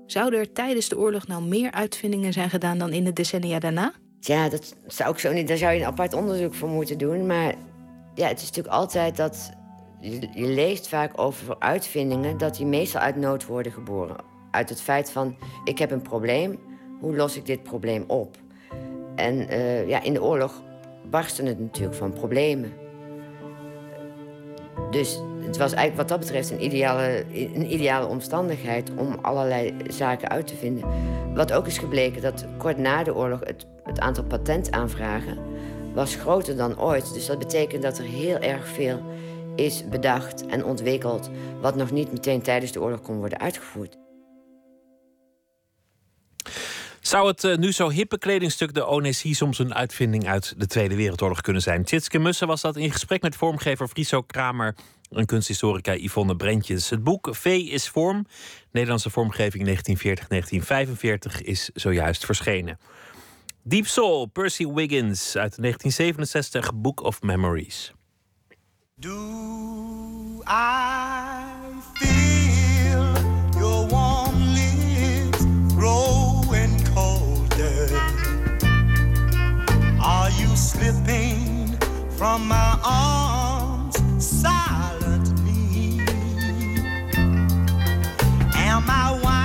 Zouden 0.05 0.39
er 0.39 0.51
tijdens 0.51 0.89
de 0.89 0.97
oorlog 0.97 1.27
nou 1.27 1.43
meer 1.43 1.71
uitvindingen 1.71 2.33
zijn 2.33 2.49
gedaan 2.49 2.77
dan 2.77 2.93
in 2.93 3.03
de 3.03 3.13
decennia 3.13 3.59
daarna? 3.59 3.93
Ja, 4.19 4.49
dat 4.49 4.75
zou 4.87 5.11
ik 5.11 5.19
zo 5.19 5.31
niet. 5.31 5.47
Daar 5.47 5.57
zou 5.57 5.73
je 5.73 5.79
een 5.79 5.85
apart 5.85 6.13
onderzoek 6.13 6.53
voor 6.53 6.69
moeten 6.69 6.97
doen. 6.97 7.25
Maar 7.25 7.55
ja, 8.15 8.27
het 8.27 8.41
is 8.41 8.47
natuurlijk 8.47 8.75
altijd 8.75 9.17
dat. 9.17 9.51
Je, 9.99 10.27
je 10.33 10.47
leest 10.47 10.87
vaak 10.87 11.19
over 11.19 11.55
uitvindingen 11.59 12.37
dat 12.37 12.55
die 12.55 12.65
meestal 12.65 13.01
uit 13.01 13.15
nood 13.15 13.45
worden 13.45 13.71
geboren. 13.71 14.15
Uit 14.51 14.69
het 14.69 14.81
feit 14.81 15.11
van: 15.11 15.35
ik 15.63 15.77
heb 15.77 15.91
een 15.91 16.01
probleem, 16.01 16.59
hoe 16.99 17.15
los 17.15 17.35
ik 17.35 17.45
dit 17.45 17.63
probleem 17.63 18.03
op? 18.07 18.37
En 19.15 19.49
eh, 19.49 19.87
ja, 19.87 20.01
in 20.01 20.13
de 20.13 20.23
oorlog 20.23 20.63
barsten 21.09 21.45
het 21.45 21.59
natuurlijk 21.59 21.95
van 21.95 22.13
problemen. 22.13 22.84
Dus 24.91 25.19
het 25.39 25.57
was 25.57 25.73
eigenlijk 25.73 25.95
wat 25.95 26.07
dat 26.07 26.19
betreft 26.19 26.51
een 26.51 26.63
ideale, 26.63 27.25
een 27.33 27.73
ideale 27.73 28.07
omstandigheid 28.07 28.91
om 28.97 29.17
allerlei 29.21 29.75
zaken 29.87 30.29
uit 30.29 30.47
te 30.47 30.55
vinden. 30.55 30.83
Wat 31.33 31.53
ook 31.53 31.67
is 31.67 31.77
gebleken 31.77 32.21
dat 32.21 32.45
kort 32.57 32.77
na 32.77 33.03
de 33.03 33.15
oorlog 33.15 33.39
het, 33.43 33.65
het 33.83 33.99
aantal 33.99 34.23
patentaanvragen 34.23 35.37
was 35.93 36.15
groter 36.15 36.57
dan 36.57 36.79
ooit. 36.79 37.13
Dus 37.13 37.25
dat 37.25 37.39
betekent 37.39 37.81
dat 37.81 37.97
er 37.97 38.03
heel 38.03 38.37
erg 38.37 38.67
veel 38.67 39.01
is 39.55 39.89
bedacht 39.89 40.45
en 40.45 40.65
ontwikkeld 40.65 41.29
wat 41.61 41.75
nog 41.75 41.91
niet 41.91 42.11
meteen 42.11 42.41
tijdens 42.41 42.71
de 42.71 42.81
oorlog 42.81 43.01
kon 43.01 43.17
worden 43.17 43.39
uitgevoerd. 43.39 43.97
Zou 47.07 47.27
het 47.27 47.43
eh, 47.43 47.57
nu 47.57 47.71
zo 47.71 47.89
hippe 47.89 48.17
kledingstuk 48.17 48.73
de 48.73 48.85
Onessie 48.85 49.35
soms 49.35 49.59
een 49.59 49.75
uitvinding 49.75 50.27
uit 50.27 50.53
de 50.57 50.67
Tweede 50.67 50.95
Wereldoorlog 50.95 51.41
kunnen 51.41 51.61
zijn? 51.61 51.83
Tjitske 51.83 52.19
Mussen 52.19 52.47
was 52.47 52.61
dat 52.61 52.75
in 52.75 52.91
gesprek 52.91 53.21
met 53.21 53.35
vormgever 53.35 53.87
Friso 53.87 54.21
Kramer 54.21 54.75
en 55.09 55.25
kunsthistorica 55.25 55.95
Yvonne 55.95 56.35
Brentjes. 56.35 56.89
Het 56.89 57.03
boek 57.03 57.29
V 57.31 57.45
is 57.45 57.89
vorm, 57.89 58.25
Nederlandse 58.71 59.09
vormgeving 59.09 59.79
1940-1945, 61.37 61.41
is 61.41 61.69
zojuist 61.73 62.25
verschenen. 62.25 62.79
Deep 63.63 63.87
Soul, 63.87 64.25
Percy 64.25 64.67
Wiggins 64.67 65.37
uit 65.37 65.61
1967, 65.61 66.75
Book 66.75 67.03
of 67.03 67.21
Memories. 67.21 67.93
Do 68.95 69.11
I 70.47 71.43
feel 71.93 72.24
slipping 80.85 81.77
from 82.11 82.47
my 82.47 82.79
arms 82.83 83.95
silently? 84.23 85.99
Am 88.53 88.83
I 88.87 89.19
winding 89.23 89.44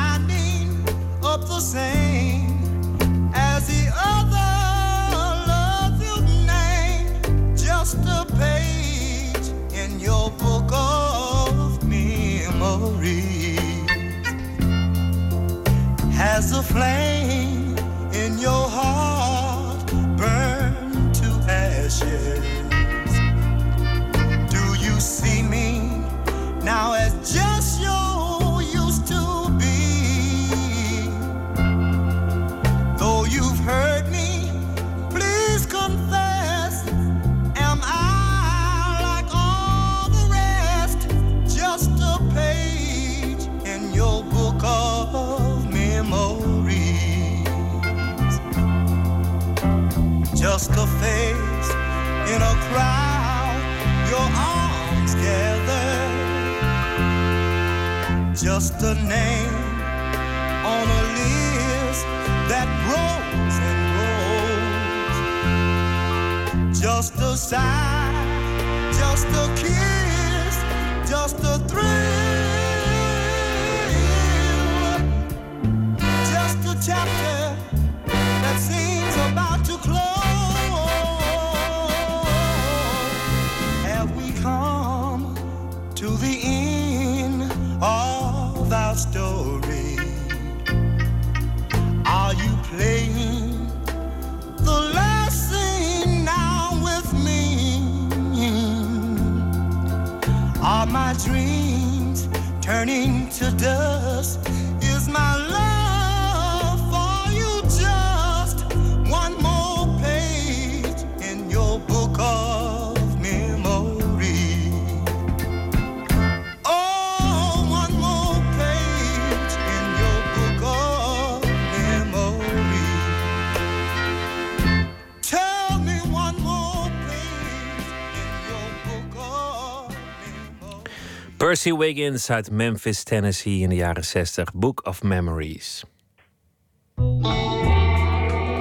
Percy 131.50 131.72
Wiggins 131.72 132.30
uit 132.30 132.50
Memphis, 132.50 133.02
Tennessee 133.02 133.58
in 133.58 133.68
de 133.68 133.74
jaren 133.74 134.04
60, 134.04 134.52
Book 134.54 134.86
of 134.86 135.02
Memories. 135.02 135.84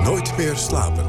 Nooit 0.03 0.37
meer 0.37 0.55
slapen. 0.55 1.05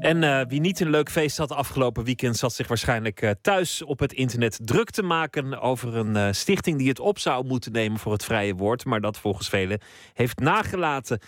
En 0.00 0.22
eh, 0.22 0.46
wie 0.48 0.60
niet 0.60 0.80
een 0.80 0.90
leuk 0.90 1.10
feest 1.10 1.36
had 1.36 1.52
afgelopen 1.52 2.04
weekend, 2.04 2.36
zat 2.36 2.52
zich 2.52 2.68
waarschijnlijk 2.68 3.22
eh, 3.22 3.30
thuis 3.40 3.82
op 3.82 3.98
het 3.98 4.12
internet 4.12 4.58
druk 4.62 4.90
te 4.90 5.02
maken 5.02 5.60
over 5.60 5.96
een 5.96 6.16
eh, 6.16 6.28
stichting 6.32 6.78
die 6.78 6.88
het 6.88 7.00
op 7.00 7.18
zou 7.18 7.46
moeten 7.46 7.72
nemen 7.72 7.98
voor 7.98 8.12
het 8.12 8.24
vrije 8.24 8.54
woord, 8.54 8.84
maar 8.84 9.00
dat 9.00 9.18
volgens 9.18 9.48
velen 9.48 9.80
heeft 10.14 10.38
nagelaten. 10.38 11.20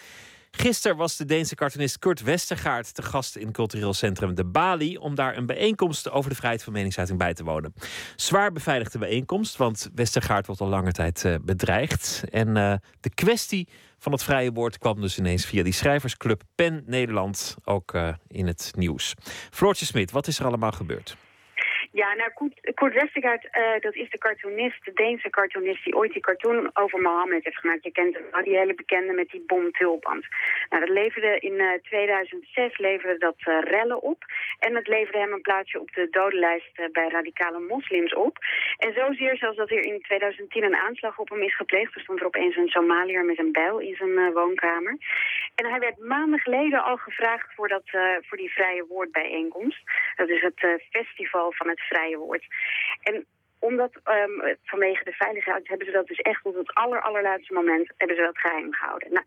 Gisteren 0.51 0.97
was 0.97 1.17
de 1.17 1.25
Deense 1.25 1.55
cartoonist 1.55 1.99
Kurt 1.99 2.23
Westergaard 2.23 2.95
te 2.95 3.03
gast 3.03 3.37
in 3.37 3.53
cultureel 3.53 3.95
centrum 3.95 4.35
De 4.35 4.45
Bali 4.45 4.97
om 4.97 5.15
daar 5.15 5.37
een 5.37 5.47
bijeenkomst 5.47 6.11
over 6.11 6.31
de 6.31 6.37
vrijheid 6.37 6.63
van 6.63 6.73
meningsuiting 6.73 7.19
bij 7.19 7.35
te 7.35 7.45
wonen. 7.45 7.75
Zwaar 8.17 8.53
beveiligde 8.53 8.99
bijeenkomst, 8.99 9.57
want 9.57 9.91
Westergaard 9.95 10.47
wordt 10.47 10.61
al 10.61 10.69
lange 10.69 10.93
tijd 10.93 11.25
eh, 11.25 11.35
bedreigd. 11.43 12.25
En 12.31 12.57
eh, 12.57 12.75
de 13.01 13.11
kwestie 13.15 13.69
van 13.99 14.13
het 14.13 14.23
vrije 14.23 14.53
woord 14.53 14.79
kwam 14.79 15.01
dus 15.01 15.19
ineens 15.19 15.47
via 15.47 15.63
die 15.63 15.73
schrijversclub 15.73 16.43
PEN 16.55 16.83
Nederland 16.87 17.57
ook 17.65 17.95
eh, 17.95 18.15
in 18.29 18.47
het 18.47 18.73
nieuws. 18.77 19.15
Floortje 19.51 19.87
Smit, 19.87 20.11
wat 20.11 20.27
is 20.27 20.39
er 20.39 20.47
allemaal 20.47 20.73
gebeurd? 20.73 21.17
Ja, 21.93 22.15
nou, 22.15 22.31
Koert 22.75 22.95
Westergaard, 22.95 23.49
eh, 23.51 23.81
dat 23.81 23.95
is 23.95 24.11
de 24.11 24.19
cartoonist, 24.19 24.85
de 24.85 24.93
Deense 24.93 25.31
cartoonist 25.31 25.85
die 25.85 25.97
ooit 25.97 26.13
die 26.13 26.23
cartoon 26.23 26.71
over 26.73 27.01
Mohammed 27.01 27.45
heeft 27.45 27.59
gemaakt. 27.59 27.85
Je 27.85 27.93
kent 27.93 28.15
hem, 28.15 28.45
die 28.45 28.57
hele 28.57 28.75
bekende 28.75 29.13
met 29.13 29.31
die 29.31 29.45
bom 29.47 29.71
tulband. 29.71 30.27
Nou, 30.69 30.87
dat 30.87 30.95
leverde 30.95 31.39
in 31.39 31.61
eh, 31.61 31.81
2006 31.83 32.79
leverde 32.79 33.19
dat 33.19 33.37
eh, 33.39 33.59
rellen 33.61 34.03
op. 34.03 34.25
En 34.59 34.75
het 34.75 34.89
leverde 34.89 35.19
hem 35.19 35.33
een 35.33 35.41
plaatsje 35.41 35.81
op 35.81 35.93
de 35.93 36.09
dodenlijst 36.11 36.79
eh, 36.79 36.85
bij 36.93 37.09
radicale 37.09 37.59
moslims 37.59 38.15
op. 38.15 38.39
En 38.79 38.93
zozeer 38.93 39.37
zelfs 39.37 39.57
dat 39.57 39.71
er 39.71 39.85
in 39.85 40.01
2010 40.01 40.63
een 40.65 40.77
aanslag 40.77 41.19
op 41.19 41.29
hem 41.29 41.43
is 41.43 41.57
gepleegd. 41.57 41.95
Er 41.95 42.01
stond 42.01 42.21
er 42.21 42.27
opeens 42.27 42.57
een 42.57 42.69
Somaliër 42.69 43.25
met 43.25 43.39
een 43.39 43.53
bijl 43.53 43.79
in 43.79 43.95
zijn 43.95 44.19
eh, 44.19 44.33
woonkamer. 44.33 44.97
En 45.55 45.67
hij 45.71 45.79
werd 45.79 45.99
maanden 45.99 46.39
geleden 46.39 46.85
al 46.85 46.97
gevraagd 46.97 47.55
voor, 47.55 47.69
dat, 47.69 47.83
eh, 47.85 48.03
voor 48.21 48.39
die 48.39 48.53
vrije 48.53 48.87
woordbijeenkomst. 48.89 49.83
Dat 50.17 50.29
is 50.29 50.43
het 50.43 50.63
eh, 50.63 50.71
festival 50.91 51.53
van 51.53 51.69
het 51.69 51.80
vrije 51.89 52.17
woord. 52.17 52.45
En 53.03 53.27
omdat 53.59 54.01
ehm, 54.05 54.57
vanwege 54.65 55.05
de 55.05 55.13
veiligheid 55.13 55.69
hebben 55.69 55.87
ze 55.87 55.93
dat 55.93 56.07
dus 56.07 56.19
echt 56.19 56.43
tot 56.43 56.55
het 56.55 56.75
aller, 56.75 57.01
allerlaatste 57.03 57.53
moment 57.53 57.93
hebben 57.97 58.17
ze 58.17 58.23
dat 58.23 58.39
geheim 58.39 58.73
gehouden. 58.73 59.13
Nou, 59.13 59.25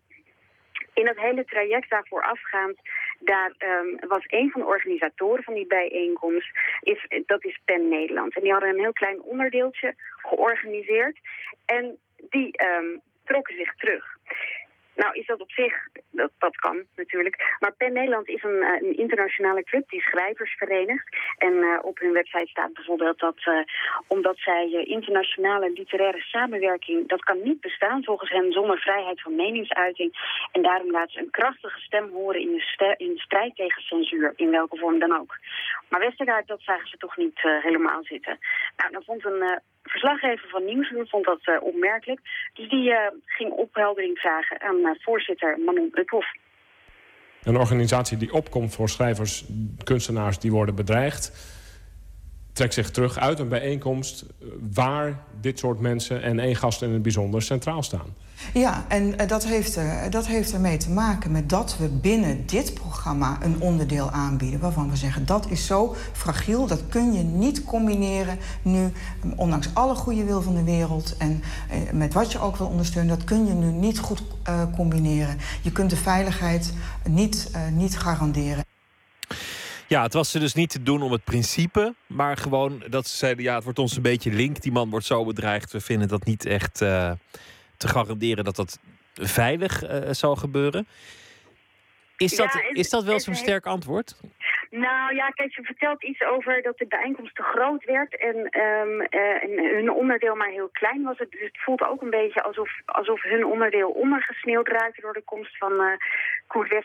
in 0.94 1.04
dat 1.04 1.16
hele 1.16 1.44
traject 1.44 1.90
daarvoor 1.90 2.22
afgaand, 2.22 2.76
daar 3.18 3.52
ehm, 3.58 4.08
was 4.08 4.24
een 4.26 4.50
van 4.50 4.60
de 4.60 4.66
organisatoren 4.66 5.44
van 5.44 5.54
die 5.54 5.66
bijeenkomst, 5.66 6.50
is, 6.80 7.06
dat 7.26 7.44
is 7.44 7.60
PEN 7.64 7.88
Nederland. 7.88 8.34
En 8.36 8.42
die 8.42 8.52
hadden 8.52 8.70
een 8.70 8.80
heel 8.80 8.92
klein 8.92 9.22
onderdeeltje 9.22 9.94
georganiseerd 10.16 11.18
en 11.64 11.98
die 12.16 12.56
ehm, 12.56 12.98
trokken 13.24 13.56
zich 13.56 13.74
terug. 13.74 14.16
Nou 14.94 15.14
is 15.14 15.26
dat 15.26 15.40
op 15.40 15.50
zich, 15.50 15.74
dat, 16.10 16.30
dat 16.38 16.56
kan 16.56 16.84
natuurlijk. 16.96 17.56
Maar 17.60 17.72
PEN 17.72 17.92
Nederland 17.92 18.28
is 18.28 18.42
een, 18.42 18.62
eh, 18.62 18.82
een 18.82 18.96
internationale 18.96 19.62
club 19.62 19.88
die 19.88 20.00
schrijvers 20.00 20.54
verenigt. 20.56 21.16
En 21.38 21.62
eh, 21.62 21.78
op 21.82 21.98
hun 21.98 22.12
website 22.12 22.46
staat 22.46 22.72
bijvoorbeeld 22.72 23.18
dat 23.18 23.38
eh, 23.44 23.58
omdat 24.06 24.36
zij 24.38 24.84
internationale 24.84 25.70
literaire 25.70 26.20
samenwerking... 26.20 27.08
dat 27.08 27.24
kan 27.24 27.42
niet 27.42 27.60
bestaan 27.60 28.04
volgens 28.04 28.30
hen 28.30 28.52
zonder 28.52 28.78
vrijheid 28.78 29.22
van 29.22 29.34
meningsuiting. 29.34 30.12
En 30.52 30.62
daarom 30.62 30.90
laten 30.90 31.12
ze 31.12 31.18
een 31.18 31.30
krachtige 31.30 31.80
stem 31.80 32.10
horen 32.10 32.40
in 32.40 32.52
de, 32.52 32.94
in 32.96 33.14
de 33.14 33.20
strijd 33.20 33.56
tegen 33.56 33.82
censuur, 33.82 34.32
in 34.36 34.50
welke 34.50 34.76
vorm 34.76 34.98
dan 34.98 35.18
ook. 35.18 35.38
Maar 35.88 36.00
Westergaard, 36.00 36.46
dat 36.46 36.62
zagen 36.62 36.88
ze 36.88 36.96
toch 36.96 37.16
niet 37.16 37.40
helemaal 37.40 38.04
zitten. 38.04 38.38
Nou, 38.76 38.92
dan 38.92 39.02
vond 39.04 39.24
een... 39.24 39.62
verslaggever 39.84 40.48
van 40.48 40.64
Nieuwsuur 40.64 41.06
vond 41.06 41.24
dat 41.24 41.40
eh, 41.42 41.62
opmerkelijk. 41.62 42.20
Dus 42.54 42.68
die 42.68 42.92
eh, 42.92 43.10
ging 43.24 43.50
opheldering 43.50 44.18
vragen 44.18 44.60
aan 44.60 44.84
eh, 44.84 44.90
voorzitter 45.00 45.58
Manon 45.64 45.90
Uphoff. 45.94 46.26
Een 47.42 47.56
organisatie 47.56 48.16
die 48.16 48.32
opkomt 48.32 48.74
voor 48.74 48.88
schrijvers, 48.88 49.44
kunstenaars 49.84 50.38
die 50.38 50.50
worden 50.50 50.74
bedreigd... 50.74 51.52
trekt 52.54 52.74
zich 52.74 52.90
terug 52.90 53.18
uit 53.18 53.38
een 53.38 53.48
bijeenkomst 53.48 54.22
eh, 54.22 54.48
waar 54.74 55.18
dit 55.40 55.58
soort 55.58 55.80
mensen... 55.80 56.22
en 56.22 56.38
één 56.38 56.56
gast 56.56 56.82
in 56.82 56.92
het 56.92 57.02
bijzonder 57.02 57.42
centraal 57.42 57.82
staan. 57.82 58.06
Ja, 58.52 58.84
en 58.88 59.18
eh, 59.18 59.28
dat 59.28 59.46
heeft, 59.46 59.76
er, 59.76 60.10
dat 60.10 60.26
heeft 60.26 60.52
ermee 60.52 60.76
te 60.76 60.90
maken 60.90 61.32
met 61.32 61.48
dat 61.48 61.76
we 61.78 61.88
binnen 61.88 62.46
dit 62.46 62.74
programma 62.74 63.38
een 63.42 63.60
onderdeel 63.60 64.10
aanbieden. 64.10 64.60
Waarvan 64.60 64.90
we 64.90 64.96
zeggen 64.96 65.26
dat 65.26 65.50
is 65.50 65.66
zo 65.66 65.94
fragiel, 66.12 66.66
dat 66.66 66.82
kun 66.88 67.12
je 67.12 67.22
niet 67.22 67.64
combineren 67.64 68.38
nu, 68.62 68.92
ondanks 69.36 69.68
alle 69.72 69.94
goede 69.94 70.24
wil 70.24 70.42
van 70.42 70.54
de 70.54 70.64
wereld 70.64 71.16
en 71.18 71.42
eh, 71.70 71.92
met 71.92 72.14
wat 72.14 72.32
je 72.32 72.40
ook 72.40 72.56
wil 72.56 72.66
ondersteunen, 72.66 73.16
dat 73.16 73.26
kun 73.26 73.46
je 73.46 73.52
nu 73.52 73.70
niet 73.70 73.98
goed 73.98 74.22
combineren. 74.74 75.36
Je 75.62 75.72
kunt 75.72 75.90
de 75.90 75.96
veiligheid 75.96 76.72
niet, 77.08 77.50
niet 77.72 77.98
garanderen. 77.98 78.64
Ja, 79.88 80.02
het 80.02 80.12
was 80.12 80.30
ze 80.30 80.38
dus 80.38 80.54
niet 80.54 80.70
te 80.70 80.82
doen 80.82 81.02
om 81.02 81.12
het 81.12 81.24
principe, 81.24 81.94
maar 82.06 82.36
gewoon 82.36 82.82
dat 82.90 83.06
ze 83.08 83.16
zeiden: 83.16 83.44
ja, 83.44 83.54
het 83.54 83.64
wordt 83.64 83.78
ons 83.78 83.96
een 83.96 84.02
beetje 84.02 84.32
link. 84.32 84.62
Die 84.62 84.72
man 84.72 84.90
wordt 84.90 85.06
zo 85.06 85.24
bedreigd. 85.24 85.72
We 85.72 85.80
vinden 85.80 86.08
dat 86.08 86.24
niet 86.24 86.46
echt. 86.46 86.80
Uh, 86.80 87.12
te 87.76 87.88
garanderen 87.88 88.44
dat 88.44 88.56
dat 88.56 88.78
veilig 89.14 89.82
uh, 89.82 89.98
zal 90.10 90.36
gebeuren. 90.36 90.86
Is 92.16 92.36
dat, 92.36 92.62
is 92.72 92.90
dat 92.90 93.04
wel 93.04 93.20
zo'n 93.20 93.34
sterk 93.34 93.66
antwoord? 93.66 94.16
Nou 94.76 95.14
ja, 95.14 95.28
kijk, 95.28 95.52
vertelt 95.52 96.04
iets 96.04 96.22
over 96.22 96.62
dat 96.62 96.78
de 96.78 96.86
bijeenkomst 96.86 97.34
te 97.34 97.42
groot 97.42 97.84
werd 97.84 98.16
en, 98.16 98.36
um, 98.36 99.00
uh, 99.00 99.42
en 99.42 99.74
hun 99.74 99.90
onderdeel 99.90 100.34
maar 100.34 100.48
heel 100.48 100.68
klein 100.72 101.02
was. 101.02 101.16
Dus 101.16 101.28
het 101.28 101.58
voelt 101.58 101.82
ook 101.82 102.02
een 102.02 102.10
beetje 102.10 102.42
alsof, 102.42 102.70
alsof 102.84 103.22
hun 103.22 103.44
onderdeel 103.44 103.90
ondergesneeuwd 103.90 104.68
raakte 104.68 105.00
door 105.00 105.12
de 105.12 105.22
komst 105.24 105.56
van 105.56 105.72
uh, 105.72 105.92
Koert. 106.46 106.84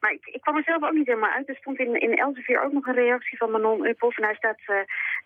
Maar 0.00 0.12
ik, 0.12 0.26
ik 0.26 0.40
kwam 0.40 0.56
er 0.56 0.62
zelf 0.62 0.82
ook 0.82 0.92
niet 0.92 1.06
helemaal 1.06 1.30
uit. 1.30 1.48
Er 1.48 1.56
stond 1.56 1.78
in, 1.78 2.00
in 2.00 2.16
Elsevier 2.16 2.62
ook 2.62 2.72
nog 2.72 2.86
een 2.86 2.94
reactie 2.94 3.38
van 3.38 3.50
Manon 3.50 3.86
Uphoff. 3.86 4.16
En 4.16 4.22
daar 4.22 4.36
staat, 4.36 4.60
uh, 4.66 4.76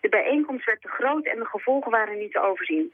de 0.01 0.09
bijeenkomst 0.09 0.65
werd 0.65 0.81
te 0.81 0.87
groot 0.87 1.25
en 1.25 1.39
de 1.39 1.45
gevolgen 1.45 1.91
waren 1.91 2.17
niet 2.17 2.31
te 2.31 2.41
overzien. 2.41 2.91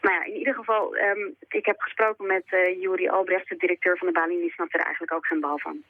Nou 0.00 0.14
ja, 0.14 0.24
in 0.24 0.34
ieder 0.34 0.54
geval, 0.54 0.96
um, 0.96 1.34
ik 1.48 1.66
heb 1.66 1.80
gesproken 1.80 2.26
met 2.26 2.44
uh, 2.50 2.80
Juri 2.80 3.08
Albrecht, 3.08 3.48
de 3.48 3.56
directeur 3.56 3.98
van 3.98 4.06
de 4.06 4.12
Bali, 4.12 4.40
die 4.40 4.52
snapte 4.52 4.78
er 4.78 4.84
eigenlijk 4.84 5.14
ook 5.14 5.26
geen 5.26 5.40
bal 5.40 5.58
van. 5.58 5.82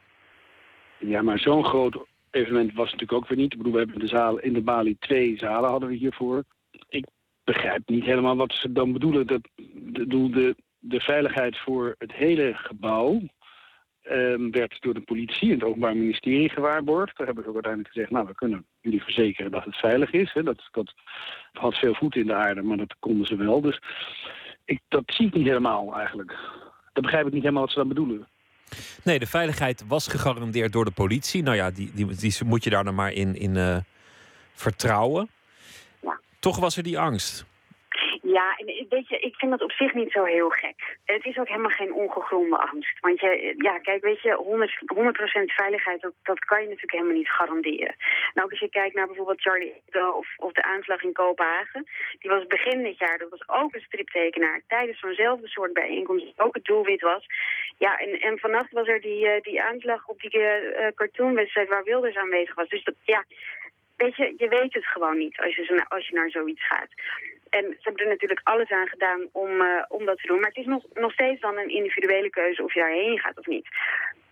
Ja, 0.99 1.23
maar 1.23 1.39
zo'n 1.39 1.65
groot 1.65 2.11
evenement 2.35 2.73
was 2.73 2.85
natuurlijk 2.85 3.13
ook 3.13 3.29
weer 3.29 3.39
niet. 3.39 3.53
Ik 3.53 3.59
bedoel, 3.59 3.73
we 3.73 3.79
hebben 3.79 3.99
de 3.99 4.07
zaal, 4.07 4.39
in 4.39 4.53
de 4.53 4.63
Bali 4.63 4.97
twee 4.99 5.39
zalen 5.39 5.71
hadden 5.71 5.89
we 5.89 5.95
hiervoor. 5.95 6.45
Ik 6.89 7.07
begrijp 7.45 7.89
niet 7.89 8.05
helemaal 8.05 8.37
wat 8.37 8.53
ze 8.53 8.73
dan 8.73 8.93
bedoelen. 8.93 9.27
Dat, 9.27 9.49
de, 9.57 10.07
de, 10.07 10.57
de 10.79 11.01
veiligheid 11.01 11.59
voor 11.59 11.95
het 11.99 12.13
hele 12.13 12.53
gebouw 12.55 13.21
um, 14.11 14.51
werd 14.51 14.81
door 14.81 14.95
de 14.95 15.01
politie 15.01 15.49
en 15.49 15.55
het 15.55 15.65
Openbaar 15.65 15.97
Ministerie 15.97 16.49
gewaarborgd. 16.49 17.17
Daar 17.17 17.27
hebben 17.27 17.45
ze 17.45 17.51
ook 17.51 17.55
uiteindelijk 17.55 17.95
gezegd, 17.95 18.11
nou, 18.11 18.27
we 18.27 18.35
kunnen 18.35 18.67
jullie 18.81 19.03
verzekeren 19.03 19.51
dat 19.51 19.65
het 19.65 19.77
veilig 19.77 20.11
is. 20.11 20.33
Hè. 20.33 20.43
Dat, 20.43 20.69
dat 20.71 20.95
had 21.53 21.75
veel 21.75 21.95
voet 21.95 22.17
in 22.17 22.27
de 22.27 22.35
aarde, 22.35 22.63
maar 22.63 22.77
dat 22.77 22.97
konden 22.99 23.27
ze 23.27 23.37
wel. 23.37 23.61
Dus 23.61 23.81
ik, 24.65 24.81
dat 24.89 25.03
zie 25.07 25.27
ik 25.27 25.35
niet 25.35 25.47
helemaal 25.47 25.97
eigenlijk. 25.97 26.39
Dat 26.93 27.03
begrijp 27.03 27.27
ik 27.27 27.33
niet 27.33 27.43
helemaal 27.43 27.63
wat 27.63 27.73
ze 27.73 27.79
dan 27.79 27.89
bedoelen. 27.89 28.29
Nee, 29.03 29.19
de 29.19 29.27
veiligheid 29.27 29.85
was 29.87 30.07
gegarandeerd 30.07 30.73
door 30.73 30.85
de 30.85 30.91
politie. 30.91 31.43
Nou 31.43 31.57
ja, 31.57 31.71
die, 31.71 31.91
die, 31.95 32.07
die 32.17 32.35
moet 32.45 32.65
je 32.65 32.71
daar 32.71 32.85
dan 32.85 32.95
maar 32.95 33.13
in, 33.13 33.37
in 33.37 33.55
uh, 33.55 33.77
vertrouwen. 34.55 35.29
Ja. 36.03 36.21
Toch 36.39 36.59
was 36.59 36.77
er 36.77 36.83
die 36.83 36.99
angst. 36.99 37.45
Ja, 38.33 38.57
en 38.57 38.87
weet 38.89 39.09
je, 39.09 39.19
ik 39.19 39.37
vind 39.37 39.51
dat 39.51 39.63
op 39.63 39.73
zich 39.73 39.95
niet 39.95 40.13
zo 40.13 40.25
heel 40.25 40.49
gek. 40.49 40.99
Het 41.05 41.25
is 41.25 41.39
ook 41.39 41.49
helemaal 41.49 41.71
geen 41.71 41.93
ongegronde 41.93 42.57
angst. 42.57 43.01
Want 43.01 43.21
je, 43.21 43.55
ja, 43.59 43.79
kijk, 43.79 44.03
weet 44.03 44.21
je, 44.21 44.69
100%, 44.85 44.97
100 44.97 45.53
veiligheid, 45.53 46.01
dat, 46.01 46.13
dat 46.23 46.39
kan 46.39 46.61
je 46.61 46.65
natuurlijk 46.65 46.93
helemaal 46.93 47.17
niet 47.17 47.31
garanderen. 47.31 47.95
Nou, 48.35 48.51
als 48.51 48.59
je 48.59 48.69
kijkt 48.69 48.95
naar 48.95 49.07
bijvoorbeeld 49.07 49.41
Charlie 49.41 49.73
Hebdo 49.73 50.11
of, 50.11 50.29
of 50.37 50.53
de 50.53 50.63
aanslag 50.63 51.03
in 51.03 51.13
Kopenhagen. 51.13 51.87
Die 52.19 52.31
was 52.31 52.47
begin 52.47 52.83
dit 52.83 52.99
jaar, 52.99 53.19
dat 53.19 53.31
was 53.31 53.49
ook 53.49 53.75
een 53.75 53.81
striptekenaar. 53.81 54.61
Tijdens 54.67 54.99
zo'nzelfde 55.01 55.49
soort 55.49 55.73
bijeenkomst, 55.73 56.25
die 56.25 56.35
ook 56.37 56.55
het 56.55 56.65
doelwit 56.65 57.01
was. 57.01 57.27
Ja, 57.79 57.99
en, 57.99 58.21
en 58.21 58.39
vannacht 58.39 58.73
was 58.73 58.89
er 58.89 59.01
die, 59.01 59.27
uh, 59.27 59.41
die 59.41 59.63
aanslag 59.63 60.09
op 60.09 60.21
die 60.21 60.39
uh, 60.39 60.87
cartoonwedstrijd 60.95 61.69
waar 61.69 61.85
Wilders 61.85 62.17
aanwezig 62.17 62.55
was. 62.55 62.69
Dus 62.69 62.85
dat, 62.85 62.95
ja, 63.05 63.25
weet 63.97 64.17
je, 64.17 64.35
je 64.37 64.49
weet 64.49 64.75
het 64.75 64.87
gewoon 64.87 65.19
niet 65.19 65.41
als 65.41 65.57
je, 65.57 65.85
als 65.89 66.09
je 66.09 66.15
naar 66.15 66.31
zoiets 66.31 66.67
gaat. 66.67 66.91
En 67.59 67.65
ze 67.65 67.83
hebben 67.83 68.03
er 68.03 68.09
natuurlijk 68.09 68.41
alles 68.45 68.71
aan 68.71 68.87
gedaan 68.87 69.29
om, 69.33 69.51
uh, 69.61 69.85
om 69.89 70.05
dat 70.05 70.19
te 70.19 70.27
doen. 70.27 70.41
Maar 70.41 70.49
het 70.55 70.65
is 70.65 70.73
nog, 70.75 70.85
nog 70.95 71.13
steeds 71.13 71.41
dan 71.41 71.59
een 71.59 71.69
individuele 71.69 72.31
keuze 72.31 72.63
of 72.63 72.75
je 72.75 72.81
daarheen 72.81 73.19
gaat 73.19 73.39
of 73.39 73.47
niet. 73.47 73.67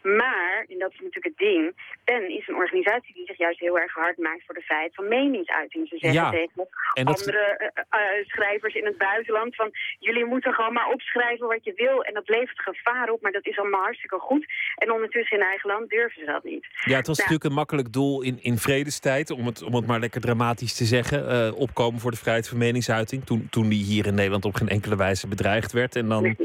Maar, 0.03 0.65
en 0.69 0.79
dat 0.79 0.93
is 0.93 1.01
natuurlijk 1.01 1.25
het 1.25 1.37
ding, 1.37 1.75
PEN 2.05 2.31
is 2.39 2.49
een 2.49 2.55
organisatie 2.55 3.15
die 3.15 3.27
zich 3.27 3.39
juist 3.39 3.61
heel 3.61 3.79
erg 3.79 3.93
hard 3.93 4.19
maakt 4.19 4.45
voor 4.47 4.55
de 4.55 4.61
vrijheid 4.61 4.95
van 4.95 5.09
meningsuiting. 5.09 5.89
Ze 5.89 5.99
zeggen 5.99 6.21
ja, 6.21 6.31
tegen 6.31 6.69
andere 7.05 7.43
uh, 7.59 8.01
uh, 8.01 8.27
schrijvers 8.27 8.75
in 8.75 8.85
het 8.85 8.99
buitenland 8.99 9.55
van 9.55 9.71
jullie 9.99 10.25
moeten 10.25 10.53
gewoon 10.53 10.73
maar 10.73 10.89
opschrijven 10.89 11.47
wat 11.47 11.65
je 11.65 11.73
wil 11.77 12.03
en 12.03 12.15
dat 12.15 12.29
levert 12.29 12.61
gevaar 12.61 13.09
op, 13.11 13.21
maar 13.23 13.33
dat 13.33 13.47
is 13.47 13.59
allemaal 13.59 13.83
hartstikke 13.83 14.19
goed. 14.19 14.47
En 14.77 14.93
ondertussen 14.93 15.39
in 15.39 15.45
eigen 15.45 15.71
land 15.71 15.91
durven 15.91 16.21
ze 16.21 16.27
dat 16.27 16.45
niet. 16.45 16.67
Ja, 16.85 16.97
het 16.97 17.07
was 17.07 17.19
nou, 17.19 17.29
natuurlijk 17.29 17.45
een 17.45 17.53
makkelijk 17.53 17.93
doel 17.93 18.23
in, 18.23 18.39
in 18.43 18.59
vredestijd, 18.59 19.31
om 19.31 19.47
het, 19.47 19.63
om 19.63 19.75
het 19.75 19.87
maar 19.87 20.01
lekker 20.01 20.21
dramatisch 20.21 20.75
te 20.75 20.85
zeggen, 20.85 21.55
opkomen 21.55 22.01
voor 22.01 22.11
de 22.11 22.17
vrijheid 22.17 22.49
van 22.49 22.59
meningsuiting, 22.59 23.25
toen, 23.25 23.49
toen 23.51 23.69
die 23.69 23.85
hier 23.85 24.07
in 24.07 24.15
Nederland 24.15 24.45
op 24.45 24.55
geen 24.55 24.69
enkele 24.69 24.97
wijze 24.97 25.29
bedreigd 25.29 25.73
werd. 25.73 25.97
En 25.97 26.09
dan 26.09 26.37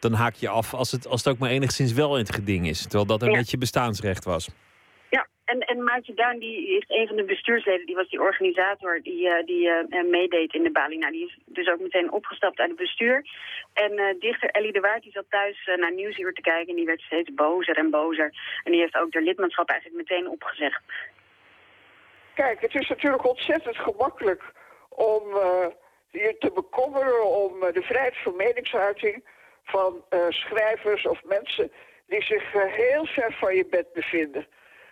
dan 0.00 0.12
haak 0.12 0.34
je 0.34 0.48
af 0.48 0.74
als 0.74 0.92
het, 0.92 1.06
als 1.06 1.24
het 1.24 1.32
ook 1.32 1.38
maar 1.40 1.50
enigszins 1.50 1.92
wel 1.92 2.12
in 2.12 2.20
het 2.24 2.34
geding 2.34 2.66
is. 2.68 2.82
Terwijl 2.82 3.06
dat 3.06 3.22
een 3.22 3.30
Ja. 3.30 3.36
beetje 3.38 3.58
bestaansrecht 3.58 4.24
was. 4.24 4.50
Ja, 5.10 5.26
en, 5.44 5.60
en 5.60 5.82
Maartje 5.84 6.14
Duin, 6.14 6.38
die 6.38 6.76
is 6.76 6.84
een 6.88 7.06
van 7.06 7.16
de 7.16 7.24
bestuursleden, 7.24 7.86
die 7.86 7.94
was 7.94 8.08
die 8.08 8.20
organisator 8.20 9.00
die, 9.02 9.28
eh, 9.28 9.46
die 9.46 9.68
eh, 9.70 10.04
meedeed 10.04 10.54
in 10.54 10.62
de 10.62 10.70
Bali. 10.70 10.96
Nou, 10.98 11.12
die 11.12 11.24
is 11.26 11.38
dus 11.46 11.68
ook 11.68 11.80
meteen 11.80 12.12
opgestapt 12.12 12.58
uit 12.58 12.68
het 12.68 12.78
bestuur. 12.78 13.26
En 13.72 13.98
eh, 13.98 14.14
dichter 14.18 14.50
Ellie 14.50 14.72
de 14.72 14.80
Waard, 14.80 15.02
die 15.02 15.12
zat 15.12 15.24
thuis 15.28 15.66
eh, 15.66 15.76
naar 15.76 15.92
Nieuwsuur 15.94 16.32
te 16.32 16.40
kijken 16.40 16.68
en 16.68 16.76
die 16.76 16.86
werd 16.86 17.00
steeds 17.00 17.34
bozer 17.34 17.76
en 17.76 17.90
bozer. 17.90 18.34
En 18.64 18.72
die 18.72 18.80
heeft 18.80 18.96
ook 18.96 19.12
haar 19.14 19.22
lidmaatschap 19.22 19.68
eigenlijk 19.68 20.08
meteen 20.08 20.28
opgezegd. 20.28 20.82
Kijk, 22.34 22.60
het 22.60 22.74
is 22.74 22.88
natuurlijk 22.88 23.26
ontzettend 23.28 23.76
gemakkelijk 23.76 24.42
om 24.88 25.22
eh, 25.36 25.66
je 26.10 26.36
te 26.38 26.50
bekommeren 26.54 27.24
om 27.26 27.62
eh, 27.62 27.72
de 27.72 27.82
vrijheid 27.82 28.16
van 28.22 28.36
meningsuiting 28.36 29.24
van 29.70 30.04
eh, 30.08 30.26
schrijvers 30.28 31.06
of 31.06 31.24
mensen 31.24 31.72
die 32.06 32.22
zich 32.22 32.54
eh, 32.54 32.72
heel 32.72 33.04
ver 33.06 33.32
van 33.32 33.54
je 33.54 33.66
bed 33.66 33.92
bevinden. 33.92 34.46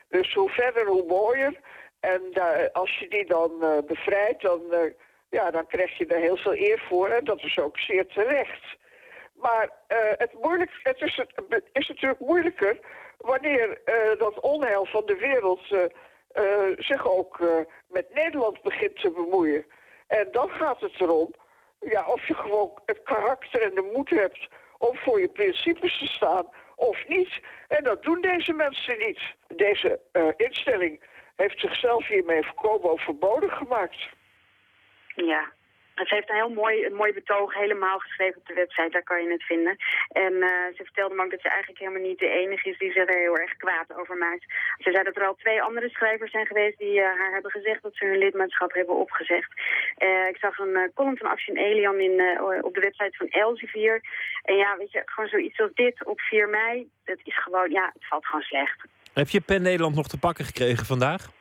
Dus 0.08 0.34
hoe 0.34 0.50
verder, 0.50 0.86
hoe 0.86 1.04
mooier. 1.06 1.60
En 2.00 2.22
daar- 2.32 2.70
als 2.72 2.98
je 2.98 3.08
die 3.08 3.26
dan 3.26 3.62
eh, 3.62 3.78
bevrijdt, 3.86 4.42
dan, 4.42 4.72
eh, 4.72 4.92
ja, 5.30 5.50
dan 5.50 5.66
krijg 5.66 5.98
je 5.98 6.06
er 6.06 6.20
heel 6.20 6.36
veel 6.36 6.54
eer 6.56 6.84
voor. 6.88 7.08
En 7.08 7.24
dat 7.24 7.42
is 7.42 7.58
ook 7.58 7.78
zeer 7.78 8.06
terecht. 8.06 8.64
Maar 9.34 9.70
eh, 9.86 9.98
het, 10.16 10.32
moeilijk, 10.42 10.70
het 10.82 11.00
is, 11.00 11.16
het 11.48 11.64
is 11.72 11.88
natuurlijk 11.88 12.20
moeilijker 12.20 12.78
wanneer 13.18 13.80
eh, 13.84 14.18
dat 14.18 14.40
onheil 14.40 14.86
van 14.86 15.06
de 15.06 15.16
wereld 15.16 15.72
eh, 15.72 15.84
eh, 16.32 16.76
zich 16.78 17.08
ook 17.08 17.40
eh, 17.40 17.48
met 17.88 18.14
Nederland 18.14 18.62
begint 18.62 19.00
te 19.00 19.10
bemoeien. 19.10 19.64
En 20.06 20.28
dan 20.32 20.50
gaat 20.50 20.80
het 20.80 21.00
erom 21.00 21.34
ja, 21.80 22.06
of 22.06 22.26
je 22.26 22.34
gewoon 22.34 22.78
het 22.86 23.02
karakter 23.02 23.62
en 23.62 23.74
de 23.74 23.90
moed 23.94 24.10
hebt 24.10 24.48
om 24.78 24.96
voor 24.96 25.20
je 25.20 25.28
principes 25.28 25.98
te 25.98 26.06
staan 26.06 26.46
of 26.76 27.08
niet. 27.08 27.40
En 27.68 27.84
dat 27.84 28.02
doen 28.02 28.20
deze 28.20 28.52
mensen 28.52 28.98
niet. 28.98 29.20
Deze 29.56 30.00
eh, 30.12 30.28
instelling 30.36 31.00
heeft 31.36 31.60
zichzelf 31.60 32.06
hiermee 32.06 32.42
voorkomen 32.42 32.90
overbodig 32.90 33.56
gemaakt. 33.56 34.08
Ja. 35.14 35.52
Ze 36.04 36.14
heeft 36.14 36.30
een 36.30 36.42
heel 36.42 36.60
mooi, 36.62 36.84
een 36.84 36.94
mooi 37.02 37.12
betoog 37.12 37.54
helemaal 37.54 37.98
geschreven 37.98 38.40
op 38.40 38.46
de 38.46 38.54
website, 38.54 38.90
daar 38.90 39.02
kan 39.02 39.22
je 39.22 39.30
het 39.30 39.42
vinden. 39.42 39.76
En 40.08 40.34
eh, 40.42 40.66
ze 40.76 40.82
vertelde 40.84 41.14
me 41.14 41.22
ook 41.24 41.30
dat 41.30 41.40
ze 41.40 41.48
eigenlijk 41.48 41.80
helemaal 41.80 42.08
niet 42.08 42.18
de 42.18 42.28
enige 42.28 42.68
is 42.70 42.78
die 42.78 42.92
zich 42.92 43.08
er 43.08 43.18
heel 43.18 43.38
erg 43.38 43.56
kwaad 43.56 43.94
over 43.98 44.16
maakt. 44.16 44.44
Ze 44.78 44.90
zei 44.90 45.04
dat 45.04 45.16
er 45.16 45.26
al 45.26 45.34
twee 45.34 45.62
andere 45.62 45.88
schrijvers 45.88 46.30
zijn 46.30 46.46
geweest 46.46 46.78
die 46.78 47.00
eh, 47.00 47.18
haar 47.18 47.32
hebben 47.32 47.50
gezegd 47.50 47.82
dat 47.82 47.96
ze 47.96 48.04
hun 48.06 48.18
lidmaatschap 48.18 48.72
hebben 48.72 48.96
opgezegd. 48.96 49.50
Eh, 49.96 50.28
ik 50.28 50.36
zag 50.36 50.58
een 50.58 50.90
column 50.94 51.16
van 51.16 51.30
Action 51.30 51.56
Elian 51.56 52.00
op 52.64 52.74
de 52.74 52.80
website 52.80 53.16
van 53.16 53.28
Elsevier. 53.28 54.00
En 54.42 54.56
ja, 54.56 54.76
weet 54.76 54.92
je, 54.92 55.02
gewoon 55.04 55.28
zoiets 55.28 55.60
als 55.60 55.74
dit 55.74 56.04
op 56.04 56.20
4 56.20 56.48
mei, 56.48 56.88
dat 57.04 57.18
is 57.24 57.42
gewoon, 57.42 57.70
ja, 57.70 57.90
het 57.92 58.06
valt 58.06 58.26
gewoon 58.26 58.42
slecht. 58.42 58.84
Heb 59.12 59.28
je 59.28 59.40
PEN 59.40 59.62
Nederland 59.62 59.94
nog 59.94 60.08
te 60.08 60.18
pakken 60.18 60.44
gekregen 60.44 60.86
vandaag? 60.86 61.35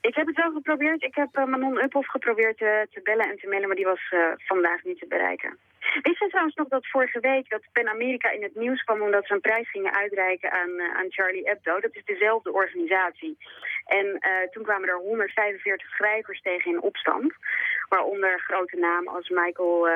Ik 0.00 0.14
heb 0.14 0.26
het 0.26 0.36
wel 0.36 0.52
geprobeerd. 0.52 1.02
Ik 1.02 1.14
heb 1.14 1.28
eh, 1.32 1.44
Manon 1.44 1.82
Uphoff 1.82 2.08
geprobeerd 2.08 2.60
eh, 2.60 2.80
te 2.90 3.00
bellen 3.02 3.30
en 3.30 3.38
te 3.38 3.46
mailen, 3.46 3.66
maar 3.66 3.76
die 3.76 3.92
was 3.94 4.08
eh, 4.10 4.26
vandaag 4.36 4.84
niet 4.84 4.98
te 4.98 5.06
bereiken. 5.06 5.58
Wist 6.02 6.18
je 6.18 6.28
trouwens 6.28 6.56
nog 6.56 6.68
dat 6.68 6.86
vorige 6.86 7.20
week 7.20 7.50
dat 7.50 7.62
PEN 7.72 7.88
Amerika 7.88 8.30
in 8.30 8.42
het 8.42 8.54
nieuws 8.54 8.82
kwam 8.82 9.02
omdat 9.02 9.26
ze 9.26 9.32
een 9.34 9.40
prijs 9.40 9.70
gingen 9.70 9.94
uitreiken 9.94 10.50
aan, 10.50 10.80
aan 10.80 11.10
Charlie 11.10 11.48
Hebdo? 11.48 11.80
Dat 11.80 11.94
is 11.96 12.04
dezelfde 12.04 12.52
organisatie. 12.52 13.38
En 13.84 14.20
toen 14.50 14.62
kwamen 14.62 14.88
er 14.88 14.96
145 14.96 15.88
schrijvers 15.88 16.40
tegen 16.40 16.70
in 16.70 16.82
opstand. 16.82 17.34
Waaronder 17.88 18.40
grote 18.40 18.76
namen 18.76 19.12
als 19.12 19.28
Michael 19.28 19.88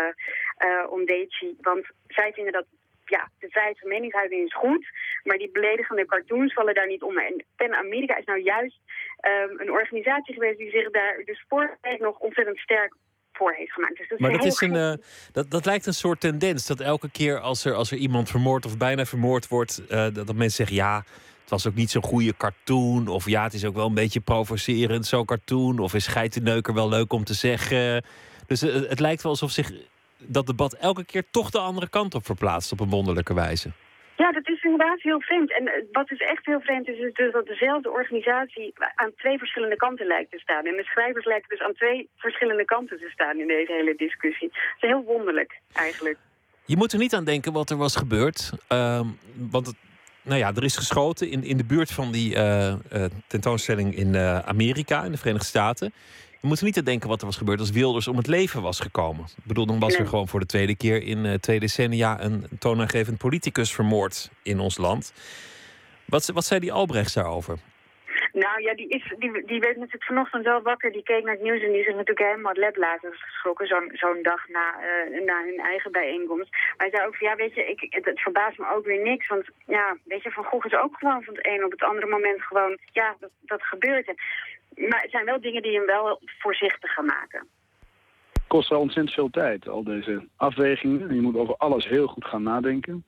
Ondeci. 0.89 1.57
Want 1.61 1.87
zij 2.07 2.33
vinden 2.33 2.53
dat 2.53 2.67
ja, 3.05 3.31
de 3.39 3.51
vrijheid 3.51 3.79
van 3.79 3.89
meningsuiting 3.89 4.45
is 4.47 4.55
goed, 4.55 4.87
maar 5.23 5.39
die 5.39 5.51
beledigende 5.51 6.07
cartoons 6.07 6.53
vallen 6.53 6.75
daar 6.75 6.87
niet 6.87 7.03
onder. 7.03 7.27
En 7.27 7.45
PEN 7.57 7.75
Amerika 7.75 8.17
is 8.17 8.25
nou 8.25 8.41
juist 8.41 8.81
ehm, 9.21 9.61
een 9.61 9.71
organisatie 9.71 10.35
geweest 10.35 10.59
die 10.59 10.71
zich 10.71 10.91
daar 10.91 11.23
de 11.25 11.35
sportweek 11.35 12.01
nog 12.01 12.19
ontzettend 12.19 12.59
sterk 12.59 12.95
voor 13.33 13.55
heeft 13.55 13.73
gemaakt. 13.73 13.97
Dus 13.97 14.09
dat 14.09 14.19
Maar 14.19 14.33
dat, 14.33 14.45
is 14.45 14.61
een, 14.61 14.77
eh, 14.77 14.93
dat, 15.33 15.51
dat 15.51 15.65
lijkt 15.65 15.87
een 15.87 15.95
soort 15.95 16.21
tendens. 16.21 16.67
Dat 16.67 16.81
elke 16.81 17.11
keer 17.11 17.41
als 17.41 17.65
er, 17.65 17.75
als 17.75 17.91
er 17.91 17.97
iemand 17.97 18.31
vermoord 18.31 18.67
of 18.67 18.79
bijna 18.79 19.05
vermoord 19.05 19.49
wordt, 19.49 19.87
eh, 19.89 20.03
dat, 20.03 20.15
dat 20.15 20.37
mensen 20.37 20.67
zeggen 20.67 20.77
ja. 20.77 21.05
Het 21.41 21.53
was 21.53 21.67
ook 21.67 21.75
niet 21.75 21.91
zo'n 21.91 22.03
goede 22.03 22.37
cartoon. 22.37 23.09
Of 23.09 23.29
ja, 23.29 23.43
het 23.43 23.53
is 23.53 23.65
ook 23.65 23.75
wel 23.75 23.87
een 23.87 23.95
beetje 23.95 24.21
provocerend, 24.21 25.07
zo'n 25.07 25.25
cartoon. 25.25 25.79
Of 25.79 25.95
is 25.95 26.07
geitenneuker 26.07 26.75
wel 26.75 26.89
leuk 26.89 27.13
om 27.13 27.25
te 27.25 27.35
zeggen. 27.35 28.05
Dus 28.47 28.63
eh, 28.63 28.75
het 28.75 29.01
lijkt 29.01 29.23
wel 29.23 29.33
alsof 29.33 29.51
zich 29.51 29.73
dat 30.27 30.47
debat 30.47 30.73
elke 30.73 31.05
keer 31.05 31.25
toch 31.31 31.51
de 31.51 31.59
andere 31.59 31.89
kant 31.89 32.15
op 32.15 32.25
verplaatst 32.25 32.73
op 32.73 32.81
een 32.81 32.91
wonderlijke 32.91 33.35
wijze. 33.35 33.71
Ja, 34.17 34.33
dat 34.33 34.49
is 34.49 34.63
inderdaad 34.63 35.03
heel 35.03 35.21
vreemd. 35.21 35.59
En 35.59 35.67
eh, 35.67 35.83
wat 35.93 36.09
dus 36.09 36.19
echt 36.19 36.47
heel 36.47 36.61
vreemd 36.61 36.89
is, 36.89 36.99
is 36.99 37.13
dus 37.13 37.33
dat 37.33 37.47
dezelfde 37.47 37.91
organisatie 37.91 38.75
aan 38.95 39.13
twee 39.17 39.39
verschillende 39.39 39.77
kanten 39.77 40.07
lijkt 40.07 40.31
te 40.31 40.39
staan. 40.39 40.65
En 40.65 40.77
de 40.77 40.85
schrijvers 40.85 41.25
lijken 41.25 41.49
dus 41.49 41.67
aan 41.67 41.75
twee 41.75 42.09
verschillende 42.17 42.65
kanten 42.65 42.99
te 42.99 43.11
staan 43.13 43.39
in 43.39 43.47
deze 43.47 43.73
hele 43.73 43.95
discussie. 43.97 44.49
Het 44.53 44.83
is 44.83 44.89
heel 44.89 45.05
wonderlijk, 45.05 45.61
eigenlijk. 45.73 46.19
Je 46.65 46.77
moet 46.77 46.93
er 46.93 46.99
niet 46.99 47.15
aan 47.15 47.25
denken 47.25 47.53
wat 47.53 47.71
er 47.71 47.77
was 47.77 47.97
gebeurd. 47.97 48.53
Ehm, 48.69 49.07
want 49.51 49.67
het, 49.67 49.77
nou 50.23 50.39
ja, 50.39 50.53
er 50.55 50.65
is 50.65 50.77
geschoten 50.77 51.31
in, 51.31 51.45
in 51.45 51.57
de 51.57 51.65
buurt 51.65 51.93
van 51.93 52.13
die 52.13 52.35
eh, 52.35 52.69
eh, 52.69 52.79
tentoonstelling 53.27 53.97
in 53.97 54.17
Amerika, 54.45 55.05
in 55.05 55.11
de 55.11 55.19
Verenigde 55.19 55.47
Staten. 55.47 55.93
Je 56.45 56.51
moet 56.51 56.59
er 56.59 56.65
niet 56.65 56.79
aan 56.79 56.85
denken 56.85 57.09
wat 57.09 57.21
er 57.21 57.27
was 57.27 57.37
gebeurd 57.37 57.61
als 57.61 57.71
Wilders 57.71 58.09
om 58.09 58.17
het 58.17 58.27
leven 58.27 58.63
was 58.63 58.81
gekomen. 58.81 59.25
Ik 59.25 59.45
bedoel, 59.45 59.67
dan 59.67 59.79
was 59.79 59.95
er 59.95 60.07
gewoon 60.07 60.29
voor 60.29 60.41
de 60.41 60.47
tweede 60.47 60.75
keer 60.75 61.03
in 61.03 61.27
eh, 61.27 61.35
twee 61.35 61.61
decennia 61.61 62.23
een 62.23 62.47
toonaangevend 62.59 63.19
politicus 63.19 63.73
vermoord 63.73 64.31
in 64.43 64.59
ons 64.59 64.77
land. 64.77 65.13
Wat, 66.05 66.27
wat 66.27 66.45
zei 66.45 66.61
die 66.61 66.73
Albrechts 66.73 67.13
daarover? 67.13 67.59
Nou 68.43 68.63
ja, 68.63 68.75
die, 68.75 68.89
is, 68.89 69.15
die, 69.19 69.45
die 69.47 69.61
werd 69.61 69.77
natuurlijk 69.77 70.05
vanochtend 70.05 70.45
wel 70.45 70.63
wakker. 70.63 70.93
Die 70.93 71.03
keek 71.03 71.25
naar 71.25 71.35
het 71.35 71.43
nieuws 71.43 71.63
en 71.63 71.73
die 71.73 71.81
is 71.81 71.87
natuurlijk 71.87 72.31
helemaal 72.31 72.53
leblazers 72.55 73.23
geschrokken. 73.23 73.67
Zo'n 73.93 74.23
dag 74.23 74.49
na, 74.49 74.67
eh, 74.81 75.25
na 75.25 75.45
hun 75.45 75.59
eigen 75.59 75.93
bijeenkomst. 75.93 76.51
Maar 76.51 76.75
hij 76.77 76.91
zei 76.91 77.07
ook 77.07 77.17
van, 77.17 77.29
ja, 77.29 77.37
weet 77.37 77.55
je, 77.55 77.65
ik, 77.65 77.87
het, 78.05 78.21
verbaast 78.21 78.59
me 78.59 78.75
ook 78.75 78.85
weer 78.85 79.03
niks. 79.03 79.27
Want 79.27 79.47
ja, 79.67 79.97
weet 80.05 80.23
je, 80.23 80.31
Van 80.31 80.45
Gogh 80.45 80.67
is 80.67 80.79
ook 80.79 80.97
gewoon 80.99 81.23
van 81.23 81.35
het 81.35 81.47
een 81.47 81.65
op 81.65 81.71
het 81.71 81.83
andere 81.83 82.07
moment 82.07 82.43
gewoon... 82.43 82.79
Ja, 82.93 83.17
dat, 83.21 83.31
dat 83.41 83.63
gebeurt. 83.63 84.07
Maar 84.75 85.03
het 85.03 85.11
zijn 85.11 85.25
wel 85.25 85.41
dingen 85.41 85.63
die 85.63 85.77
hem 85.77 85.87
wel 85.87 86.21
voorzichtig 86.39 86.93
gaan 86.93 87.07
maken. 87.07 87.49
kost 88.47 88.69
wel 88.69 88.81
ontzettend 88.81 89.15
veel 89.15 89.31
tijd, 89.31 89.69
al 89.69 89.85
deze 89.85 90.29
afwegingen. 90.37 91.15
Je 91.15 91.21
moet 91.21 91.37
over 91.37 91.57
alles 91.57 91.89
heel 91.89 92.07
goed 92.07 92.25
gaan 92.25 92.43
nadenken. 92.43 93.05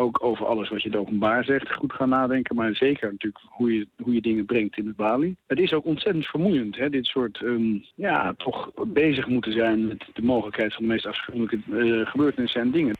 Ook 0.00 0.24
over 0.24 0.46
alles 0.46 0.68
wat 0.68 0.82
je 0.82 0.88
het 0.88 0.98
openbaar 0.98 1.44
zegt, 1.44 1.72
goed 1.72 1.92
gaan 1.92 2.08
nadenken. 2.08 2.56
Maar 2.56 2.74
zeker 2.74 3.10
natuurlijk 3.10 3.44
hoe 3.48 3.74
je, 3.74 3.86
hoe 4.02 4.14
je 4.14 4.20
dingen 4.20 4.44
brengt 4.44 4.76
in 4.76 4.86
het 4.86 4.96
balie. 4.96 5.36
Het 5.46 5.58
is 5.58 5.72
ook 5.72 5.84
ontzettend 5.84 6.26
vermoeiend, 6.26 6.76
hè? 6.76 6.90
dit 6.90 7.06
soort, 7.06 7.42
ehm, 7.42 7.78
ja, 7.94 8.34
toch 8.36 8.70
bezig 8.86 9.26
moeten 9.26 9.52
zijn 9.52 9.86
met 9.86 10.04
de 10.12 10.22
mogelijkheid 10.22 10.74
van 10.74 10.82
de 10.82 10.88
meest 10.88 11.06
afschuwelijke 11.06 11.56
eh, 11.56 12.10
gebeurtenissen 12.10 12.60
en 12.60 12.70
dingen. 12.70 12.94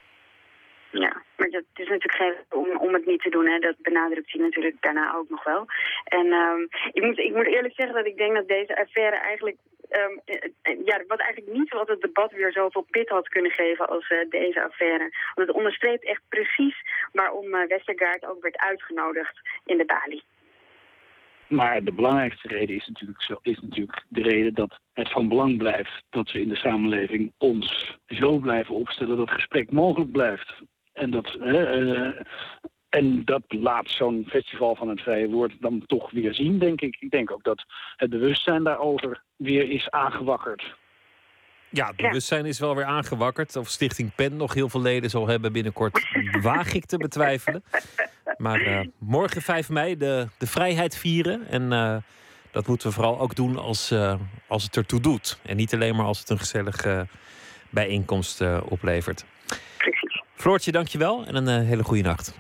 Ja, 0.91 1.23
maar 1.37 1.51
dat 1.51 1.65
is 1.75 1.89
natuurlijk 1.89 2.17
geen 2.17 2.35
om, 2.51 2.77
om 2.77 2.95
het 2.95 3.07
niet 3.07 3.23
te 3.23 3.31
doen. 3.31 3.47
Hè. 3.47 3.59
Dat 3.59 3.77
benadrukt 3.83 4.33
hij 4.33 4.43
natuurlijk 4.43 4.77
daarna 4.81 5.15
ook 5.15 5.31
nog 5.31 5.45
wel. 5.45 5.67
En 6.05 6.27
ehm, 6.33 6.61
ik, 6.93 7.03
moet, 7.03 7.19
ik 7.19 7.35
moet 7.35 7.47
eerlijk 7.47 7.75
zeggen 7.75 7.97
dat 7.97 8.07
ik 8.07 8.17
denk 8.17 8.35
dat 8.35 8.49
deze 8.49 8.81
affaire 8.81 9.17
eigenlijk... 9.17 9.57
ehm, 9.91 10.19
eh, 10.25 10.85
ja, 10.85 11.05
wat 11.07 11.21
eigenlijk 11.21 11.59
niet 11.59 11.73
wat 11.73 11.89
het 11.89 12.01
debat 12.01 12.33
weer 12.33 12.53
zoveel 12.53 12.87
pit 12.91 13.09
had 13.09 13.29
kunnen 13.29 13.51
geven 13.51 13.89
als 13.89 14.09
eh, 14.09 14.29
deze 14.29 14.65
affaire. 14.65 15.11
Want 15.35 15.49
het 15.49 15.57
onderstreept 15.57 16.05
echt 16.05 16.23
precies 16.29 16.77
waarom 17.13 17.55
eh, 17.55 17.69
Westergaard 17.69 18.27
ook 18.27 18.43
werd 18.43 18.59
uitgenodigd 18.59 19.41
in 19.65 19.77
de 19.77 19.85
Bali. 19.85 20.23
Maar 21.47 21.85
de 21.85 21.93
belangrijkste 21.93 22.49
reden 22.49 22.77
is 22.77 22.87
natuurlijk, 22.87 23.23
zo, 23.23 23.39
is 23.43 23.61
natuurlijk 23.61 24.05
de 24.09 24.23
reden 24.23 24.55
dat 24.55 24.81
het 24.93 25.11
van 25.11 25.29
belang 25.29 25.59
blijft 25.59 26.03
dat 26.11 26.31
we 26.31 26.41
in 26.41 26.49
de 26.49 26.57
samenleving 26.57 27.33
ons 27.39 27.99
zo 28.07 28.39
blijven 28.39 28.75
opstellen 28.75 29.17
dat 29.17 29.29
het 29.29 29.37
gesprek 29.37 29.73
mogelijk 29.73 30.13
blijft. 30.13 30.63
En 30.93 31.11
dat, 31.11 31.37
en 32.91 33.25
dat 33.25 33.43
laat 33.49 33.91
zo'n 33.91 34.27
festival 34.29 34.75
van 34.75 34.89
het 34.89 35.01
vrije 35.01 35.29
woord 35.29 35.53
dan 35.61 35.83
toch 35.87 36.11
weer 36.11 36.35
zien, 36.35 36.59
denk 36.59 36.81
ik. 36.81 36.97
Ik 37.01 37.11
denk 37.11 37.31
ook 37.31 37.45
dat 37.45 37.65
het 37.97 38.11
bewustzijn 38.11 38.65
daarover 38.65 39.23
weer 39.37 39.71
is 39.71 39.91
aangewakkerd. 39.91 40.75
Ja, 41.69 41.87
het 41.87 41.97
bewustzijn 41.97 42.47
is 42.47 42.59
wel 42.59 42.77
weer 42.77 42.85
aangewakkerd. 42.85 43.57
Of 43.57 43.69
Stichting 43.69 44.15
PEN 44.15 44.37
nog 44.37 44.55
heel 44.55 44.69
veel 44.69 44.81
leden 44.81 45.11
zal 45.11 45.29
hebben 45.29 45.53
binnenkort, 45.53 46.07
waag 46.43 46.73
ik 46.73 46.85
te 46.85 46.97
betwijfelen. 46.97 47.65
Maar 48.37 48.61
eh, 48.61 48.87
morgen 48.99 49.43
5 49.43 49.69
mei 49.69 49.97
de, 49.97 50.27
de 50.39 50.47
vrijheid 50.47 50.97
vieren. 50.97 51.47
En 51.49 51.73
eh, 51.73 51.97
dat 52.51 52.67
moeten 52.67 52.89
we 52.89 52.95
vooral 52.95 53.21
ook 53.21 53.35
doen 53.35 53.57
als, 53.57 53.91
eh, 53.91 54.15
als 54.47 54.63
het 54.63 54.77
ertoe 54.77 55.01
doet. 55.01 55.41
En 55.43 55.57
niet 55.57 55.75
alleen 55.75 55.97
maar 55.97 56.07
als 56.07 56.19
het 56.19 56.31
een 56.31 56.39
gezellige 56.39 57.07
bijeenkomst 57.71 58.41
oplevert. 58.69 59.25
Floortje, 60.35 60.73
dankjewel 60.73 61.27
en 61.27 61.35
een 61.35 61.65
hele 61.65 61.85
goede 61.85 62.03
nacht. 62.03 62.39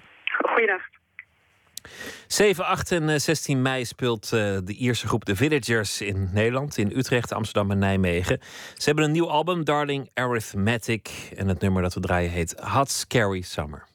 Goeiedag. 2.31 2.57
7, 2.57 2.65
8 2.65 2.93
en 2.93 3.09
eh, 3.09 3.19
16 3.19 3.63
mei 3.63 3.85
speelt 3.85 4.25
eh, 4.25 4.57
de 4.65 4.75
Ierse 4.75 5.07
groep 5.07 5.25
The 5.25 5.37
Villagers 5.37 6.01
in 6.01 6.29
Nederland, 6.33 6.79
in 6.79 6.93
Utrecht, 6.97 7.33
Amsterdam 7.33 7.71
en 7.71 7.79
Nijmegen. 7.79 8.41
Ze 8.77 8.85
hebben 8.85 9.05
een 9.05 9.11
nieuw 9.11 9.31
album, 9.31 9.65
Darling 9.65 10.11
Arithmetic. 10.15 11.31
En 11.37 11.49
het 11.49 11.61
nummer 11.61 11.83
dat 11.83 11.95
we 11.95 12.01
draaien 12.01 12.31
heet 12.31 12.55
Hot 12.61 12.91
Scary 12.91 13.41
Summer. 13.41 13.87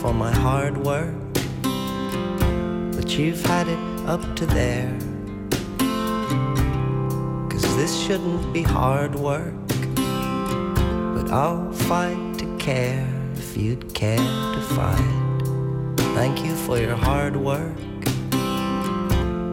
For 0.00 0.12
my 0.12 0.32
hard 0.32 0.76
work, 0.76 1.14
but 2.96 3.08
you've 3.16 3.44
had 3.44 3.68
it 3.68 3.78
up 4.06 4.36
to 4.36 4.46
there. 4.46 4.96
Cause 7.50 7.76
this 7.76 7.94
shouldn't 8.04 8.52
be 8.52 8.62
hard 8.62 9.14
work, 9.14 9.54
but 11.14 11.30
I'll 11.30 11.72
fight 11.72 12.38
to 12.38 12.56
care 12.58 13.06
if 13.34 13.56
you'd 13.56 13.94
care 13.94 14.16
to 14.56 14.60
fight. 14.76 15.42
Thank 16.14 16.44
you 16.44 16.54
for 16.54 16.78
your 16.78 16.96
hard 16.96 17.36
work, 17.36 17.76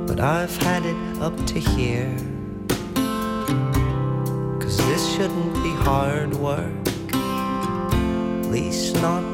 but 0.07 0.19
I've 0.19 0.55
had 0.57 0.85
it 0.85 1.21
up 1.21 1.37
to 1.47 1.59
here. 1.59 2.15
Cause 4.61 4.77
this 4.77 5.03
shouldn't 5.13 5.53
be 5.63 5.73
hard 5.87 6.33
work, 6.35 6.87
at 7.13 8.45
least 8.51 8.95
not 8.95 9.30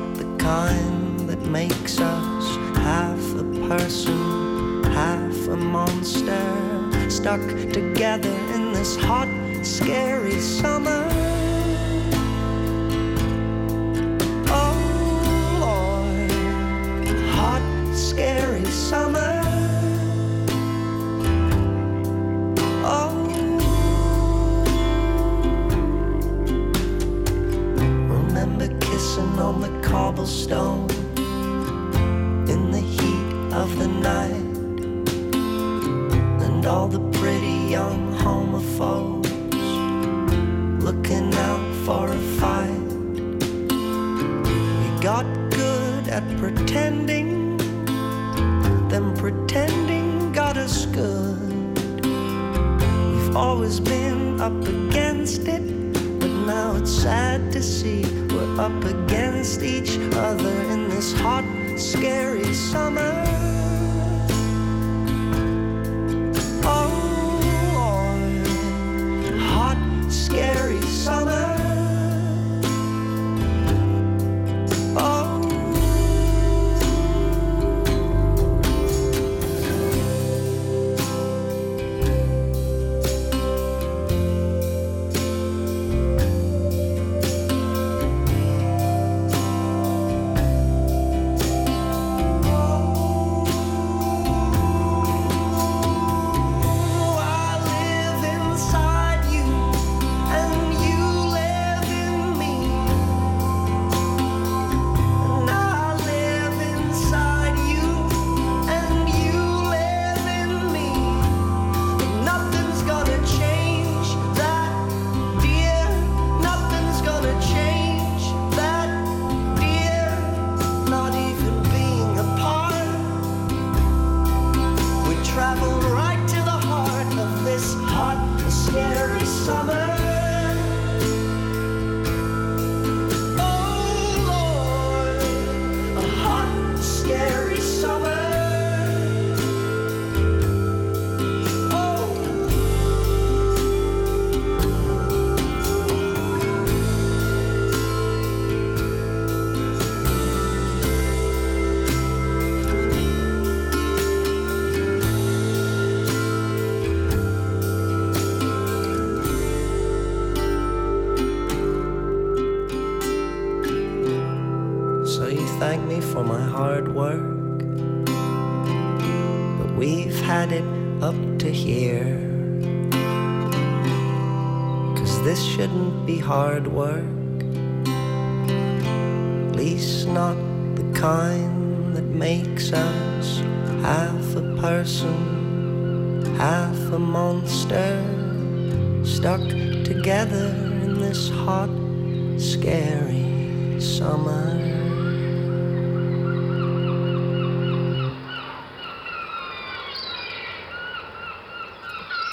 that 1.27 1.41
makes 1.41 1.99
us 1.99 2.77
half 2.77 3.19
a 3.35 3.43
person, 3.67 4.81
half 4.85 5.47
a 5.49 5.57
monster, 5.57 7.09
stuck 7.09 7.41
together 7.73 8.29
in 8.55 8.71
this 8.71 8.95
hot, 8.95 9.27
scary 9.61 10.39
summer. 10.39 11.26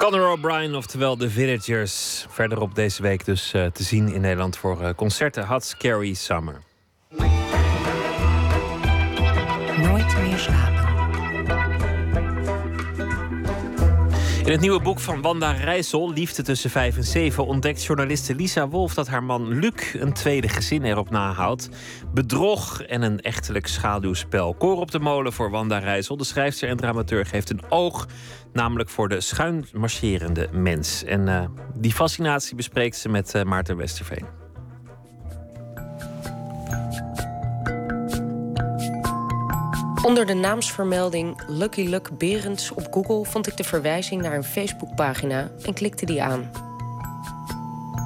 Conor 0.04 0.30
O'Brien, 0.30 0.74
oftewel 0.74 1.16
The 1.16 1.30
Villagers. 1.30 2.26
Verderop 2.28 2.74
deze 2.74 3.02
week 3.02 3.24
dus 3.24 3.52
eh, 3.52 3.66
te 3.66 3.82
zien 3.82 4.08
in 4.12 4.20
Nederland 4.20 4.56
voor 4.56 4.82
eh, 4.82 4.94
concerten 4.96 5.46
Hot 5.46 5.64
Scary 5.64 6.14
Summer. 6.14 6.62
Nooit 9.76 10.16
meer. 10.16 10.73
In 14.44 14.50
het 14.52 14.60
nieuwe 14.60 14.80
boek 14.80 15.00
van 15.00 15.22
Wanda 15.22 15.50
Rijssel, 15.50 16.12
Liefde 16.12 16.42
tussen 16.42 16.70
5 16.70 16.96
en 16.96 17.04
7, 17.04 17.46
ontdekt 17.46 17.84
journaliste 17.84 18.34
Lisa 18.34 18.68
Wolf 18.68 18.94
dat 18.94 19.08
haar 19.08 19.22
man 19.22 19.48
Luc 19.48 19.94
een 19.94 20.12
tweede 20.12 20.48
gezin 20.48 20.84
erop 20.84 21.10
nahoudt. 21.10 21.68
Bedrog 22.14 22.82
en 22.82 23.02
een 23.02 23.20
echtelijk 23.20 23.66
schaduwspel. 23.66 24.54
Koor 24.54 24.76
op 24.76 24.90
de 24.90 24.98
molen 24.98 25.32
voor 25.32 25.50
Wanda 25.50 25.78
Rijssel. 25.78 26.16
De 26.16 26.24
schrijfster 26.24 26.68
en 26.68 26.76
dramaturg 26.76 27.30
heeft 27.30 27.50
een 27.50 27.62
oog, 27.68 28.06
namelijk 28.52 28.88
voor 28.88 29.08
de 29.08 29.20
schuin 29.20 29.66
marcherende 29.72 30.48
mens. 30.52 31.04
En 31.04 31.28
eh, 31.28 31.44
die 31.74 31.92
fascinatie 31.92 32.56
bespreekt 32.56 32.96
ze 32.96 33.08
met 33.08 33.34
eh, 33.34 33.42
Maarten 33.42 33.76
Westerveen. 33.76 34.44
Onder 40.04 40.26
de 40.26 40.34
naamsvermelding 40.34 41.36
Lucky 41.46 41.88
Luck 41.88 42.18
Berends 42.18 42.70
op 42.70 42.86
Google 42.90 43.24
vond 43.24 43.46
ik 43.46 43.56
de 43.56 43.64
verwijzing 43.64 44.22
naar 44.22 44.34
een 44.34 44.44
Facebookpagina 44.44 45.50
en 45.62 45.74
klikte 45.74 46.06
die 46.06 46.22
aan. 46.22 46.50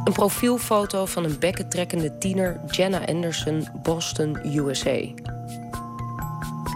Een 0.05 0.13
profielfoto 0.13 1.07
van 1.07 1.25
een 1.25 1.39
bekkentrekkende 1.39 2.19
tiener 2.19 2.61
Jenna 2.71 3.07
Anderson, 3.07 3.69
Boston, 3.83 4.39
USA. 4.45 4.99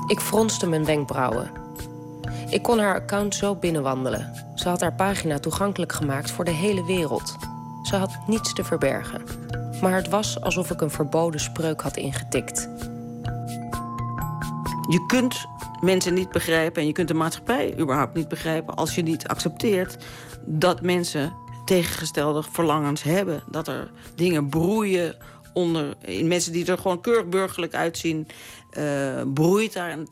Ik 0.06 0.20
fronste 0.20 0.66
mijn 0.66 0.84
wenkbrauwen. 0.84 1.50
Ik 2.48 2.62
kon 2.62 2.78
haar 2.78 2.94
account 2.94 3.34
zo 3.34 3.54
binnenwandelen. 3.54 4.32
Ze 4.54 4.68
had 4.68 4.80
haar 4.80 4.94
pagina 4.94 5.38
toegankelijk 5.38 5.92
gemaakt 5.92 6.30
voor 6.30 6.44
de 6.44 6.50
hele 6.50 6.84
wereld. 6.84 7.36
Ze 7.82 7.96
had 7.96 8.18
niets 8.26 8.52
te 8.52 8.64
verbergen. 8.64 9.22
Maar 9.80 9.94
het 9.94 10.08
was 10.08 10.40
alsof 10.40 10.70
ik 10.70 10.80
een 10.80 10.90
verboden 10.90 11.40
spreuk 11.40 11.80
had 11.80 11.96
ingetikt. 11.96 12.68
Je 14.88 15.06
kunt 15.06 15.46
mensen 15.80 16.14
niet 16.14 16.30
begrijpen 16.30 16.80
en 16.80 16.86
je 16.86 16.92
kunt 16.92 17.08
de 17.08 17.14
maatschappij 17.14 17.78
überhaupt 17.78 18.14
niet 18.14 18.28
begrijpen 18.28 18.74
als 18.74 18.94
je 18.94 19.02
niet 19.02 19.28
accepteert 19.28 20.04
dat 20.46 20.82
mensen 20.82 21.32
tegengestelde 21.64 22.42
verlangens 22.42 23.02
hebben. 23.02 23.42
Dat 23.50 23.68
er 23.68 23.90
dingen 24.14 24.48
broeien 24.48 25.16
onder 25.52 25.94
in 26.00 26.28
mensen 26.28 26.52
die 26.52 26.66
er 26.66 26.78
gewoon 26.78 27.00
keurig 27.00 27.28
burgerlijk 27.28 27.74
uitzien, 27.74 28.26
eh, 28.70 29.22
broeit 29.34 29.72
daar 29.72 29.92
een 29.92 30.08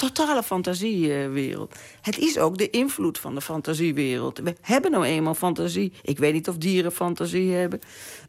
totale 0.00 0.42
fantasiewereld. 0.42 1.74
Het 2.00 2.18
is 2.18 2.38
ook 2.38 2.58
de 2.58 2.70
invloed 2.70 3.18
van 3.18 3.34
de 3.34 3.40
fantasiewereld. 3.40 4.38
We 4.38 4.54
hebben 4.60 4.90
nou 4.90 5.04
eenmaal 5.04 5.34
fantasie. 5.34 5.92
Ik 6.02 6.18
weet 6.18 6.32
niet 6.32 6.48
of 6.48 6.56
dieren 6.56 6.92
fantasie 6.92 7.52
hebben. 7.52 7.80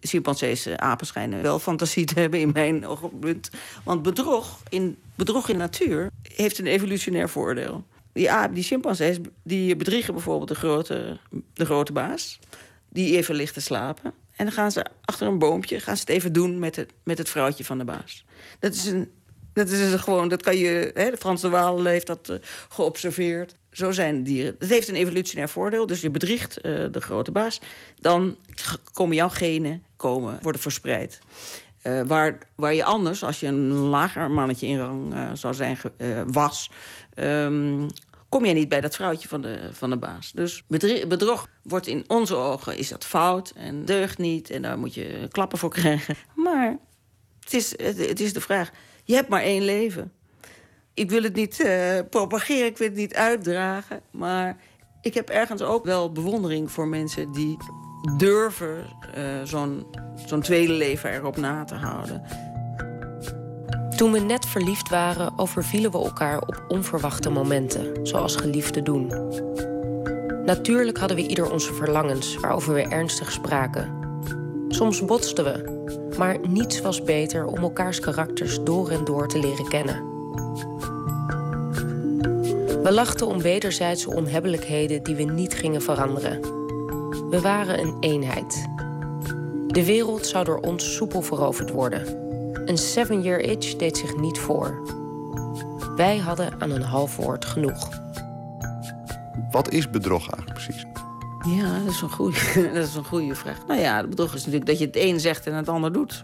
Chimpansees, 0.01 0.65
eh, 0.65 0.73
apen 0.73 1.05
schijnen 1.05 1.41
wel 1.41 1.59
fantasie 1.59 2.05
te 2.05 2.19
hebben 2.19 2.39
in 2.39 2.51
mijn 2.53 2.87
oogpunt. 2.87 3.49
Want 3.83 4.01
bedrog 4.01 4.59
in, 4.69 4.97
bedrog 5.15 5.49
in 5.49 5.57
natuur 5.57 6.09
heeft 6.21 6.59
een 6.59 6.67
evolutionair 6.67 7.29
voordeel. 7.29 7.83
Die 8.13 8.31
aap, 8.31 8.55
die 8.55 8.63
chimpansees, 8.63 9.17
die 9.43 9.75
bedriegen 9.75 10.13
bijvoorbeeld 10.13 10.49
de 10.49 10.55
grote, 10.55 11.19
de 11.53 11.65
grote 11.65 11.91
baas. 11.91 12.39
Die 12.89 13.17
even 13.17 13.35
ligt 13.35 13.53
te 13.53 13.61
slapen. 13.61 14.13
En 14.35 14.45
dan 14.45 14.53
gaan 14.53 14.71
ze 14.71 14.85
achter 15.05 15.27
een 15.27 15.39
boompje 15.39 15.79
gaan 15.79 15.95
ze 15.95 16.01
het 16.01 16.09
even 16.09 16.33
doen 16.33 16.59
met 16.59 16.75
het, 16.75 16.91
met 17.03 17.17
het 17.17 17.29
vrouwtje 17.29 17.65
van 17.65 17.77
de 17.77 17.83
baas. 17.83 18.25
Dat 18.59 18.73
is 18.73 18.85
een 18.85 19.09
dat 19.53 19.69
is 19.69 20.01
gewoon, 20.01 20.27
dat 20.27 20.43
kan 20.43 20.57
je. 20.57 20.91
Hè, 20.93 21.11
de 21.11 21.49
Waal 21.49 21.85
heeft 21.85 22.07
dat 22.07 22.29
uh, 22.29 22.37
geobserveerd. 22.69 23.55
Zo 23.71 23.91
zijn 23.91 24.23
dieren. 24.23 24.55
Het 24.59 24.69
heeft 24.69 24.87
een 24.87 24.95
evolutionair 24.95 25.49
voordeel. 25.49 25.85
Dus 25.85 26.01
je 26.01 26.09
bedriegt 26.09 26.57
uh, 26.65 26.85
de 26.91 27.01
grote 27.01 27.31
baas. 27.31 27.59
Dan 27.99 28.37
komen 28.93 29.15
jouw 29.15 29.29
genen 29.29 29.83
komen, 29.95 30.39
worden 30.41 30.61
verspreid. 30.61 31.19
Uh, 31.83 32.01
waar, 32.01 32.37
waar 32.55 32.73
je 32.73 32.83
anders, 32.83 33.23
als 33.23 33.39
je 33.39 33.47
een 33.47 33.71
lager 33.71 34.31
mannetje 34.31 34.67
in 34.67 34.77
rang 34.77 35.13
zou 35.33 35.53
zijn 35.53 35.77
was. 36.27 36.71
Um, 37.15 37.87
kom 38.29 38.45
je 38.45 38.53
niet 38.53 38.69
bij 38.69 38.81
dat 38.81 38.95
vrouwtje 38.95 39.27
van 39.27 39.41
de, 39.41 39.69
van 39.71 39.89
de 39.89 39.97
baas. 39.97 40.31
Dus 40.31 40.63
bedrog 41.07 41.47
wordt 41.63 41.87
in 41.87 42.03
onze 42.07 42.35
ogen 42.35 42.77
is 42.77 42.89
dat 42.89 43.05
fout 43.05 43.53
en 43.55 43.85
deugt 43.85 44.17
niet. 44.17 44.49
En 44.49 44.61
daar 44.61 44.77
moet 44.77 44.93
je 44.93 45.27
klappen 45.31 45.57
voor 45.57 45.69
krijgen. 45.69 46.15
Maar 46.35 46.77
het 47.39 47.53
is, 47.53 47.71
het 47.77 48.19
is 48.19 48.33
de 48.33 48.41
vraag. 48.41 48.71
Je 49.11 49.17
hebt 49.17 49.29
maar 49.29 49.41
één 49.41 49.63
leven. 49.63 50.11
ik 50.93 51.09
wil 51.09 51.23
het 51.23 51.35
niet 51.35 51.59
eh, 51.59 51.99
propageren, 52.09 52.65
ik 52.65 52.77
wil 52.77 52.87
het 52.87 52.97
niet 52.97 53.15
uitdragen. 53.15 54.01
Maar 54.11 54.57
ik 55.01 55.13
heb 55.13 55.29
ergens 55.29 55.61
ook 55.61 55.85
wel 55.85 56.11
bewondering 56.11 56.71
voor 56.71 56.87
mensen 56.87 57.31
die 57.31 57.57
durven 58.17 58.85
eh, 59.13 59.23
zo'n 59.43 59.85
zo'n 60.25 60.41
tweede 60.41 60.73
leven 60.73 61.13
erop 61.13 61.37
na 61.37 61.63
te 61.63 61.75
houden. 61.75 62.23
Toen 63.95 64.11
we 64.11 64.19
net 64.19 64.45
verliefd 64.45 64.89
waren, 64.89 65.39
overvielen 65.39 65.91
we 65.91 65.97
elkaar 65.97 66.41
op 66.41 66.65
onverwachte 66.67 67.29
momenten, 67.29 68.07
zoals 68.07 68.35
geliefden 68.35 68.83
doen. 68.83 69.07
Natuurlijk 70.45 70.97
hadden 70.97 71.17
we 71.17 71.27
ieder 71.27 71.51
onze 71.51 71.73
verlangens, 71.73 72.35
waarover 72.35 72.73
we 72.73 72.81
ernstig 72.81 73.31
spraken. 73.31 74.00
Soms 74.71 75.05
botsten 75.05 75.43
we, 75.43 75.81
maar 76.17 76.37
niets 76.47 76.81
was 76.81 77.03
beter 77.03 77.45
om 77.45 77.57
elkaars 77.57 77.99
karakters 77.99 78.63
door 78.63 78.89
en 78.89 79.03
door 79.03 79.27
te 79.27 79.39
leren 79.39 79.67
kennen. 79.67 80.09
We 82.83 82.91
lachten 82.91 83.27
om 83.27 83.41
wederzijdse 83.41 84.13
onhebbelijkheden 84.15 85.03
die 85.03 85.15
we 85.15 85.23
niet 85.23 85.53
gingen 85.53 85.81
veranderen. 85.81 86.41
We 87.29 87.39
waren 87.41 87.79
een 87.79 87.97
eenheid. 87.99 88.69
De 89.67 89.85
wereld 89.85 90.25
zou 90.25 90.45
door 90.45 90.59
ons 90.59 90.95
soepel 90.95 91.21
veroverd 91.21 91.71
worden. 91.71 92.19
Een 92.65 92.77
seven-year 92.77 93.39
itch 93.39 93.75
deed 93.75 93.97
zich 93.97 94.17
niet 94.17 94.39
voor. 94.39 94.81
Wij 95.95 96.17
hadden 96.17 96.61
aan 96.61 96.71
een 96.71 96.81
half 96.81 97.15
woord 97.15 97.45
genoeg. 97.45 97.89
Wat 99.51 99.69
is 99.69 99.89
bedrog 99.89 100.19
eigenlijk 100.19 100.53
precies? 100.53 100.90
Ja, 101.45 101.79
dat 101.79 101.93
is 101.93 102.01
een 102.01 102.11
goede, 102.11 102.39
dat 102.73 102.87
is 102.87 102.95
een 102.95 103.03
goede 103.03 103.35
vraag. 103.35 103.65
Nou 103.67 103.79
ja, 103.79 103.97
het 103.97 104.09
bedrog 104.09 104.33
is 104.33 104.39
natuurlijk 104.39 104.65
dat 104.65 104.79
je 104.79 104.85
het 104.85 104.95
een 104.95 105.19
zegt 105.19 105.47
en 105.47 105.53
het 105.53 105.69
ander 105.69 105.93
doet. 105.93 106.21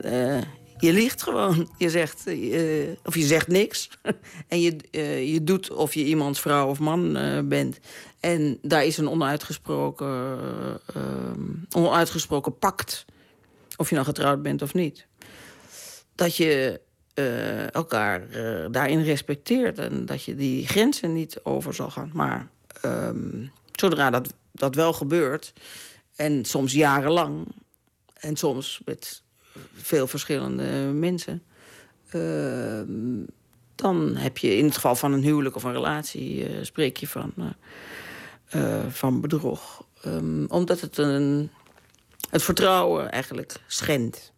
Eh, 0.00 0.40
je 0.76 0.92
liegt 0.92 1.22
gewoon. 1.22 1.70
Je 1.78 1.90
zegt, 1.90 2.26
eh, 2.26 2.88
of 3.04 3.14
je 3.14 3.24
zegt 3.24 3.48
niks. 3.48 3.90
en 4.48 4.60
je, 4.60 4.76
eh, 4.90 5.32
je 5.32 5.44
doet 5.44 5.70
of 5.70 5.94
je 5.94 6.04
iemands 6.04 6.40
vrouw 6.40 6.68
of 6.68 6.78
man 6.78 7.18
bent. 7.48 7.78
En 8.20 8.58
daar 8.62 8.84
is 8.84 8.96
een 8.96 9.08
onuitgesproken, 9.08 10.38
onuitgesproken 11.70 12.58
pact. 12.58 13.04
Of 13.76 13.88
je 13.88 13.94
nou 13.94 14.06
getrouwd 14.06 14.42
bent 14.42 14.62
of 14.62 14.74
niet. 14.74 15.06
Dat 16.14 16.36
je 16.36 16.80
elkaar 17.72 18.26
daarin 18.70 19.02
respecteert. 19.02 19.78
En 19.78 20.06
dat 20.06 20.24
je 20.24 20.34
die 20.34 20.66
grenzen 20.66 21.12
niet 21.12 21.40
over 21.42 21.74
zal 21.74 21.90
gaan. 21.90 22.10
Maar 22.12 22.48
ehm, 22.80 23.46
zodra 23.72 24.10
dat, 24.10 24.34
dat 24.52 24.74
wel 24.74 24.92
gebeurt... 24.92 25.52
en 26.16 26.44
soms 26.44 26.72
jarenlang... 26.72 27.46
en 28.14 28.36
soms 28.36 28.80
met 28.84 29.22
veel 29.74 30.06
verschillende 30.06 30.92
mensen. 30.92 31.42
Ehm, 32.08 33.24
dan 33.74 34.16
heb 34.16 34.38
je 34.38 34.56
in 34.56 34.64
het 34.64 34.74
geval 34.74 34.96
van 34.96 35.12
een 35.12 35.22
huwelijk 35.22 35.56
of 35.56 35.62
een 35.62 35.72
relatie... 35.72 36.50
Uh, 36.50 36.64
spreek 36.64 36.96
je 36.96 37.08
van, 37.08 37.32
uh, 38.54 38.86
van 38.88 39.20
bedrog. 39.20 39.84
Um, 40.06 40.46
omdat 40.48 40.80
het 40.80 40.98
een, 40.98 41.50
het 42.30 42.42
vertrouwen 42.42 43.10
eigenlijk 43.10 43.56
schendt. 43.66 44.32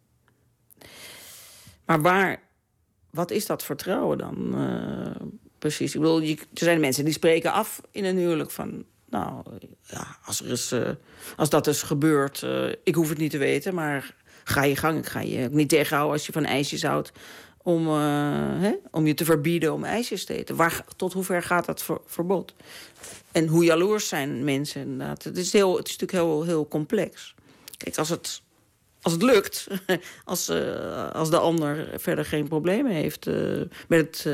Maar 1.85 2.01
waar, 2.01 2.41
wat 3.09 3.31
is 3.31 3.45
dat 3.45 3.63
vertrouwen 3.63 4.17
dan 4.17 4.55
precies? 5.59 5.93
Ik 5.93 6.01
bedoel, 6.01 6.21
je, 6.21 6.35
er 6.35 6.45
zijn 6.53 6.79
mensen 6.79 7.05
die 7.05 7.13
spreken 7.13 7.51
af 7.51 7.81
in 7.91 8.05
een 8.05 8.17
huwelijk 8.17 8.51
van... 8.51 8.85
Nou, 9.13 9.43
ja, 9.81 10.17
als, 10.25 10.41
er 10.41 10.51
is, 10.51 10.73
als 11.35 11.49
dat 11.49 11.67
is 11.67 11.81
gebeurd, 11.81 12.45
ik 12.83 12.95
hoef 12.95 13.09
het 13.09 13.17
niet 13.17 13.31
te 13.31 13.37
weten... 13.37 13.73
maar 13.73 14.15
ga 14.43 14.63
je 14.63 14.75
gang. 14.75 14.97
Ik 14.97 15.05
ga 15.05 15.19
je 15.19 15.49
niet 15.51 15.69
tegenhouden 15.69 16.13
als 16.13 16.25
je 16.25 16.31
van 16.31 16.45
ijsjes 16.45 16.83
houdt... 16.83 17.11
om, 17.63 17.87
uh, 17.87 17.93
hè, 18.61 18.73
om 18.91 19.07
je 19.07 19.13
te 19.13 19.25
verbieden 19.25 19.73
om 19.73 19.83
ijsjes 19.83 20.25
te 20.25 20.33
eten. 20.33 20.55
Waar, 20.55 20.85
tot 20.95 21.13
hoever 21.13 21.43
gaat 21.43 21.65
dat 21.65 21.83
ver, 21.83 21.97
verbod? 22.05 22.53
En 23.31 23.47
hoe 23.47 23.63
jaloers 23.63 24.07
zijn 24.07 24.43
mensen 24.43 24.81
inderdaad. 24.81 25.23
Het 25.23 25.37
is, 25.37 25.53
heel, 25.53 25.77
het 25.77 25.87
is 25.87 25.97
natuurlijk 25.97 26.27
heel, 26.27 26.43
heel 26.43 26.67
complex. 26.67 27.35
Kijk, 27.77 27.97
als 27.97 28.09
het, 28.09 28.41
als 29.01 29.13
het 29.13 29.21
lukt, 29.21 29.67
als, 30.23 30.49
als 31.13 31.29
de 31.29 31.39
ander 31.39 31.89
verder 31.95 32.25
geen 32.25 32.47
problemen 32.47 32.91
heeft 32.91 33.25
met 33.87 34.23
het... 34.23 34.25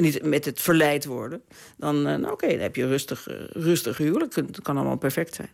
niet 0.00 0.22
met 0.22 0.44
het 0.44 0.60
verleid 0.60 1.04
worden, 1.04 1.42
dan, 1.76 2.02
nou, 2.02 2.30
oké, 2.30 2.48
dan 2.48 2.58
heb 2.58 2.76
je 2.76 2.86
rustig, 2.86 3.26
rustig 3.52 3.96
huwelijk. 3.96 4.34
Het 4.34 4.62
kan 4.62 4.76
allemaal 4.76 4.96
perfect 4.96 5.34
zijn 5.34 5.50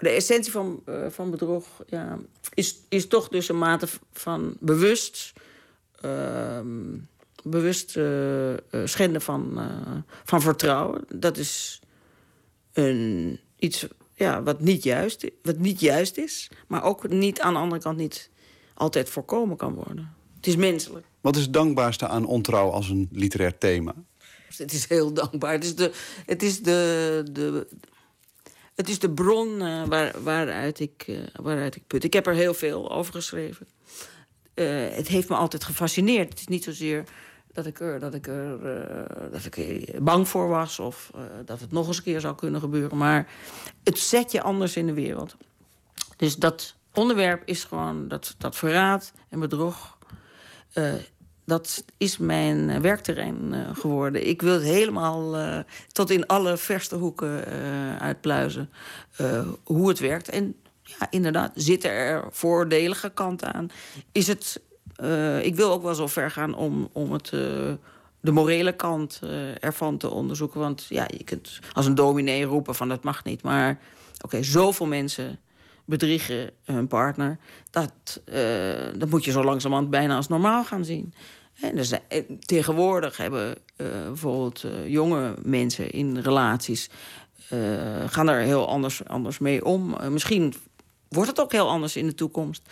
de 0.00 0.08
essentie 0.08 0.52
van, 0.52 0.82
uh, 0.88 1.06
van 1.08 1.30
bedrog 1.30 1.66
ja, 1.86 2.18
is, 2.54 2.78
is 2.88 3.06
toch 3.06 3.28
dus 3.28 3.48
een 3.48 3.58
mate 3.58 3.88
van 4.12 4.56
bewust, 4.60 5.32
uh, 6.04 6.60
bewust 7.42 7.90
schenden 8.84 9.20
van, 9.20 9.60
van 10.24 10.40
vertrouwen. 10.40 11.04
Dat 11.14 11.36
is 11.36 11.80
een, 12.72 13.40
iets 13.58 13.86
ja, 14.14 14.42
wat, 14.42 14.60
niet 14.60 14.82
juist, 14.82 15.30
wat 15.42 15.58
niet 15.58 15.80
juist 15.80 16.16
is, 16.16 16.50
maar 16.66 16.82
ook 16.82 17.08
niet 17.08 17.40
aan 17.40 17.52
de 17.52 17.58
andere 17.58 17.80
kant 17.80 17.96
niet 17.96 18.30
altijd 18.74 19.10
voorkomen 19.10 19.56
kan 19.56 19.74
worden. 19.74 20.14
Het 20.36 20.46
is 20.46 20.56
menselijk. 20.56 21.06
Wat 21.20 21.36
is 21.36 21.42
het 21.42 21.52
dankbaarste 21.52 22.08
aan 22.08 22.24
ontrouw 22.24 22.70
als 22.70 22.88
een 22.88 23.08
literair 23.12 23.58
thema? 23.58 23.94
Het 24.56 24.72
is 24.72 24.88
heel 24.88 25.12
dankbaar. 25.12 25.52
Het 25.52 25.64
is 25.64 25.76
de, 25.76 25.92
het 26.26 26.42
is 26.42 26.62
de, 26.62 27.22
de, 27.32 27.66
het 28.74 28.88
is 28.88 28.98
de 28.98 29.10
bron 29.10 29.48
uh, 29.48 29.84
waar, 29.86 30.22
waaruit, 30.22 30.80
ik, 30.80 31.04
uh, 31.06 31.18
waaruit 31.32 31.76
ik 31.76 31.86
put. 31.86 32.04
Ik 32.04 32.12
heb 32.12 32.26
er 32.26 32.34
heel 32.34 32.54
veel 32.54 32.90
over 32.90 33.12
geschreven. 33.12 33.68
Uh, 34.54 34.88
het 34.90 35.08
heeft 35.08 35.28
me 35.28 35.34
altijd 35.34 35.64
gefascineerd. 35.64 36.28
Het 36.28 36.38
is 36.38 36.46
niet 36.46 36.64
zozeer 36.64 37.04
dat 37.52 37.66
ik 37.66 37.80
er, 37.80 38.00
dat 38.00 38.14
ik 38.14 38.26
er, 38.26 38.58
dat 39.32 39.44
ik 39.44 39.84
bang 40.04 40.28
voor 40.28 40.48
was... 40.48 40.78
of 40.78 41.10
dat 41.44 41.60
het 41.60 41.72
nog 41.72 41.86
eens 41.86 41.96
een 41.96 42.02
keer 42.02 42.20
zou 42.20 42.34
kunnen 42.34 42.60
gebeuren. 42.60 42.96
Maar 42.96 43.28
het 43.84 43.98
zet 43.98 44.32
je 44.32 44.42
anders 44.42 44.76
in 44.76 44.86
de 44.86 44.92
wereld. 44.92 45.36
Dus 46.16 46.36
dat 46.36 46.74
onderwerp 46.94 47.42
is 47.44 47.64
gewoon 47.64 48.08
dat, 48.08 48.34
dat 48.38 48.56
verraad 48.56 49.12
en 49.28 49.40
bedrog 49.40 49.98
dat 51.44 51.84
is 51.96 52.18
mijn 52.18 52.82
werkterrein 52.82 53.52
uh, 53.52 53.68
geworden. 53.72 54.28
Ik 54.28 54.42
wil 54.42 54.52
het 54.52 54.62
helemaal 54.62 55.36
tot 55.92 56.10
in 56.10 56.26
alle 56.26 56.56
verste 56.56 56.96
hoeken 56.96 57.44
uitpluizen 57.98 58.70
hoe 59.64 59.88
het 59.88 59.98
werkt. 59.98 60.28
En 60.28 60.54
ja, 60.82 61.06
inderdaad, 61.10 61.52
zitten 61.54 61.90
er 61.90 62.24
voordelige 62.30 63.10
kanten 63.10 63.52
aan? 63.52 63.70
Is 64.12 64.26
het, 64.26 64.60
ik 65.42 65.54
wil 65.54 65.70
ook 65.70 65.82
wel 65.82 65.94
zo 65.94 66.06
ver 66.06 66.30
gaan 66.30 66.54
om, 66.54 66.88
om 66.92 67.12
het, 67.12 67.28
de 68.20 68.32
morele 68.32 68.72
kant 68.72 69.20
ervan 69.60 69.98
te 69.98 70.10
onderzoeken. 70.10 70.60
Want 70.60 70.86
ja, 70.88 71.06
je 71.16 71.24
kunt 71.24 71.58
als 71.72 71.86
een 71.86 71.94
dominee 71.94 72.44
roepen 72.44 72.74
van 72.74 72.88
dat 72.88 73.02
mag 73.02 73.24
niet. 73.24 73.42
Maar 73.42 73.78
oké, 74.20 74.42
zoveel 74.42 74.86
mensen 74.86 75.38
bedriegen 75.90 76.50
hun 76.64 76.86
partner. 76.86 77.38
Dat, 77.70 78.22
dat 78.96 79.10
moet 79.10 79.24
je 79.24 79.30
zo 79.30 79.44
langzamerhand 79.44 79.90
bijna 79.90 80.16
als 80.16 80.28
normaal 80.28 80.64
gaan 80.64 80.84
zien. 80.84 81.14
En 81.60 81.76
dus, 81.76 81.92
tegenwoordig 82.40 83.16
hebben 83.16 83.48
uh, 83.76 83.86
bijvoorbeeld 84.06 84.64
uh, 84.64 84.88
jonge 84.88 85.34
mensen 85.42 85.90
in 85.90 86.18
relaties... 86.18 86.90
Gaan 88.06 88.28
er 88.28 88.40
heel 88.40 88.68
anders, 88.68 89.04
anders 89.04 89.38
mee 89.38 89.64
om. 89.64 89.96
misschien 90.12 90.54
wordt 91.08 91.30
het 91.30 91.40
ook 91.40 91.52
heel 91.52 91.68
anders 91.68 91.96
in 91.96 92.06
de 92.06 92.14
toekomst. 92.14 92.62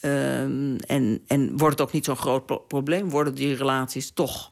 Ehm, 0.00 0.76
en, 0.76 1.22
en 1.26 1.56
wordt 1.56 1.78
het 1.78 1.88
ook 1.88 1.92
niet 1.92 2.04
zo'n 2.04 2.16
groot 2.16 2.46
pro 2.46 2.58
probleem. 2.58 3.10
Worden 3.10 3.34
die 3.34 3.54
relaties 3.54 4.10
toch 4.10 4.48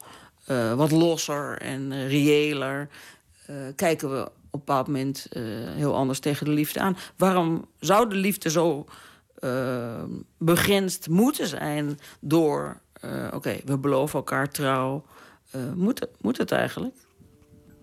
wat 0.75 0.91
losser 0.91 1.57
en 1.61 2.07
reëler. 2.07 2.89
kijken 3.75 4.11
we 4.11 4.31
een 4.59 4.65
bepaald 4.65 4.87
moment 4.87 5.27
heel 5.75 5.95
anders 5.95 6.19
tegen 6.19 6.45
de 6.45 6.51
liefde 6.51 6.79
aan. 6.79 6.97
Waarom 7.17 7.65
zou 7.79 8.09
de 8.09 8.15
liefde 8.15 8.49
zo 8.49 8.85
begrensd 10.37 11.09
moeten 11.09 11.47
zijn 11.47 11.99
door 12.19 12.81
uh, 13.05 13.27
oké, 13.33 13.57
we 13.65 13.77
beloven 13.77 14.19
elkaar 14.19 14.49
trouw. 14.49 15.03
Uh, 15.55 15.61
moet, 15.75 16.07
moet 16.21 16.37
het 16.37 16.51
eigenlijk? 16.51 16.95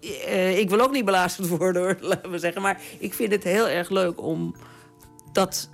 Uh, 0.00 0.58
ik 0.58 0.70
wil 0.70 0.80
ook 0.80 0.92
niet 0.92 1.04
belazerd 1.04 1.48
worden, 1.48 1.82
hoor, 1.82 1.96
laten 2.10 2.30
we 2.30 2.38
zeggen. 2.38 2.62
Maar 2.62 2.80
ik 2.98 3.14
vind 3.14 3.32
het 3.32 3.44
heel 3.44 3.68
erg 3.68 3.90
leuk 3.90 4.22
om 4.22 4.54
dat 5.32 5.70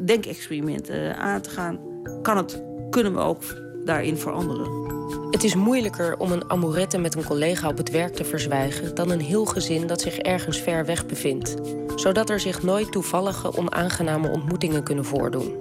denkexperiment 0.00 0.90
aan 1.16 1.40
te 1.40 1.50
gaan. 1.50 1.78
Kan 2.22 2.36
het, 2.36 2.62
kunnen 2.90 3.14
we 3.14 3.18
ook 3.18 3.42
daarin 3.88 4.16
veranderen? 4.16 4.86
Het 5.30 5.44
is 5.44 5.54
moeilijker 5.54 6.18
om 6.18 6.32
een 6.32 6.50
amourette 6.50 6.98
met 6.98 7.14
een 7.14 7.24
collega 7.24 7.68
op 7.68 7.76
het 7.76 7.90
werk 7.90 8.14
te 8.14 8.24
verzwijgen... 8.24 8.94
dan 8.94 9.10
een 9.10 9.20
heel 9.20 9.44
gezin 9.44 9.86
dat 9.86 10.00
zich 10.00 10.18
ergens 10.18 10.58
ver 10.58 10.86
weg 10.86 11.06
bevindt. 11.06 11.54
Zodat 11.94 12.30
er 12.30 12.40
zich 12.40 12.62
nooit 12.62 12.92
toevallige, 12.92 13.56
onaangename 13.56 14.30
ontmoetingen 14.30 14.82
kunnen 14.82 15.04
voordoen. 15.04 15.54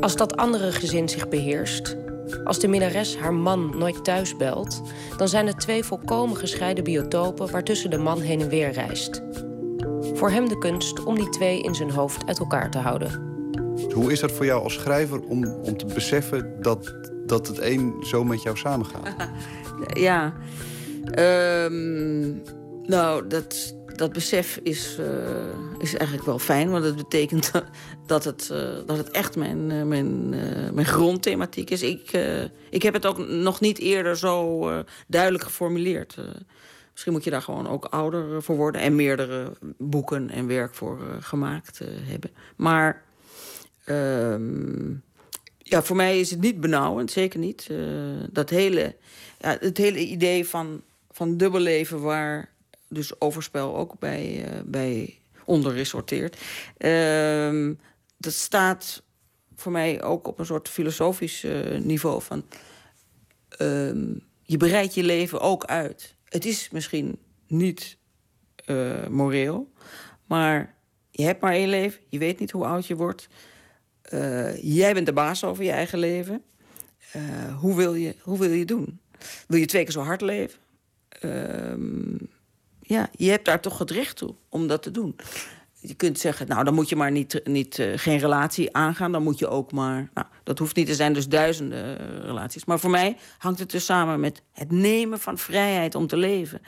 Als 0.00 0.16
dat 0.16 0.36
andere 0.36 0.72
gezin 0.72 1.08
zich 1.08 1.28
beheerst, 1.28 1.96
als 2.44 2.58
de 2.58 2.68
minnares 2.68 3.16
haar 3.16 3.34
man 3.34 3.78
nooit 3.78 4.04
thuis 4.04 4.36
belt, 4.36 4.82
dan 5.16 5.28
zijn 5.28 5.46
het 5.46 5.60
twee 5.60 5.84
volkomen 5.84 6.36
gescheiden 6.36 6.84
biotopen 6.84 7.50
waartussen 7.50 7.90
de 7.90 7.98
man 7.98 8.20
heen 8.20 8.40
en 8.40 8.48
weer 8.48 8.70
reist. 8.70 9.22
Voor 10.14 10.30
hem 10.30 10.48
de 10.48 10.58
kunst 10.58 11.04
om 11.04 11.14
die 11.14 11.28
twee 11.28 11.62
in 11.62 11.74
zijn 11.74 11.90
hoofd 11.90 12.26
uit 12.26 12.38
elkaar 12.38 12.70
te 12.70 12.78
houden. 12.78 13.30
Hoe 13.94 14.12
is 14.12 14.20
dat 14.20 14.32
voor 14.32 14.46
jou 14.46 14.62
als 14.62 14.74
schrijver 14.74 15.20
om, 15.20 15.44
om 15.44 15.76
te 15.76 15.86
beseffen 15.86 16.56
dat 16.60 17.11
dat 17.26 17.46
het 17.46 17.60
een 17.60 17.94
zo 18.06 18.24
met 18.24 18.42
jou 18.42 18.56
samengaat? 18.56 19.14
Ja. 19.92 20.34
Ehm, 21.04 22.30
nou, 22.82 23.26
dat, 23.26 23.74
dat 23.96 24.12
besef 24.12 24.60
is, 24.62 24.96
eh, 24.98 25.78
is 25.78 25.94
eigenlijk 25.94 26.26
wel 26.26 26.38
fijn. 26.38 26.70
Want 26.70 26.84
het 26.84 26.96
betekent 26.96 27.50
dat 28.06 28.24
het, 28.24 28.50
eh, 28.50 28.58
dat 28.86 28.96
het 28.96 29.10
echt 29.10 29.36
mijn, 29.36 29.70
eh, 29.70 29.82
mijn, 29.82 30.28
mijn 30.74 30.86
grondthematiek 30.86 31.70
is. 31.70 31.82
Ik, 31.82 32.10
ik 32.70 32.82
heb 32.82 32.94
het 32.94 33.06
ook 33.06 33.18
nog 33.18 33.60
niet 33.60 33.78
eerder 33.78 34.16
zo 34.16 34.68
duidelijk 35.06 35.44
geformuleerd. 35.44 36.16
misschien 36.92 37.12
moet 37.12 37.24
je 37.24 37.30
daar 37.30 37.42
gewoon 37.42 37.68
ook 37.68 37.84
ouder 37.84 38.42
voor 38.42 38.56
worden... 38.56 38.80
en 38.80 38.94
meerdere 38.94 39.52
boeken 39.78 40.30
en 40.30 40.46
werk 40.46 40.74
voor 40.74 40.98
gemaakt 41.20 41.80
hebben. 42.04 42.30
Maar 42.56 43.02
ehm, 43.84 44.94
ja, 45.72 45.82
voor 45.82 45.96
mij 45.96 46.20
is 46.20 46.30
het 46.30 46.40
niet 46.40 46.60
benauwend, 46.60 47.10
zeker 47.10 47.38
niet. 47.38 47.70
dat 48.30 48.50
hele, 48.50 48.96
ja, 49.38 49.56
het 49.60 49.78
hele 49.78 49.98
idee 49.98 50.46
van, 50.46 50.82
van 51.10 51.36
dubbelleven 51.36 52.00
waar 52.00 52.52
dus 52.92 53.20
overspel 53.20 53.76
ook 53.76 53.98
bij, 53.98 54.54
uh, 54.54 54.60
bij 54.64 55.18
onder 55.44 55.94
ehm, 56.76 57.74
dat 58.16 58.32
staat 58.32 59.02
voor 59.56 59.72
mij 59.72 60.02
ook 60.02 60.26
op 60.26 60.38
een 60.38 60.46
soort 60.46 60.68
filosofisch 60.68 61.44
uh, 61.44 61.78
niveau 61.78 62.22
van... 62.22 62.44
Ehm, 63.48 64.14
je 64.42 64.56
bereidt 64.56 64.94
je 64.94 65.02
leven 65.02 65.40
ook 65.40 65.64
uit. 65.64 66.14
Het 66.24 66.44
is 66.44 66.70
misschien 66.70 67.18
niet 67.46 67.96
uh, 68.66 69.06
moreel, 69.06 69.72
maar 70.26 70.74
je 71.10 71.22
hebt 71.22 71.40
maar 71.40 71.52
één 71.52 71.68
leven. 71.68 72.00
Je 72.08 72.18
weet 72.18 72.38
niet 72.38 72.50
hoe 72.50 72.64
oud 72.64 72.86
je 72.86 72.96
wordt. 72.96 73.28
Jij 74.60 74.94
bent 74.94 75.06
de 75.06 75.12
baas 75.12 75.44
over 75.44 75.64
je 75.64 75.70
eigen 75.70 75.98
leven. 75.98 76.42
hoe, 77.60 77.76
wil 77.76 77.94
je, 77.94 78.16
hoe 78.20 78.38
wil 78.38 78.50
je 78.50 78.64
doen? 78.64 79.00
Wil 79.46 79.58
je 79.58 79.66
twee 79.66 79.82
keer 79.82 79.92
zo 79.92 80.00
hard 80.00 80.20
leven? 80.20 80.58
Ehm, 81.08 82.16
ja, 82.80 83.08
je 83.12 83.30
hebt 83.30 83.44
daar 83.44 83.60
toch 83.60 83.78
het 83.78 83.90
recht 83.90 84.16
toe 84.16 84.34
om 84.48 84.66
dat 84.66 84.82
te 84.82 84.90
doen. 84.90 85.16
Je 85.80 85.94
kunt 85.94 86.18
zeggen, 86.18 86.48
nou, 86.48 86.64
dan 86.64 86.74
moet 86.74 86.88
je 86.88 86.96
maar 86.96 87.10
niet, 87.10 87.40
niet, 87.44 87.78
uh, 87.78 87.92
geen 87.96 88.18
relatie 88.18 88.76
aangaan. 88.76 89.12
Dan 89.12 89.22
moet 89.22 89.38
je 89.38 89.48
ook 89.48 89.72
maar... 89.72 90.10
Nou, 90.14 90.26
dat 90.42 90.58
hoeft 90.58 90.76
niet, 90.76 90.88
er 90.88 90.94
zijn 90.94 91.12
dus 91.12 91.28
duizenden 91.28 91.96
relaties. 92.22 92.64
Maar 92.64 92.80
voor 92.80 92.90
mij 92.90 93.16
hangt 93.38 93.58
het 93.58 93.70
dus 93.70 93.84
samen 93.84 94.20
met 94.20 94.42
het 94.52 94.70
nemen 94.70 95.18
van 95.18 95.38
vrijheid 95.38 95.94
om 95.94 96.06
te 96.06 96.16
leven. 96.16 96.60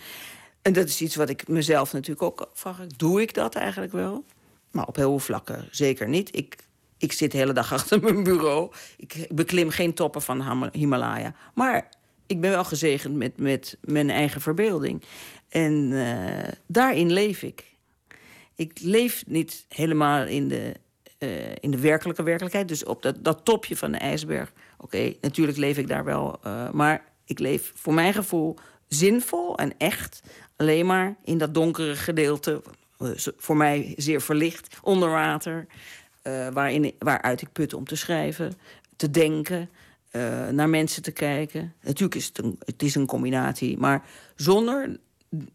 En 0.62 0.72
dat 0.72 0.88
is 0.88 1.00
iets 1.00 1.16
wat 1.16 1.28
ik 1.28 1.48
mezelf 1.48 1.92
natuurlijk 1.92 2.22
ook 2.22 2.50
vraag. 2.52 2.86
Doe 2.86 3.22
ik 3.22 3.34
dat 3.34 3.54
eigenlijk 3.54 3.92
wel? 3.92 4.24
Maar 4.70 4.86
op 4.86 4.96
heel 4.96 5.10
veel 5.10 5.18
vlakken 5.18 5.68
zeker 5.70 6.08
niet. 6.08 6.36
Ik, 6.36 6.56
ik 6.98 7.12
zit 7.12 7.32
de 7.32 7.38
hele 7.38 7.52
dag 7.52 7.72
achter 7.72 8.00
mijn 8.00 8.22
bureau. 8.22 8.72
Ik 8.96 9.26
beklim 9.30 9.70
geen 9.70 9.94
toppen 9.94 10.22
van 10.22 10.70
Himalaya. 10.72 11.34
Maar 11.54 11.88
ik 12.26 12.40
ben 12.40 12.50
wel 12.50 12.64
gezegend 12.64 13.14
met, 13.14 13.38
met 13.38 13.76
mijn 13.80 14.10
eigen 14.10 14.40
verbeelding. 14.40 15.02
En 15.48 15.90
uh, 15.90 16.52
daarin 16.66 17.12
leef 17.12 17.42
ik. 17.42 17.72
Ik 18.54 18.78
leef 18.82 19.24
niet 19.26 19.64
helemaal 19.68 20.26
in 20.26 20.48
de, 20.48 20.74
uh, 21.18 21.30
in 21.60 21.70
de 21.70 21.80
werkelijke 21.80 22.22
werkelijkheid. 22.22 22.68
Dus 22.68 22.84
op 22.84 23.02
dat, 23.02 23.24
dat 23.24 23.44
topje 23.44 23.76
van 23.76 23.92
de 23.92 23.98
ijsberg. 23.98 24.52
Oké, 24.78 25.14
natuurlijk 25.20 25.58
leef 25.58 25.78
ik 25.78 25.88
daar 25.88 26.04
wel. 26.04 26.40
Uh, 26.46 26.70
maar 26.70 27.04
ik 27.24 27.38
leef 27.38 27.72
voor 27.74 27.94
mijn 27.94 28.14
gevoel 28.14 28.56
zinvol 28.88 29.58
en 29.58 29.72
echt. 29.78 30.22
Alleen 30.56 30.86
maar 30.86 31.16
in 31.24 31.38
dat 31.38 31.54
donkere 31.54 31.96
gedeelte. 31.96 32.62
Voor 33.36 33.56
mij 33.56 33.92
zeer 33.96 34.20
verlicht, 34.20 34.78
onder 34.82 35.10
water. 35.10 35.66
Waarin, 36.52 36.94
waaruit 36.98 37.42
ik 37.42 37.52
put 37.52 37.74
om 37.74 37.84
te 37.84 37.96
schrijven, 37.96 38.52
te 38.96 39.10
denken. 39.10 39.70
naar 40.50 40.68
mensen 40.68 41.02
te 41.02 41.12
kijken. 41.12 41.74
Natuurlijk 41.82 42.14
is 42.14 42.26
het 42.26 42.38
een, 42.38 42.58
is 42.76 42.94
een 42.94 43.06
combinatie. 43.06 43.78
Maar 43.78 44.04
zonder 44.36 44.98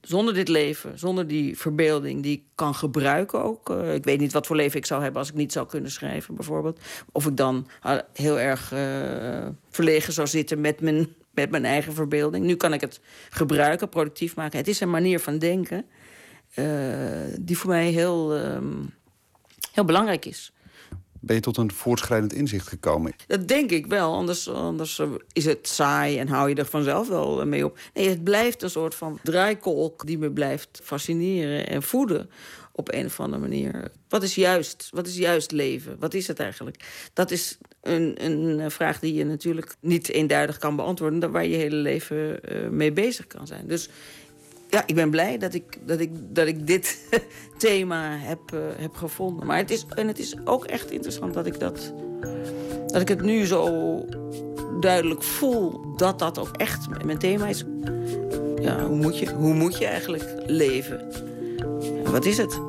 zonder 0.02 0.34
dit 0.34 0.48
leven, 0.48 1.00
zonder 1.00 1.28
die 1.28 1.58
verbeelding 1.58 2.24
die 2.24 2.38
ik 2.38 2.44
kan 2.56 2.76
gebruiken 2.76 3.44
ook. 3.44 3.70
Uh, 3.70 3.94
ik 3.94 4.04
weet 4.04 4.20
niet 4.20 4.34
wat 4.34 4.48
voor 4.48 4.56
leven 4.56 4.78
ik 4.78 4.86
zou 4.86 5.02
hebben 5.02 5.20
als 5.20 5.30
ik 5.30 5.36
niet 5.36 5.52
zou 5.52 5.68
kunnen 5.68 5.92
schrijven, 5.92 6.36
bijvoorbeeld. 6.36 6.80
Of 7.12 7.28
ik 7.28 7.38
dan 7.38 7.68
heel 8.14 8.40
erg 8.40 8.74
verlegen 9.70 10.14
zou 10.14 10.28
zitten 10.28 10.62
met 10.62 10.82
mijn, 10.82 11.08
met 11.32 11.50
mijn 11.50 11.66
eigen 11.66 11.94
verbeelding. 11.94 12.46
Nu 12.46 12.56
kan 12.56 12.74
ik 12.74 12.82
het 12.82 13.00
gebruiken, 13.30 13.90
productief 13.90 14.36
maken. 14.36 14.58
Het 14.58 14.68
is 14.68 14.80
een 14.80 14.90
manier 14.90 15.20
van 15.20 15.38
denken 15.38 15.86
die 17.40 17.58
voor 17.58 17.70
mij 17.70 17.90
heel, 17.90 18.38
um, 18.38 18.94
heel 19.72 19.86
belangrijk 19.86 20.26
is 20.26 20.54
ben 21.20 21.36
je 21.36 21.42
tot 21.42 21.58
een 21.58 21.72
voortschrijdend 21.72 22.34
inzicht 22.34 22.68
gekomen? 22.68 23.14
Dat 23.28 23.48
denk 23.48 23.72
ik 23.72 23.86
wel, 23.88 24.14
anders, 24.14 24.50
anders 24.50 25.00
eh, 25.00 25.08
is 25.34 25.46
het 25.46 25.68
saai 25.68 26.20
en 26.20 26.28
hou 26.28 26.50
je 26.50 26.56
er 26.56 26.66
vanzelf 26.66 27.08
wel 27.08 27.42
eh, 27.42 27.48
mee 27.48 27.66
op. 27.66 27.80
Nee, 27.94 28.10
het 28.10 28.24
blijft 28.24 28.64
een 28.64 28.70
soort 28.70 28.96
van 28.96 29.20
draaikolk 29.24 30.06
die 30.06 30.18
me 30.18 30.32
blijft 30.32 30.80
fascineren 30.84 31.68
en 31.68 31.84
voeden 31.84 32.30
op 32.72 32.94
een 32.94 33.06
of 33.06 33.20
andere 33.20 33.42
manier. 33.42 33.92
Wat 34.10 34.24
is 34.24 34.36
juist? 34.36 34.90
Wat 34.92 35.08
is 35.08 35.18
juist 35.18 35.52
leven? 35.52 35.96
Wat 36.00 36.14
is 36.14 36.28
het 36.28 36.40
eigenlijk? 36.40 37.10
Dat 37.14 37.32
is 37.32 37.58
een, 37.82 38.26
een 38.26 38.72
vraag 38.72 39.00
die 39.00 39.14
je 39.14 39.26
natuurlijk 39.26 39.76
niet 39.80 40.10
eenduidig 40.10 40.58
kan 40.58 40.76
beantwoorden, 40.76 41.32
waar 41.32 41.46
je 41.46 41.56
hele 41.56 41.76
leven 41.76 42.40
uh, 42.52 42.70
mee 42.70 42.92
bezig 42.92 43.28
kan 43.28 43.48
zijn. 43.48 43.68
Dus 43.68 43.90
ja, 44.70 44.84
ik 44.86 44.96
ben 44.96 45.10
blij 45.10 45.38
dat 45.38 45.54
ik, 45.54 45.88
dat 45.88 46.00
ik, 46.00 46.12
dat 46.36 46.48
ik 46.48 46.68
dit 46.68 46.98
thema 47.58 48.18
heb, 48.18 48.40
uh, 48.54 48.60
heb 48.78 48.96
gevonden. 48.96 49.46
Maar 49.46 49.58
het 49.58 49.72
is, 49.72 49.86
en 49.96 50.08
het 50.08 50.20
is 50.20 50.36
ook 50.46 50.66
echt 50.66 50.92
interessant 50.92 51.34
dat 51.34 51.46
ik, 51.46 51.60
dat, 51.60 51.94
dat 52.86 53.02
ik 53.02 53.08
het 53.08 53.22
nu 53.22 53.46
zo 53.46 54.06
duidelijk 54.80 55.24
voel 55.24 55.96
dat 55.96 56.20
dat 56.20 56.40
ook 56.40 56.58
echt 56.58 57.04
mijn 57.06 57.18
thema 57.18 57.48
is. 57.48 57.64
Ja, 58.62 58.86
hoe 58.86 58.98
moet 58.98 59.18
je, 59.18 59.30
hoe 59.34 59.54
moet 59.54 59.78
je 59.78 59.86
eigenlijk 59.86 60.44
leven? 60.46 61.08
wat 62.12 62.26
is 62.26 62.38
het? 62.38 62.60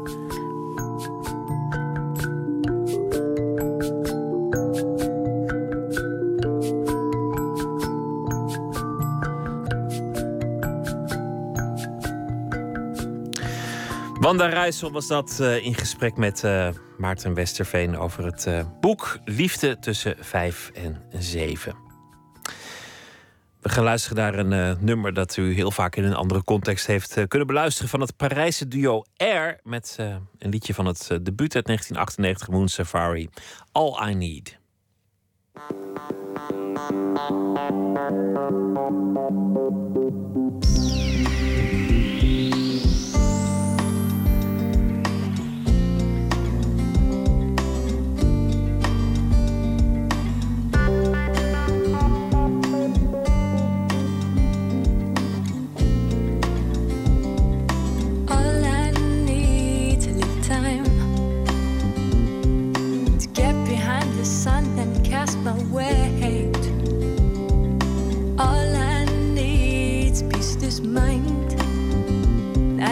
Wanda 14.20 14.46
Rijssel 14.46 14.92
was 14.92 15.06
dat 15.06 15.38
eh, 15.40 15.64
in 15.64 15.74
gesprek 15.74 16.16
met 16.16 16.44
eh, 16.44 16.68
Maarten 16.98 17.34
Westerveen 17.34 17.98
over 17.98 18.24
het 18.24 18.46
eh, 18.46 18.64
boek 18.80 19.18
Liefde 19.24 19.78
tussen 19.78 20.16
5 20.18 20.70
en 20.74 21.02
7. 21.18 21.74
We 23.60 23.68
gaan 23.68 23.84
luisteren 23.84 24.16
naar 24.16 24.34
een 24.34 24.84
nummer 24.84 25.14
dat 25.14 25.36
u 25.36 25.54
heel 25.54 25.70
vaak 25.70 25.96
in 25.96 26.04
een 26.04 26.14
andere 26.14 26.44
context 26.44 26.86
heeft 26.86 27.28
kunnen 27.28 27.46
beluisteren. 27.46 27.90
Van 27.90 28.00
het 28.00 28.16
Parijse 28.16 28.68
duo 28.68 29.04
Air. 29.16 29.60
Met 29.62 29.96
een 30.38 30.50
liedje 30.50 30.74
van 30.74 30.86
het 30.86 31.08
debuut 31.22 31.54
uit 31.54 31.66
1998, 31.66 32.48
Moon 32.48 32.68
Safari. 32.68 33.28
All 33.72 34.10
I 34.10 34.14
Need. 34.14 34.58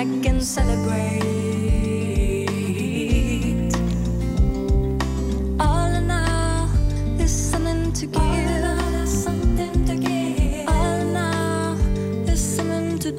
Can 0.09 0.41
celebrate. 0.41 1.21
All 5.61 5.95
in 5.95 6.11
all 6.11 6.69
is 7.21 7.31
something 7.31 7.93
to 7.93 8.07
give. 8.07 8.19
All 8.19 8.95
in 8.95 9.07
something 9.07 9.85
to 9.87 9.97
give. 9.97 10.69
All 10.69 11.13
in 11.13 11.17
all 11.17 12.29
is 12.29 12.41
something 12.41 12.99
to 13.01 13.13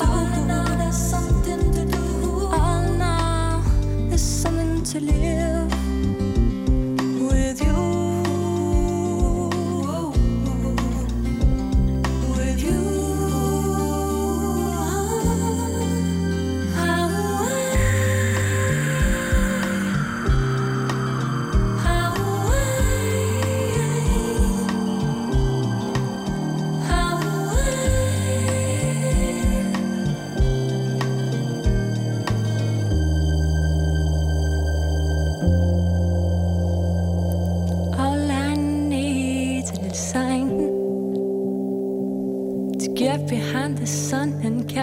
do. 1.86 2.50
All 2.52 2.84
in 2.84 3.02
all 3.02 3.64
is 4.14 4.22
something 4.22 4.84
to 4.84 5.00
live. 5.00 5.79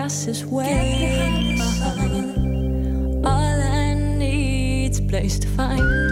Passes 0.07 0.47
way. 0.47 1.59
All 3.24 3.61
I 3.61 3.95
need's 3.95 5.01
place 5.01 5.37
to 5.41 5.49
find, 5.49 6.06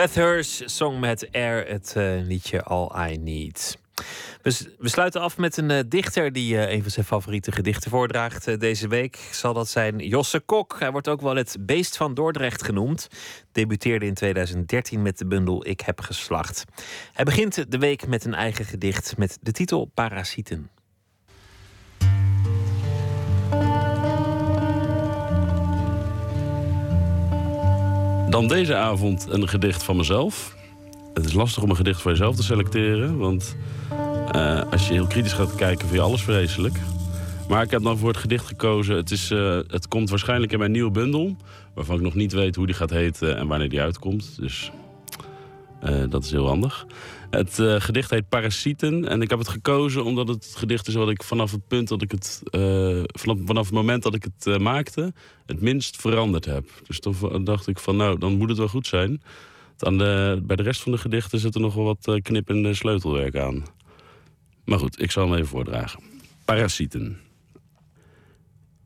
Bathurst 0.00 0.62
zong 0.70 1.00
met 1.00 1.28
Air 1.32 1.66
het 1.68 1.92
eh, 1.96 2.12
liedje 2.22 2.62
All 2.62 3.10
I 3.10 3.16
Need. 3.16 3.78
We, 4.42 4.88
sluiten 4.88 5.20
af 5.20 5.36
met 5.36 5.56
een 5.56 5.70
eh, 5.70 5.78
dichter 5.88 6.32
die 6.32 6.58
eh, 6.58 6.72
een 6.72 6.82
van 6.82 6.90
zijn 6.90 7.06
favoriete 7.06 7.52
gedichten 7.52 7.90
voordraagt. 7.90 8.60
Deze 8.60 8.88
week 8.88 9.16
zal 9.30 9.52
dat 9.52 9.68
zijn 9.68 9.98
Josse 9.98 10.40
Kok. 10.40 10.76
Hij 10.78 10.90
wordt 10.90 11.08
ook 11.08 11.20
wel 11.20 11.36
het 11.36 11.56
beest 11.60 11.96
van 11.96 12.14
Dordrecht 12.14 12.64
genoemd. 12.64 13.08
Debuteerde 13.52 14.06
in 14.06 14.14
2013 14.14 15.02
met 15.02 15.18
de 15.18 15.26
bundel 15.26 15.66
Ik 15.66 15.80
heb 15.80 16.00
geslacht. 16.00 16.64
Hij 17.12 17.24
begint 17.24 17.70
de 17.72 17.78
week 17.78 18.06
met 18.06 18.24
een 18.24 18.34
eigen 18.34 18.64
gedicht 18.64 19.16
met 19.16 19.38
de 19.40 19.52
titel 19.52 19.84
Parasieten. 19.84 20.70
Dan 28.30 28.48
deze 28.48 28.74
avond 28.74 29.26
een 29.28 29.48
gedicht 29.48 29.82
van 29.82 29.96
mezelf. 29.96 30.56
Het 31.14 31.24
is 31.24 31.32
lastig 31.32 31.62
om 31.62 31.70
een 31.70 31.76
gedicht 31.76 32.00
voor 32.00 32.10
jezelf 32.10 32.36
te 32.36 32.42
selecteren, 32.42 33.18
want 33.18 33.56
eh, 34.32 34.62
als 34.70 34.86
je 34.86 34.92
heel 34.92 35.06
kritisch 35.06 35.32
gaat 35.32 35.54
kijken, 35.54 35.80
vind 35.80 36.00
je 36.00 36.06
alles 36.06 36.22
vreselijk. 36.22 36.78
Maar 37.48 37.62
ik 37.62 37.70
heb 37.70 37.82
dan 37.82 37.98
voor 37.98 38.08
het 38.08 38.16
gedicht 38.16 38.46
gekozen. 38.46 38.96
Het, 38.96 39.10
is, 39.10 39.30
eh, 39.30 39.58
het 39.66 39.88
komt 39.88 40.10
waarschijnlijk 40.10 40.52
in 40.52 40.58
mijn 40.58 40.70
nieuwe 40.70 40.90
bundel, 40.90 41.36
waarvan 41.74 41.96
ik 41.96 42.02
nog 42.02 42.14
niet 42.14 42.32
weet 42.32 42.56
hoe 42.56 42.66
die 42.66 42.74
gaat 42.74 42.90
heten 42.90 43.36
en 43.36 43.46
wanneer 43.46 43.68
die 43.68 43.80
uitkomt. 43.80 44.36
Dus 44.38 44.70
eh, 45.80 46.04
dat 46.08 46.24
is 46.24 46.30
heel 46.30 46.46
handig. 46.46 46.86
Het 47.30 47.58
eh, 47.58 47.80
gedicht 47.80 48.10
heet 48.10 48.28
Parasieten. 48.28 49.08
En 49.08 49.22
ik 49.22 49.30
heb 49.30 49.38
het 49.38 49.48
gekozen 49.48 50.04
omdat 50.04 50.28
het 50.28 50.52
gedicht 50.56 50.88
is 50.88 50.94
wat 50.94 51.10
ik 51.10 51.22
vanaf 51.22 51.50
het 51.50 51.68
punt 51.68 51.88
dat 51.88 52.02
ik 52.02 52.10
het. 52.10 52.42
eh, 52.44 53.02
vanaf, 53.06 53.38
vanaf 53.44 53.64
het 53.64 53.74
moment 53.74 54.02
dat 54.02 54.14
ik 54.14 54.24
het 54.24 54.46
eh, 54.46 54.58
maakte. 54.58 55.12
het 55.46 55.60
minst 55.60 55.96
veranderd 56.00 56.44
heb. 56.44 56.68
Dus 56.86 57.00
toen 57.00 57.44
dacht 57.44 57.66
ik 57.66 57.78
van 57.78 57.96
nou, 57.96 58.18
dan 58.18 58.36
moet 58.36 58.48
het 58.48 58.58
wel 58.58 58.68
goed 58.68 58.86
zijn. 58.86 59.22
Aan 59.78 59.98
de, 59.98 60.40
bij 60.42 60.56
de 60.56 60.62
rest 60.62 60.80
van 60.80 60.92
de 60.92 60.98
gedichten 60.98 61.38
zit 61.38 61.54
er 61.54 61.60
nog 61.60 61.74
wel 61.74 61.84
wat 61.84 62.20
knip- 62.22 62.48
en 62.48 62.76
sleutelwerk 62.76 63.36
aan. 63.36 63.62
Maar 64.64 64.78
goed, 64.78 65.02
ik 65.02 65.10
zal 65.10 65.24
hem 65.24 65.34
even 65.34 65.48
voordragen. 65.48 66.02
Parasieten. 66.44 67.18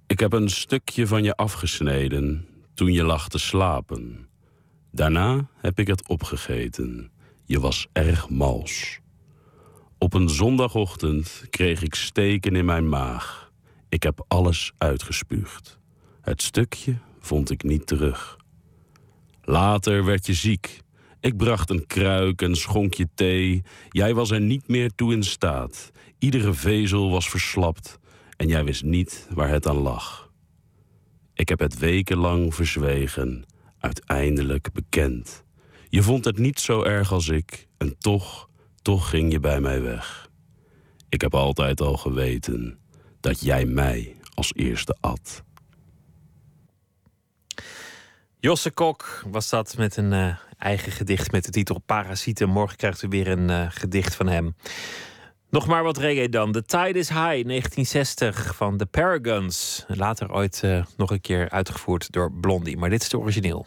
Ik 0.07 0.21
heb 0.21 0.33
een 0.33 0.51
stukje 0.51 1.07
van 1.07 1.23
je 1.23 1.37
afgesneden 1.37 2.47
toen 2.75 2.93
je 2.93 3.05
lag 3.05 3.29
te 3.29 3.39
slapen. 3.39 4.29
Daarna 4.91 5.49
heb 5.57 5.79
ik 5.79 5.87
het 5.87 6.09
opgegeten. 6.09 7.11
Je 7.47 7.61
was 7.61 7.87
erg 7.93 8.29
mals. 8.29 9.01
Op 9.99 10.15
een 10.15 10.29
zondagochtend 10.29 11.47
kreeg 11.51 11.83
ik 11.83 11.95
steken 11.95 12.57
in 12.57 12.65
mijn 12.65 12.89
maag. 12.89 13.53
Ik 13.89 14.03
heb 14.03 14.25
alles 14.29 14.73
uitgespuugd. 14.79 15.79
Het 16.21 16.43
stukje 16.43 16.99
vond 17.19 17.51
ik 17.51 17.63
niet 17.63 17.87
terug. 17.87 18.37
Later 19.43 20.05
werd 20.05 20.27
je 20.27 20.35
ziek. 20.35 20.81
Ik 21.21 21.37
bracht 21.37 21.71
een 21.71 21.87
kruik 21.87 22.43
en 22.43 22.57
schonk 22.57 22.95
je 22.95 23.09
thee. 23.15 23.63
Jij 23.89 24.15
was 24.15 24.31
er 24.31 24.41
niet 24.41 24.69
meer 24.69 24.91
toe 24.95 25.13
in 25.13 25.23
staat. 25.23 25.91
Iedere 26.19 26.53
vezel 26.53 27.11
was 27.11 27.29
verslapt 27.29 27.99
en 28.37 28.49
jij 28.49 28.65
wist 28.65 28.83
niet 28.83 29.29
waar 29.31 29.49
het 29.49 29.67
aan 29.67 29.77
lag. 29.77 30.33
Ik 31.35 31.49
heb 31.49 31.59
het 31.59 31.79
wekenlang 31.79 32.55
verzwegen, 32.55 33.45
uiteindelijk 33.79 34.73
bekend. 34.73 35.44
Je 35.95 36.03
vond 36.03 36.25
het 36.25 36.39
niet 36.39 36.61
zo 36.61 36.83
erg 36.83 37.13
als 37.13 37.29
ik 37.29 37.69
en 37.77 37.99
toch, 37.99 38.49
toch 38.83 39.11
ging 39.11 39.33
je 39.33 39.41
bij 39.41 39.61
mij 39.61 39.83
weg. 39.83 40.31
Ik 41.09 41.21
heb 41.21 41.35
altijd 41.35 41.81
al 41.81 41.97
geweten 41.97 42.79
dat 43.21 43.41
jij 43.41 43.65
mij 43.65 44.17
als 44.35 44.55
eerste 44.55 44.97
at. 45.01 45.43
Josse 48.41 48.71
Kok 48.71 49.25
was 49.31 49.49
dat 49.49 49.77
met 49.77 49.97
een 49.97 50.13
eh, 50.13 50.37
eigen 50.59 50.93
gedicht 50.93 51.33
met 51.33 51.45
de 51.45 51.51
titel 51.51 51.79
Parasieten. 51.79 52.49
Morgen 52.49 52.77
krijgt 52.77 53.03
u 53.03 53.09
weer 53.09 53.29
een 53.29 53.51
eh, 53.51 53.67
gedicht 53.69 54.15
van 54.15 54.27
hem. 54.27 54.57
Nog 55.51 55.67
maar 55.67 55.83
wat 55.83 55.99
reggae 55.99 56.29
dan. 56.29 56.53
The 56.53 56.65
Tide 56.65 56.99
is 56.99 57.09
High, 57.09 57.45
1960 57.45 58.57
van 58.57 58.77
The 58.77 58.87
Paragons. 58.87 59.85
Later 59.89 60.33
ooit 60.33 60.61
eh, 60.63 60.85
nog 60.97 61.11
een 61.11 61.21
keer 61.21 61.51
uitgevoerd 61.51 62.13
door 62.13 62.33
Blondie. 62.33 62.77
Maar 62.77 62.91
dit 62.91 63.01
is 63.01 63.13
het 63.13 63.21
origineel. 63.21 63.67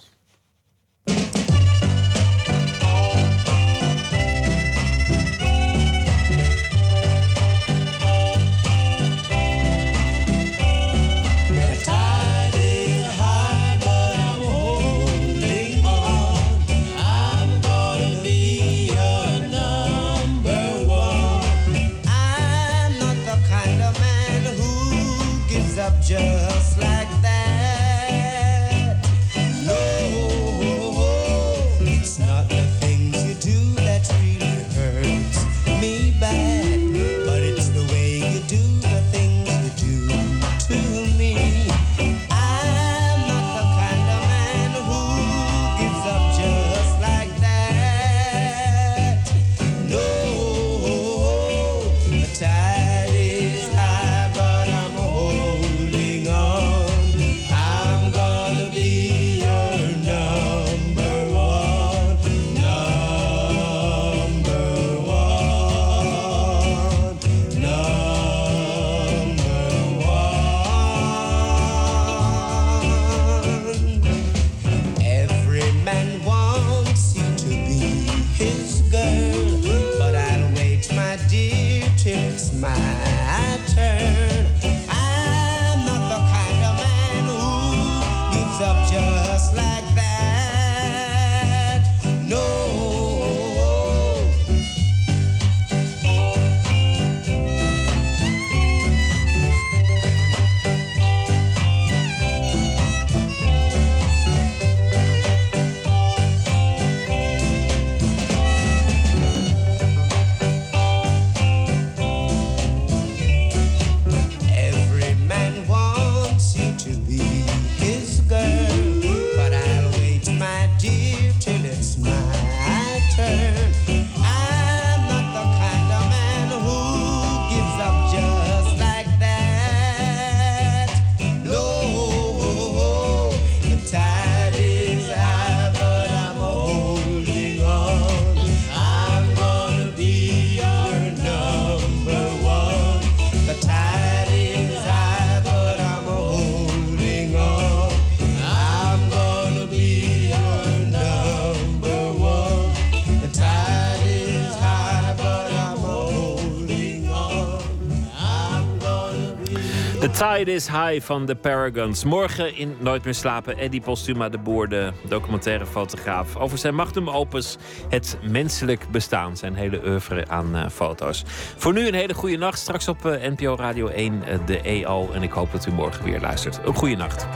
Tide 160.18 160.52
is 160.52 160.68
High 160.68 161.02
van 161.02 161.26
de 161.26 161.36
Paragons. 161.36 162.04
Morgen 162.04 162.56
in 162.56 162.76
Nooit 162.80 163.04
meer 163.04 163.14
slapen. 163.14 163.58
Eddie 163.58 163.82
Postuma 163.82 164.30
de 164.30 164.38
Boer, 164.38 164.70
de 164.70 164.92
documentaire 165.08 165.66
fotograaf. 165.66 166.36
Over 166.36 166.58
zijn 166.58 166.76
magnum 166.76 167.10
opus 167.10 167.58
Het 167.90 168.18
Menselijk 168.22 168.90
Bestaan. 168.92 169.38
Zijn 169.38 169.56
hele 169.56 169.82
oeuvre 169.86 170.28
aan 170.28 170.56
eh, 170.56 170.70
foto's. 170.70 171.24
Voor 171.58 171.74
nu 171.74 171.88
een 171.88 171.94
hele 171.94 172.14
goede 172.14 172.38
nacht. 172.38 172.60
Straks 172.60 172.88
op 172.88 173.06
eh, 173.06 173.32
NPO 173.32 173.56
Radio 173.56 173.88
1 173.88 174.24
eh, 174.24 174.38
de 174.46 174.62
EO. 174.62 175.12
En 175.12 175.24
ik 175.24 175.32
hoop 175.32 175.52
dat 175.52 175.66
u 175.66 175.72
morgen 175.72 176.04
weer 176.04 176.20
luistert. 176.20 176.60
Een 176.66 176.76
goede 176.76 176.96
nacht. 176.96 177.28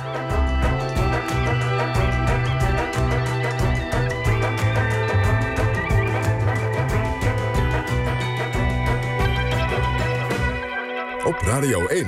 Op 11.26 11.38
Radio 11.46 11.88
1, 11.88 12.08